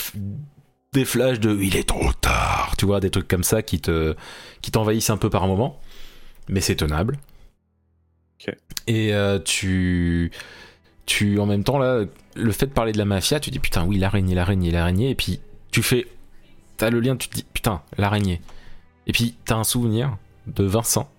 des 0.93 1.05
flashs 1.05 1.41
de 1.41 1.59
il 1.61 1.77
est 1.77 1.89
trop 1.89 2.13
tard, 2.21 2.75
tu 2.79 2.87
vois, 2.87 3.01
des 3.01 3.11
trucs 3.11 3.27
comme 3.29 3.43
ça 3.45 3.61
qui 3.63 3.81
te 3.81 4.15
qui 4.63 4.71
t'envahissent 4.71 5.11
un 5.11 5.17
peu 5.17 5.29
par 5.29 5.47
moment, 5.49 5.81
mais 6.49 6.61
c'est 6.61 6.77
tenable. 6.77 7.19
Ok. 8.41 8.55
Et 8.87 9.13
euh, 9.13 9.39
tu 9.41 10.31
tu 11.07 11.39
en 11.41 11.47
même 11.47 11.65
temps 11.65 11.79
là, 11.79 12.05
le 12.35 12.53
fait 12.53 12.67
de 12.67 12.73
parler 12.73 12.93
de 12.93 12.99
la 12.99 13.05
mafia, 13.05 13.41
tu 13.41 13.51
dis 13.51 13.59
putain 13.59 13.85
oui 13.85 13.99
l'araignée, 13.99 14.35
l'araignée, 14.35 14.71
l'araignée, 14.71 15.11
et 15.11 15.15
puis 15.17 15.41
tu 15.73 15.83
fais 15.83 16.07
t'as 16.77 16.91
le 16.91 17.01
lien, 17.01 17.17
tu 17.17 17.29
te 17.29 17.35
dis 17.35 17.45
putain 17.53 17.83
l'araignée, 17.99 18.41
et 19.09 19.13
puis 19.13 19.35
t'as 19.45 19.57
un 19.57 19.65
souvenir 19.65 20.17
de 20.47 20.63
Vincent 20.65 21.11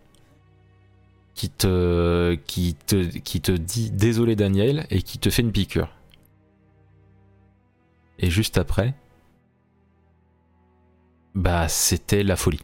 qui 1.38 1.51
te, 1.51 2.33
qui 2.47 2.73
te, 2.73 3.05
qui 3.19 3.41
te 3.41 3.51
dit 3.51 3.91
désolé 3.91 4.35
Daniel 4.35 4.88
et 4.89 5.03
qui 5.03 5.19
te 5.19 5.29
fait 5.29 5.43
une 5.43 5.51
piqûre. 5.51 5.88
Et 8.17 8.31
juste 8.31 8.57
après, 8.57 8.95
bah 11.35 11.67
c'était 11.69 12.23
la 12.23 12.35
folie. 12.35 12.63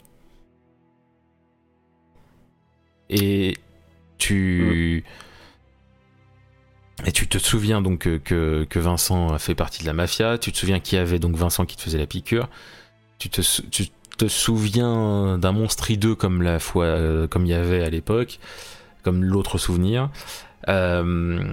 Et 3.09 3.57
tu 4.17 5.03
et 7.05 7.11
tu 7.11 7.27
te 7.27 7.37
souviens 7.37 7.83
donc 7.83 8.07
que, 8.23 8.67
Vincent 8.75 9.33
a 9.33 9.37
fait 9.37 9.53
partie 9.53 9.81
de 9.83 9.85
la 9.87 9.93
mafia. 9.93 10.39
Tu 10.39 10.51
te 10.51 10.57
souviens 10.57 10.79
qu'il 10.79 10.97
y 10.97 11.01
avait 11.01 11.19
donc 11.19 11.35
Vincent 11.35 11.65
qui 11.67 11.77
te 11.77 11.81
faisait 11.83 11.99
la 11.99 12.07
piqûre. 12.07 12.49
Tu 13.19 13.29
te, 13.29 13.41
tu 13.69 13.85
te 14.17 14.27
souviens 14.27 15.37
d'un 15.37 15.51
monstre 15.51 15.91
hideux 15.91 16.15
comme 16.15 16.41
la 16.41 16.59
fois 16.59 16.85
euh, 16.85 17.27
comme 17.27 17.45
il 17.45 17.49
y 17.49 17.53
avait 17.53 17.83
à 17.83 17.89
l'époque, 17.89 18.39
comme 19.03 19.23
l'autre 19.23 19.57
souvenir. 19.57 20.09
Euh, 20.69 21.43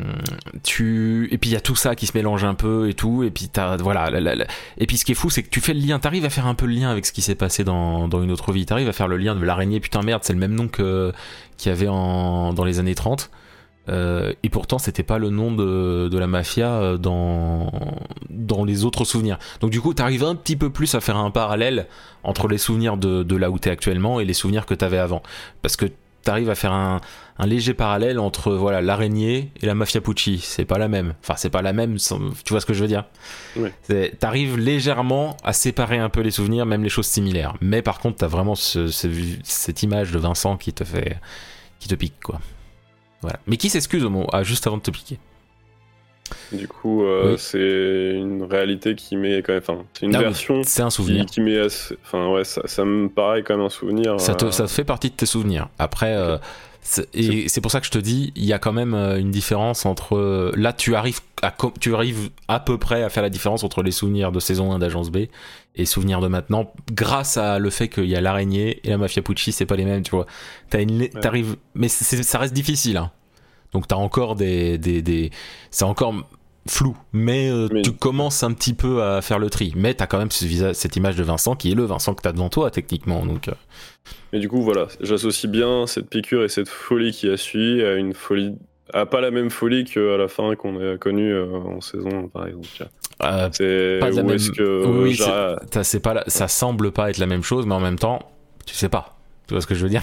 tu 0.63 1.29
et 1.33 1.39
puis 1.39 1.51
il 1.51 1.53
y 1.53 1.57
a 1.57 1.61
tout 1.61 1.75
ça 1.75 1.97
qui 1.97 2.07
se 2.07 2.17
mélange 2.17 2.45
un 2.45 2.55
peu 2.55 2.89
et 2.89 2.95
tout 2.95 3.25
et 3.25 3.31
puis 3.33 3.49
t'as 3.49 3.77
voilà 3.77 4.09
la- 4.09 4.47
et 4.79 4.87
puis 4.87 4.99
ce 4.99 5.05
qui 5.05 5.11
est 5.11 5.15
fou 5.17 5.31
c'est 5.31 5.43
que 5.43 5.49
tu 5.51 5.61
fais 5.61 5.75
le 5.75 5.81
lien 5.81 5.99
t'arrives 5.99 6.25
à 6.25 6.31
faire 6.31 6.47
un 6.47 6.55
peu 6.55 6.67
le 6.67 6.75
lien 6.75 6.91
avec 6.93 7.05
ce 7.05 7.11
qui 7.13 7.21
s'est 7.21 7.35
passé 7.35 7.65
dans, 7.65 8.07
dans 8.07 8.23
une 8.23 8.31
autre 8.31 8.53
vie 8.53 8.67
t'arrives 8.67 8.89
à 8.89 8.93
faire 8.93 9.09
le 9.09 9.17
lien 9.17 9.35
de 9.35 9.45
l'araignée 9.45 9.81
putain 9.81 10.03
merde 10.03 10.23
c'est 10.23 10.33
le 10.33 10.39
même 10.39 10.55
nom 10.55 10.69
que 10.69 11.13
qu'il 11.57 11.71
y 11.71 11.73
avait 11.73 11.89
en 11.89 12.53
dans 12.53 12.63
les 12.65 12.79
années 12.79 12.95
30 12.95 13.31
Euh, 13.89 14.35
et 14.43 14.51
pourtant 14.51 14.79
c'était 14.79 15.03
pas 15.03 15.17
le 15.19 15.31
nom 15.31 15.53
de, 15.53 16.09
de 16.13 16.19
la 16.19 16.27
mafia 16.27 16.69
euh, 16.75 16.99
dans 16.99 17.73
dans 18.29 18.65
les 18.67 18.85
autres 18.85 19.07
souvenirs 19.07 19.39
donc 19.61 19.71
du 19.71 19.81
coup 19.81 19.95
t'arrives 19.95 20.23
un 20.23 20.35
petit 20.35 20.55
peu 20.55 20.69
plus 20.69 20.95
à 20.95 21.01
faire 21.01 21.17
un 21.17 21.31
parallèle 21.31 21.87
entre 22.23 22.47
les 22.47 22.59
souvenirs 22.59 22.99
de, 22.99 23.23
de 23.23 23.37
là 23.37 23.51
où 23.51 23.59
t'es 23.59 23.71
actuellement 23.71 24.21
et 24.21 24.27
les 24.27 24.35
souvenirs 24.35 24.67
que 24.67 24.75
t'avais 24.75 24.99
avant 24.99 25.23
parce 25.63 25.77
que 25.77 25.87
t'arrives 26.23 26.51
à 26.51 26.55
faire 26.55 26.73
un, 26.75 27.01
un 27.39 27.47
léger 27.47 27.73
parallèle 27.73 28.19
entre 28.19 28.53
voilà 28.53 28.83
l'araignée 28.83 29.51
et 29.63 29.67
la 29.67 29.75
mafia 29.75 30.03
Pucci. 30.03 30.39
C'est 30.45 30.67
pas 30.67 30.77
la 30.77 30.87
même. 30.87 31.15
Enfin, 31.23 31.33
c'est 31.39 31.49
pas 31.49 31.63
la 31.63 31.73
même. 31.73 31.97
Tu 31.97 32.53
vois 32.53 32.61
ce 32.61 32.67
que 32.67 32.75
je 32.75 32.83
veux 32.83 32.89
dire? 32.89 33.05
Ouais. 33.57 33.73
T'arrives 34.19 34.59
légèrement 34.59 35.39
à 35.43 35.55
séparer 35.55 35.97
un 35.97 36.11
peu 36.11 36.21
les 36.21 36.31
souvenirs, 36.31 36.67
même 36.67 36.83
les 36.83 36.91
choses 36.91 37.07
similaires. 37.07 37.55
Mais 37.63 37.81
par 37.81 38.01
contre, 38.01 38.19
t'as 38.19 38.27
vraiment 38.27 38.55
ce- 38.55 38.89
ce- 38.89 39.09
cette 39.43 39.83
image 39.83 40.13
de 40.13 40.19
Vincent 40.19 40.59
qui 40.59 40.75
te 40.75 40.85
fait, 40.85 41.17
qui 41.79 41.89
te 41.89 41.95
pique 41.95 42.21
quoi. 42.23 42.39
Voilà. 43.23 43.39
Mais 43.47 43.57
qui 43.57 43.69
s'excuse 43.69 44.05
au 44.05 44.11
mot 44.11 44.27
ah, 44.33 44.43
juste 44.43 44.67
avant 44.67 44.77
de 44.79 44.83
te 44.83 44.91
piquer. 44.91 45.19
Du 46.53 46.69
coup, 46.69 47.03
euh, 47.05 47.33
Oui. 47.33 47.39
c'est 47.39 48.13
une 48.17 48.45
réalité 48.45 48.95
qui 48.95 49.17
met 49.17 49.43
quand 49.43 49.53
même. 49.53 49.63
Enfin, 49.67 49.83
c'est 49.95 50.07
une 50.07 50.15
Ah 50.15 50.21
version 50.21 50.63
C'est 50.65 50.83
un 50.83 50.91
souvenir. 50.91 51.27
qui 51.27 51.41
met. 51.41 51.59
assez- 51.59 51.97
Enfin, 52.05 52.29
ouais, 52.29 52.45
ça, 52.45 52.63
ça 52.67 52.85
me 52.85 53.09
paraît 53.09 53.43
quand 53.43 53.57
même 53.57 53.67
un 53.67 53.71
souvenir. 53.71 54.21
Ça, 54.21 54.35
te, 54.35 54.45
euh, 54.47 54.51
ça 54.53 54.69
fait 54.69 54.85
partie 54.85 55.11
de 55.11 55.15
tes 55.17 55.27
souvenirs. 55.27 55.69
Après, 55.79 56.15
euh, 56.15 56.39
et 57.15 57.49
c'est 57.49 57.61
pour 57.61 57.71
ça 57.71 57.81
que 57.81 57.87
je 57.87 57.91
te 57.91 57.99
dis, 57.99 58.33
il 58.37 58.45
y 58.45 58.53
a 58.53 58.59
quand 58.59 58.73
même 58.73 58.95
euh, 58.95 59.19
une 59.19 59.31
différence 59.31 59.85
entre. 59.87 60.17
euh, 60.17 60.53
Là, 60.57 60.73
tu 60.73 60.95
arrives, 60.97 61.21
à, 61.43 61.55
tu 61.79 61.95
arrives 61.95 62.31
à 62.49 62.59
peu 62.59 62.79
près 62.79 63.03
à 63.03 63.09
faire 63.11 63.23
la 63.23 63.31
différence 63.31 63.65
entre 63.65 63.83
les 63.83 63.91
souvenirs 63.91 64.33
de 64.33 64.41
saison 64.41 64.73
1 64.73 64.79
d'Agence 64.79 65.11
B 65.11 65.27
et 65.77 65.85
souvenirs 65.87 66.21
de 66.21 66.29
maintenant, 66.29 66.73
grâce 66.93 67.37
à 67.37 67.59
le 67.59 67.71
fait 67.71 67.89
qu'il 67.89 68.07
y 68.07 68.17
a 68.17 68.21
l'araignée 68.21 68.81
et 68.85 68.91
la 68.91 68.99
mafia 68.99 69.23
Pucci, 69.23 69.53
c'est 69.53 69.67
pas 69.67 69.77
les 69.77 69.85
mêmes, 69.85 70.03
tu 70.03 70.11
vois. 70.11 70.27
T'as 70.69 70.83
une, 70.83 71.01
Ouais. 71.03 71.09
t'arrives, 71.09 71.57
mais 71.75 71.89
ça 71.89 72.39
reste 72.39 72.55
difficile. 72.55 72.97
Hein. 72.97 73.11
Donc 73.73 73.87
t'as 73.87 73.97
encore 73.97 74.35
des, 74.35 74.79
des, 74.79 75.01
des- 75.03 75.31
c'est 75.71 75.85
encore 75.85 76.13
flou, 76.69 76.97
mais, 77.13 77.51
euh, 77.51 77.69
Mais- 77.73 77.83
tu 77.83 77.93
commences 77.93 78.43
un 78.43 78.53
petit 78.53 78.75
peu 78.75 79.03
à 79.03 79.23
faire 79.23 79.39
le 79.39 79.49
tri. 79.51 79.73
Mais 79.77 79.95
t'as 79.95 80.07
quand 80.07 80.19
même 80.19 80.31
ce 80.31 80.73
cette 80.75 80.97
image 80.97 81.17
de 81.17 81.23
Vincent 81.23 81.55
qui 81.57 81.73
est 81.73 81.75
le 81.75 81.85
Vincent 81.85 82.15
que 82.15 82.23
t'as 82.23 82.33
devant 82.33 82.49
toi 82.51 82.71
techniquement. 82.71 83.25
Donc 83.25 83.49
euh, 83.49 83.53
Mais 84.33 84.39
du 84.41 84.49
coup, 84.49 84.63
voilà, 84.63 84.87
j'associe 85.01 85.51
bien 85.51 85.87
cette 85.87 86.09
piqûre 86.11 86.45
et 86.45 86.49
cette 86.49 86.69
folie 86.69 87.13
qui 87.13 87.29
a 87.29 87.37
suivi 87.37 87.83
à 87.83 87.95
une 87.95 88.15
folie. 88.15 88.57
à 88.93 89.07
pas 89.07 89.21
la 89.21 89.31
même 89.31 89.51
folie 89.51 89.85
qu'à 89.85 90.17
la 90.17 90.27
fin 90.27 90.57
qu'on 90.57 90.77
a 90.81 90.97
connue 90.99 91.33
euh, 91.33 91.47
en 91.53 91.81
saison, 91.81 92.29
par 92.29 92.47
exemple. 92.49 92.67
euh, 93.23 93.49
C'est 93.53 93.99
Pas 94.01 94.11
la 94.11 94.23
même- 94.25 94.35
est-ce 94.35 94.51
que 94.51 94.85
Oui, 94.85 95.13
j'ai- 95.15 95.23
ça, 95.25 95.61
c'est 95.85 96.01
pas 96.01 96.13
la- 96.15 96.25
ça 96.27 96.49
semble 96.49 96.91
pas 96.91 97.09
être 97.09 97.19
la 97.19 97.27
même 97.27 97.45
chose, 97.45 97.67
mais 97.67 97.75
en 97.75 97.81
même 97.81 97.99
temps, 98.01 98.19
tu 98.67 98.75
sais 98.75 98.89
pas. 98.89 99.17
Tu 99.47 99.55
vois 99.55 99.61
ce 99.61 99.67
que 99.69 99.75
je 99.77 99.83
veux 99.85 99.89
dire? 99.91 100.03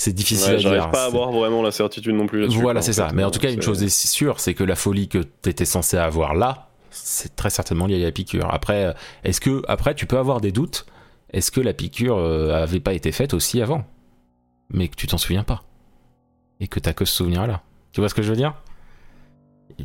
C'est 0.00 0.14
difficile 0.14 0.52
Ouais, 0.52 0.54
à 0.54 0.58
j'arrive 0.58 0.80
dire. 0.80 0.90
pas 0.90 1.02
à 1.02 1.06
avoir 1.08 1.30
vraiment 1.30 1.60
la 1.62 1.70
certitude 1.72 2.14
non 2.14 2.26
plus. 2.26 2.46
Voilà, 2.46 2.80
c'est 2.80 2.94
ça. 2.94 3.10
fait. 3.10 3.14
Mais 3.14 3.22
en 3.22 3.30
tout 3.30 3.38
cas, 3.38 3.52
une 3.52 3.60
chose 3.60 3.82
est 3.82 3.90
sûre, 3.90 4.40
c'est 4.40 4.54
que 4.54 4.64
la 4.64 4.74
folie 4.74 5.08
que 5.08 5.18
t'étais 5.18 5.66
censé 5.66 5.98
avoir 5.98 6.34
là, 6.34 6.70
c'est 6.90 7.36
très 7.36 7.50
certainement 7.50 7.86
lié 7.86 7.96
à 8.02 8.06
la 8.06 8.10
piqûre. 8.10 8.48
Après, 8.50 8.86
euh, 8.86 8.92
est-ce 9.24 9.42
que 9.42 9.62
après 9.68 9.94
tu 9.94 10.06
peux 10.06 10.16
avoir 10.16 10.40
des 10.40 10.52
doutes? 10.52 10.86
Est-ce 11.34 11.50
que 11.50 11.60
la 11.60 11.74
piqûre 11.74 12.16
euh, 12.16 12.62
avait 12.62 12.80
pas 12.80 12.94
été 12.94 13.12
faite 13.12 13.34
aussi 13.34 13.60
avant, 13.60 13.84
mais 14.70 14.88
que 14.88 14.96
tu 14.96 15.06
t'en 15.06 15.18
souviens 15.18 15.44
pas 15.44 15.64
et 16.60 16.66
que 16.66 16.80
t'as 16.80 16.94
que 16.94 17.04
ce 17.04 17.14
souvenir-là 17.16 17.60
Tu 17.92 18.00
vois 18.00 18.08
ce 18.08 18.14
que 18.14 18.22
je 18.22 18.30
veux 18.30 18.36
dire? 18.36 18.54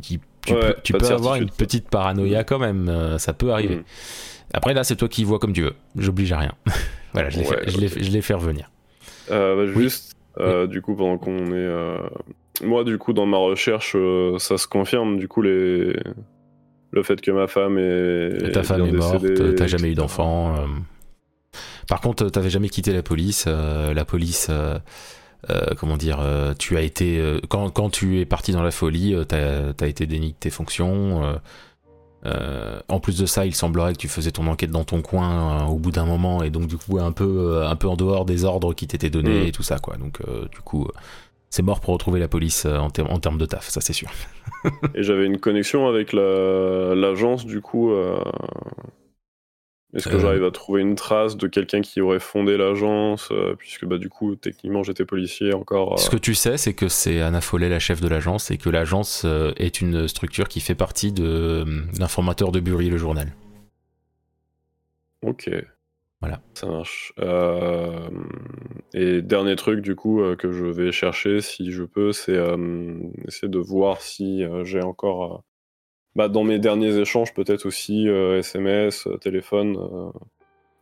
tu 0.00 0.52
Ouais, 0.54 0.72
peux, 0.72 0.74
tu 0.82 0.94
avoir 1.12 1.34
une 1.34 1.50
petite 1.50 1.90
paranoïa 1.90 2.42
quand 2.42 2.58
même. 2.58 2.88
euh, 2.88 3.18
ça 3.18 3.34
peut 3.34 3.52
arriver. 3.52 3.76
Mm. 3.76 3.84
Après 4.54 4.72
là, 4.72 4.82
c'est 4.82 4.96
toi 4.96 5.08
qui 5.08 5.24
vois 5.24 5.38
comme 5.38 5.52
tu 5.52 5.60
veux. 5.60 5.74
J'oblige 5.94 6.32
à 6.32 6.38
rien. 6.38 6.52
voilà, 7.12 7.28
je 7.28 7.38
l'ai 7.38 7.46
Ouais, 8.16 8.22
fait 8.22 8.32
revenir. 8.34 8.70
Euh, 9.30 9.56
bah, 9.66 9.72
Oui. 9.74 9.82
juste, 9.84 10.14
euh, 10.38 10.66
du 10.66 10.82
coup, 10.82 10.94
pendant 10.94 11.18
qu'on 11.18 11.46
est. 11.46 11.52
euh, 11.54 11.98
Moi, 12.62 12.84
du 12.84 12.98
coup, 12.98 13.12
dans 13.12 13.26
ma 13.26 13.38
recherche, 13.38 13.96
ça 14.38 14.58
se 14.58 14.66
confirme, 14.66 15.18
du 15.18 15.28
coup, 15.28 15.42
les... 15.42 15.96
le 16.90 17.02
fait 17.02 17.20
que 17.20 17.30
ma 17.30 17.46
femme 17.46 17.78
est. 17.78 18.52
Ta 18.52 18.62
femme 18.62 18.86
est 18.86 18.92
morte, 18.92 19.26
t'as 19.56 19.66
jamais 19.66 19.90
eu 19.92 19.94
d'enfant. 19.94 20.54
Par 21.88 22.00
contre, 22.00 22.28
t'avais 22.30 22.50
jamais 22.50 22.68
quitté 22.68 22.92
la 22.92 23.02
police. 23.02 23.46
la 23.46 24.04
police, 24.04 24.50
euh, 25.50 25.74
comment 25.78 25.96
dire, 25.96 26.18
euh, 26.20 26.54
tu 26.58 26.76
as 26.76 26.82
été. 26.82 27.18
euh, 27.20 27.40
quand, 27.48 27.70
quand 27.70 27.90
tu 27.90 28.20
es 28.20 28.24
parti 28.24 28.52
dans 28.52 28.62
la 28.62 28.70
folie, 28.70 29.14
t'as 29.28 29.72
as 29.80 29.86
été 29.86 30.06
déni 30.06 30.30
de 30.32 30.36
tes 30.38 30.50
fonctions. 30.50 31.38
Euh, 32.26 32.80
en 32.88 32.98
plus 33.00 33.18
de 33.18 33.24
ça, 33.26 33.46
il 33.46 33.54
semblerait 33.54 33.92
que 33.92 33.98
tu 33.98 34.08
faisais 34.08 34.32
ton 34.32 34.46
enquête 34.48 34.70
dans 34.70 34.84
ton 34.84 35.00
coin 35.00 35.62
euh, 35.62 35.64
au 35.66 35.76
bout 35.78 35.90
d'un 35.92 36.04
moment 36.04 36.42
et 36.42 36.50
donc 36.50 36.66
du 36.66 36.76
coup 36.76 36.98
un 36.98 37.12
peu, 37.12 37.24
euh, 37.54 37.68
un 37.68 37.76
peu 37.76 37.86
en 37.88 37.96
dehors 37.96 38.24
des 38.24 38.44
ordres 38.44 38.74
qui 38.74 38.86
t'étaient 38.86 39.10
donnés 39.10 39.44
Mm. 39.44 39.46
et 39.48 39.52
tout 39.52 39.62
ça 39.62 39.78
quoi. 39.78 39.96
Donc 39.96 40.20
du 40.50 40.58
coup, 40.60 40.88
c'est 41.50 41.62
mort 41.62 41.80
pour 41.80 41.94
retrouver 41.94 42.18
la 42.20 42.28
police 42.28 42.66
en, 42.66 42.90
ter- 42.90 43.10
en 43.10 43.18
termes 43.20 43.38
de 43.38 43.46
taf, 43.46 43.68
ça 43.68 43.80
c'est 43.80 43.92
sûr. 43.92 44.08
Et 44.94 45.02
j'avais 45.02 45.26
une 45.26 45.38
connexion 45.38 45.86
avec 45.86 46.12
la- 46.12 46.94
l'agence, 46.94 47.46
du 47.46 47.60
coup. 47.60 47.92
Est-ce 49.96 50.08
que 50.08 50.18
j'arrive 50.18 50.44
à 50.44 50.50
trouver 50.50 50.82
une 50.82 50.94
trace 50.94 51.36
de 51.36 51.46
quelqu'un 51.46 51.80
qui 51.80 52.00
aurait 52.02 52.20
fondé 52.20 52.56
l'agence 52.56 53.30
euh, 53.32 53.54
Puisque, 53.56 53.86
bah, 53.86 53.96
du 53.98 54.08
coup, 54.10 54.36
techniquement, 54.36 54.82
j'étais 54.82 55.06
policier 55.06 55.54
encore. 55.54 55.94
euh, 55.94 55.96
Ce 55.96 56.10
que 56.10 56.16
tu 56.18 56.34
sais, 56.34 56.58
c'est 56.58 56.74
que 56.74 56.88
c'est 56.88 57.20
Anna 57.22 57.40
Follet, 57.40 57.68
la 57.70 57.78
chef 57.78 58.00
de 58.02 58.08
l'agence, 58.08 58.50
et 58.50 58.58
que 58.58 58.68
l'agence 58.68 59.22
euh, 59.24 59.52
est 59.56 59.80
une 59.80 60.06
structure 60.06 60.48
qui 60.48 60.60
fait 60.60 60.74
partie 60.74 61.12
de 61.12 61.64
l'informateur 61.98 62.52
de 62.52 62.60
Bury, 62.60 62.90
le 62.90 62.98
journal. 62.98 63.32
Ok. 65.22 65.50
Voilà. 66.20 66.40
Ça 66.54 66.66
marche. 66.66 67.12
Euh, 67.20 68.08
Et 68.94 69.22
dernier 69.22 69.56
truc, 69.56 69.80
du 69.80 69.94
coup, 69.94 70.22
que 70.38 70.52
je 70.52 70.64
vais 70.64 70.92
chercher, 70.92 71.40
si 71.40 71.72
je 71.72 71.84
peux, 71.84 72.12
c'est 72.12 72.36
euh, 72.36 72.94
essayer 73.26 73.48
de 73.48 73.58
voir 73.58 74.00
si 74.00 74.44
j'ai 74.64 74.82
encore, 74.82 75.42
bah, 76.16 76.28
dans 76.28 76.42
mes 76.42 76.58
derniers 76.58 76.96
échanges, 76.98 77.32
peut-être 77.34 77.66
aussi 77.66 78.08
euh, 78.08 78.38
SMS, 78.40 79.06
euh, 79.06 79.16
téléphone, 79.18 79.76
euh, 79.76 80.10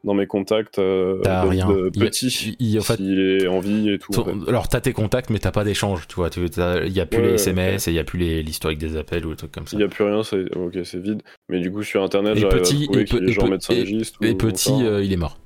dans 0.04 0.14
mes 0.14 0.26
contacts, 0.26 0.78
euh, 0.78 1.20
de- 1.22 1.48
rien. 1.48 1.66
de 1.68 1.90
Il 1.94 2.00
y 2.00 2.02
a- 2.02 2.06
petit, 2.10 2.56
il 2.58 2.68
y 2.68 2.76
a- 2.76 2.80
en 2.80 2.82
fait, 2.84 2.96
s'il 2.96 3.18
est 3.20 3.46
en 3.48 3.58
vie 3.60 3.90
et 3.90 3.98
tout. 3.98 4.12
en 4.12 4.22
ton- 4.22 4.24
fait. 4.44 4.48
alors, 4.50 4.68
t'as 4.68 4.80
tes 4.80 4.92
contacts, 4.92 5.30
mais 5.30 5.38
t'as 5.38 5.50
pas 5.50 5.64
d'échange, 5.64 6.06
tu 6.08 6.14
vois. 6.16 6.28
Il 6.36 6.92
y 6.92 7.00
a 7.00 7.06
plus 7.06 7.18
Ouais, 7.18 7.22
les 7.24 7.28
ouais, 7.30 7.34
SMS 7.34 7.88
et 7.88 7.90
il 7.90 7.94
y 7.94 7.98
a 7.98 8.04
plus 8.04 8.18
les- 8.18 8.42
l'historique 8.42 8.78
des 8.78 8.96
appels 8.96 9.24
ou 9.26 9.30
des 9.30 9.36
trucs 9.36 9.52
comme 9.52 9.64
ça. 9.64 9.70
S'il 9.70 9.78
n'y 9.78 9.84
a 9.84 9.88
plus 9.88 10.04
rien, 10.04 10.22
c'est 10.22 10.54
ok, 10.56 10.78
c'est 10.84 11.00
vide. 11.00 11.22
Mais 11.48 11.58
du 11.60 11.72
coup, 11.72 11.82
sur 11.82 12.02
Internet, 12.02 12.36
Et 12.36 12.40
j'arrive 12.40 12.60
petit- 12.62 12.88
à 12.94 13.00
et 13.00 13.04
pe- 13.04 13.16
est 13.16 13.28
et 13.28 13.32
genre 13.32 13.44
pe- 13.46 13.50
médecin 13.50 13.72
et- 13.74 13.78
légiste. 13.84 14.16
Et 14.20 14.30
ou 14.30 14.36
petit, 14.36 14.72
euh, 14.82 15.02
il 15.02 15.12
est 15.12 15.16
mort. 15.16 15.38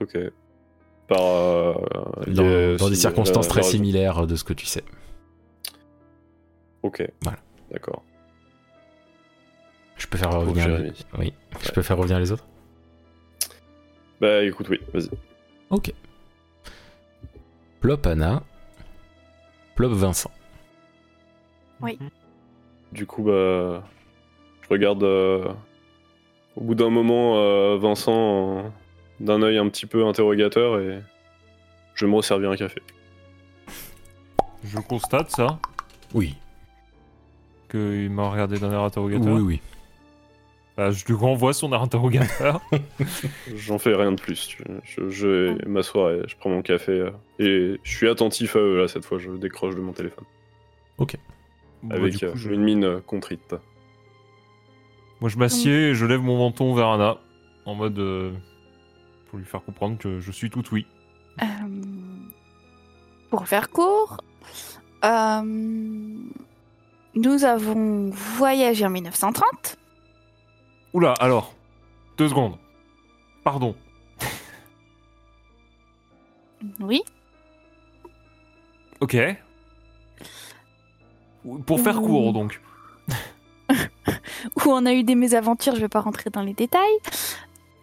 Ok. 0.00 0.16
Par, 1.08 1.20
euh, 1.22 1.72
Dans, 2.26 2.76
dans 2.76 2.88
des 2.90 2.96
circonstances 2.96 3.48
très 3.48 3.62
similaires 3.62 4.26
de 4.26 4.36
ce 4.36 4.44
que 4.44 4.52
tu 4.52 4.66
sais. 4.66 4.82
Ok. 6.82 7.02
Voilà. 7.22 7.38
D'accord. 7.72 8.04
Je 9.96 10.06
peux 10.06 10.18
faire 10.18 10.30
Pour 10.30 10.40
revenir. 10.40 10.64
Jérémy. 10.64 10.92
Oui. 11.18 11.32
Je 11.62 11.70
peux 11.72 11.82
faire 11.82 11.96
revenir 11.96 12.18
les 12.18 12.32
autres? 12.32 12.46
Bah 14.20 14.42
écoute, 14.44 14.68
oui, 14.68 14.80
vas-y. 14.94 15.10
Ok. 15.70 15.92
Plop 17.80 18.06
Anna. 18.06 18.42
Plop 19.74 19.92
Vincent. 19.92 20.30
Oui. 21.80 21.98
Du 22.92 23.06
coup, 23.06 23.22
bah. 23.24 23.82
Je 24.62 24.68
regarde. 24.70 25.02
euh, 25.02 25.46
au 26.56 26.62
bout 26.62 26.74
d'un 26.74 26.90
moment, 26.90 27.36
euh, 27.36 27.76
Vincent 27.76 28.12
en- 28.14 28.72
d'un 29.20 29.42
œil 29.42 29.58
un 29.58 29.68
petit 29.68 29.86
peu 29.86 30.06
interrogateur 30.06 30.80
et. 30.80 31.00
Je 31.94 32.04
vais 32.04 32.10
me 32.10 32.16
resservir 32.16 32.50
un 32.50 32.56
café. 32.56 32.82
Je 34.64 34.78
constate 34.78 35.30
ça, 35.30 35.58
Oui. 36.12 36.34
qu'il 37.70 38.10
m'a 38.10 38.28
regardé 38.28 38.58
d'un 38.58 38.70
air 38.72 38.80
interrogateur? 38.82 39.32
Oui, 39.34 39.40
oui. 39.40 39.60
Bah, 40.76 40.90
je 40.90 41.04
lui 41.06 41.14
renvoie 41.14 41.52
son 41.54 41.72
interrogateur. 41.72 42.60
J'en 43.56 43.78
fais 43.78 43.94
rien 43.94 44.12
de 44.12 44.20
plus. 44.20 44.56
Je, 44.84 45.08
je 45.08 45.26
vais 45.26 45.66
m'asseoir 45.66 46.10
et 46.10 46.22
je 46.28 46.36
prends 46.36 46.50
mon 46.50 46.60
café. 46.62 46.92
euh, 46.92 47.10
et 47.38 47.80
je 47.82 47.96
suis 47.96 48.08
attentif 48.08 48.56
à 48.56 48.58
eux 48.58 48.78
là 48.80 48.88
cette 48.88 49.04
fois, 49.06 49.18
je 49.18 49.30
décroche 49.30 49.74
de 49.74 49.80
mon 49.80 49.92
téléphone. 49.92 50.24
Bah, 51.82 51.94
avec 51.96 52.14
coup, 52.18 52.24
euh, 52.26 52.32
je- 52.34 52.50
une 52.50 52.62
mine 52.62 52.84
euh, 52.84 53.00
contrite. 53.00 53.54
Moi, 55.20 55.30
je 55.30 55.38
m'assieds 55.38 55.88
et 55.90 55.94
je 55.94 56.04
lève 56.04 56.20
mon 56.20 56.36
menton 56.36 56.74
vers 56.74 56.88
Anna, 56.88 57.16
en 57.64 57.74
mode. 57.74 57.98
euh, 57.98 58.32
pour 59.30 59.38
lui 59.38 59.44
faire 59.46 59.62
comprendre 59.64 59.96
que 59.98 60.20
je 60.20 60.30
suis 60.30 60.50
tout 60.50 60.62
oui. 60.72 60.86
Euh, 61.42 61.44
pour 63.30 63.48
faire 63.48 63.70
court, 63.70 64.18
euh, 65.04 65.40
nous 67.14 67.44
avons 67.44 68.10
voyagé 68.10 68.84
en 68.86 68.90
1930. 68.90 69.78
Oula, 70.96 71.12
alors. 71.20 71.52
Deux 72.16 72.30
secondes. 72.30 72.56
Pardon. 73.44 73.74
Oui. 76.80 77.02
Ok. 79.00 79.14
Pour 81.66 81.80
faire 81.80 82.00
court, 82.00 82.32
donc. 82.32 82.62
Où 84.56 84.62
on 84.68 84.86
a 84.86 84.94
eu 84.94 85.04
des 85.04 85.16
mésaventures, 85.16 85.74
je 85.74 85.80
ne 85.80 85.82
vais 85.82 85.90
pas 85.90 86.00
rentrer 86.00 86.30
dans 86.30 86.40
les 86.40 86.54
détails. 86.54 86.96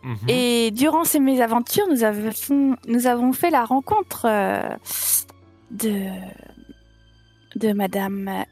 Mhm. 0.02 0.18
Et 0.28 0.72
durant 0.72 1.04
ces 1.04 1.20
mésaventures, 1.20 1.86
nous 1.92 2.04
avons, 2.04 2.76
nous 2.88 3.06
avons 3.06 3.32
fait 3.32 3.52
la 3.52 3.64
rencontre 3.64 4.26
euh, 4.26 4.76
de, 5.70 6.10
de 7.58 7.74
Madame 7.74 8.44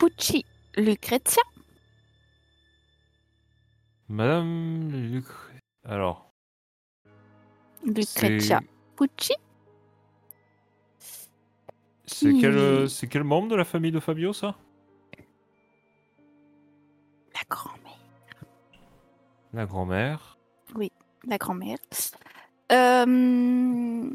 Pucci 0.00 0.44
Lucrezia. 0.76 1.42
Madame. 4.10 4.90
Luc- 4.90 5.24
Alors. 5.84 6.32
Lucrezia 7.84 8.60
Pucci? 8.96 9.34
C'est 12.06 12.34
quel, 12.40 12.58
euh, 12.58 12.86
c'est 12.88 13.06
quel 13.06 13.22
membre 13.24 13.48
de 13.48 13.54
la 13.56 13.64
famille 13.64 13.92
de 13.92 14.00
Fabio, 14.00 14.32
ça? 14.32 14.56
La 17.34 17.40
grand-mère. 17.48 18.44
La 19.54 19.64
grand-mère. 19.64 20.38
La 21.26 21.38
grand-mère. 21.38 21.78
Euh, 22.72 24.10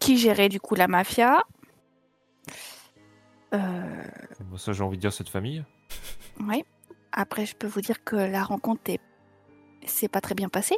qui 0.00 0.18
gérait 0.18 0.48
du 0.48 0.58
coup 0.60 0.74
la 0.74 0.88
mafia. 0.88 1.42
Euh, 3.54 4.02
Bon, 4.40 4.56
ça, 4.56 4.72
j'ai 4.72 4.82
envie 4.82 4.96
de 4.96 5.00
dire 5.02 5.12
cette 5.12 5.28
famille. 5.28 5.64
ouais. 6.40 6.64
Après, 7.16 7.46
je 7.46 7.54
peux 7.56 7.66
vous 7.68 7.80
dire 7.80 8.02
que 8.04 8.16
la 8.16 8.42
rencontre 8.42 8.90
est... 8.90 9.00
s'est 9.86 10.08
pas 10.08 10.20
très 10.20 10.34
bien 10.34 10.48
passée. 10.48 10.76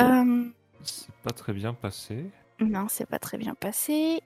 Euh, 0.00 0.44
C'est 0.82 1.14
pas 1.22 1.30
très 1.32 1.52
bien 1.52 1.74
passé. 1.74 2.24
non, 2.60 2.86
c'est 2.88 3.06
pas 3.06 3.18
très 3.18 3.36
bien 3.38 3.54
passé. 3.54 4.20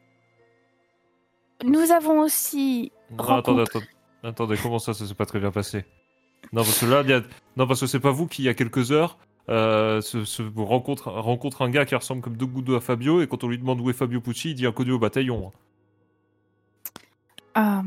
Nous 1.65 1.91
avons 1.91 2.21
aussi 2.21 2.93
Non, 3.11 3.35
attendez, 3.37 3.63
attendez, 3.63 3.87
attendez, 4.23 4.57
comment 4.63 4.79
ça, 4.79 4.95
ça 4.95 5.07
s'est 5.07 5.15
pas 5.15 5.27
très 5.27 5.41
bien 5.41 5.51
passé? 5.51 5.85
Non, 6.53 6.63
parce 6.63 6.79
que 6.81 6.87
là, 6.87 7.03
y 7.03 7.13
a- 7.13 7.23
non, 7.57 7.67
parce 7.67 7.81
que 7.81 7.87
c'est 7.87 8.01
pas 8.01 8.11
vous 8.11 8.27
qui, 8.27 8.43
il 8.43 8.47
y 8.47 8.49
a 8.49 8.55
quelques 8.55 8.91
heures, 8.93 9.17
euh, 9.49 10.01
se, 10.01 10.25
se 10.25 10.43
rencontre, 10.57 11.11
rencontre 11.11 11.63
un 11.63 11.71
gars 11.71 11.85
qui 11.85 11.95
ressemble 11.95 12.21
comme 12.23 12.37
deux 12.37 12.47
gouttes 12.47 12.65
d'eau 12.65 12.77
à 12.77 12.81
Fabio, 12.81 13.23
et 13.23 13.27
quand 13.29 13.43
on 13.45 13.49
lui 13.49 13.59
demande 13.59 13.81
où 13.81 13.91
est 13.91 13.95
Fabio 13.95 14.21
Pucci, 14.21 14.51
il 14.51 14.55
dit 14.57 14.67
inconnu 14.67 14.93
au 14.93 14.99
bataillon. 14.99 15.53
Euh, 17.57 17.83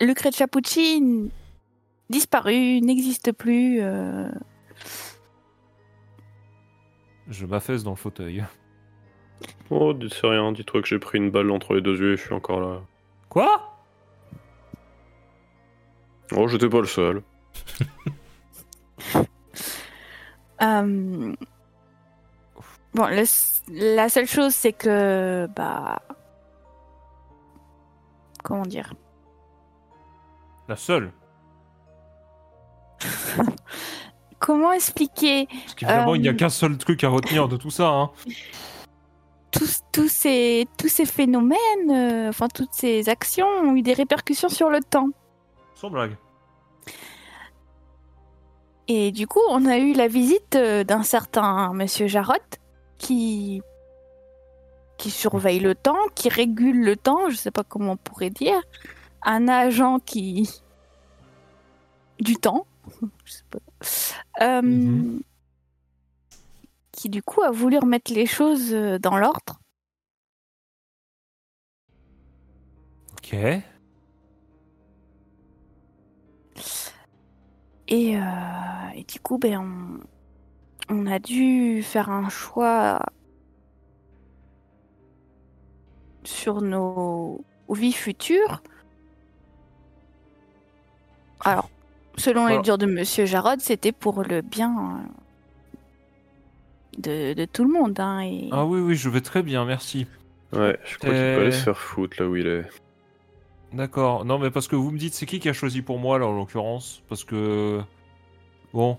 Lucrezia 0.00 0.46
Pucci 0.46 0.96
n- 0.98 1.30
disparu, 2.10 2.80
n'existe 2.80 3.32
plus. 3.32 3.80
euh, 3.80 4.28
Je 7.28 7.44
m'affaisse 7.46 7.82
dans 7.84 7.90
le 7.90 7.96
fauteuil. 7.96 8.44
Oh, 9.70 9.92
dis- 9.92 10.08
c'est 10.10 10.26
rien, 10.26 10.52
dis-toi 10.52 10.80
que 10.82 10.88
j'ai 10.88 10.98
pris 10.98 11.18
une 11.18 11.30
balle 11.30 11.50
entre 11.50 11.74
les 11.74 11.80
deux 11.80 11.98
yeux 12.00 12.12
et 12.14 12.16
je 12.16 12.22
suis 12.22 12.34
encore 12.34 12.60
là. 12.60 12.80
Quoi? 13.28 13.76
Oh, 16.34 16.46
j'étais 16.48 16.68
pas 16.68 16.80
le 16.80 16.86
seul. 16.86 17.22
euh, 20.62 21.34
Bon, 22.94 23.06
le 23.06 23.24
la 23.70 24.08
seule 24.08 24.26
chose, 24.26 24.54
c'est 24.54 24.72
que. 24.72 25.46
Bah. 25.54 26.00
Comment 28.42 28.62
dire? 28.64 28.94
La 30.68 30.76
seule. 30.76 31.12
Comment 34.38 34.72
expliquer 34.72 35.46
Parce 35.46 35.74
qu'évidemment, 35.74 36.14
il 36.14 36.20
n'y 36.22 36.28
a 36.28 36.32
Euh. 36.32 36.34
qu'un 36.34 36.48
seul 36.48 36.76
truc 36.78 37.02
à 37.04 37.08
retenir 37.08 37.48
de 37.48 37.56
tout 37.56 37.70
ça. 37.70 37.88
Hein. 37.88 38.10
tous, 39.50 39.80
tous, 39.92 40.08
ces, 40.08 40.66
tous 40.76 40.88
ces 40.88 41.06
phénomènes, 41.06 41.90
euh, 41.90 42.28
enfin, 42.28 42.48
toutes 42.48 42.72
ces 42.72 43.08
actions 43.08 43.46
ont 43.46 43.74
eu 43.74 43.82
des 43.82 43.94
répercussions 43.94 44.48
sur 44.50 44.68
le 44.68 44.80
temps. 44.80 45.08
Sans 45.74 45.90
blague. 45.90 46.16
Et 48.88 49.10
du 49.10 49.26
coup, 49.26 49.40
on 49.50 49.64
a 49.66 49.78
eu 49.78 49.92
la 49.94 50.06
visite 50.08 50.56
euh, 50.56 50.84
d'un 50.84 51.02
certain 51.02 51.72
monsieur 51.72 52.06
Jarrott 52.06 52.58
qui 52.98 53.62
qui 54.98 55.10
surveille 55.10 55.60
le 55.60 55.76
temps, 55.76 55.96
qui 56.16 56.28
régule 56.28 56.84
le 56.84 56.96
temps, 56.96 57.30
je 57.30 57.36
sais 57.36 57.52
pas 57.52 57.62
comment 57.62 57.92
on 57.92 57.96
pourrait 57.96 58.30
dire, 58.30 58.60
un 59.22 59.48
agent 59.48 59.98
qui 60.00 60.48
du 62.20 62.34
temps, 62.36 62.66
je 63.24 63.32
sais 63.32 63.44
pas, 63.50 63.58
Euh, 64.40 64.62
Mhm. 64.62 65.22
qui 66.92 67.08
du 67.08 67.22
coup 67.22 67.42
a 67.42 67.50
voulu 67.50 67.78
remettre 67.78 68.12
les 68.12 68.26
choses 68.26 68.72
euh, 68.74 68.98
dans 68.98 69.16
l'ordre. 69.18 69.60
Ok. 73.12 73.34
Et, 77.88 78.16
euh, 78.16 78.20
et 78.94 79.04
du 79.04 79.20
coup, 79.20 79.38
ben, 79.38 80.00
on, 80.88 80.94
on 80.94 81.06
a 81.06 81.18
dû 81.18 81.82
faire 81.82 82.10
un 82.10 82.28
choix 82.28 83.00
sur 86.24 86.60
nos 86.60 87.44
vies 87.70 87.92
futures. 87.92 88.62
Alors, 91.44 91.70
selon 92.16 92.46
les 92.46 92.60
dires 92.60 92.78
de 92.78 92.86
Monsieur 92.86 93.26
Jarod, 93.26 93.60
c'était 93.60 93.92
pour 93.92 94.22
le 94.22 94.40
bien 94.40 94.98
euh, 95.76 95.78
de, 96.98 97.34
de 97.34 97.44
tout 97.44 97.64
le 97.64 97.72
monde. 97.72 97.98
Hein, 98.00 98.20
et... 98.20 98.48
Ah 98.52 98.64
oui, 98.64 98.80
oui, 98.80 98.94
je 98.96 99.08
vais 99.08 99.20
très 99.20 99.42
bien, 99.42 99.64
merci. 99.64 100.06
Ouais, 100.52 100.78
je 100.84 100.98
crois 100.98 101.10
qu'il 101.10 101.18
Euh. 101.18 101.36
peut 101.36 101.42
aller 101.42 101.52
se 101.52 101.62
faire 101.64 101.78
foutre 101.78 102.16
là 102.20 102.28
où 102.28 102.36
il 102.36 102.46
est. 102.46 102.64
D'accord. 103.72 104.24
Non, 104.24 104.38
mais 104.38 104.50
parce 104.50 104.66
que 104.66 104.76
vous 104.76 104.90
me 104.90 104.98
dites, 104.98 105.14
c'est 105.14 105.26
qui 105.26 105.40
qui 105.40 105.48
a 105.48 105.52
choisi 105.52 105.82
pour 105.82 105.98
moi, 105.98 106.18
là, 106.18 106.26
en 106.26 106.32
l'occurrence? 106.36 107.02
Parce 107.08 107.24
que. 107.24 107.80
Bon. 108.72 108.98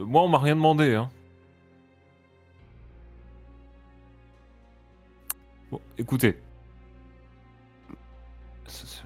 Euh, 0.00 0.04
Moi, 0.04 0.22
on 0.22 0.28
m'a 0.28 0.38
rien 0.38 0.54
demandé, 0.56 0.94
hein. 0.94 1.10
Bon, 5.70 5.80
écoutez. 5.98 6.36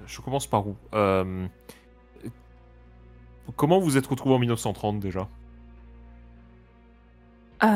Je 0.09 0.21
commence 0.21 0.47
par 0.47 0.67
où 0.67 0.75
Euh, 0.93 1.45
Comment 3.55 3.79
vous 3.79 3.97
êtes 3.97 4.05
retrouvé 4.07 4.35
en 4.35 4.39
1930 4.39 4.99
déjà 4.99 5.27
Euh, 7.63 7.67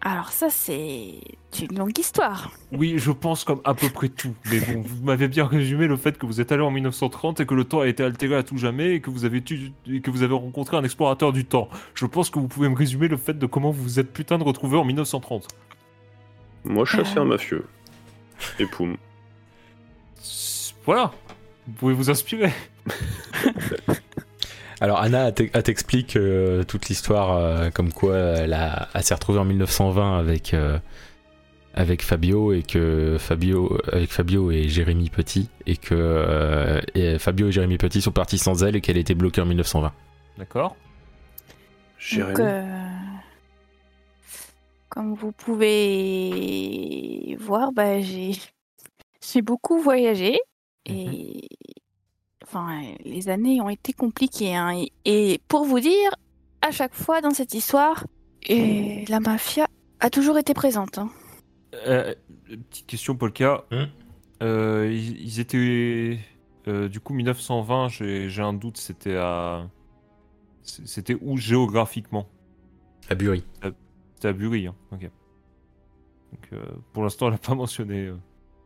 alors 0.00 0.30
ça, 0.30 0.48
c'est 0.50 1.20
une 1.60 1.76
longue 1.78 1.98
histoire. 1.98 2.50
Oui, 2.72 2.94
je 2.98 3.10
pense 3.10 3.44
comme 3.44 3.60
à 3.64 3.74
peu 3.74 3.88
près 3.90 4.08
tout. 4.08 4.34
Mais 4.50 4.60
bon, 4.60 4.80
vous 4.80 5.04
m'avez 5.04 5.28
bien 5.28 5.46
résumé 5.46 5.86
le 5.86 5.96
fait 5.96 6.16
que 6.18 6.24
vous 6.26 6.40
êtes 6.40 6.52
allé 6.52 6.62
en 6.62 6.70
1930 6.70 7.40
et 7.40 7.46
que 7.46 7.54
le 7.54 7.64
temps 7.64 7.80
a 7.80 7.86
été 7.86 8.02
altéré 8.02 8.36
à 8.36 8.42
tout 8.42 8.56
jamais 8.56 8.94
et 8.94 9.00
que 9.00 9.10
vous 9.10 9.24
avez, 9.24 9.42
tu- 9.42 9.72
et 9.86 10.00
que 10.00 10.10
vous 10.10 10.22
avez 10.22 10.34
rencontré 10.34 10.76
un 10.76 10.84
explorateur 10.84 11.32
du 11.32 11.44
temps. 11.44 11.68
Je 11.94 12.06
pense 12.06 12.30
que 12.30 12.38
vous 12.38 12.48
pouvez 12.48 12.68
me 12.68 12.76
résumer 12.76 13.08
le 13.08 13.16
fait 13.16 13.34
de 13.38 13.46
comment 13.46 13.70
vous 13.70 13.82
vous 13.82 13.98
êtes 14.00 14.12
putain 14.12 14.38
de 14.38 14.44
retrouvé 14.44 14.78
en 14.78 14.84
1930. 14.84 15.48
Moi, 16.64 16.84
je 16.84 16.96
chassais 16.96 17.18
Euh. 17.18 17.22
un 17.22 17.26
mafieux. 17.26 17.66
Et 18.58 18.66
poum. 18.66 18.96
Voilà. 20.86 21.12
Vous 21.68 21.72
pouvez 21.74 21.94
vous 21.94 22.10
inspirer. 22.10 22.50
Alors 24.80 25.00
Anna 25.00 25.32
t'explique 25.32 26.16
euh, 26.16 26.62
toute 26.64 26.88
l'histoire 26.88 27.36
euh, 27.36 27.70
comme 27.70 27.92
quoi 27.92 28.16
elle, 28.16 28.52
a- 28.54 28.88
elle 28.94 29.02
s'est 29.02 29.14
retrouvée 29.14 29.40
en 29.40 29.44
1920 29.44 30.18
avec 30.18 30.54
euh, 30.54 30.78
avec 31.74 32.02
Fabio 32.02 32.52
et 32.52 32.62
que 32.62 33.16
Fabio 33.18 33.76
avec 33.92 34.10
Fabio 34.10 34.50
et 34.52 34.68
Jérémy 34.68 35.10
Petit 35.10 35.50
et 35.66 35.76
que 35.76 35.94
euh, 35.94 36.80
et 36.94 37.18
Fabio 37.18 37.48
et 37.48 37.52
Jérémy 37.52 37.76
Petit 37.76 38.00
sont 38.00 38.12
partis 38.12 38.38
sans 38.38 38.62
elle 38.62 38.76
et 38.76 38.80
qu'elle 38.80 38.98
était 38.98 39.14
bloquée 39.14 39.40
en 39.40 39.46
1920. 39.46 39.92
D'accord. 40.38 40.76
Jérémy. 41.98 42.34
Comme 44.88 45.14
vous 45.14 45.32
pouvez 45.32 47.36
voir, 47.40 47.72
bah, 47.72 48.00
j'ai 48.00 48.30
j'ai 49.20 49.42
beaucoup 49.42 49.80
voyagé 49.82 50.38
et 50.86 51.48
enfin 52.44 52.80
les 53.04 53.28
années 53.28 53.60
ont 53.60 53.68
été 53.68 53.92
compliquées. 53.92 54.54
hein. 54.56 54.76
Et, 54.76 54.92
et 55.04 55.40
pour 55.48 55.64
vous 55.64 55.80
dire, 55.80 56.10
à 56.62 56.70
chaque 56.70 56.94
fois 56.94 57.20
dans 57.20 57.30
cette 57.30 57.54
histoire, 57.54 58.06
et 58.48 59.04
la 59.08 59.20
mafia 59.20 59.66
a 60.00 60.10
toujours 60.10 60.38
été 60.38 60.54
présente. 60.54 60.98
hein. 60.98 61.10
Euh, 61.86 62.14
petite 62.70 62.86
question, 62.86 63.14
Polka. 63.16 63.64
Hum. 63.70 63.88
Euh, 64.42 64.90
ils, 64.90 65.20
ils 65.20 65.40
étaient. 65.40 66.18
euh, 66.68 66.88
du 66.88 67.00
coup, 67.00 67.12
1920, 67.12 67.88
j'ai 67.88 68.42
un 68.42 68.52
doute, 68.54 68.78
c'était 68.78 69.16
à. 69.16 69.68
C'était 70.62 71.16
où 71.20 71.36
géographiquement? 71.36 72.26
À 73.10 73.14
Bury. 73.14 73.42
C'était 74.14 74.28
à 74.28 74.32
Bury, 74.32 74.66
hein. 74.66 74.74
ok. 74.92 75.00
Donc, 75.02 76.48
euh, 76.52 76.64
pour 76.92 77.02
l'instant, 77.02 77.26
elle 77.26 77.32
n'a 77.32 77.38
pas 77.38 77.54
mentionné. 77.54 78.12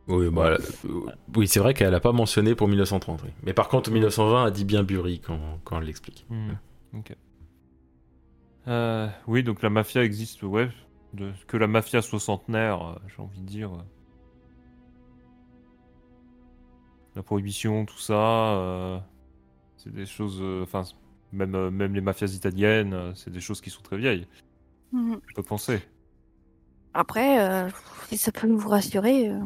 Oui, 0.07 0.29
bah, 0.29 0.57
euh, 0.85 0.99
oui 1.35 1.47
c'est 1.47 1.59
vrai 1.59 1.73
qu'elle 1.73 1.93
a 1.95 1.99
pas 2.01 2.11
mentionné 2.11 2.55
pour 2.55 2.67
1930. 2.67 3.23
oui. 3.23 3.29
Mais 3.43 3.53
par 3.53 3.69
contre 3.69 3.89
1920 3.91 4.47
elle 4.47 4.53
dit 4.53 4.65
bien 4.65 4.83
Bury 4.83 5.19
quand, 5.19 5.39
quand 5.63 5.79
elle 5.79 5.85
l'explique. 5.85 6.25
Ok. 6.93 7.15
Euh, 8.67 9.07
oui, 9.27 9.43
donc 9.43 9.61
la 9.61 9.69
mafia 9.69 10.03
existe, 10.03 10.43
ouais. 10.43 10.69
De, 11.13 11.31
que 11.47 11.57
la 11.57 11.67
mafia 11.67 12.01
soit 12.01 12.19
centenaire, 12.19 12.81
euh, 12.81 12.95
j'ai 13.15 13.21
envie 13.21 13.41
de 13.41 13.45
dire. 13.45 13.71
La 17.15 17.21
prohibition, 17.23 17.85
tout 17.85 17.99
ça, 17.99 18.13
euh, 18.57 18.99
c'est 19.77 19.93
des 19.93 20.05
choses. 20.05 20.39
euh, 20.41 20.63
Enfin, 20.63 20.83
même, 21.31 21.55
euh, 21.55 21.69
même 21.69 21.93
les 21.93 22.01
mafias 22.01 22.27
italiennes, 22.27 22.93
euh, 22.93 23.13
c'est 23.15 23.31
des 23.31 23.41
choses 23.41 23.61
qui 23.61 23.69
sont 23.69 23.81
très 23.81 23.97
vieilles. 23.97 24.27
Mhm. 24.91 25.19
Je 25.27 25.33
peux 25.35 25.43
penser. 25.43 25.81
Après, 26.93 27.39
euh, 27.47 27.69
si 28.07 28.17
ça 28.17 28.31
peut 28.31 28.47
vous 28.47 28.69
rassurer, 28.69 29.29
euh, 29.29 29.39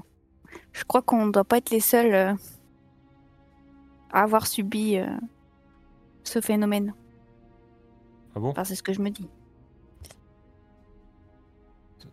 je 0.74 0.84
crois 0.84 1.02
qu'on 1.02 1.26
ne 1.28 1.32
doit 1.32 1.44
pas 1.44 1.58
être 1.58 1.70
les 1.72 1.80
seuls 1.80 2.14
euh, 2.14 2.34
à 4.12 4.24
avoir 4.24 4.48
subi 4.48 4.98
euh, 4.98 5.08
ce 6.24 6.42
phénomène. 6.42 6.94
Ah 8.36 8.40
bon? 8.40 8.50
Enfin, 8.50 8.64
c'est 8.64 8.76
ce 8.76 8.84
que 8.84 8.94
je 8.94 9.02
me 9.02 9.10
dis. 9.10 9.28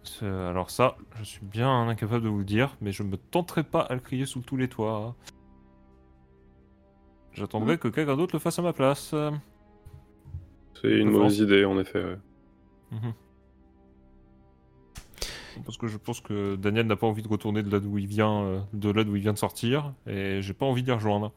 C'est- 0.03 0.27
Alors 0.27 0.71
ça, 0.71 0.97
je 1.19 1.25
suis 1.25 1.45
bien 1.45 1.89
incapable 1.89 2.25
de 2.25 2.29
vous 2.29 2.39
le 2.39 2.45
dire, 2.45 2.77
mais 2.81 2.93
je 2.93 3.03
me 3.03 3.17
tenterai 3.17 3.63
pas 3.63 3.81
à 3.81 3.95
le 3.95 4.01
crier 4.01 4.27
sous 4.27 4.41
tous 4.41 4.57
les 4.57 4.69
toits. 4.69 5.15
J'attendrai 7.33 7.79
que 7.79 7.89
quelqu'un 7.89 8.17
d'autre 8.17 8.35
le 8.35 8.39
fasse 8.39 8.59
à 8.59 8.63
ma 8.63 8.73
place. 8.73 9.15
C'est 10.81 10.91
une 10.99 11.11
mauvaise 11.11 11.39
idée, 11.39 11.65
en 11.65 11.79
effet. 11.79 12.03
ouais. 12.05 12.19
mhm. 12.93 13.13
Parce 15.65 15.77
que 15.77 15.87
je 15.87 15.97
pense 15.97 16.21
que 16.21 16.57
Daniel 16.57 16.87
n'a 16.87 16.97
pas 16.97 17.07
envie 17.07 17.23
de 17.23 17.29
retourner 17.29 17.63
de 17.63 17.71
là 17.71 17.81
d'où 17.81 17.99
il 17.99 18.07
vient, 18.07 18.43
euh, 18.45 18.61
de 18.73 18.91
là 18.91 19.05
d'où 19.05 19.17
il 19.17 19.23
vient 19.23 19.33
de 19.33 19.39
sortir, 19.39 19.93
et 20.07 20.41
j'ai 20.43 20.55
pas 20.55 20.67
envie 20.67 20.83
d'y 20.83 20.93
rejoindre. 20.93 21.33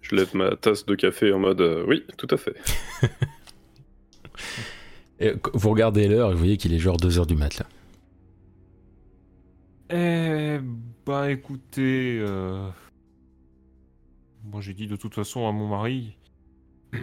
Je 0.00 0.14
lève 0.14 0.34
ma 0.34 0.56
tasse 0.56 0.86
de 0.86 0.94
café 0.94 1.32
en 1.32 1.38
mode 1.38 1.60
euh, 1.60 1.84
oui, 1.86 2.04
tout 2.16 2.28
à 2.30 2.36
fait. 2.36 2.56
Et 5.20 5.34
vous 5.52 5.70
regardez 5.70 6.08
l'heure 6.08 6.30
et 6.30 6.32
vous 6.32 6.38
voyez 6.38 6.56
qu'il 6.56 6.72
est 6.72 6.78
genre 6.78 6.96
2h 6.96 7.26
du 7.26 7.36
mat 7.36 7.58
là. 7.58 7.66
Eh 9.90 10.58
bah 11.04 11.30
écoutez, 11.30 12.18
euh, 12.20 12.66
moi 14.44 14.62
j'ai 14.62 14.72
dit 14.72 14.86
de 14.86 14.96
toute 14.96 15.14
façon 15.14 15.46
à 15.46 15.52
mon 15.52 15.68
mari 15.68 16.16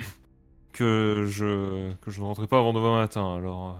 que 0.73 1.25
je 1.27 1.93
que 2.01 2.09
je 2.09 2.19
ne 2.21 2.25
rentrais 2.25 2.47
pas 2.47 2.57
avant 2.57 2.73
demain 2.73 2.97
matin. 2.97 3.35
Alors 3.35 3.79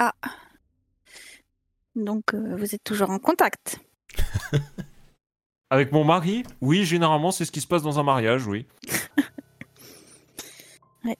euh, 0.00 0.10
Donc, 1.96 2.34
euh, 2.34 2.56
vous 2.56 2.74
êtes 2.74 2.84
toujours 2.84 3.10
en 3.10 3.18
contact. 3.18 3.80
avec 5.70 5.92
mon 5.92 6.04
mari, 6.04 6.44
oui, 6.60 6.84
généralement 6.84 7.30
c'est 7.30 7.44
ce 7.44 7.52
qui 7.52 7.60
se 7.60 7.66
passe 7.66 7.82
dans 7.82 7.98
un 7.98 8.02
mariage, 8.02 8.46
oui. 8.46 8.66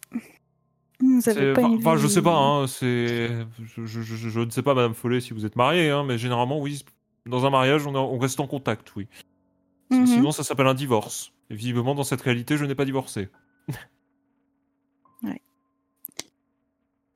Vous 1.01 1.21
C'est- 1.21 1.31
avez 1.31 1.53
pas 1.53 1.61
Enfin, 1.63 1.71
une 1.73 1.79
enfin, 1.79 1.97
je 1.97 2.07
sais 2.09 2.23
pas, 2.23 2.35
hein, 2.37 2.67
c'est 2.67 3.29
je, 3.63 3.85
je- 3.87 4.03
je- 4.03 4.29
je 4.29 4.41
ne 4.41 4.51
sais 4.51 4.63
pas, 4.63 4.75
Madame 4.75 4.95
Follet, 4.95 5.21
si 5.21 5.33
vous 5.33 5.47
êtes 5.47 5.55
mariée, 5.55 5.91
hein, 5.91 6.03
mais 6.05 6.19
généralement 6.19 6.59
oui, 6.61 6.85
dans 7.27 7.47
un 7.47 7.51
mariage 7.51 7.87
on, 7.87 7.95
est- 7.95 7.99
on 7.99 8.19
reste 8.19 8.41
en 8.41 8.49
contact, 8.49 8.95
oui. 8.97 9.07
Mhm. 9.91 10.07
Sinon 10.07 10.33
ça 10.33 10.43
s'appelle 10.43 10.67
un 10.67 10.75
divorce. 10.75 11.33
Et 11.51 11.55
visiblement 11.55 11.95
dans 11.95 12.03
cette 12.05 12.21
réalité 12.21 12.57
je 12.57 12.65
n'ai 12.65 12.75
pas 12.75 12.85
divorcé. 12.85 13.29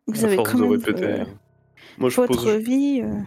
Vous 0.07 0.25
À 0.25 0.27
avez 0.27 0.37
force 0.37 0.55
de 0.57 0.63
répéter. 0.65 1.23
Moi, 1.99 2.09
je 2.11 2.17
votre 2.17 2.43
pose. 2.45 2.57
vie. 2.57 3.01
euh, 3.03 3.21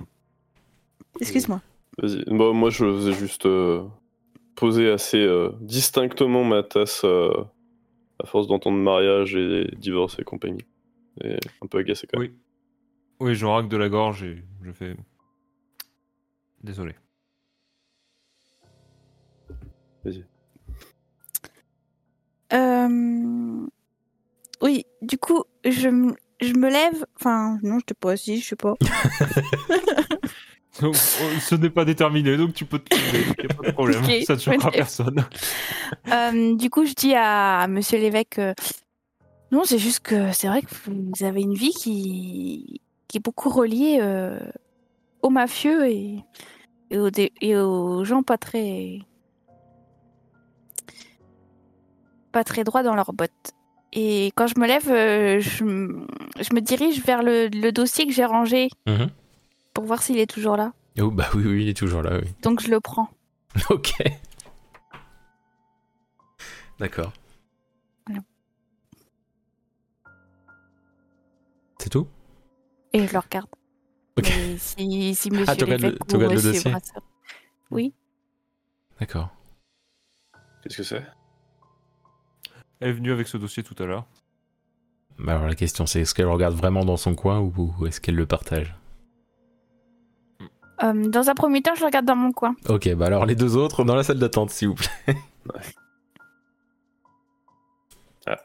Excuse-moi. 1.21 1.61
Vas-y. 1.97 2.23
Bon, 2.25 2.53
moi, 2.53 2.69
je 2.69 2.85
faisais 2.85 3.13
juste 3.13 3.45
euh, 3.45 3.83
poser 4.55 4.89
assez 4.89 5.17
euh, 5.23 5.51
distinctement 5.61 6.43
ma 6.43 6.61
tasse 6.63 7.01
euh, 7.05 7.31
à 8.21 8.25
force 8.25 8.47
d'entendre 8.47 8.77
mariage 8.77 9.35
et 9.35 9.69
divorce 9.77 10.17
et 10.19 10.23
compagnie. 10.23 10.65
Et 11.23 11.37
un 11.61 11.67
peu 11.67 11.77
agacé 11.77 12.07
quand 12.07 12.19
même. 12.19 12.31
Oui. 12.31 12.37
Oui, 13.27 13.35
je 13.35 13.45
racle 13.45 13.69
de 13.69 13.77
la 13.77 13.87
gorge 13.87 14.23
et 14.23 14.43
je 14.61 14.71
fais. 14.73 14.95
Désolé. 16.61 16.93
Euh, 22.53 23.65
Oui, 24.61 24.85
du 25.01 25.17
coup, 25.17 25.43
je, 25.63 25.87
m- 25.87 26.15
je 26.41 26.53
me 26.53 26.69
lève. 26.69 27.05
Enfin, 27.19 27.57
non, 27.63 27.79
je 27.79 27.85
t'ai 27.85 27.93
pas 27.93 28.11
assis, 28.11 28.39
je 28.41 28.47
sais 28.49 28.55
pas. 28.55 28.73
Donc, 30.81 30.93
oh, 30.95 31.39
ce 31.39 31.55
n'est 31.55 31.69
pas 31.69 31.85
déterminé, 31.85 32.35
donc 32.35 32.53
tu 32.53 32.65
peux 32.65 32.79
te 32.79 32.89
trouver, 32.89 33.19
y 33.41 33.45
a 33.49 33.53
pas 33.53 33.67
de 33.67 33.71
problème. 33.71 34.03
Ça 34.25 34.33
ne 34.35 34.39
choquera 34.39 34.71
personne. 34.71 35.25
Euh, 36.11 36.55
du 36.55 36.69
coup, 36.69 36.85
je 36.85 36.93
dis 36.93 37.13
à 37.15 37.65
monsieur 37.67 37.97
l'évêque 37.97 38.39
euh, 38.39 38.53
Non, 39.51 39.63
c'est 39.63 39.77
juste 39.79 40.01
que 40.01 40.31
c'est 40.33 40.47
vrai 40.47 40.61
que 40.61 40.67
vous 40.87 41.23
avez 41.23 41.41
une 41.41 41.53
vie 41.53 41.71
qui, 41.71 42.81
qui 43.07 43.17
est 43.17 43.21
beaucoup 43.23 43.49
reliée 43.49 43.99
euh, 44.01 44.37
aux 45.21 45.29
mafieux 45.29 45.87
et, 45.87 46.19
et, 46.91 46.97
aux 46.97 47.09
dé- 47.09 47.31
et 47.41 47.55
aux 47.57 48.03
gens 48.03 48.21
pas 48.23 48.37
très. 48.37 48.99
pas 52.31 52.43
très 52.43 52.63
droits 52.65 52.83
dans 52.83 52.95
leurs 52.95 53.13
bottes. 53.13 53.53
Et 53.97 54.31
quand 54.35 54.47
je 54.47 54.59
me 54.59 54.67
lève, 54.67 54.89
euh, 54.91 55.39
je, 55.39 55.63
me 55.63 56.59
dirige 56.59 57.01
vers 57.03 57.23
le, 57.23 57.47
le 57.47 57.71
dossier 57.71 58.05
que 58.05 58.11
j'ai 58.13 58.25
rangé 58.25 58.69
Mhm. 58.85 59.09
pour 59.73 59.85
voir 59.85 60.03
s'il 60.03 60.17
est 60.19 60.29
toujours 60.29 60.57
là. 60.57 60.73
Oh, 60.99 61.09
bah 61.11 61.29
oui, 61.33 61.43
oui, 61.45 61.63
il 61.63 61.69
est 61.69 61.77
toujours 61.77 62.01
là, 62.01 62.19
oui. 62.21 62.27
Donc 62.41 62.61
je 62.61 62.69
le 62.69 62.79
prends. 62.81 63.09
Ok. 63.69 63.93
D'accord. 66.77 67.13
Voilà. 68.05 68.21
C'est 71.79 71.89
tout? 71.89 72.07
Et 72.93 73.07
je 73.07 73.13
le 73.13 73.19
regarde. 73.19 73.47
Ok. 74.17 74.25
Si, 74.57 75.15
si 75.15 75.31
monsieur 75.31 75.55
tu 75.55 75.63
regardes 75.63 75.81
le- 75.81 75.87
l'évêque 75.89 76.07
tu 76.07 76.15
ou 76.15 76.17
regardes 76.19 76.33
le 76.35 76.41
dossier 76.41 76.71
Brasseur- 76.71 77.01
Oui. 77.71 77.93
D'accord. 78.99 79.29
Qu'est-ce 80.63 80.77
que 80.77 80.83
c'est? 80.83 81.03
Est 82.81 82.91
venue 82.91 83.11
avec 83.11 83.27
ce 83.27 83.37
dossier 83.37 83.63
tout 83.63 83.75
à 83.81 83.85
l'heure. 83.85 84.05
Bah 85.17 85.33
alors 85.35 85.47
la 85.47 85.55
question 85.55 85.85
c'est 85.85 86.01
est-ce 86.01 86.13
qu'elle 86.13 86.27
regarde 86.27 86.55
vraiment 86.55 86.83
dans 86.83 86.97
son 86.97 87.15
coin 87.15 87.39
ou, 87.39 87.73
ou 87.79 87.87
est-ce 87.87 88.01
qu'elle 88.01 88.15
le 88.15 88.25
partage 88.25 88.75
Euh, 90.83 91.07
dans 91.07 91.29
un 91.29 91.35
premier 91.35 91.61
temps, 91.61 91.73
je 91.75 91.79
le 91.81 91.85
regarde 91.85 92.05
dans 92.05 92.17
mon 92.17 92.31
coin. 92.33 92.53
Ok, 92.67 92.93
bah 92.95 93.05
alors 93.05 93.25
les 93.25 93.35
deux 93.35 93.55
autres 93.55 93.83
dans 93.85 93.95
la 93.95 94.03
salle 94.03 94.19
d'attente 94.19 94.49
s'il 94.49 94.67
vous 94.69 94.75
plaît. 94.75 94.89
Ah. 98.27 98.37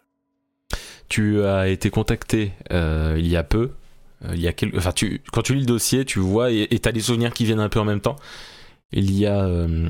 Tu 1.08 1.42
as 1.44 1.68
été 1.68 1.90
contacté 1.90 2.52
euh, 2.72 3.16
il 3.18 3.26
y 3.26 3.36
a 3.36 3.42
peu. 3.42 3.70
euh, 4.24 4.32
il 4.34 4.40
y 4.40 4.48
a 4.48 4.52
quel- 4.52 4.76
enfin, 4.76 4.92
tu... 4.92 5.22
Quand 5.32 5.42
tu 5.42 5.54
lis 5.54 5.60
le 5.60 5.66
dossier, 5.66 6.04
tu 6.04 6.18
vois 6.18 6.50
et 6.50 6.68
tu 6.68 6.88
as 6.88 6.92
des 6.92 7.00
souvenirs 7.00 7.32
qui 7.32 7.44
viennent 7.44 7.60
un 7.60 7.68
peu 7.68 7.80
en 7.80 7.84
même 7.84 8.00
temps. 8.00 8.16
Il 8.92 9.10
y 9.16 9.26
a 9.26 9.44
euh, 9.44 9.88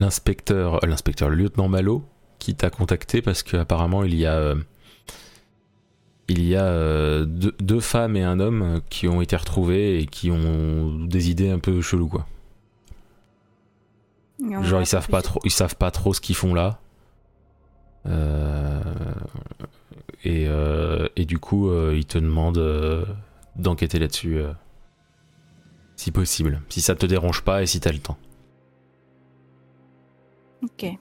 l'inspecteur, 0.00 0.84
l'inspecteur, 0.86 1.30
le 1.30 1.36
lieutenant 1.36 1.68
Malo 1.68 2.04
qui 2.46 2.54
t'a 2.54 2.70
contacté 2.70 3.22
parce 3.22 3.42
qu'apparemment 3.42 4.04
il 4.04 4.14
y 4.14 4.24
a 4.24 4.34
euh, 4.34 4.54
il 6.28 6.46
y 6.46 6.54
a 6.54 6.62
euh, 6.62 7.24
deux, 7.24 7.56
deux 7.58 7.80
femmes 7.80 8.16
et 8.16 8.22
un 8.22 8.38
homme 8.38 8.62
euh, 8.62 8.80
qui 8.88 9.08
ont 9.08 9.20
été 9.20 9.34
retrouvés 9.34 9.98
et 9.98 10.06
qui 10.06 10.30
ont 10.30 10.94
des 11.06 11.28
idées 11.28 11.50
un 11.50 11.58
peu 11.58 11.82
cheloues 11.82 12.06
quoi. 12.06 12.24
Genre 14.62 14.80
ils 14.80 14.86
savent 14.86 15.08
pas 15.08 15.22
trop, 15.22 15.40
ils 15.42 15.50
savent 15.50 15.74
pas 15.74 15.90
trop 15.90 16.14
ce 16.14 16.20
qu'ils 16.20 16.36
font 16.36 16.54
là. 16.54 16.78
Euh, 18.06 18.80
et, 20.22 20.46
euh, 20.46 21.08
et 21.16 21.24
du 21.24 21.40
coup 21.40 21.68
euh, 21.68 21.94
ils 21.96 22.06
te 22.06 22.18
demandent 22.18 23.08
d'enquêter 23.56 23.98
là-dessus, 23.98 24.38
si 25.96 26.12
possible, 26.12 26.62
si 26.68 26.80
ça 26.80 26.94
te 26.94 27.06
dérange 27.06 27.42
pas 27.42 27.64
et 27.64 27.66
si 27.66 27.80
t'as 27.80 27.90
le 27.90 27.98
temps. 27.98 28.18
Ok. 30.62 30.96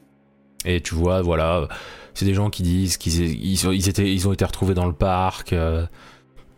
Et 0.66 0.82
tu 0.82 0.96
vois, 0.96 1.22
voilà, 1.22 1.68
c'est 2.14 2.26
des 2.26 2.34
gens 2.34 2.50
qui 2.50 2.64
disent 2.64 2.98
qu'ils 2.98 3.22
ils, 3.44 3.58
sont- 3.58 3.72
ils 3.72 3.88
étaient, 3.90 4.12
ils 4.12 4.28
ont 4.28 4.34
été 4.34 4.44
retrouvés 4.46 4.74
dans 4.74 4.88
le 4.88 4.94
parc, 4.94 5.54
euh, 5.54 5.86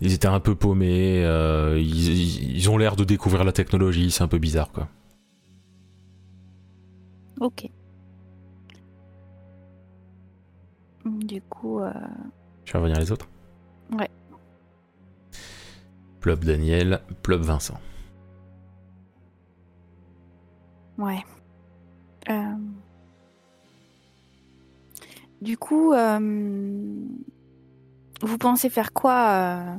ils 0.02 0.14
étaient 0.14 0.28
un 0.28 0.40
peu 0.40 0.56
paumés, 0.56 1.24
euh, 1.26 1.78
ils, 1.80 2.10
ils- 2.10 2.56
ils 2.58 2.70
ont 2.70 2.78
l'air 2.78 2.96
de 2.96 3.04
découvrir 3.04 3.44
la 3.44 3.52
technologie, 3.52 4.10
c'est 4.12 4.24
un 4.24 4.28
peu 4.28 4.38
bizarre 4.40 4.72
quoi. 4.72 4.88
Ok. 7.40 7.70
Du 11.06 11.42
coup, 11.44 11.80
euh, 11.82 11.92
Tu 12.66 12.74
vas 12.74 12.80
revenir 12.80 13.00
les 13.00 13.12
autres? 13.12 13.28
Ouais. 13.98 14.10
Plop 16.20 16.44
Daniel, 16.44 17.02
Plop 17.24 17.42
Vincent. 17.42 17.80
ouais. 20.98 21.24
Euh, 22.30 22.56
Du 25.42 25.58
coup, 25.58 25.94
euh, 25.94 26.20
vous 28.22 28.38
pensez 28.38 28.70
faire 28.70 28.92
quoi 28.94 29.30
euh, 29.30 29.76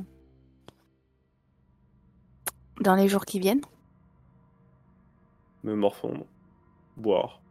dans 2.81 2.95
les 2.95 3.07
jours 3.09 3.25
qui 3.25 3.39
viennent? 3.39 3.61
Me 5.63 5.75
morfondre. 5.75 6.25
Boire. 6.95 7.41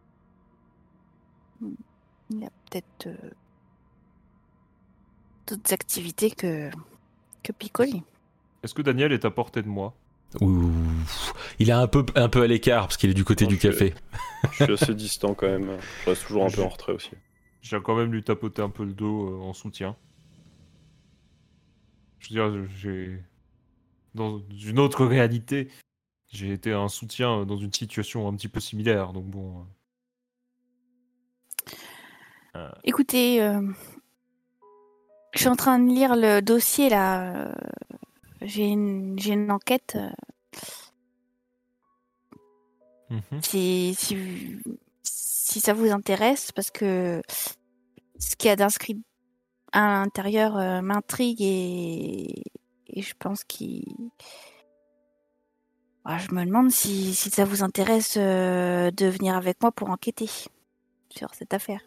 Il 2.31 2.41
y 2.41 2.45
a 2.45 2.51
peut-être 2.71 3.07
euh, 3.07 3.31
d'autres 5.47 5.73
activités 5.73 6.31
que, 6.31 6.71
que 7.43 7.53
picoler. 7.53 8.03
Est-ce 8.63 8.75
que 8.75 8.83
Daniel 8.83 9.13
est 9.13 9.25
à 9.25 9.31
portée 9.31 9.63
de 9.63 9.69
moi? 9.69 9.95
Ouh, 10.43 10.71
il 11.59 11.71
est 11.71 11.73
un 11.75 11.87
peu, 11.87 12.05
un 12.15 12.29
peu 12.29 12.43
à 12.43 12.47
l'écart 12.47 12.87
parce 12.87 12.97
qu'il 12.99 13.09
est 13.11 13.15
du 13.15 13.25
côté 13.25 13.45
Non, 13.45 13.51
du 13.51 13.55
je 13.57 13.61
suis- 13.61 13.71
café. 13.71 13.95
Je 14.53 14.65
suis 14.65 14.73
assez 14.75 14.95
distant 14.95 15.35
quand 15.35 15.47
même. 15.47 15.79
Je 16.05 16.11
reste 16.11 16.27
toujours 16.27 16.45
un 16.45 16.51
peu 16.51 16.63
en 16.63 16.69
retrait 16.69 16.93
aussi. 16.93 17.11
J'ai 17.61 17.81
quand 17.83 17.97
même 17.97 18.13
lui 18.13 18.23
tapoter 18.23 18.63
un 18.63 18.71
peu 18.71 18.85
le 18.85 18.93
dos 18.93 19.29
euh, 19.31 19.41
en 19.43 19.53
soutien. 19.53 19.97
Je 22.21 22.35
veux 22.35 22.51
dire, 22.53 22.69
j'ai. 22.77 23.23
Dans 24.15 24.41
une 24.51 24.79
autre 24.79 25.05
réalité, 25.05 25.69
j'ai 26.29 26.53
été 26.53 26.73
un 26.73 26.89
soutien 26.89 27.45
dans 27.45 27.57
une 27.57 27.73
situation 27.73 28.27
un 28.27 28.35
petit 28.35 28.49
peu 28.49 28.59
similaire, 28.59 29.13
donc 29.13 29.27
bon. 29.27 29.67
euh, 32.57 32.71
Écoutez, 32.85 33.43
euh, 33.43 33.63
je 35.35 35.41
suis 35.41 35.49
en 35.49 35.57
train 35.57 35.79
de 35.79 35.89
lire 35.93 36.17
le 36.17 36.41
dossier 36.41 36.89
là 36.89 37.35
euh, 37.47 37.55
j'ai 38.43 38.67
une, 38.67 39.51
enquête. 39.51 39.97
euh, 39.97 40.11
Mhm. 43.11 43.41
si, 43.43 43.95
si, 43.95 44.17
si 45.59 45.65
ça 45.65 45.73
vous 45.73 45.91
intéresse, 45.91 46.53
parce 46.53 46.71
que 46.71 47.21
ce 48.19 48.37
qu'il 48.37 48.49
y 48.49 48.53
a 48.53 48.57
d'inscrit 48.57 49.03
à 49.73 50.01
l'intérieur 50.01 50.57
euh, 50.57 50.81
m'intrigue 50.83 51.43
et, 51.43 52.45
et 52.87 53.03
je 53.03 53.15
pense 53.19 53.43
qu'il. 53.43 53.85
Ah, 56.05 56.19
je 56.19 56.33
me 56.33 56.45
demande 56.45 56.71
si, 56.71 57.13
si 57.13 57.29
ça 57.31 57.45
vous 57.45 57.65
intéresse 57.65 58.15
euh, 58.17 58.93
de 58.93 59.07
venir 59.07 59.37
avec 59.37 59.61
moi 59.61 59.73
pour 59.73 59.91
enquêter 59.91 60.31
sur 61.11 61.35
cette 61.35 61.53
affaire. 61.53 61.81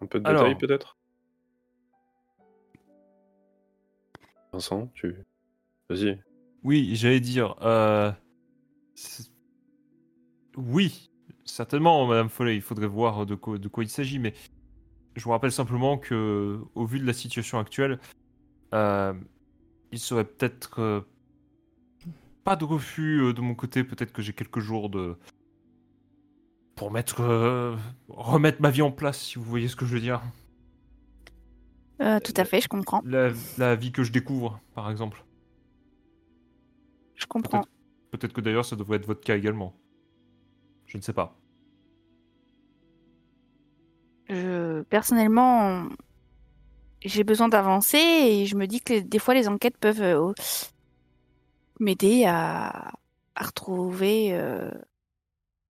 Un 0.00 0.06
peu 0.06 0.18
de 0.18 0.28
Alors. 0.28 0.42
détails 0.42 0.58
peut-être? 0.58 0.96
Vincent, 4.52 4.88
tu. 4.94 5.14
Vas-y. 5.88 6.20
Oui, 6.64 6.96
j'allais 6.96 7.20
dire. 7.20 7.54
euh, 7.62 8.12
Oui, 10.56 11.11
certainement, 11.44 12.06
Madame 12.06 12.28
Follet, 12.28 12.56
il 12.56 12.62
faudrait 12.62 12.86
voir 12.86 13.26
de 13.26 13.34
quoi, 13.34 13.58
de 13.58 13.68
quoi 13.68 13.84
il 13.84 13.88
s'agit, 13.88 14.18
mais 14.18 14.34
je 15.16 15.24
vous 15.24 15.30
rappelle 15.30 15.52
simplement 15.52 15.98
que, 15.98 16.60
au 16.74 16.86
vu 16.86 16.98
de 16.98 17.06
la 17.06 17.12
situation 17.12 17.58
actuelle, 17.58 17.98
euh, 18.72 19.12
il 19.90 19.98
serait 19.98 20.24
peut-être 20.24 20.80
euh, 20.80 21.00
pas 22.44 22.56
de 22.56 22.64
refus 22.64 23.20
euh, 23.20 23.32
de 23.32 23.40
mon 23.40 23.54
côté. 23.54 23.84
Peut-être 23.84 24.12
que 24.12 24.22
j'ai 24.22 24.32
quelques 24.32 24.60
jours 24.60 24.88
de 24.88 25.16
pour 26.74 26.90
mettre 26.90 27.76
remettre 28.08 28.62
ma 28.62 28.70
vie 28.70 28.82
en 28.82 28.90
place, 28.90 29.20
si 29.20 29.38
vous 29.38 29.44
voyez 29.44 29.68
ce 29.68 29.76
que 29.76 29.84
je 29.84 29.94
veux 29.94 30.00
dire. 30.00 30.22
Tout 32.00 32.34
à 32.36 32.44
fait, 32.44 32.60
je 32.60 32.66
comprends. 32.66 33.00
La, 33.04 33.30
la 33.58 33.76
vie 33.76 33.92
que 33.92 34.02
je 34.02 34.10
découvre, 34.10 34.60
par 34.74 34.90
exemple. 34.90 35.24
Je 37.14 37.26
comprends. 37.26 37.64
Peut-être 38.10 38.32
que 38.32 38.40
d'ailleurs, 38.40 38.64
ça 38.64 38.74
devrait 38.74 38.96
être 38.96 39.06
votre 39.06 39.20
cas 39.20 39.36
également. 39.36 39.76
Je 40.92 40.98
ne 40.98 41.02
sais 41.02 41.14
pas. 41.14 41.34
Je, 44.28 44.82
personnellement, 44.82 45.84
j'ai 47.02 47.24
besoin 47.24 47.48
d'avancer 47.48 47.96
et 47.96 48.44
je 48.46 48.56
me 48.56 48.66
dis 48.66 48.80
que 48.80 48.92
les- 48.92 49.02
des 49.02 49.18
fois 49.18 49.32
les 49.32 49.48
enquêtes 49.48 49.78
peuvent 49.78 50.02
euh, 50.02 50.32
m'aider 51.80 52.24
à, 52.26 52.92
à 53.34 53.44
retrouver 53.44 54.34
euh, 54.34 54.70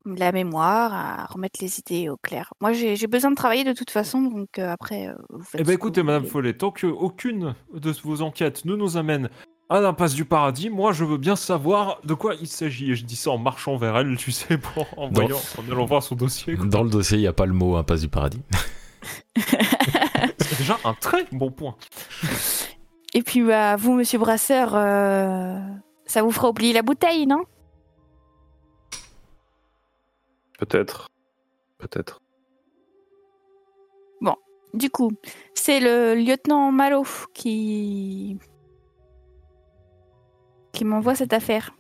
la 0.05 0.33
mémoire, 0.33 0.93
à 0.93 1.27
remettre 1.27 1.61
les 1.63 1.79
idées 1.79 2.09
au 2.09 2.17
clair. 2.17 2.53
Moi, 2.61 2.73
j'ai 2.73 3.07
besoin 3.07 3.31
de 3.31 3.37
travailler 3.37 3.63
de 3.63 3.73
toute 3.75 3.91
façon, 3.91 4.23
donc 4.23 4.59
euh, 4.59 4.71
après, 4.73 5.15
vous 5.31 5.45
faites 5.45 5.61
Eh 5.61 5.65
que 5.65 5.71
écoutez, 5.71 6.03
Madame. 6.03 6.25
Follet, 6.27 6.55
tant 6.55 6.73
qu'aucune 6.73 7.55
de 7.73 7.91
vos 8.03 8.23
enquêtes 8.23 8.65
ne 8.65 8.75
nous 8.75 8.97
amène 8.97 9.31
à 9.73 9.81
l'impasse 9.81 10.15
du 10.15 10.25
paradis, 10.25 10.71
moi 10.71 10.93
je 10.93 11.05
veux 11.05 11.17
bien 11.19 11.37
savoir 11.37 12.01
de 12.05 12.15
quoi 12.15 12.35
il 12.35 12.47
s'agit. 12.47 12.93
Et 12.93 12.95
je 12.95 13.05
dis 13.05 13.17
ça 13.17 13.31
en 13.31 13.39
marchant 13.39 13.77
vers 13.77 13.97
elle, 13.97 14.17
tu 14.17 14.33
sais, 14.33 14.59
pour, 14.75 14.87
en, 14.99 15.09
Dans- 15.09 15.21
voyant, 15.23 15.41
en 15.59 15.71
allant 15.73 15.85
voir 15.87 16.03
son 16.03 16.15
dossier. 16.15 16.57
quoi. 16.57 16.67
Dans 16.67 16.83
le 16.83 16.91
dossier, 16.91 17.19
il 17.19 17.23
n'y 17.23 17.27
a 17.27 17.33
pas 17.33 17.47
le 17.47 17.53
mot 17.53 17.77
impasse 17.77 18.01
du 18.03 18.09
paradis. 18.09 18.43
C'est 19.37 20.59
déjà 20.59 20.79
un 20.85 20.95
très 20.95 21.25
bon 21.33 21.51
point. 21.51 21.75
Et 23.15 23.23
puis, 23.23 23.43
bah, 23.43 23.77
vous, 23.77 23.93
Monsieur 23.93 24.19
Brasseur, 24.19 24.75
euh, 24.75 25.59
ça 26.07 26.23
vous 26.23 26.31
fera 26.31 26.49
oublier 26.49 26.73
la 26.73 26.81
bouteille, 26.83 27.27
non? 27.27 27.43
Peut-être. 30.59 31.09
Peut-être. 31.79 32.21
Du 34.75 34.89
coup, 34.89 35.13
c'est 35.53 35.81
le 35.81 36.15
lieutenant 36.15 36.73
Malo 36.73 37.05
qui 37.35 38.39
qui 40.73 40.85
m'envoie 40.85 41.15
cette 41.15 41.33
affaire. 41.33 41.73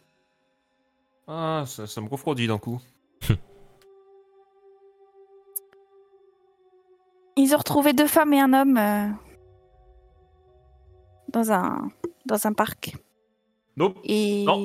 Ah, 1.27 1.65
ça, 1.67 1.87
ça 1.87 2.01
me 2.01 2.09
refroidit 2.09 2.47
d'un 2.47 2.59
coup. 2.59 2.81
Ils 7.37 7.55
ont 7.55 7.59
retrouvé 7.59 7.93
deux 7.93 8.07
femmes 8.07 8.33
et 8.35 8.41
un 8.41 8.53
homme 8.53 8.77
euh, 8.77 9.09
dans 11.29 11.51
un 11.53 11.89
dans 12.27 12.47
un 12.47 12.53
parc. 12.53 12.95
Nope. 13.77 13.99
Et 14.05 14.45
Non. 14.45 14.59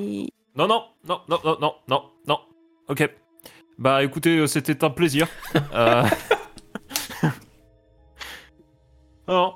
Non, 0.56 0.68
non, 0.68 0.86
non, 1.08 1.22
non, 1.30 1.40
non, 1.44 1.58
non, 1.62 1.76
non, 1.88 2.04
non. 2.28 2.40
Ok. 2.90 3.10
Bah 3.78 4.04
écoutez, 4.04 4.40
euh, 4.40 4.48
c'était 4.48 4.84
un 4.84 4.90
plaisir. 4.90 5.28
euh... 5.74 6.04
non. 9.28 9.54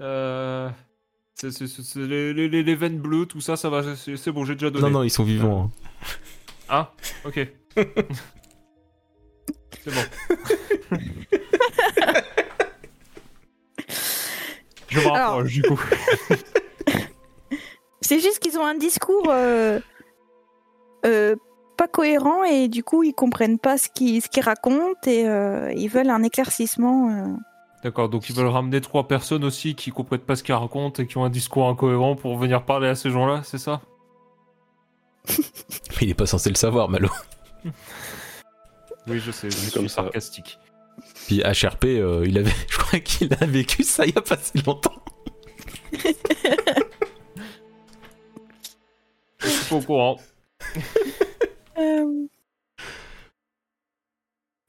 Euh... 0.00 0.68
C'est 1.44 1.50
c'est- 1.50 1.66
c'est- 1.66 1.82
c'est 1.82 1.98
les, 2.00 2.32
les- 2.48 2.74
veines 2.74 2.98
bleues, 2.98 3.26
tout 3.26 3.42
ça, 3.42 3.56
ça 3.56 3.68
va, 3.68 3.82
c'est 3.96 4.32
bon, 4.32 4.46
j'ai 4.46 4.54
déjà 4.54 4.70
donné. 4.70 4.84
Non, 4.86 4.90
non, 4.90 5.02
ils 5.02 5.10
sont 5.10 5.24
vivants. 5.24 5.64
hein. 5.64 5.70
Ah, 6.70 6.92
ok. 7.26 7.34
c'est 7.76 7.84
bon. 9.90 10.00
Je 14.88 14.98
me 15.00 15.04
Alors- 15.06 15.16
rapproche 15.16 15.52
du 15.52 15.62
coup. 15.62 15.80
c'est 18.00 18.20
juste 18.20 18.38
qu'ils 18.38 18.56
ont 18.58 18.64
un 18.64 18.76
discours 18.76 19.26
euh, 19.28 19.80
euh, 21.04 21.34
pas 21.76 21.88
cohérent 21.88 22.44
et 22.44 22.68
du 22.68 22.82
coup 22.84 23.02
ils 23.02 23.12
comprennent 23.14 23.58
pas 23.58 23.76
ce 23.76 23.88
qu'ils 23.94 24.22
ce 24.22 24.28
qu'ils 24.28 24.44
racontent 24.44 24.94
et 25.06 25.26
euh, 25.28 25.72
ils 25.74 25.88
veulent 25.88 26.10
un 26.10 26.22
éclaircissement. 26.22 27.36
D'accord, 27.84 28.08
donc 28.08 28.28
ils 28.30 28.34
veulent 28.34 28.46
ramener 28.46 28.80
trois 28.80 29.06
personnes 29.06 29.44
aussi 29.44 29.74
qui 29.74 29.90
comprennent 29.90 30.20
pas 30.20 30.36
ce 30.36 30.42
qu'ils 30.42 30.54
racontent 30.54 31.02
et 31.02 31.06
qui 31.06 31.18
ont 31.18 31.24
un 31.24 31.30
discours 31.30 31.68
incohérent 31.68 32.16
pour 32.16 32.38
venir 32.38 32.64
parler 32.64 32.88
à 32.88 32.94
ces 32.94 33.10
gens-là, 33.10 33.42
c'est 33.44 33.58
ça? 33.58 33.82
Mais 35.28 35.34
il 36.00 36.10
est 36.10 36.14
pas 36.14 36.24
censé 36.26 36.48
le 36.48 36.56
savoir, 36.56 36.88
Malo. 36.88 37.10
Oui, 39.06 39.20
je 39.20 39.30
sais, 39.30 39.50
je 39.50 39.54
C'est 39.56 39.64
suis 39.66 39.72
comme 39.72 39.86
ça. 39.88 40.02
sarcastique. 40.04 40.58
Puis 41.26 41.42
HRP, 41.42 41.84
euh, 41.84 42.24
il 42.26 42.38
avait, 42.38 42.50
je 42.70 42.78
crois 42.78 43.00
qu'il 43.00 43.34
a 43.34 43.44
vécu 43.44 43.82
ça 43.82 44.06
il 44.06 44.14
y 44.14 44.18
a 44.18 44.22
pas 44.22 44.38
si 44.38 44.56
longtemps. 44.62 44.94
Je 45.92 45.98
suis 49.48 49.68
pas 49.68 49.76
au 49.76 49.80
courant. 49.82 50.16
Euh, 51.76 52.26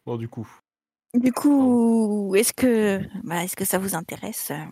Bon, 0.06 0.18
du 0.18 0.28
coup, 0.28 0.50
du 1.16 1.32
coup, 1.32 2.34
est-ce 2.36 2.54
que 2.54 3.02
bah, 3.24 3.44
est-ce 3.44 3.56
que 3.56 3.66
ça 3.66 3.78
vous 3.78 3.96
intéresse 3.96 4.52
euh? 4.52 4.66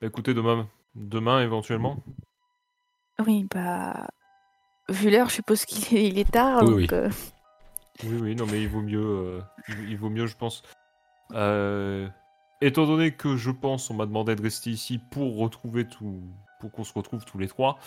Bah, 0.00 0.06
écoutez, 0.06 0.34
demain, 0.34 0.68
demain 0.94 1.42
éventuellement. 1.42 1.96
Oui, 3.26 3.46
bah 3.52 4.08
vu 4.88 5.10
l'heure, 5.10 5.28
je 5.28 5.34
suppose 5.34 5.64
qu'il 5.64 5.96
est, 5.98 6.08
il 6.08 6.18
est 6.18 6.30
tard. 6.30 6.62
Oui, 6.62 6.68
donc, 6.68 6.76
oui. 6.76 6.88
euh, 6.92 7.10
Oui, 8.04 8.18
oui, 8.20 8.34
non, 8.34 8.46
mais 8.46 8.62
il 8.62 8.68
vaut 8.68 8.80
mieux, 8.82 9.04
euh, 9.04 9.40
il, 9.68 9.90
il 9.90 9.96
vaut 9.98 10.10
mieux, 10.10 10.26
je 10.26 10.36
pense. 10.36 10.62
Euh, 11.32 12.08
étant 12.60 12.86
donné 12.86 13.12
que 13.14 13.36
je 13.36 13.50
pense, 13.50 13.90
on 13.90 13.94
m'a 13.94 14.06
demandé 14.06 14.34
de 14.34 14.42
rester 14.42 14.70
ici 14.70 14.98
pour 15.10 15.36
retrouver 15.38 15.86
tout, 15.86 16.22
pour 16.60 16.72
qu'on 16.72 16.84
se 16.84 16.92
retrouve 16.94 17.24
tous 17.24 17.38
les 17.38 17.48
trois. 17.48 17.78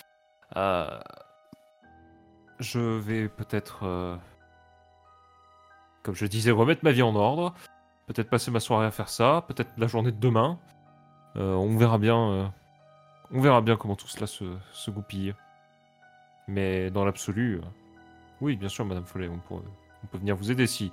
euh, 0.56 1.00
je 2.60 2.80
vais 2.80 3.28
peut-être, 3.28 3.84
euh, 3.84 4.16
comme 6.04 6.14
je 6.16 6.26
disais, 6.28 6.52
remettre 6.52 6.84
ma 6.84 6.92
vie 6.92 7.02
en 7.02 7.16
ordre. 7.16 7.56
Peut-être 8.08 8.30
passer 8.30 8.52
ma 8.52 8.60
soirée 8.60 8.86
à 8.86 8.92
faire 8.92 9.10
ça. 9.10 9.46
Peut-être 9.48 9.72
la 9.78 9.88
journée 9.88 10.12
de 10.12 10.20
demain. 10.20 10.60
Euh, 11.36 11.54
on 11.56 11.78
verra 11.78 11.98
bien. 11.98 12.18
euh, 12.32 12.46
on 13.32 13.42
verra 13.42 13.62
bien 13.62 13.76
comment 13.78 13.96
tout 13.96 14.08
cela 14.08 14.28
se, 14.28 14.44
se 14.74 14.92
goupille. 14.92 15.34
Mais 16.48 16.92
dans 16.92 17.06
l'absolu, 17.06 17.58
euh, 17.58 17.62
oui, 18.42 18.58
bien 18.58 18.70
sûr, 18.70 18.86
Madame 18.86 19.06
Follet, 19.06 19.30
on 19.30 19.38
peut, 19.40 19.64
on 20.04 20.08
peut 20.08 20.18
venir 20.18 20.36
vous 20.36 20.52
aider 20.52 20.68
si 20.68 20.92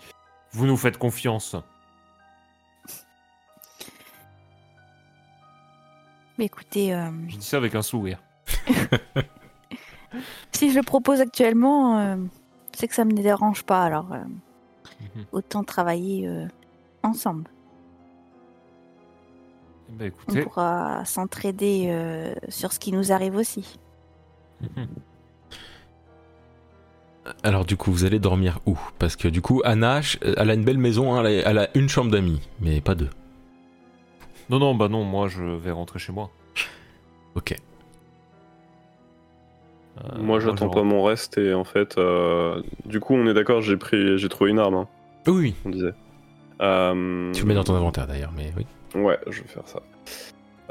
vous 0.53 0.66
nous 0.66 0.77
faites 0.77 0.97
confiance. 0.99 1.57
mais 6.39 6.47
écoutez, 6.47 6.93
Je 7.28 7.37
dis 7.37 7.45
ça 7.45 7.59
avec 7.59 7.74
un 7.74 7.82
sourire. 7.82 8.19
si 10.53 10.70
je 10.73 10.78
le 10.78 10.82
propose 10.82 11.20
actuellement, 11.20 12.16
c'est 12.73 12.89
que 12.89 12.95
ça 12.95 13.05
me 13.05 13.12
dérange 13.12 13.62
pas. 13.65 13.85
Alors 13.85 14.07
Mhm. 15.16 15.24
autant 15.32 15.65
travailler 15.65 16.28
ensemble. 17.02 17.44
Eh 19.90 19.93
ben, 19.97 20.12
On 20.28 20.35
pourra 20.43 21.05
s'entraider 21.05 21.86
euh, 21.89 22.32
sur 22.48 22.72
ce 22.72 22.78
qui 22.78 22.93
nous 22.93 23.12
arrive 23.12 23.36
aussi. 23.36 23.78
Alors 27.43 27.64
du 27.64 27.77
coup, 27.77 27.93
vous 27.93 28.05
allez 28.05 28.18
dormir 28.18 28.60
où? 28.66 28.78
Parce 28.98 29.14
que 29.16 29.28
du 29.28 29.40
coup, 29.43 29.60
Anna, 29.64 30.01
elle 30.22 30.51
a 30.51 30.55
une 30.55 30.64
belle 30.64 30.78
maison, 30.78 31.14
hein, 31.14 31.24
elle, 31.24 31.44
a, 31.47 31.51
elle 31.51 31.59
a 31.59 31.68
une 31.77 31.89
chambre 31.89 32.10
d'amis, 32.10 32.40
mais 32.60 32.81
pas 32.81 32.94
deux. 32.94 33.10
non, 34.48 34.59
non, 34.59 34.74
bah 34.74 34.89
non, 34.89 35.05
moi 35.05 35.28
je 35.28 35.43
vais 35.44 35.70
rentrer 35.70 35.98
chez 35.98 36.12
moi. 36.12 36.31
Ok. 37.35 37.55
Euh, 40.02 40.18
Moi, 40.18 40.40
j'attends 40.40 40.68
je 40.70 40.74
pas 40.74 40.82
mon 40.82 41.05
reste 41.05 41.36
et 41.36 41.52
en 41.52 41.64
fait, 41.64 41.98
euh, 41.98 42.62
du 42.86 43.01
coup, 43.01 43.14
on 43.14 43.27
est 43.27 43.35
d'accord, 43.35 43.60
j'ai 43.60 43.77
pris, 43.77 44.16
j'ai 44.18 44.28
trouvé 44.28 44.51
une 44.51 44.59
arme, 44.59 44.74
hein, 44.74 44.89
Oui, 45.27 45.32
oui. 45.35 45.55
on 45.64 45.70
disait. 45.70 45.93
Euh, 46.61 47.32
Tu 47.32 47.43
le 47.43 47.49
mets 47.49 47.55
dans 47.55 47.65
ton 47.65 47.74
inventaire 47.74 48.07
d'ailleurs, 48.07 48.32
mais 48.37 48.53
oui. 48.57 48.66
Ouais, 48.95 49.19
je 49.28 49.43
vais 49.43 49.49
faire 49.49 49.66
ça. 49.66 49.81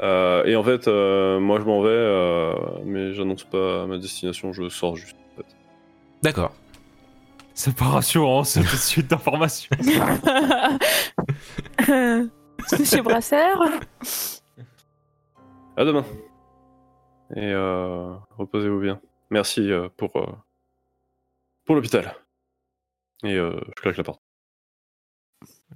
Euh, 0.00 0.44
et 0.44 0.56
en 0.56 0.62
fait, 0.62 0.88
euh, 0.88 1.38
moi 1.40 1.58
je 1.60 1.64
m'en 1.64 1.82
vais, 1.82 1.88
euh, 1.90 2.54
mais 2.84 3.12
j'annonce 3.12 3.44
pas 3.44 3.86
ma 3.86 3.98
destination, 3.98 4.52
je 4.52 4.68
sors 4.68 4.96
juste. 4.96 5.16
en 5.34 5.36
fait. 5.36 5.46
D'accord. 6.22 6.52
C'est 7.54 7.76
pas 7.76 7.86
rassurant, 7.86 8.44
cette 8.44 8.64
suite 8.66 9.08
d'informations. 9.08 9.68
Monsieur 12.78 13.02
Brasseur 13.02 13.62
À 15.76 15.84
demain. 15.84 16.04
Et 17.36 17.52
euh, 17.52 18.14
reposez-vous 18.38 18.80
bien. 18.80 19.00
Merci 19.30 19.70
euh, 19.70 19.88
pour, 19.96 20.16
euh, 20.16 20.26
pour 21.64 21.74
l'hôpital. 21.74 22.14
Et 23.24 23.34
euh, 23.34 23.60
je 23.76 23.82
claque 23.82 23.96
la 23.98 24.04
porte. 24.04 24.20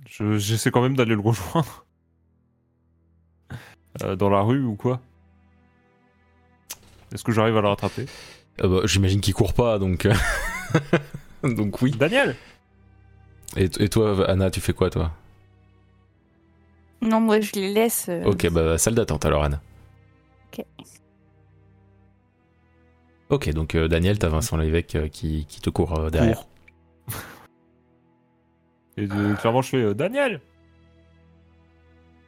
Je- 0.06 0.38
J'essaie 0.38 0.70
quand 0.70 0.82
même 0.82 0.96
d'aller 0.96 1.14
le 1.14 1.20
rejoindre. 1.20 1.84
Euh, 4.02 4.16
dans 4.16 4.28
la 4.28 4.40
rue 4.40 4.64
ou 4.64 4.74
quoi? 4.74 5.00
Est-ce 7.12 7.22
que 7.22 7.30
j'arrive 7.30 7.56
à 7.56 7.60
le 7.60 7.68
rattraper? 7.68 8.06
Euh, 8.60 8.68
bah, 8.80 8.86
J'imagine 8.86 9.20
qu'il 9.20 9.34
court 9.34 9.54
pas, 9.54 9.78
donc. 9.78 10.04
euh, 10.06 10.14
donc 11.44 11.80
oui. 11.80 11.92
Daniel 11.92 12.34
Et, 13.56 13.66
et 13.78 13.88
toi, 13.88 14.28
Anna, 14.28 14.50
tu 14.50 14.60
fais 14.60 14.72
quoi, 14.72 14.90
toi? 14.90 15.12
Non, 17.02 17.20
moi 17.20 17.38
je 17.40 17.52
les 17.52 17.72
laisse. 17.72 18.06
euh, 18.08 18.24
Ok, 18.24 18.48
bah 18.50 18.76
salle 18.78 18.96
d'attente 18.96 19.24
alors, 19.26 19.44
Anna. 19.44 19.62
Ok. 20.52 20.64
Ok, 23.30 23.48
donc 23.50 23.76
euh, 23.76 23.86
Daniel, 23.86 24.18
t'as 24.18 24.28
Vincent 24.28 24.56
Lévesque 24.56 24.96
euh, 24.96 25.06
qui, 25.08 25.46
qui 25.48 25.60
te 25.60 25.70
court 25.70 25.96
euh, 26.00 26.10
derrière. 26.10 26.38
Cours. 26.38 26.48
Et 28.96 29.06
de- 29.06 29.34
clairement, 29.40 29.62
je 29.62 29.68
fais 29.70 29.94
Daniel 29.94 30.40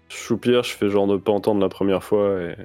Je 0.08 0.16
soupire, 0.16 0.62
je 0.62 0.70
fais 0.72 0.88
genre 0.90 1.06
de 1.06 1.16
pas 1.16 1.32
entendre 1.32 1.60
la 1.60 1.68
première 1.68 2.02
fois 2.02 2.40
et 2.42 2.56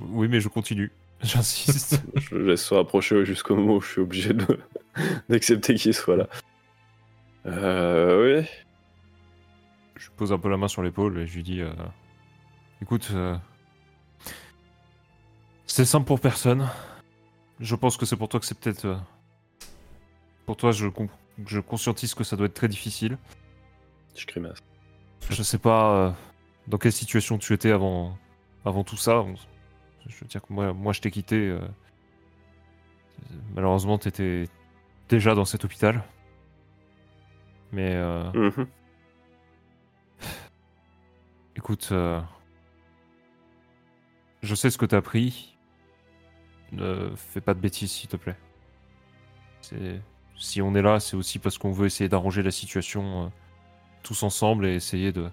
Oui, 0.00 0.28
mais 0.28 0.40
je 0.40 0.48
continue. 0.48 0.90
J'insiste. 1.22 2.00
je 2.14 2.34
le 2.36 2.46
laisse 2.46 2.64
se 2.64 2.74
rapprocher 2.74 3.24
jusqu'au 3.24 3.56
moment 3.56 3.74
où 3.76 3.80
je 3.80 3.88
suis 3.90 4.00
obligé 4.00 4.32
de- 4.34 4.58
d'accepter 5.28 5.74
qu'il 5.74 5.92
soit 5.94 6.16
là. 6.16 6.28
Euh, 7.46 8.40
oui. 8.42 8.46
je 9.96 10.08
pose 10.16 10.32
un 10.32 10.38
peu 10.38 10.48
la 10.50 10.56
main 10.56 10.68
sur 10.68 10.82
l'épaule 10.82 11.18
et 11.18 11.26
je 11.26 11.34
lui 11.36 11.42
dis 11.42 11.60
euh, 11.62 11.72
Écoute, 12.82 13.10
euh, 13.14 13.36
c'est 15.66 15.84
simple 15.84 16.06
pour 16.06 16.20
personne. 16.20 16.68
Je 17.60 17.74
pense 17.74 17.96
que 17.96 18.06
c'est 18.06 18.16
pour 18.16 18.28
toi 18.28 18.38
que 18.40 18.46
c'est 18.46 18.58
peut-être. 18.58 18.84
euh, 18.84 18.96
pour 20.46 20.56
toi, 20.56 20.70
je, 20.72 20.86
com- 20.88 21.08
je 21.46 21.60
conscientise 21.60 22.14
que 22.14 22.24
ça 22.24 22.36
doit 22.36 22.46
être 22.46 22.54
très 22.54 22.68
difficile. 22.68 23.18
Je 24.16 24.26
grimace. 24.26 24.58
Je 25.30 25.42
sais 25.42 25.58
pas 25.58 25.92
euh, 25.94 26.10
dans 26.66 26.78
quelle 26.78 26.92
situation 26.92 27.38
tu 27.38 27.52
étais 27.52 27.70
avant, 27.70 28.16
avant 28.64 28.84
tout 28.84 28.96
ça. 28.96 29.24
Je 30.06 30.16
veux 30.20 30.26
dire 30.26 30.42
que 30.42 30.52
moi, 30.52 30.72
moi 30.72 30.92
je 30.92 31.00
t'ai 31.00 31.10
quitté. 31.10 31.36
euh, 31.48 31.60
malheureusement, 33.54 33.98
t'étais 33.98 34.48
déjà 35.08 35.34
dans 35.34 35.44
cet 35.44 35.64
hôpital. 35.64 36.02
Mais 37.72 37.94
euh, 37.94 38.30
Mhm. 38.32 38.66
écoute, 41.56 41.88
euh, 41.92 42.20
je 44.42 44.54
sais 44.54 44.70
ce 44.70 44.78
que 44.78 44.86
t'as 44.86 45.02
pris. 45.02 45.56
Ne 46.72 47.14
fais 47.16 47.40
pas 47.40 47.54
de 47.54 47.60
bêtises, 47.60 47.90
s'il 47.92 48.08
te 48.08 48.16
plaît. 48.16 48.36
C'est- 49.60 50.00
Si 50.38 50.62
on 50.62 50.74
est 50.74 50.82
là, 50.82 51.00
c'est 51.00 51.16
aussi 51.16 51.38
parce 51.38 51.58
qu'on 51.58 51.72
veut 51.72 51.86
essayer 51.86 52.08
d'arranger 52.08 52.42
la 52.42 52.50
situation 52.50 53.24
euh, 53.24 53.28
tous 54.02 54.22
ensemble 54.22 54.66
et 54.66 54.74
essayer 54.74 55.12
de 55.12 55.30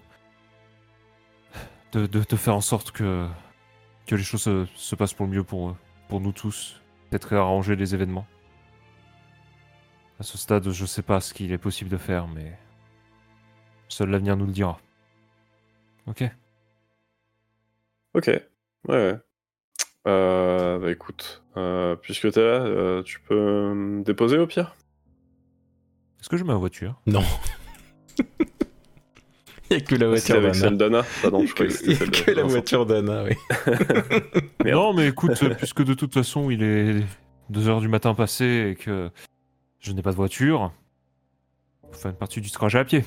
de, 1.92 2.36
faire 2.36 2.54
en 2.54 2.60
sorte 2.60 2.90
que, 2.90 3.26
que 4.06 4.14
les 4.14 4.22
choses 4.22 4.42
se, 4.42 4.66
se 4.74 4.94
passent 4.94 5.14
pour 5.14 5.24
le 5.24 5.32
mieux 5.32 5.44
pour, 5.44 5.70
eux, 5.70 5.76
pour 6.08 6.20
nous 6.20 6.32
tous. 6.32 6.80
Peut-être 7.08 7.28
réarranger 7.28 7.74
les 7.74 7.94
événements. 7.94 8.26
À 10.20 10.22
ce 10.22 10.36
stade, 10.36 10.68
je 10.70 10.86
sais 10.86 11.02
pas 11.02 11.20
ce 11.20 11.32
qu'il 11.32 11.52
est 11.52 11.58
possible 11.58 11.88
de 11.88 11.96
faire, 11.96 12.26
mais 12.28 12.58
seul 13.88 14.10
l'avenir 14.10 14.36
nous 14.36 14.46
le 14.46 14.52
dira. 14.52 14.78
Ok? 16.06 16.24
Ok. 18.14 18.26
Ouais, 18.26 18.44
ouais. 18.88 19.18
Euh, 20.06 20.78
bah 20.78 20.90
écoute, 20.90 21.42
euh, 21.56 21.96
puisque 21.96 22.30
t'es 22.30 22.40
là, 22.40 22.62
euh, 22.64 23.02
tu 23.02 23.20
peux 23.20 23.74
me 23.74 24.04
déposer 24.04 24.38
au 24.38 24.46
pire? 24.46 24.76
Est-ce 26.26 26.30
que 26.32 26.38
je 26.38 26.42
mets 26.42 26.54
ma 26.54 26.58
voiture? 26.58 27.00
Non. 27.06 27.22
Il 29.70 29.76
n'y 29.76 29.76
a 29.76 29.80
que 29.80 29.94
la 29.94 30.08
voiture 30.08 30.34
avec 30.34 30.54
d'Anna. 30.54 30.60
celle 30.60 30.76
d'Anna 30.76 31.04
Il 31.22 31.88
n'y 31.88 31.94
a 31.94 32.06
que 32.08 32.30
la 32.32 32.42
voiture 32.42 32.84
d'Anna, 32.84 33.22
oui. 33.22 33.36
Merde. 34.64 34.76
Non, 34.76 34.92
mais 34.92 35.06
écoute, 35.06 35.40
puisque 35.56 35.84
de 35.84 35.94
toute 35.94 36.12
façon 36.12 36.50
il 36.50 36.64
est 36.64 37.04
2h 37.52 37.78
du 37.78 37.86
matin 37.86 38.12
passé 38.14 38.72
et 38.72 38.74
que 38.74 39.08
je 39.78 39.92
n'ai 39.92 40.02
pas 40.02 40.10
de 40.10 40.16
voiture, 40.16 40.72
on 41.84 41.92
fait 41.92 42.08
une 42.08 42.16
partie 42.16 42.40
du 42.40 42.50
trajet 42.50 42.80
à 42.80 42.84
pied. 42.84 43.04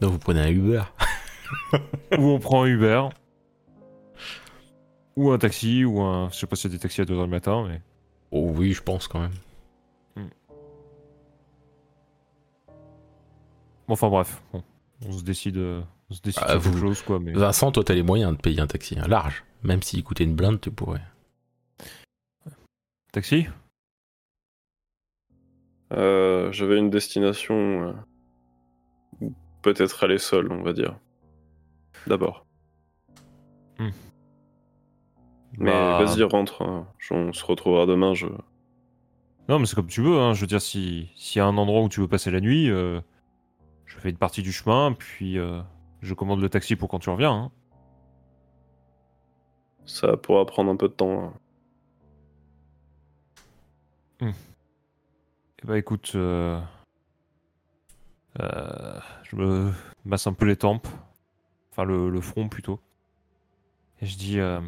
Donc 0.00 0.12
vous 0.12 0.20
prenez 0.20 0.42
un 0.42 0.50
Uber. 0.50 0.84
ou 2.18 2.28
on 2.28 2.38
prend 2.38 2.62
un 2.62 2.66
Uber, 2.66 3.02
ou 5.16 5.32
un 5.32 5.38
taxi, 5.38 5.84
ou 5.84 6.00
un. 6.02 6.30
Je 6.30 6.36
sais 6.36 6.46
pas 6.46 6.54
s'il 6.54 6.70
y 6.70 6.74
a 6.74 6.76
des 6.76 6.82
taxis 6.82 7.00
à 7.00 7.04
2h 7.04 7.24
du 7.24 7.30
matin, 7.30 7.66
mais. 7.68 7.82
Oh 8.30 8.52
oui, 8.54 8.74
je 8.74 8.82
pense 8.82 9.08
quand 9.08 9.18
même. 9.18 9.32
Enfin 13.88 14.08
bref, 14.08 14.42
bon. 14.52 14.62
on 15.06 15.12
se 15.12 15.22
décide, 15.22 15.56
euh, 15.58 15.82
on 16.10 16.14
se 16.14 16.20
décide 16.22 16.42
Ah, 16.46 16.52
sur 16.52 16.60
vous- 16.60 16.70
quelque 16.70 16.80
chose, 16.80 17.02
quoi. 17.02 17.18
Mais... 17.20 17.32
Vincent, 17.32 17.70
toi, 17.72 17.84
t'as 17.84 17.94
les 17.94 18.02
moyens 18.02 18.32
de 18.36 18.40
payer 18.40 18.60
un 18.60 18.66
taxi, 18.66 18.98
hein, 18.98 19.06
large. 19.08 19.44
Même 19.62 19.82
s'il 19.82 20.02
coûtait 20.04 20.24
une 20.24 20.34
blinde, 20.34 20.60
tu 20.60 20.70
pourrais. 20.70 21.02
Taxi? 23.12 23.46
Euh, 25.92 26.50
J'avais 26.52 26.78
une 26.78 26.90
destination. 26.90 27.94
euh, 29.22 29.28
Peut-être 29.62 30.04
aller 30.04 30.18
seul, 30.18 30.52
on 30.52 30.62
va 30.62 30.72
dire. 30.72 30.96
D'abord. 32.06 32.46
Mais 35.58 35.70
Bah, 35.72 36.02
vas-y, 36.04 36.22
rentre. 36.22 36.62
hein. 36.62 36.86
On 37.10 37.32
se 37.32 37.44
retrouvera 37.44 37.86
demain. 37.86 38.14
Je... 38.14 38.26
Non, 39.48 39.58
mais 39.58 39.66
c'est 39.66 39.74
comme 39.74 39.86
tu 39.86 40.02
veux, 40.02 40.18
hein. 40.20 40.34
Je 40.34 40.42
veux 40.42 40.46
dire, 40.46 40.60
si- 40.60 41.08
s'il 41.16 41.38
y 41.38 41.42
a 41.42 41.46
un 41.46 41.56
endroit 41.56 41.82
où 41.82 41.88
tu 41.88 42.00
veux 42.00 42.08
passer 42.08 42.30
la 42.30 42.40
nuit, 42.40 42.68
euh, 42.68 43.00
je 43.86 43.96
fais 43.98 44.10
une 44.10 44.16
partie 44.18 44.42
du 44.42 44.52
chemin, 44.52 44.92
puis 44.92 45.38
euh, 45.38 45.62
je 46.02 46.12
commande 46.14 46.40
le 46.40 46.48
taxi 46.50 46.76
pour 46.76 46.88
quand 46.88 46.98
tu 46.98 47.10
reviens. 47.10 47.32
hein. 47.32 47.52
Ça 49.86 50.16
pourra 50.16 50.44
prendre 50.44 50.70
un 50.70 50.76
peu 50.76 50.88
de 50.88 50.92
temps. 50.92 51.32
hein. 54.20 54.32
Eh 55.62 55.66
bah 55.66 55.78
écoute, 55.78 56.12
euh, 56.14 56.60
euh, 58.40 59.00
je 59.24 59.36
me 59.36 59.72
masse 60.04 60.26
un 60.26 60.32
peu 60.32 60.44
les 60.46 60.56
tempes, 60.56 60.86
enfin 61.70 61.84
le, 61.84 62.10
le 62.10 62.20
front 62.20 62.48
plutôt, 62.48 62.80
et 64.00 64.06
je 64.06 64.16
dis 64.18 64.38
euh, 64.38 64.60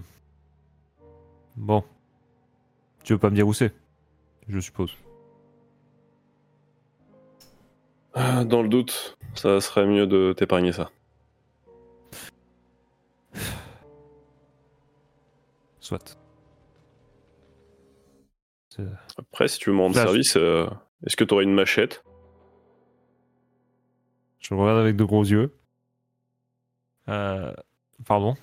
bon, 1.56 1.84
tu 3.04 3.12
veux 3.12 3.18
pas 3.18 3.30
me 3.30 3.34
dire 3.36 3.46
où 3.46 3.52
c'est, 3.52 3.74
je 4.48 4.58
suppose. 4.60 4.96
Dans 8.46 8.62
le 8.62 8.68
doute, 8.68 9.16
ça 9.34 9.60
serait 9.60 9.86
mieux 9.86 10.06
de 10.06 10.32
t'épargner 10.36 10.72
ça. 10.72 10.90
Soit. 15.78 16.18
C'est- 18.70 18.82
Après, 19.18 19.46
si 19.46 19.58
tu 19.58 19.70
veux 19.70 19.76
me 19.76 19.82
rendre 19.82 19.94
service, 19.94 20.36
euh, 20.36 20.66
est-ce 21.06 21.16
que 21.16 21.22
t'aurais 21.24 21.44
une 21.44 21.54
machette? 21.54 22.02
Je 24.40 24.52
regarde 24.54 24.78
avec 24.80 24.96
de 24.96 25.04
gros 25.04 25.22
yeux. 25.24 25.54
Euh, 27.08 27.52
pardon? 28.04 28.34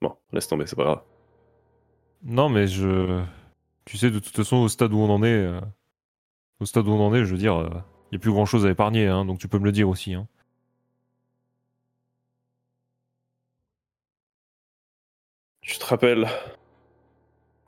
Bon, 0.00 0.16
laisse 0.32 0.46
tomber, 0.46 0.66
c'est 0.66 0.76
pas 0.76 0.84
grave. 0.84 1.02
Non, 2.22 2.48
mais 2.48 2.66
je. 2.68 3.22
Tu 3.84 3.96
sais, 3.96 4.10
de 4.10 4.18
toute 4.18 4.34
façon, 4.36 4.56
au 4.58 4.68
stade 4.68 4.92
où 4.92 4.98
on 4.98 5.10
en 5.10 5.22
est, 5.22 5.32
euh, 5.34 5.60
au 6.60 6.66
stade 6.66 6.86
où 6.86 6.92
on 6.92 7.00
en 7.04 7.14
est, 7.14 7.24
je 7.24 7.32
veux 7.32 7.38
dire, 7.38 7.82
il 8.10 8.14
n'y 8.14 8.16
a 8.16 8.20
plus 8.20 8.30
grand 8.32 8.46
chose 8.46 8.66
à 8.66 8.70
épargner, 8.70 9.06
hein, 9.06 9.24
donc 9.24 9.38
tu 9.38 9.48
peux 9.48 9.58
me 9.58 9.64
le 9.64 9.72
dire 9.72 9.88
aussi. 9.88 10.14
Hein. 10.14 10.26
Tu 15.60 15.78
te 15.78 15.84
rappelles 15.84 16.26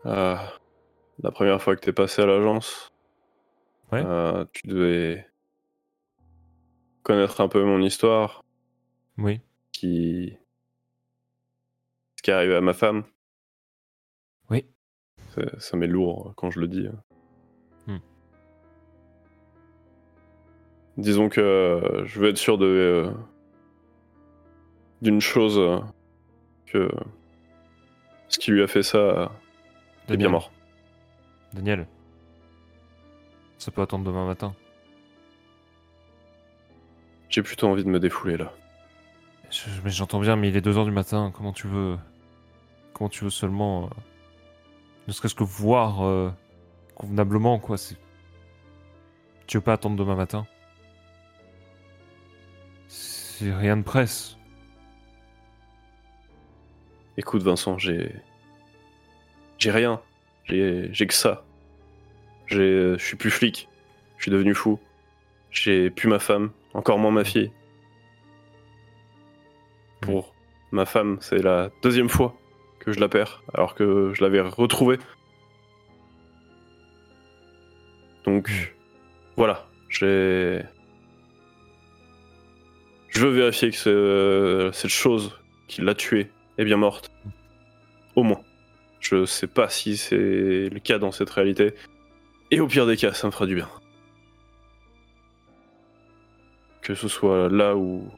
euh, 0.07 0.37
la 1.23 1.31
première 1.31 1.61
fois 1.61 1.77
que 1.77 1.81
t'es 1.81 1.93
passé 1.93 2.23
à 2.23 2.27
l'agence? 2.27 2.93
Ouais. 3.93 4.03
euh, 4.05 4.45
Tu 4.53 4.67
devais 4.67 5.27
connaître 7.03 7.41
un 7.41 7.49
peu 7.49 7.65
mon 7.65 7.81
histoire, 7.83 8.43
Oui. 9.19 9.41
qui... 9.73 10.37
ce 12.17 12.23
qui 12.23 12.31
est 12.31 12.35
arrivé 12.35 12.55
à 12.57 12.61
ma 12.61 12.73
femme. 12.75 13.05
Oui. 14.49 14.65
Ça 15.59 15.77
m'est 15.77 15.87
lourd 15.87 16.33
quand 16.37 16.51
je 16.51 16.61
le 16.61 16.69
dis. 16.69 16.89
Hmm. 16.89 17.10
Disons 21.01 21.29
que 21.31 21.41
euh, 21.41 22.05
je 22.05 22.21
veux 22.21 22.29
être 22.29 22.37
sûr 22.37 22.59
de 22.59 22.67
euh, 22.67 23.11
d'une 25.01 25.21
chose 25.21 25.59
euh, 25.59 25.79
que 26.67 26.91
ce 28.29 28.39
qui 28.39 28.51
lui 28.51 28.63
a 28.63 28.67
fait 28.67 28.83
ça 28.83 29.33
est 30.09 30.17
bien 30.19 30.29
mort. 30.29 30.53
Daniel, 31.55 31.87
ça 33.59 33.71
peut 33.71 33.81
attendre 33.83 34.05
demain 34.05 34.27
matin. 34.27 34.55
J'ai 37.31 37.43
plutôt 37.43 37.67
envie 37.69 37.85
de 37.85 37.89
me 37.89 37.99
défouler 38.01 38.37
là. 38.37 38.53
Je- 39.51 39.69
mais 39.83 39.91
j'entends 39.91 40.21
bien, 40.21 40.37
mais 40.37 40.49
il 40.49 40.57
est 40.57 40.61
2h 40.61 40.85
du 40.85 40.91
matin. 40.91 41.33
Comment 41.35 41.53
tu 41.53 41.67
veux. 41.67 41.97
Comment 42.93 43.09
tu 43.09 43.25
veux 43.25 43.31
seulement. 43.31 43.85
euh, 43.87 43.89
ne 45.09 45.13
serait-ce 45.13 45.35
que 45.35 45.45
voir 45.45 46.05
euh, 46.05 46.31
convenablement, 46.95 47.59
quoi. 47.59 47.79
C'est. 47.79 47.97
Tu 49.47 49.57
veux 49.57 49.63
pas 49.63 49.73
attendre 49.73 49.97
demain 49.97 50.15
matin? 50.15 50.47
C'est 53.41 53.55
rien 53.55 53.79
de 53.79 53.83
presse. 53.83 54.37
Écoute 57.17 57.43
Vincent, 57.43 57.79
j'ai 57.79 58.15
j'ai 59.57 59.71
rien. 59.71 60.03
J'ai 60.45 60.91
j'ai 60.93 61.07
que 61.07 61.15
ça. 61.15 61.43
J'ai 62.49 62.99
je 62.99 63.03
suis 63.03 63.17
plus 63.17 63.31
flic. 63.31 63.67
Je 64.19 64.25
suis 64.25 64.31
devenu 64.31 64.55
fou. 64.55 64.79
J'ai 65.51 65.89
plus 65.89 66.07
ma 66.07 66.19
femme, 66.19 66.51
encore 66.75 66.99
moins 66.99 67.13
ma 67.13 67.25
fille. 67.25 67.51
Pour 70.03 70.35
ma 70.71 70.85
femme, 70.85 71.17
c'est 71.23 71.43
la 71.43 71.71
deuxième 71.83 72.11
fois 72.11 72.37
que 72.79 72.93
je 72.93 73.01
la 73.01 73.09
perds 73.09 73.43
alors 73.55 73.75
que 73.75 74.13
je 74.13 74.23
l'avais 74.23 74.43
retrouvée. 74.43 74.99
Donc 78.25 78.51
voilà, 79.39 79.67
j'ai 79.89 80.63
je 83.11 83.27
veux 83.27 83.33
vérifier 83.33 83.71
que 83.71 83.77
ce- 83.77 84.71
cette 84.73 84.91
chose 84.91 85.39
qui 85.69 85.83
l'a 85.83 85.95
tué 85.95 86.31
est 86.59 86.65
bien 86.65 86.77
morte. 86.77 87.11
Au 88.17 88.23
moins. 88.23 88.41
Je 89.01 89.25
sais 89.25 89.47
pas 89.47 89.69
si 89.69 89.97
c'est 89.97 90.69
le 90.69 90.79
cas 90.81 90.99
dans 90.99 91.13
cette 91.13 91.31
réalité. 91.31 91.75
Et 92.51 92.61
au 92.61 92.67
pire 92.67 92.87
des 92.87 92.97
cas, 92.97 93.13
ça 93.13 93.27
me 93.27 93.33
fera 93.33 93.47
du 93.47 93.55
bien. 93.55 93.69
Que 96.83 96.95
ce 96.95 97.09
soit 97.09 97.49
là 97.49 97.77
où. 97.77 98.11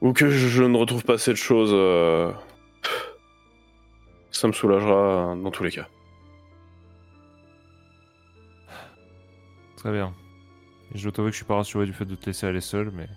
Ou 0.00 0.12
que 0.12 0.30
je 0.30 0.62
ne 0.64 0.76
retrouve 0.76 1.04
pas 1.04 1.18
cette 1.18 1.36
chose. 1.36 1.70
euh, 1.72 2.32
Ça 4.30 4.46
me 4.48 4.52
soulagera 4.52 5.34
dans 5.42 5.50
tous 5.50 5.62
les 5.64 5.70
cas. 5.70 5.86
Très 9.76 9.92
bien. 9.92 10.14
Et 10.92 10.98
je 10.98 11.02
dois 11.04 11.12
t'avouer 11.12 11.30
que 11.30 11.34
je 11.34 11.38
suis 11.38 11.46
pas 11.46 11.56
rassuré 11.56 11.86
du 11.86 11.92
fait 11.92 12.04
de 12.04 12.14
te 12.16 12.26
laisser 12.26 12.46
aller 12.46 12.60
seul, 12.60 12.90
mais. 12.90 13.08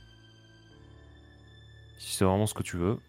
Si 1.98 2.16
c'est 2.16 2.26
vraiment 2.26 2.46
ce 2.46 2.54
que 2.54 2.64
tu 2.64 2.78
veux. 2.78 3.00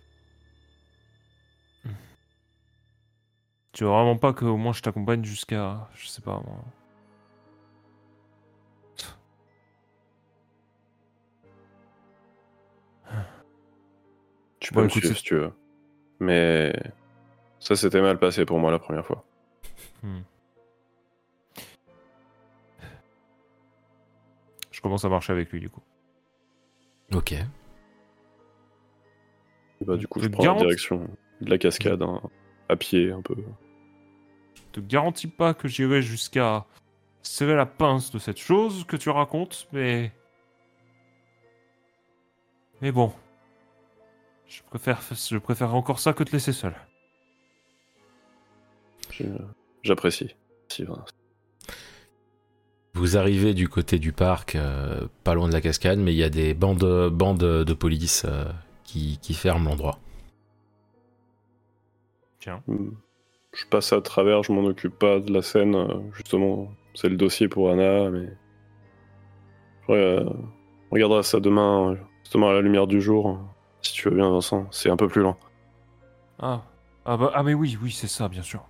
Tu 3.72 3.84
veux 3.84 3.90
vraiment 3.90 4.16
pas 4.16 4.32
que 4.32 4.44
au 4.46 4.56
moins 4.56 4.72
je 4.72 4.80
t'accompagne 4.80 5.24
jusqu'à. 5.24 5.88
Je 5.94 6.06
sais 6.06 6.22
pas 6.22 6.40
moi. 6.46 6.64
Tu 14.60 14.72
Bon, 14.72 14.80
peux 14.80 14.82
me 14.82 14.88
écoute, 14.88 15.04
suivre 15.04 15.16
si 15.16 15.22
tu 15.22 15.34
veux. 15.36 15.52
Mais. 16.20 16.74
Ça 17.60 17.76
s'était 17.76 18.02
mal 18.02 18.18
passé 18.18 18.44
pour 18.46 18.58
moi 18.58 18.70
la 18.70 18.78
première 18.78 19.06
fois. 19.06 19.24
Hmm. 20.02 20.20
Commence 24.84 25.06
à 25.06 25.08
marcher 25.08 25.32
avec 25.32 25.50
lui 25.50 25.60
du 25.60 25.70
coup. 25.70 25.80
Ok. 27.14 27.32
Et 27.32 27.44
bah, 29.80 29.96
du 29.96 30.06
coup, 30.06 30.20
Je 30.20 30.26
je 30.26 30.30
prends 30.30 30.44
la 30.44 30.54
direction 30.60 31.08
de 31.40 31.50
la 31.50 31.56
cascade, 31.56 32.02
hein, 32.02 32.20
à 32.68 32.76
pied 32.76 33.10
un 33.10 33.22
peu. 33.22 33.34
Je 34.54 34.62
te 34.72 34.80
garantis 34.80 35.26
pas 35.26 35.54
que 35.54 35.68
j'irai 35.68 36.02
jusqu'à 36.02 36.66
serrer 37.22 37.54
la 37.54 37.64
pince 37.64 38.10
de 38.10 38.18
cette 38.18 38.36
chose 38.36 38.84
que 38.84 38.96
tu 38.96 39.08
racontes, 39.08 39.68
mais. 39.72 40.12
Mais 42.82 42.92
bon. 42.92 43.10
Je 44.46 44.60
préfère, 44.64 45.00
je 45.12 45.38
préfère 45.38 45.74
encore 45.74 45.98
ça 45.98 46.12
que 46.12 46.24
te 46.24 46.32
laisser 46.32 46.52
seul. 46.52 46.74
J'apprécie. 49.82 50.36
Vincent. 50.78 51.04
Vous 52.94 53.16
arrivez 53.16 53.54
du 53.54 53.68
côté 53.68 53.98
du 53.98 54.12
parc, 54.12 54.54
euh, 54.54 55.08
pas 55.24 55.34
loin 55.34 55.48
de 55.48 55.52
la 55.52 55.60
cascade, 55.60 55.98
mais 55.98 56.12
il 56.12 56.16
y 56.16 56.22
a 56.22 56.30
des 56.30 56.54
bandes, 56.54 57.10
bandes 57.10 57.38
de 57.38 57.74
police 57.74 58.24
euh, 58.24 58.44
qui, 58.84 59.18
qui 59.20 59.34
ferment 59.34 59.68
l'endroit. 59.68 59.98
Tiens. 62.38 62.62
Hmm. 62.68 62.90
Je 63.52 63.66
passe 63.66 63.92
à 63.92 64.00
travers, 64.00 64.42
je 64.42 64.52
m'en 64.52 64.64
occupe 64.64 64.98
pas 64.98 65.18
de 65.18 65.32
la 65.32 65.42
scène, 65.42 65.74
euh, 65.74 65.98
justement. 66.12 66.70
C'est 66.94 67.08
le 67.08 67.16
dossier 67.16 67.48
pour 67.48 67.70
Anna, 67.70 68.10
mais. 68.10 68.28
Ouais, 69.88 69.96
euh, 69.96 70.24
on 70.90 70.94
regardera 70.94 71.22
ça 71.22 71.40
demain, 71.40 71.96
justement 72.22 72.50
à 72.50 72.52
la 72.52 72.60
lumière 72.60 72.86
du 72.86 73.00
jour. 73.00 73.40
Si 73.82 73.92
tu 73.92 74.08
veux 74.08 74.14
bien, 74.14 74.30
Vincent. 74.30 74.66
C'est 74.70 74.90
un 74.90 74.96
peu 74.96 75.08
plus 75.08 75.22
lent. 75.22 75.36
Ah. 76.38 76.62
Ah, 77.06 77.16
bah, 77.16 77.32
ah 77.34 77.42
mais 77.42 77.54
oui, 77.54 77.76
oui, 77.82 77.90
c'est 77.90 78.08
ça, 78.08 78.28
bien 78.28 78.42
sûr. 78.42 78.64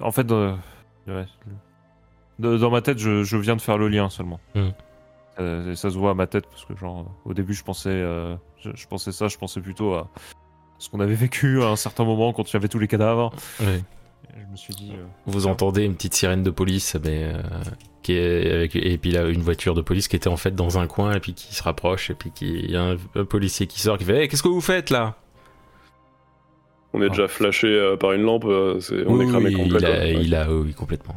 En 0.00 0.10
fait, 0.10 0.30
euh, 0.32 0.56
ouais, 1.06 1.26
dans 2.38 2.70
ma 2.70 2.80
tête, 2.82 2.98
je, 2.98 3.22
je 3.24 3.36
viens 3.36 3.56
de 3.56 3.60
faire 3.60 3.78
le 3.78 3.88
lien 3.88 4.10
seulement. 4.10 4.40
Hmm. 4.54 4.70
Euh, 5.40 5.72
et 5.72 5.76
ça 5.76 5.90
se 5.90 5.96
voit 5.98 6.10
à 6.12 6.14
ma 6.14 6.26
tête 6.26 6.46
parce 6.46 6.64
que, 6.64 6.76
genre, 6.76 7.06
au 7.24 7.34
début, 7.34 7.54
je 7.54 7.64
pensais, 7.64 7.88
euh, 7.90 8.34
je, 8.62 8.70
je 8.74 8.86
pensais 8.86 9.10
ça, 9.12 9.28
je 9.28 9.36
pensais 9.36 9.60
plutôt 9.60 9.94
à 9.94 10.08
ce 10.78 10.88
qu'on 10.88 11.00
avait 11.00 11.14
vécu 11.14 11.62
à 11.62 11.66
un 11.68 11.76
certain 11.76 12.04
moment 12.04 12.32
quand 12.32 12.48
il 12.50 12.54
y 12.54 12.56
avait 12.56 12.68
tous 12.68 12.78
les 12.78 12.88
cadavres. 12.88 13.32
Je 13.60 14.50
me 14.50 14.56
suis 14.56 14.74
dit. 14.74 14.92
euh, 14.96 15.04
Vous 15.26 15.46
entendez 15.46 15.84
une 15.84 15.94
petite 15.94 16.14
sirène 16.14 16.42
de 16.42 16.50
police, 16.50 16.96
mais 17.04 17.24
euh, 17.24 17.42
qui 18.02 18.12
est 18.14 18.50
avec, 18.52 18.76
et 18.76 18.98
puis 18.98 19.10
là 19.12 19.26
une 19.28 19.42
voiture 19.42 19.74
de 19.74 19.80
police 19.82 20.08
qui 20.08 20.16
était 20.16 20.28
en 20.28 20.36
fait 20.36 20.54
dans 20.54 20.78
un 20.78 20.86
coin 20.86 21.14
et 21.14 21.20
puis 21.20 21.34
qui 21.34 21.54
se 21.54 21.62
rapproche 21.62 22.10
et 22.10 22.14
puis 22.14 22.30
qui 22.32 22.52
il 22.52 22.70
y 22.70 22.76
a 22.76 22.82
un, 22.82 22.96
un 23.14 23.24
policier 23.24 23.66
qui 23.66 23.80
sort 23.80 23.96
qui 23.98 24.04
fait 24.04 24.22
Hey, 24.22 24.28
qu'est-ce 24.28 24.42
que 24.42 24.48
vous 24.48 24.60
faites 24.60 24.90
là? 24.90 25.14
On 26.92 27.00
est 27.02 27.06
Ah. 27.06 27.08
déjà 27.10 27.28
flashé 27.28 27.66
euh, 27.68 27.96
par 27.96 28.12
une 28.12 28.22
lampe, 28.22 28.44
euh, 28.44 28.78
on 29.08 29.16
Oui, 29.16 29.24
est 29.24 29.28
cramé 29.28 29.46
oui, 29.46 29.54
complètement. 29.56 29.78
il 29.78 29.84
a, 29.86 29.98
Ouais. 29.98 30.24
il 30.24 30.34
a- 30.34 30.52
oui, 30.52 30.72
complètement. 30.74 31.16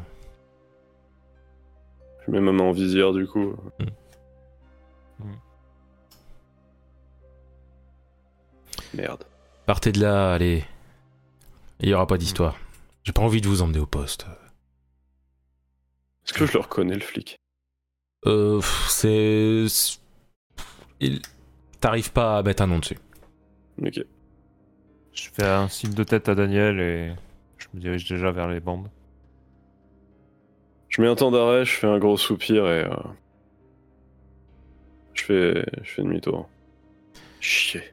Je 2.28 2.32
mets 2.32 2.42
ma 2.42 2.52
main 2.52 2.66
en 2.66 2.72
visière, 2.72 3.14
du 3.14 3.26
coup. 3.28 3.56
Hmm. 5.20 5.32
Merde. 8.94 9.24
Partez 9.66 9.92
de 9.92 10.02
là, 10.02 10.34
allez. 10.34 10.64
Il 11.80 11.90
y 11.90 11.94
aura 11.94 12.08
pas 12.08 12.18
d'histoire. 12.18 12.58
J'ai 13.04 13.12
pas 13.14 13.22
envie 13.22 13.42
de 13.42 13.48
vous 13.48 13.62
emmener 13.62 13.80
au 13.80 13.86
poste. 13.86 14.26
Est-ce 16.26 16.34
que 16.34 16.46
je 16.46 16.54
le 16.54 16.60
reconnais, 16.60 16.96
le 16.96 17.02
flic? 17.02 17.38
Euh, 18.26 18.60
c'est- 18.90 19.68
il- 21.00 21.22
T'arrives 21.80 22.12
pas 22.12 22.40
à 22.40 22.44
mettre 22.44 22.64
un 22.64 22.68
nom 22.68 22.80
dessus. 22.80 22.98
Ok. 23.82 24.02
Je 25.14 25.30
fais 25.32 25.46
un 25.46 25.68
signe 25.68 25.94
de 25.94 26.04
tête 26.04 26.28
à 26.28 26.34
Daniel 26.34 26.80
et 26.80 27.14
je 27.60 27.68
me 27.74 27.80
dirige 27.80 28.10
déjà 28.10 28.32
vers 28.32 28.48
les 28.48 28.60
bandes. 28.60 28.90
Je 30.98 31.04
mets 31.04 31.08
un 31.10 31.16
temps 31.16 31.30
d'arrêt, 31.30 31.64
je 31.64 31.74
fais 31.76 31.86
un 31.86 32.00
gros 32.00 32.18
soupir 32.18 32.66
et. 32.66 32.84
euh, 32.86 32.96
Je 35.14 35.24
fais, 35.24 35.66
je 35.84 35.92
fais 35.92 36.02
demi-tour. 36.02 36.50
Chier. 37.40 37.84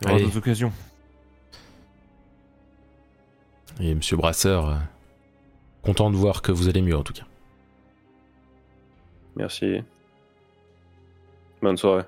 Il 0.00 0.04
y 0.04 0.06
aura 0.06 0.14
Allez. 0.14 0.24
d'autres 0.24 0.38
occasions. 0.38 0.72
Et 3.78 3.94
Monsieur 3.94 4.16
Brasseur, 4.16 4.68
euh, 4.70 4.74
content 5.82 6.10
de 6.10 6.16
voir 6.16 6.40
que 6.40 6.50
vous 6.50 6.68
allez 6.68 6.80
mieux 6.80 6.96
en 6.96 7.02
tout 7.02 7.12
cas. 7.12 7.24
Merci. 9.36 9.82
Bonne 11.60 11.76
soirée. 11.76 12.04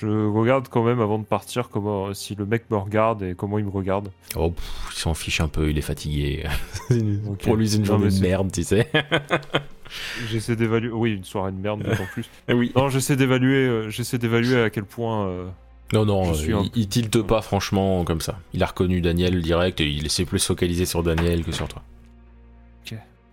Je 0.00 0.06
regarde 0.28 0.68
quand 0.68 0.82
même 0.84 1.00
avant 1.00 1.18
de 1.18 1.24
partir 1.24 1.68
comment 1.68 2.12
si 2.14 2.34
le 2.34 2.44
mec 2.46 2.64
me 2.70 2.76
regarde 2.76 3.22
et 3.22 3.34
comment 3.34 3.58
il 3.58 3.64
me 3.64 3.70
regarde. 3.70 4.10
Oh, 4.36 4.50
pff, 4.50 4.88
il 4.92 4.98
s'en 4.98 5.14
fiche 5.14 5.40
un 5.40 5.48
peu, 5.48 5.70
il 5.70 5.78
est 5.78 5.82
fatigué. 5.82 6.44
Ok. 7.28 7.42
Pour 7.42 7.56
lui, 7.56 7.68
c'est 7.68 7.76
une 7.76 7.82
Non, 7.82 7.86
journée 7.98 8.10
de 8.10 8.20
merde, 8.20 8.50
tu 8.52 8.62
sais. 8.64 8.90
J'essaie 10.28 10.56
d'évaluer. 10.56 10.90
Oui, 10.92 11.12
une 11.12 11.24
soirée 11.24 11.52
de 11.52 11.56
merde 11.58 11.82
d'autant 11.82 12.06
plus. 12.12 12.28
oui. 12.48 12.72
Non, 12.76 12.88
j'essaie 12.88 13.16
d'évaluer. 13.16 13.66
euh, 13.66 13.90
j'essaie 13.90 14.18
d'évaluer 14.18 14.60
à 14.60 14.70
quel 14.70 14.84
point. 14.84 15.26
euh, 15.28 15.46
Non, 15.92 16.04
non, 16.04 16.24
Je 16.32 16.34
suis 16.34 16.52
un 16.52 16.62
il, 16.62 16.70
il 16.82 16.88
tilte 16.88 17.22
pas 17.22 17.40
franchement 17.42 18.04
comme 18.04 18.20
ça. 18.20 18.38
Il 18.52 18.62
a 18.62 18.66
reconnu 18.66 19.00
Daniel 19.00 19.40
direct 19.42 19.80
et 19.80 19.86
il 19.88 20.10
s'est 20.10 20.24
plus 20.24 20.44
focalisé 20.44 20.84
sur 20.86 21.02
Daniel 21.02 21.44
que 21.44 21.52
sur 21.52 21.68
toi. 21.68 21.82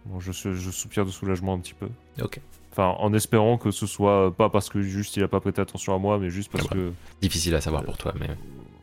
Bon, 0.06 0.20
je, 0.20 0.34
je, 0.34 0.54
je 0.54 0.70
soupire 0.70 1.06
de 1.06 1.12
soulagement 1.12 1.54
un 1.54 1.60
petit 1.60 1.74
peu. 1.74 1.88
Ok. 2.22 2.42
Enfin, 2.76 2.96
en 2.98 3.14
espérant 3.14 3.58
que 3.60 3.70
ce 3.70 3.86
soit 3.86 4.36
pas 4.36 4.50
parce 4.50 4.68
que 4.70 4.82
juste 4.82 5.16
il 5.16 5.22
a 5.24 5.28
pas 5.28 5.40
prêté 5.40 5.62
attention 5.62 5.94
à 5.94 6.00
moi, 6.00 6.18
mais 6.18 6.32
juste 6.32 6.52
parce 6.52 6.66
Ah 6.66 6.74
bah. 6.74 6.82
que 6.82 6.92
Difficile 7.22 7.54
à 7.54 7.62
savoir 7.62 7.84
pour 7.84 7.98
toi, 7.98 8.14
mais. 8.20 8.28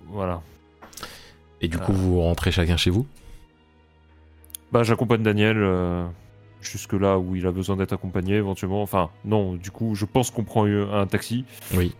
voilà. 0.07 0.41
Et 1.61 1.67
du 1.69 1.77
coup, 1.77 1.93
vous 1.93 2.21
rentrez 2.21 2.53
chacun 2.53 2.77
chez 2.77 2.91
vous? 2.91 3.05
Bah, 4.73 4.85
j'accompagne 4.85 5.23
Daniel 5.25 5.57
euh, 5.59 6.07
jusque 6.61 6.93
là 6.93 7.19
où 7.19 7.35
il 7.35 7.45
a 7.47 7.51
besoin 7.51 7.77
d'être 7.77 7.93
accompagné 7.93 8.37
éventuellement. 8.37 8.81
Enfin, 8.83 9.11
non, 9.25 9.55
du 9.55 9.73
coup, 9.73 9.95
je 9.97 10.05
pense 10.05 10.31
qu'on 10.31 10.45
prend 10.45 10.65
un 10.67 11.07
taxi. 11.09 11.45
Oui. 11.75 11.93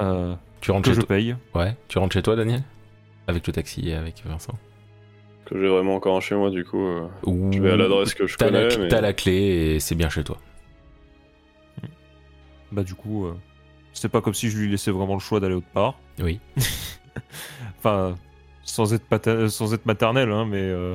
euh, 0.00 0.34
Tu 0.60 0.70
rentres 0.70 0.88
que 0.88 0.94
chez 0.94 1.00
je 1.00 1.06
paye. 1.06 1.36
Ouais. 1.56 1.74
Tu 1.88 1.98
rentres 1.98 2.14
chez 2.14 2.22
toi, 2.22 2.36
Daniel? 2.36 2.62
Avec 3.26 3.44
le 3.46 3.52
taxi 3.52 3.88
et 3.88 3.94
avec 3.94 4.22
Vincent. 4.24 4.54
Que 5.46 5.60
j'ai 5.60 5.68
vraiment 5.68 5.96
encore 5.96 6.16
un 6.16 6.20
chez 6.20 6.36
moi, 6.36 6.50
du 6.50 6.64
coup. 6.64 6.78
euh, 6.86 7.08
je 7.50 7.60
vais 7.60 7.72
à 7.72 7.76
l'adresse 7.76 8.14
que 8.14 8.28
je 8.28 8.36
la, 8.40 8.46
connais. 8.46 8.78
mais- 8.78 8.88
t'as 8.88 9.00
la 9.00 9.12
clé 9.12 9.32
et 9.74 9.80
c'est 9.80 9.96
bien 9.96 10.08
chez 10.08 10.22
toi. 10.22 10.38
Bah 12.76 12.84
du 12.84 12.94
coup, 12.94 13.24
euh, 13.24 13.34
c'est 13.94 14.10
pas 14.10 14.20
comme 14.20 14.34
si 14.34 14.50
je 14.50 14.58
lui 14.58 14.70
laissais 14.70 14.90
vraiment 14.90 15.14
le 15.14 15.20
choix 15.20 15.40
d'aller 15.40 15.54
autre 15.54 15.66
part. 15.72 15.98
Oui. 16.20 16.38
Enfin, 17.78 18.16
sans 18.64 18.92
être, 18.92 19.06
pater- 19.06 19.48
sans 19.48 19.72
être 19.72 19.86
maternel, 19.86 20.30
hein, 20.30 20.44
mais 20.44 20.60
euh, 20.60 20.94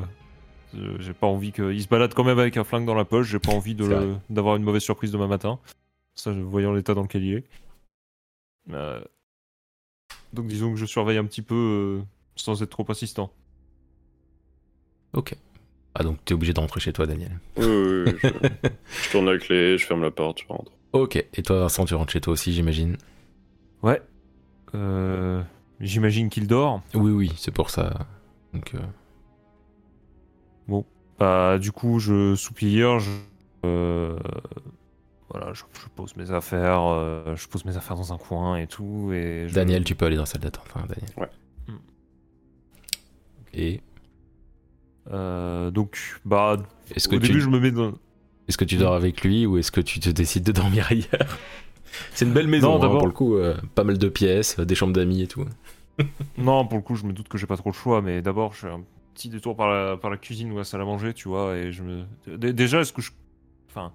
euh, 0.78 0.96
j'ai 1.00 1.14
pas 1.14 1.26
envie 1.26 1.52
qu'il 1.52 1.82
se 1.82 1.88
balade 1.88 2.14
quand 2.14 2.24
même 2.24 2.38
avec 2.38 2.56
un 2.58 2.64
flingue 2.64 2.86
dans 2.86 2.94
la 2.94 3.06
poche. 3.06 3.28
J'ai 3.30 3.40
pas 3.40 3.52
envie 3.54 3.74
de 3.74 4.14
d'avoir 4.30 4.56
une 4.58 4.64
mauvaise 4.64 4.84
surprise 4.84 5.12
demain 5.12 5.26
matin. 5.28 5.58
Ça, 6.14 6.32
je- 6.34 6.40
voyant 6.40 6.74
l'état 6.74 6.94
dans 6.94 7.02
lequel 7.02 7.24
il 7.24 7.34
est. 7.38 7.44
Euh, 8.72 9.02
donc 10.34 10.46
disons 10.48 10.72
que 10.72 10.78
je 10.78 10.86
surveille 10.86 11.18
un 11.18 11.26
petit 11.26 11.42
peu 11.42 11.56
euh, 11.56 12.04
sans 12.36 12.62
être 12.62 12.70
trop 12.70 12.86
insistant. 12.90 13.32
Ok. 15.14 15.36
Ah 15.96 16.04
donc 16.04 16.24
t'es 16.24 16.34
obligé 16.36 16.54
de 16.54 16.60
rentrer 16.60 16.80
chez 16.82 16.94
toi, 16.94 17.08
Daniel. 17.08 17.40
Oui, 17.58 17.66
oui, 17.66 18.04
oui, 18.06 18.14
je... 18.22 18.28
je 19.06 19.12
tourne 19.12 19.26
la 19.32 19.38
clé, 19.40 19.78
je 19.80 19.86
ferme 19.88 20.04
la 20.04 20.12
porte, 20.12 20.42
je 20.42 20.48
rentre. 20.48 20.72
Ok. 20.94 21.16
Et 21.34 21.42
toi, 21.44 21.60
Vincent, 21.60 21.86
tu 21.86 21.96
rentres 21.96 22.12
chez 22.14 22.22
toi 22.22 22.34
aussi, 22.34 22.52
j'imagine 22.54 22.98
Ouais. 23.84 24.02
Euh, 24.76 25.42
J'imagine 25.80 26.30
qu'il 26.30 26.48
dort. 26.48 26.82
Oui, 26.94 27.12
oui, 27.12 27.34
c'est 27.38 27.52
pour 27.52 27.70
ça. 27.70 28.06
Donc, 28.54 28.74
euh, 28.76 28.80
Bah, 31.20 31.58
du 31.60 31.72
coup, 31.72 32.00
je 32.00 32.36
soupire, 32.36 33.00
je, 33.00 33.12
euh, 33.66 34.18
voilà, 35.30 35.54
je, 35.54 35.64
je 35.74 35.88
pose 35.96 36.16
mes 36.16 36.32
affaires, 36.32 36.82
euh, 36.82 37.36
je 37.36 37.48
pose 37.48 37.64
mes 37.66 37.78
affaires 37.78 37.96
dans 37.96 38.12
un 38.12 38.18
coin 38.18 38.56
et 38.58 38.66
tout. 38.68 39.12
Et 39.14 39.46
je- 39.48 39.54
Daniel, 39.54 39.84
tu 39.84 39.94
peux 39.96 40.06
aller 40.06 40.16
dans 40.16 40.24
la 40.24 40.26
salle 40.28 40.42
d'attente, 40.42 40.66
hein, 40.76 40.84
Daniel. 40.90 41.10
Ouais. 41.18 41.30
Hmm. 41.68 41.78
Et 43.54 43.82
Euh, 45.12 45.72
donc, 45.72 46.20
bah, 46.26 46.58
est-ce 46.96 47.08
que 47.08 47.16
au 47.16 47.20
tu 47.20 47.28
début, 47.28 47.42
je 47.42 47.50
me 47.50 47.60
mets 47.60 47.72
dans. 47.72 47.94
Est-ce 48.52 48.58
que 48.58 48.66
tu 48.66 48.76
dors 48.78 48.94
avec 48.94 49.24
lui 49.24 49.46
ou 49.46 49.58
est-ce 49.58 49.72
que 49.72 49.82
tu 49.82 50.00
te 50.00 50.10
décides 50.10 50.44
de 50.44 50.52
dormir 50.52 50.88
ailleurs 50.90 51.38
C'est 52.14 52.26
une 52.26 52.34
belle 52.34 52.48
maison, 52.48 52.70
Non, 52.72 52.76
hein, 52.76 52.80
d'abord- 52.80 52.98
pour 53.00 53.08
le 53.08 53.14
coup. 53.14 53.36
euh, 53.36 53.56
pas 53.76 53.84
mal 53.84 53.98
de 53.98 54.10
pièces, 54.10 54.60
euh, 54.60 54.66
des 54.66 54.76
chambres 54.76 54.94
d'amis 54.94 55.22
et 55.24 55.28
tout. 55.28 55.46
Non, 56.38 56.66
pour 56.66 56.78
le 56.78 56.84
coup, 56.84 56.96
je 56.96 57.06
me 57.06 57.14
doute 57.14 57.28
que 57.28 57.38
j'ai 57.38 57.48
pas 57.48 57.58
trop 57.58 57.70
le 57.70 57.76
choix, 57.76 58.02
mais 58.02 58.22
d'abord, 58.22 58.54
je 58.54 58.60
fais 58.60 58.70
un 58.72 58.82
petit 59.14 59.30
détour 59.30 59.56
par 59.56 59.70
la, 59.70 59.98
par 59.98 60.10
la 60.10 60.18
cuisine 60.18 60.52
ou 60.52 60.58
la 60.58 60.64
salle 60.64 60.82
à 60.82 60.86
manger, 60.86 61.14
tu 61.14 61.28
vois, 61.28 61.56
et 61.58 61.72
je 61.72 61.84
me. 61.84 62.04
Dé- 62.28 62.54
Déjà, 62.54 62.80
est-ce 62.82 62.94
que 62.94 63.02
je. 63.02 63.12
Enfin. 63.70 63.92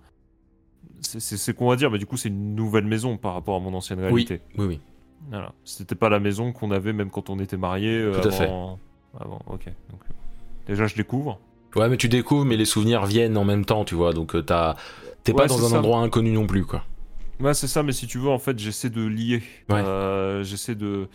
C'est 1.00 1.54
qu'on 1.54 1.68
va 1.68 1.76
dire, 1.76 1.90
mais 1.90 1.98
du 1.98 2.06
coup, 2.06 2.16
c'est 2.16 2.28
une 2.28 2.54
nouvelle 2.54 2.84
maison 2.86 3.16
par 3.16 3.34
rapport 3.34 3.56
à 3.56 3.60
mon 3.60 3.74
ancienne 3.74 4.00
réalité. 4.00 4.40
Oui, 4.56 4.66
oui. 4.66 4.80
Voilà. 5.30 5.52
C'était 5.64 5.94
pas 5.94 6.08
la 6.08 6.20
maison 6.20 6.52
qu'on 6.52 6.70
avait 6.70 6.92
même 6.92 7.10
quand 7.10 7.28
on 7.30 7.38
était 7.38 7.56
mariés. 7.56 7.98
euh, 7.98 8.20
Tout 8.20 8.28
à 8.28 8.30
fait. 8.30 8.44
avant... 8.44 8.78
Avant, 9.18 9.40
ok. 9.46 9.64
Donc, 9.90 10.00
déjà, 10.66 10.86
je 10.86 10.94
découvre. 10.94 11.40
Ouais, 11.77 11.89
mais 11.89 11.97
tu 11.97 12.09
découvres, 12.09 12.44
mais 12.44 12.57
les 12.57 12.65
souvenirs 12.65 13.05
viennent 13.07 13.36
en 13.36 13.44
même 13.44 13.65
temps, 13.65 13.85
tu 13.85 13.94
vois. 13.94 14.12
Donc 14.12 14.35
euh, 14.35 14.43
t'as- 14.43 14.77
t'es 15.24 15.32
Ouais, 15.32 15.39
pas 15.43 15.47
dans 15.47 15.65
un 15.65 15.69
ça. 15.70 15.78
endroit 15.78 15.98
inconnu 16.01 16.32
non 16.32 16.47
plus, 16.47 16.65
quoi. 16.65 16.85
Ouais, 17.40 17.53
c'est 17.55 17.66
ça, 17.69 17.82
mais 17.82 17.93
si 17.93 18.07
tu 18.07 18.19
veux, 18.19 18.31
en 18.31 18.39
fait, 18.39 18.59
j'essaie 18.59 18.89
de 18.90 19.05
lier. 19.07 19.43
Ouais. 19.69 19.77
Euh, 19.85 20.43
j'essaie 20.43 20.74
de. 20.74 21.09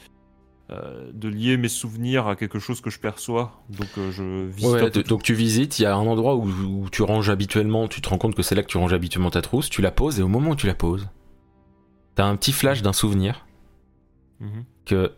euh, 0.71 1.09
de 1.13 1.27
lier 1.27 1.57
mes 1.57 1.67
souvenirs 1.67 2.27
à 2.27 2.35
quelque 2.37 2.57
chose 2.59 2.79
que 2.79 2.89
je 2.89 2.97
perçois. 2.99 3.61
Donc, 3.69 3.89
euh, 3.97 4.09
je 4.11 4.45
visite 4.45 4.71
Ouais, 4.71 4.89
donc 5.03 5.21
tu 5.23 5.33
visites, 5.33 5.79
il 5.79 5.81
y 5.81 5.85
a 5.85 5.93
un 5.93 5.99
endroit 6.07 6.35
où, 6.35 6.45
où 6.47 6.89
tu 6.89 7.01
ranges 7.03 7.29
habituellement, 7.29 7.89
tu 7.89 7.99
te 7.99 8.07
rends 8.07 8.17
compte 8.17 8.35
que 8.35 8.41
c'est 8.43 8.55
là 8.55 8.61
que 8.63 8.67
tu 8.69 8.77
ranges 8.77 8.93
habituellement 8.93 9.31
ta 9.31 9.41
trousse, 9.41 9.69
tu 9.69 9.81
la 9.81 9.91
poses 9.91 10.19
et 10.19 10.23
au 10.23 10.29
moment 10.29 10.51
où 10.51 10.55
tu 10.55 10.67
la 10.67 10.73
poses, 10.75 11.09
t'as 12.15 12.23
un 12.25 12.37
petit 12.37 12.53
flash 12.53 12.81
d'un 12.83 12.93
souvenir. 12.93 13.45
Mhm. 14.39 14.63
que 14.85 15.11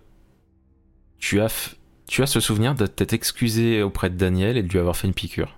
tu 1.20 1.40
as, 1.40 1.76
tu 2.14 2.22
as 2.22 2.27
ce 2.27 2.40
souvenir 2.40 2.76
de 2.76 2.85
t'être 2.85 3.14
excusé 3.14 3.81
auprès 3.81 4.11
de 4.11 4.15
Daniel 4.15 4.56
et 4.56 4.61
de 4.61 4.69
lui 4.69 4.77
avoir 4.77 4.95
fait 4.95 5.07
une 5.07 5.15
piqûre. 5.15 5.57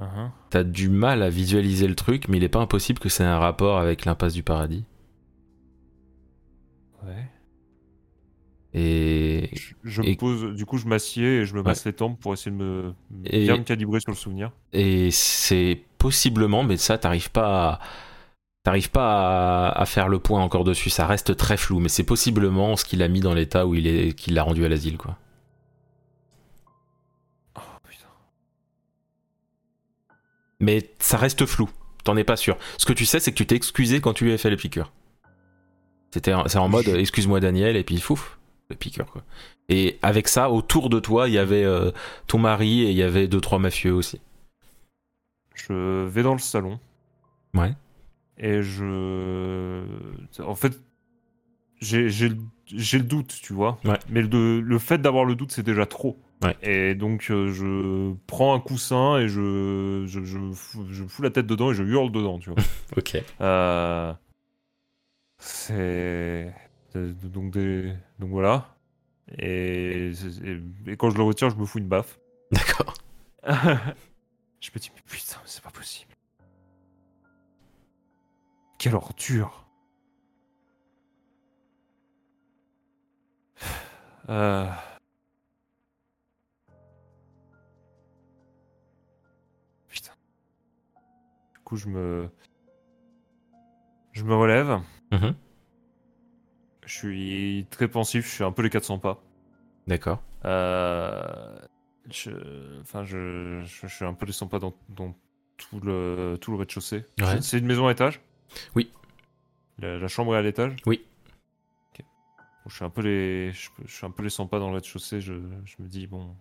Mhm. 0.00 0.32
T'as 0.50 0.64
du 0.64 0.88
mal 0.88 1.22
à 1.22 1.30
visualiser 1.30 1.86
le 1.86 1.94
truc, 1.94 2.26
mais 2.28 2.38
il 2.38 2.42
est 2.42 2.48
pas 2.48 2.58
impossible 2.58 2.98
que 2.98 3.08
c'est 3.08 3.22
un 3.22 3.38
rapport 3.38 3.78
avec 3.78 4.04
l'impasse 4.04 4.32
du 4.32 4.42
paradis. 4.42 4.82
Ouais. 7.04 7.28
Et 8.74 9.50
Je, 9.52 9.74
je 9.84 10.02
Et- 10.02 10.10
me 10.10 10.16
pose, 10.16 10.56
du 10.56 10.66
coup, 10.66 10.78
je 10.78 10.88
m'assieds 10.88 11.38
et 11.42 11.44
je 11.46 11.54
me 11.54 11.62
masse 11.62 11.84
les 11.84 11.92
tempes 11.92 12.18
pour 12.18 12.32
essayer 12.32 12.50
de 12.50 12.56
me 12.56 12.94
Et- 13.26 13.44
bien 13.44 13.58
me 13.58 13.62
calibrer 13.62 14.00
sur 14.00 14.10
le 14.10 14.16
souvenir. 14.16 14.50
Et 14.72 15.12
c'est 15.12 15.80
possiblement, 15.98 16.64
mais 16.64 16.78
ça, 16.78 16.98
t'arrives 16.98 17.30
pas 17.30 17.74
à... 17.74 17.78
T'arrives 18.62 18.90
pas 18.90 19.68
à, 19.70 19.80
à 19.80 19.86
faire 19.86 20.08
le 20.08 20.18
point 20.18 20.42
encore 20.42 20.64
dessus, 20.64 20.90
ça 20.90 21.06
reste 21.06 21.34
très 21.36 21.56
flou, 21.56 21.78
mais 21.80 21.88
c'est 21.88 22.04
possiblement 22.04 22.76
ce 22.76 22.84
qu'il 22.84 23.02
a 23.02 23.08
mis 23.08 23.20
dans 23.20 23.32
l'état 23.32 23.66
où 23.66 23.74
il 23.74 23.86
est, 23.86 24.12
qu'il 24.12 24.34
l'a 24.34 24.42
rendu 24.42 24.64
à 24.64 24.68
l'asile, 24.68 24.98
quoi. 24.98 25.16
Oh 27.56 27.60
putain. 27.88 28.06
Mais 30.60 30.90
ça 30.98 31.16
reste 31.16 31.46
flou, 31.46 31.70
t'en 32.04 32.16
es 32.16 32.24
pas 32.24 32.36
sûr. 32.36 32.58
Ce 32.76 32.84
que 32.84 32.92
tu 32.92 33.06
sais, 33.06 33.18
c'est 33.18 33.30
que 33.32 33.36
tu 33.36 33.46
t'es 33.46 33.56
excusé 33.56 34.00
quand 34.00 34.12
tu 34.12 34.24
lui 34.26 34.32
as 34.32 34.38
fait 34.38 34.50
les 34.50 34.56
piqûres. 34.56 34.92
C'était, 36.12 36.34
en- 36.34 36.46
c'est 36.48 36.58
en 36.58 36.68
mode, 36.68 36.88
excuse-moi 36.98 37.40
Daniel, 37.40 37.76
et 37.76 37.84
puis 37.84 37.98
fouf, 37.98 38.38
les 38.68 38.76
piqûres, 38.76 39.10
quoi. 39.10 39.22
Et 39.70 39.98
avec 40.02 40.28
ça, 40.28 40.50
autour 40.50 40.90
de 40.90 40.98
toi, 41.00 41.28
il 41.28 41.34
y 41.34 41.38
avait 41.38 41.64
euh, 41.64 41.92
ton 42.26 42.38
mari 42.38 42.82
et 42.82 42.90
il 42.90 42.96
y 42.96 43.02
avait 43.02 43.26
deux, 43.28 43.40
trois 43.40 43.58
mafieux 43.58 43.94
aussi. 43.94 44.20
Je 45.54 46.04
vais 46.06 46.22
dans 46.22 46.32
le 46.34 46.40
salon. 46.40 46.78
Ouais. 47.54 47.72
Et 48.42 48.62
je. 48.62 49.84
En 50.40 50.54
fait, 50.54 50.80
j'ai 51.80 52.08
le 52.28 53.00
doute, 53.04 53.38
tu 53.42 53.52
vois. 53.52 53.78
Ouais. 53.84 53.98
Mais 54.08 54.22
le, 54.22 54.60
le 54.60 54.78
fait 54.78 54.98
d'avoir 54.98 55.24
le 55.24 55.34
doute, 55.34 55.52
c'est 55.52 55.62
déjà 55.62 55.86
trop. 55.86 56.18
Ouais. 56.42 56.56
Et 56.62 56.94
donc, 56.94 57.26
euh, 57.30 57.52
je 57.52 58.14
prends 58.26 58.54
un 58.54 58.60
coussin 58.60 59.18
et 59.18 59.28
je, 59.28 60.04
je, 60.06 60.24
je, 60.24 60.38
fous, 60.52 60.86
je 60.88 61.04
fous 61.04 61.20
la 61.20 61.28
tête 61.30 61.46
dedans 61.46 61.70
et 61.70 61.74
je 61.74 61.82
hurle 61.82 62.10
dedans, 62.10 62.38
tu 62.38 62.50
vois. 62.50 62.58
Ok. 62.96 63.22
Euh, 63.42 64.12
c'est. 65.38 66.52
Donc, 66.94 67.52
des... 67.52 67.92
donc 68.18 68.30
voilà. 68.30 68.74
Et... 69.38 70.10
et- 70.86 70.96
quand 70.96 71.10
je 71.10 71.16
le 71.16 71.22
retire, 71.22 71.50
je 71.50 71.56
me 71.56 71.64
fous 71.66 71.78
une 71.78 71.86
baffe. 71.88 72.18
D'accord. 72.50 72.94
je 73.46 74.70
me 74.74 74.78
dis, 74.78 74.90
mais 74.94 75.02
putain, 75.06 75.36
c'est 75.44 75.62
pas 75.62 75.70
possible. 75.70 76.10
Quelle 78.80 78.94
ordure. 78.94 79.66
Euh... 84.28 84.70
Putain. 89.88 90.12
Du 91.52 91.60
coup, 91.64 91.76
je 91.76 91.88
me. 91.88 92.30
Je 94.12 94.22
me 94.22 94.34
relève. 94.36 94.80
Mhm. 95.10 95.34
Je 96.86 96.94
suis 96.94 97.66
très 97.70 97.88
pensif, 97.88 98.24
je 98.26 98.30
suis 98.30 98.44
un 98.44 98.52
peu 98.52 98.62
les 98.62 98.70
400 98.70 98.98
pas. 98.98 99.20
D'accord. 99.88 100.22
Euh, 100.44 101.58
je, 102.08 102.30
enfin, 102.82 103.04
je, 103.04 103.62
suis 103.64 104.04
un 104.04 104.14
peu 104.14 104.26
les 104.26 104.32
100 104.32 104.46
pas 104.46 104.60
dans, 104.60 104.74
dans 104.90 105.12
tout 105.56 105.80
le, 105.80 106.38
tout 106.40 106.52
le 106.52 106.58
rez-de-chaussée. 106.58 107.04
Ouais. 107.18 107.42
C'est 107.42 107.58
une 107.58 107.66
maison 107.66 107.88
à 107.88 107.92
étage 107.92 108.20
Oui. 108.74 108.92
La, 109.78 109.98
la 109.98 110.08
chambre 110.08 110.34
est 110.34 110.38
à 110.38 110.42
l'étage? 110.42 110.76
Oui. 110.86 111.04
Bon, 111.98 112.68
je 112.68 112.74
suis 112.76 112.84
un 112.84 112.90
peu 112.90 113.00
les, 113.00 113.52
je, 113.52 113.70
je 113.86 113.94
suis 113.94 114.04
un 114.04 114.10
peu 114.10 114.22
les 114.22 114.28
100 114.30 114.46
pas 114.46 114.58
dans 114.58 114.68
le 114.68 114.74
rez-de-chaussée. 114.74 115.20
Je, 115.20 115.32
je 115.64 115.76
me 115.82 115.88
dis 115.88 116.06
bon, 116.06 116.36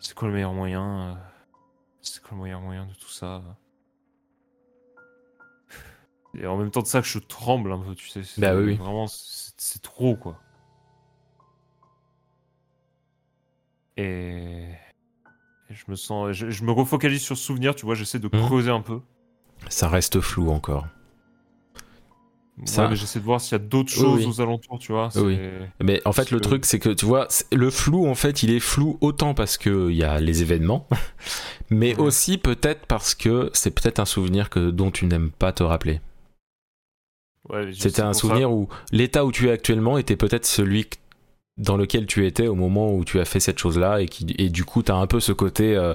c'est 0.00 0.14
quoi 0.14 0.26
le 0.28 0.34
meilleur 0.34 0.52
moyen 0.52 1.10
euh, 1.10 1.14
C'est 2.02 2.20
quoi 2.22 2.36
le 2.36 2.42
meilleur 2.42 2.60
moyen 2.60 2.86
de 2.86 2.94
tout 2.94 3.08
ça? 3.08 3.42
Et 6.34 6.46
en 6.46 6.56
même 6.56 6.70
temps 6.70 6.82
de 6.82 6.86
ça, 6.86 7.02
je 7.02 7.18
tremble 7.18 7.72
un 7.72 7.78
peu, 7.78 7.94
tu 7.94 8.08
sais. 8.08 8.22
Bah 8.38 8.56
oui. 8.56 8.74
Vraiment, 8.74 9.06
c'est 9.08 9.82
trop 9.82 10.16
quoi. 10.16 10.40
Et... 13.96 14.66
je 15.68 15.84
me 15.88 15.94
sens, 15.96 16.32
je, 16.32 16.50
je 16.50 16.64
me 16.64 16.72
refocalise 16.72 17.22
sur 17.22 17.36
ce 17.36 17.44
souvenir, 17.44 17.74
tu 17.74 17.84
vois, 17.84 17.94
j'essaie 17.94 18.18
de 18.18 18.28
Mhm. 18.32 18.46
creuser 18.46 18.70
un 18.70 18.80
peu. 18.80 19.00
Ça 19.68 19.88
reste 19.88 20.20
flou 20.20 20.50
encore. 20.50 20.86
Ça- 22.66 22.82
Ouais, 22.84 22.90
mais 22.90 22.96
j'essaie 22.96 23.20
de 23.20 23.24
voir 23.24 23.40
s'il 23.40 23.52
y 23.52 23.54
a 23.54 23.64
d'autres 23.64 23.92
Oui, 23.96 24.02
choses 24.02 24.18
oui. 24.18 24.26
aux 24.26 24.40
alentours, 24.42 24.78
tu 24.78 24.92
vois. 24.92 25.08
Oui, 25.16 25.38
Mais 25.82 26.02
en 26.04 26.12
fait, 26.12 26.30
le 26.30 26.40
truc, 26.40 26.66
c'est 26.66 26.78
que 26.78 26.90
tu 26.90 27.06
vois, 27.06 27.26
le 27.52 27.70
flou, 27.70 28.06
en 28.06 28.14
fait, 28.14 28.42
il 28.42 28.50
est 28.52 28.60
flou 28.60 28.98
autant 29.00 29.32
parce 29.32 29.56
que 29.56 29.88
il 29.90 29.96
y 29.96 30.04
a 30.04 30.20
les 30.20 30.42
événements, 30.42 30.86
mais 31.70 31.94
Ouais. 31.94 32.02
aussi 32.02 32.36
peut-être 32.36 32.84
parce 32.86 33.14
que 33.14 33.50
c'est 33.54 33.70
peut-être 33.70 33.98
un 33.98 34.04
souvenir 34.04 34.50
que 34.50 34.70
dont 34.70 34.90
tu 34.90 35.06
n'aimes 35.06 35.30
pas 35.30 35.52
te 35.52 35.62
rappeler. 35.62 36.00
Ouais, 37.48 37.70
C'était 37.72 38.02
un 38.02 38.12
ça- 38.12 38.20
souvenir 38.20 38.52
où 38.52 38.68
l'état 38.92 39.24
où 39.24 39.32
tu 39.32 39.48
es 39.48 39.50
actuellement 39.50 39.96
était 39.96 40.16
peut-être 40.16 40.44
celui 40.44 40.86
dans 41.56 41.78
lequel 41.78 42.06
tu 42.06 42.26
étais 42.26 42.46
au 42.46 42.54
moment 42.54 42.92
où 42.94 43.04
tu 43.04 43.18
as 43.20 43.24
fait 43.24 43.40
cette 43.40 43.58
chose-là 43.58 44.02
et 44.02 44.06
qui 44.06 44.26
et 44.38 44.50
du 44.50 44.64
coup, 44.64 44.82
tu 44.82 44.92
as 44.92 44.96
un 44.96 45.06
peu 45.06 45.20
ce 45.20 45.32
côté 45.32 45.74
euh, 45.76 45.94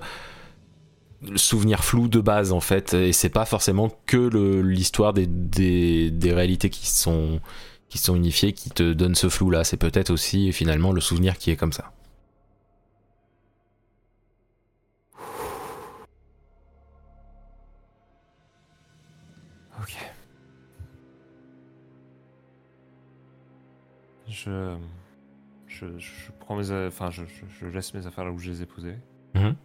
souvenir 1.36 1.84
flou 1.84 2.08
de 2.08 2.20
base 2.20 2.52
en 2.52 2.60
fait, 2.60 2.94
et 2.94 3.14
c'est 3.14 3.30
pas 3.30 3.46
forcément 3.46 3.90
que 4.06 4.18
l'histoire 4.62 5.14
des, 5.14 5.28
des, 5.28 6.12
des 6.12 6.34
réalités 6.34 6.70
qui 6.70 6.88
sont 6.90 7.40
qui 7.90 7.98
sont 8.00 8.16
unifiées 8.16 8.52
qui 8.54 8.70
te 8.72 8.94
donne 8.94 9.16
ce 9.16 9.30
flou 9.30 9.50
là. 9.52 9.64
C'est 9.64 9.78
peut-être 9.78 10.10
aussi 10.10 10.52
finalement 10.54 10.92
le 10.92 11.02
souvenir 11.02 11.38
qui 11.38 11.52
est 11.52 11.56
comme 11.56 11.74
ça. 11.74 11.92
Ok. 19.82 19.94
Je, 24.28 24.76
je, 25.68 25.86
je 25.98 26.32
prends 26.40 26.56
mes, 26.56 26.72
enfin, 26.88 27.12
je, 27.12 27.24
je- 27.26 27.46
je 27.60 27.68
laisse 27.68 27.94
mes 27.94 28.06
affaires 28.08 28.26
là 28.26 28.32
où 28.32 28.40
je 28.40 28.50
les 28.50 28.62
ai 28.62 28.66
posées. 28.66 28.98
Mhm. 29.36 29.56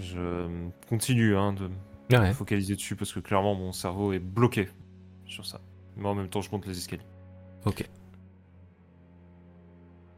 Je 0.00 0.48
continue 0.88 1.36
hein, 1.36 1.52
de 1.52 1.70
Ouais. 2.12 2.28
me 2.28 2.32
focaliser 2.34 2.74
dessus 2.74 2.96
parce 2.96 3.12
que 3.12 3.20
clairement 3.20 3.54
mon 3.54 3.72
cerveau 3.72 4.12
est 4.12 4.18
bloqué 4.18 4.68
sur 5.26 5.46
ça. 5.46 5.60
Mais 5.96 6.06
en 6.08 6.14
même 6.14 6.28
temps, 6.28 6.42
je 6.42 6.50
monte 6.50 6.66
les 6.66 6.76
escaliers. 6.76 7.02
Ok. 7.64 7.88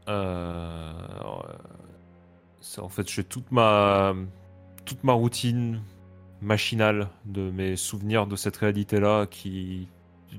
Euh, 0.07 0.93
euh, 2.77 2.81
en 2.81 2.89
fait, 2.89 3.09
j'ai 3.09 3.23
toute 3.23 3.51
ma 3.51 4.13
toute 4.85 5.03
ma 5.03 5.13
routine 5.13 5.81
machinale 6.41 7.09
de 7.25 7.49
mes 7.51 7.75
souvenirs 7.75 8.25
de 8.27 8.35
cette 8.35 8.57
réalité-là 8.57 9.25
qui 9.25 9.87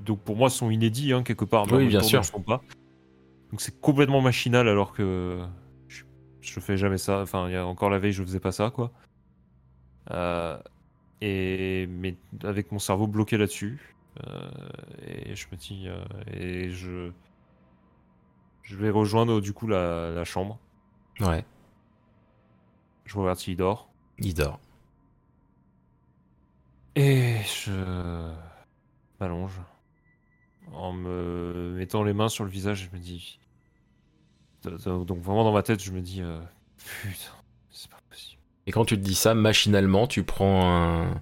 donc 0.05 0.19
pour 0.21 0.35
moi 0.35 0.49
sont 0.49 0.69
inédits 0.71 1.13
hein, 1.13 1.23
quelque 1.23 1.45
part. 1.45 1.67
mais 1.67 1.73
Oui, 1.73 1.87
bien 1.87 2.01
sûr. 2.01 2.19
ne 2.21 2.25
sont 2.25 2.41
pas. 2.41 2.61
Donc 3.51 3.61
c'est 3.61 3.79
complètement 3.81 4.21
machinal 4.21 4.67
alors 4.67 4.91
que 4.93 5.39
je, 5.87 6.03
je 6.41 6.59
fais 6.59 6.77
jamais 6.77 6.97
ça. 6.97 7.21
Enfin, 7.21 7.47
il 7.47 7.53
y 7.53 7.57
a 7.57 7.65
encore 7.65 7.89
la 7.89 7.99
veille, 7.99 8.11
je 8.13 8.23
faisais 8.23 8.39
pas 8.39 8.51
ça 8.51 8.69
quoi. 8.71 8.91
Euh, 10.11 10.57
et 11.21 11.87
mais 11.87 12.15
avec 12.43 12.71
mon 12.71 12.79
cerveau 12.79 13.07
bloqué 13.07 13.37
là-dessus, 13.37 13.95
euh, 14.25 14.49
et 15.05 15.35
je 15.35 15.47
me 15.51 15.57
dis 15.57 15.87
euh, 15.87 16.03
et 16.31 16.69
je 16.71 17.11
je 18.63 18.75
vais 18.75 18.89
rejoindre 18.89 19.41
du 19.41 19.53
coup 19.53 19.67
la, 19.67 20.11
la 20.11 20.23
chambre. 20.23 20.59
Ouais. 21.19 21.43
Je 23.05 23.17
regarde 23.17 23.39
s'il 23.39 23.57
dort. 23.57 23.89
Il 24.19 24.33
dort. 24.33 24.59
Et 26.95 27.37
je 27.43 28.31
m'allonge. 29.19 29.59
En 30.71 30.93
me 30.93 31.73
mettant 31.77 32.03
les 32.03 32.13
mains 32.13 32.29
sur 32.29 32.43
le 32.43 32.49
visage, 32.51 32.89
je 32.91 32.95
me 32.95 33.01
dis. 33.01 33.39
Donc 34.63 35.19
vraiment 35.19 35.43
dans 35.43 35.53
ma 35.53 35.63
tête, 35.63 35.81
je 35.81 35.91
me 35.91 36.01
dis. 36.01 36.21
euh, 36.21 36.39
Putain. 36.77 37.38
Et 38.69 38.71
quand 38.71 38.85
tu 38.85 38.95
te 38.95 39.01
dis 39.01 39.15
ça, 39.15 39.33
machinalement, 39.33 40.05
tu 40.05 40.21
prends 40.23 40.71
un. 40.71 41.21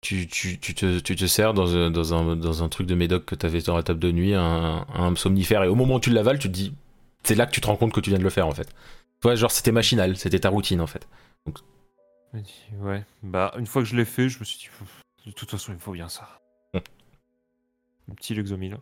Tu, 0.00 0.26
tu, 0.28 0.58
tu, 0.58 0.74
te, 0.74 0.98
tu 0.98 1.14
te 1.14 1.26
sers 1.26 1.52
dans, 1.52 1.76
un- 1.76 1.90
dans, 1.90 2.14
un, 2.14 2.36
dans 2.36 2.62
un 2.62 2.70
truc 2.70 2.86
de 2.86 2.94
médoc 2.94 3.26
que 3.26 3.34
tu 3.34 3.44
avais 3.44 3.60
dans 3.60 3.76
la 3.76 3.82
table 3.82 4.00
de 4.00 4.10
nuit, 4.10 4.32
un, 4.32 4.86
un 4.94 5.14
somnifère, 5.14 5.62
et 5.62 5.68
au 5.68 5.74
moment 5.74 5.96
où 5.96 6.00
tu 6.00 6.08
l'avales, 6.08 6.38
tu 6.38 6.48
te 6.48 6.54
dis. 6.54 6.74
C'est 7.22 7.34
là 7.34 7.44
que 7.44 7.50
tu 7.50 7.60
te 7.60 7.66
rends 7.66 7.76
compte 7.76 7.92
que 7.92 8.00
tu 8.00 8.08
viens 8.08 8.18
de 8.18 8.24
le 8.24 8.30
faire 8.30 8.46
en 8.46 8.52
fait. 8.52 8.64
Tu 8.64 8.72
vois, 9.24 9.34
genre 9.34 9.50
c'était 9.50 9.72
machinal, 9.72 10.16
c'était 10.16 10.38
ta 10.38 10.48
routine 10.48 10.80
en 10.80 10.86
fait. 10.86 11.06
Ouais, 12.80 13.04
bah 13.22 13.52
une 13.58 13.66
fois 13.66 13.82
que 13.82 13.88
je 13.88 13.94
l'ai 13.96 14.06
fait, 14.06 14.30
je 14.30 14.38
me 14.38 14.44
suis 14.44 14.58
dit. 14.58 14.68
De 15.26 15.32
toute 15.32 15.50
façon, 15.50 15.72
il 15.72 15.74
me 15.74 15.80
faut 15.80 15.92
bien 15.92 16.08
ça. 16.08 16.40
Un 18.10 18.14
petit 18.14 18.34
Lexomil. 18.34 18.78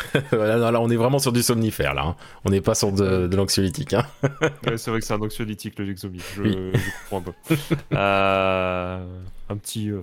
Là, 0.32 0.80
on 0.80 0.90
est 0.90 0.96
vraiment 0.96 1.18
sur 1.18 1.32
du 1.32 1.42
somnifère 1.42 1.94
là. 1.94 2.02
hein. 2.06 2.16
On 2.44 2.50
n'est 2.50 2.60
pas 2.60 2.74
sur 2.74 2.92
de, 2.92 3.26
de 3.26 3.36
l'anxiolytique. 3.36 3.94
Hein. 3.94 4.06
Ouais, 4.66 4.76
c'est 4.78 4.90
vrai 4.90 5.00
que 5.00 5.06
c'est 5.06 5.14
un 5.14 5.20
anxiolytique 5.20 5.78
le 5.78 5.84
Lexomil. 5.86 6.22
Je, 6.36 6.42
Oui. 6.42 6.52
je 6.74 6.80
comprends 7.10 7.18
un 7.18 7.32
peu. 7.32 7.56
Euh, 7.92 9.04
un 9.48 9.56
petit. 9.56 9.90
euh, 9.90 10.02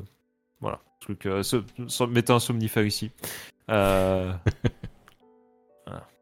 voilà. 0.62 0.80
Truc. 1.00 1.26
euh, 1.26 1.42
mettez 2.10 2.34
un 2.34 2.40
somnifère 2.40 2.86
ici. 2.86 3.12
Euh, 3.70 4.32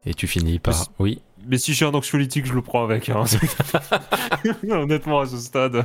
Et 0.06 0.14
tu 0.14 0.26
finis 0.26 0.58
par. 0.58 0.74
Parce- 0.74 0.90
Oui. 0.98 1.20
mais 1.46 1.58
si 1.58 1.74
j'ai 1.74 1.84
un 1.84 1.92
anxiolytique, 1.92 2.46
je 2.46 2.54
le 2.54 2.62
prends 2.62 2.84
avec. 2.84 3.08
hein. 3.10 3.24
Honnêtement, 4.70 5.20
à 5.20 5.26
ce 5.26 5.36
stade. 5.38 5.84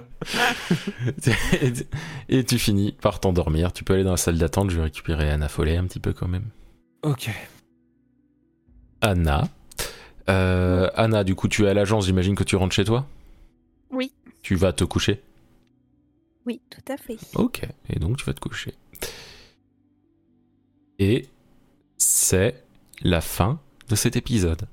Et 2.30 2.44
tu 2.46 2.60
finis 2.60 2.96
par 3.02 3.20
t'endormir. 3.20 3.74
Tu 3.74 3.84
peux 3.84 3.94
aller 3.96 4.04
dans 4.04 4.12
la 4.12 4.18
salle 4.18 4.38
d'attente. 4.38 4.70
Je 4.70 4.78
vais 4.78 4.84
récupérer 4.84 5.30
Anna 5.30 5.50
Follet 5.50 5.78
un 5.78 5.86
petit 5.86 6.00
peu 6.00 6.14
quand 6.14 6.28
même. 6.28 6.46
Ok. 7.02 7.30
Anna. 9.04 9.50
Euh, 10.30 10.90
Anna, 10.96 11.24
du 11.26 11.36
coup, 11.36 11.50
tu 11.50 11.66
es 11.66 11.68
à 11.68 11.74
l'agence. 11.74 12.06
J'imagine 12.06 12.36
que 12.36 12.44
tu 12.44 12.56
rentres 12.56 12.74
chez 12.74 12.86
toi 12.86 13.06
Oui. 13.92 14.14
Tu 14.42 14.56
vas 14.56 14.72
te 14.72 14.86
coucher 14.86 15.22
Oui, 16.46 16.62
tout 16.70 16.92
à 16.92 16.98
fait. 16.98 17.18
Ok. 17.36 17.62
Et 17.90 18.00
donc, 18.00 18.18
tu 18.18 18.26
vas 18.26 18.34
te 18.34 18.40
coucher. 18.40 18.74
Et 21.00 21.28
c'est 21.98 22.64
la 23.02 23.20
fin 23.20 23.60
de 23.90 23.96
cet 23.96 24.16
épisode. 24.16 24.68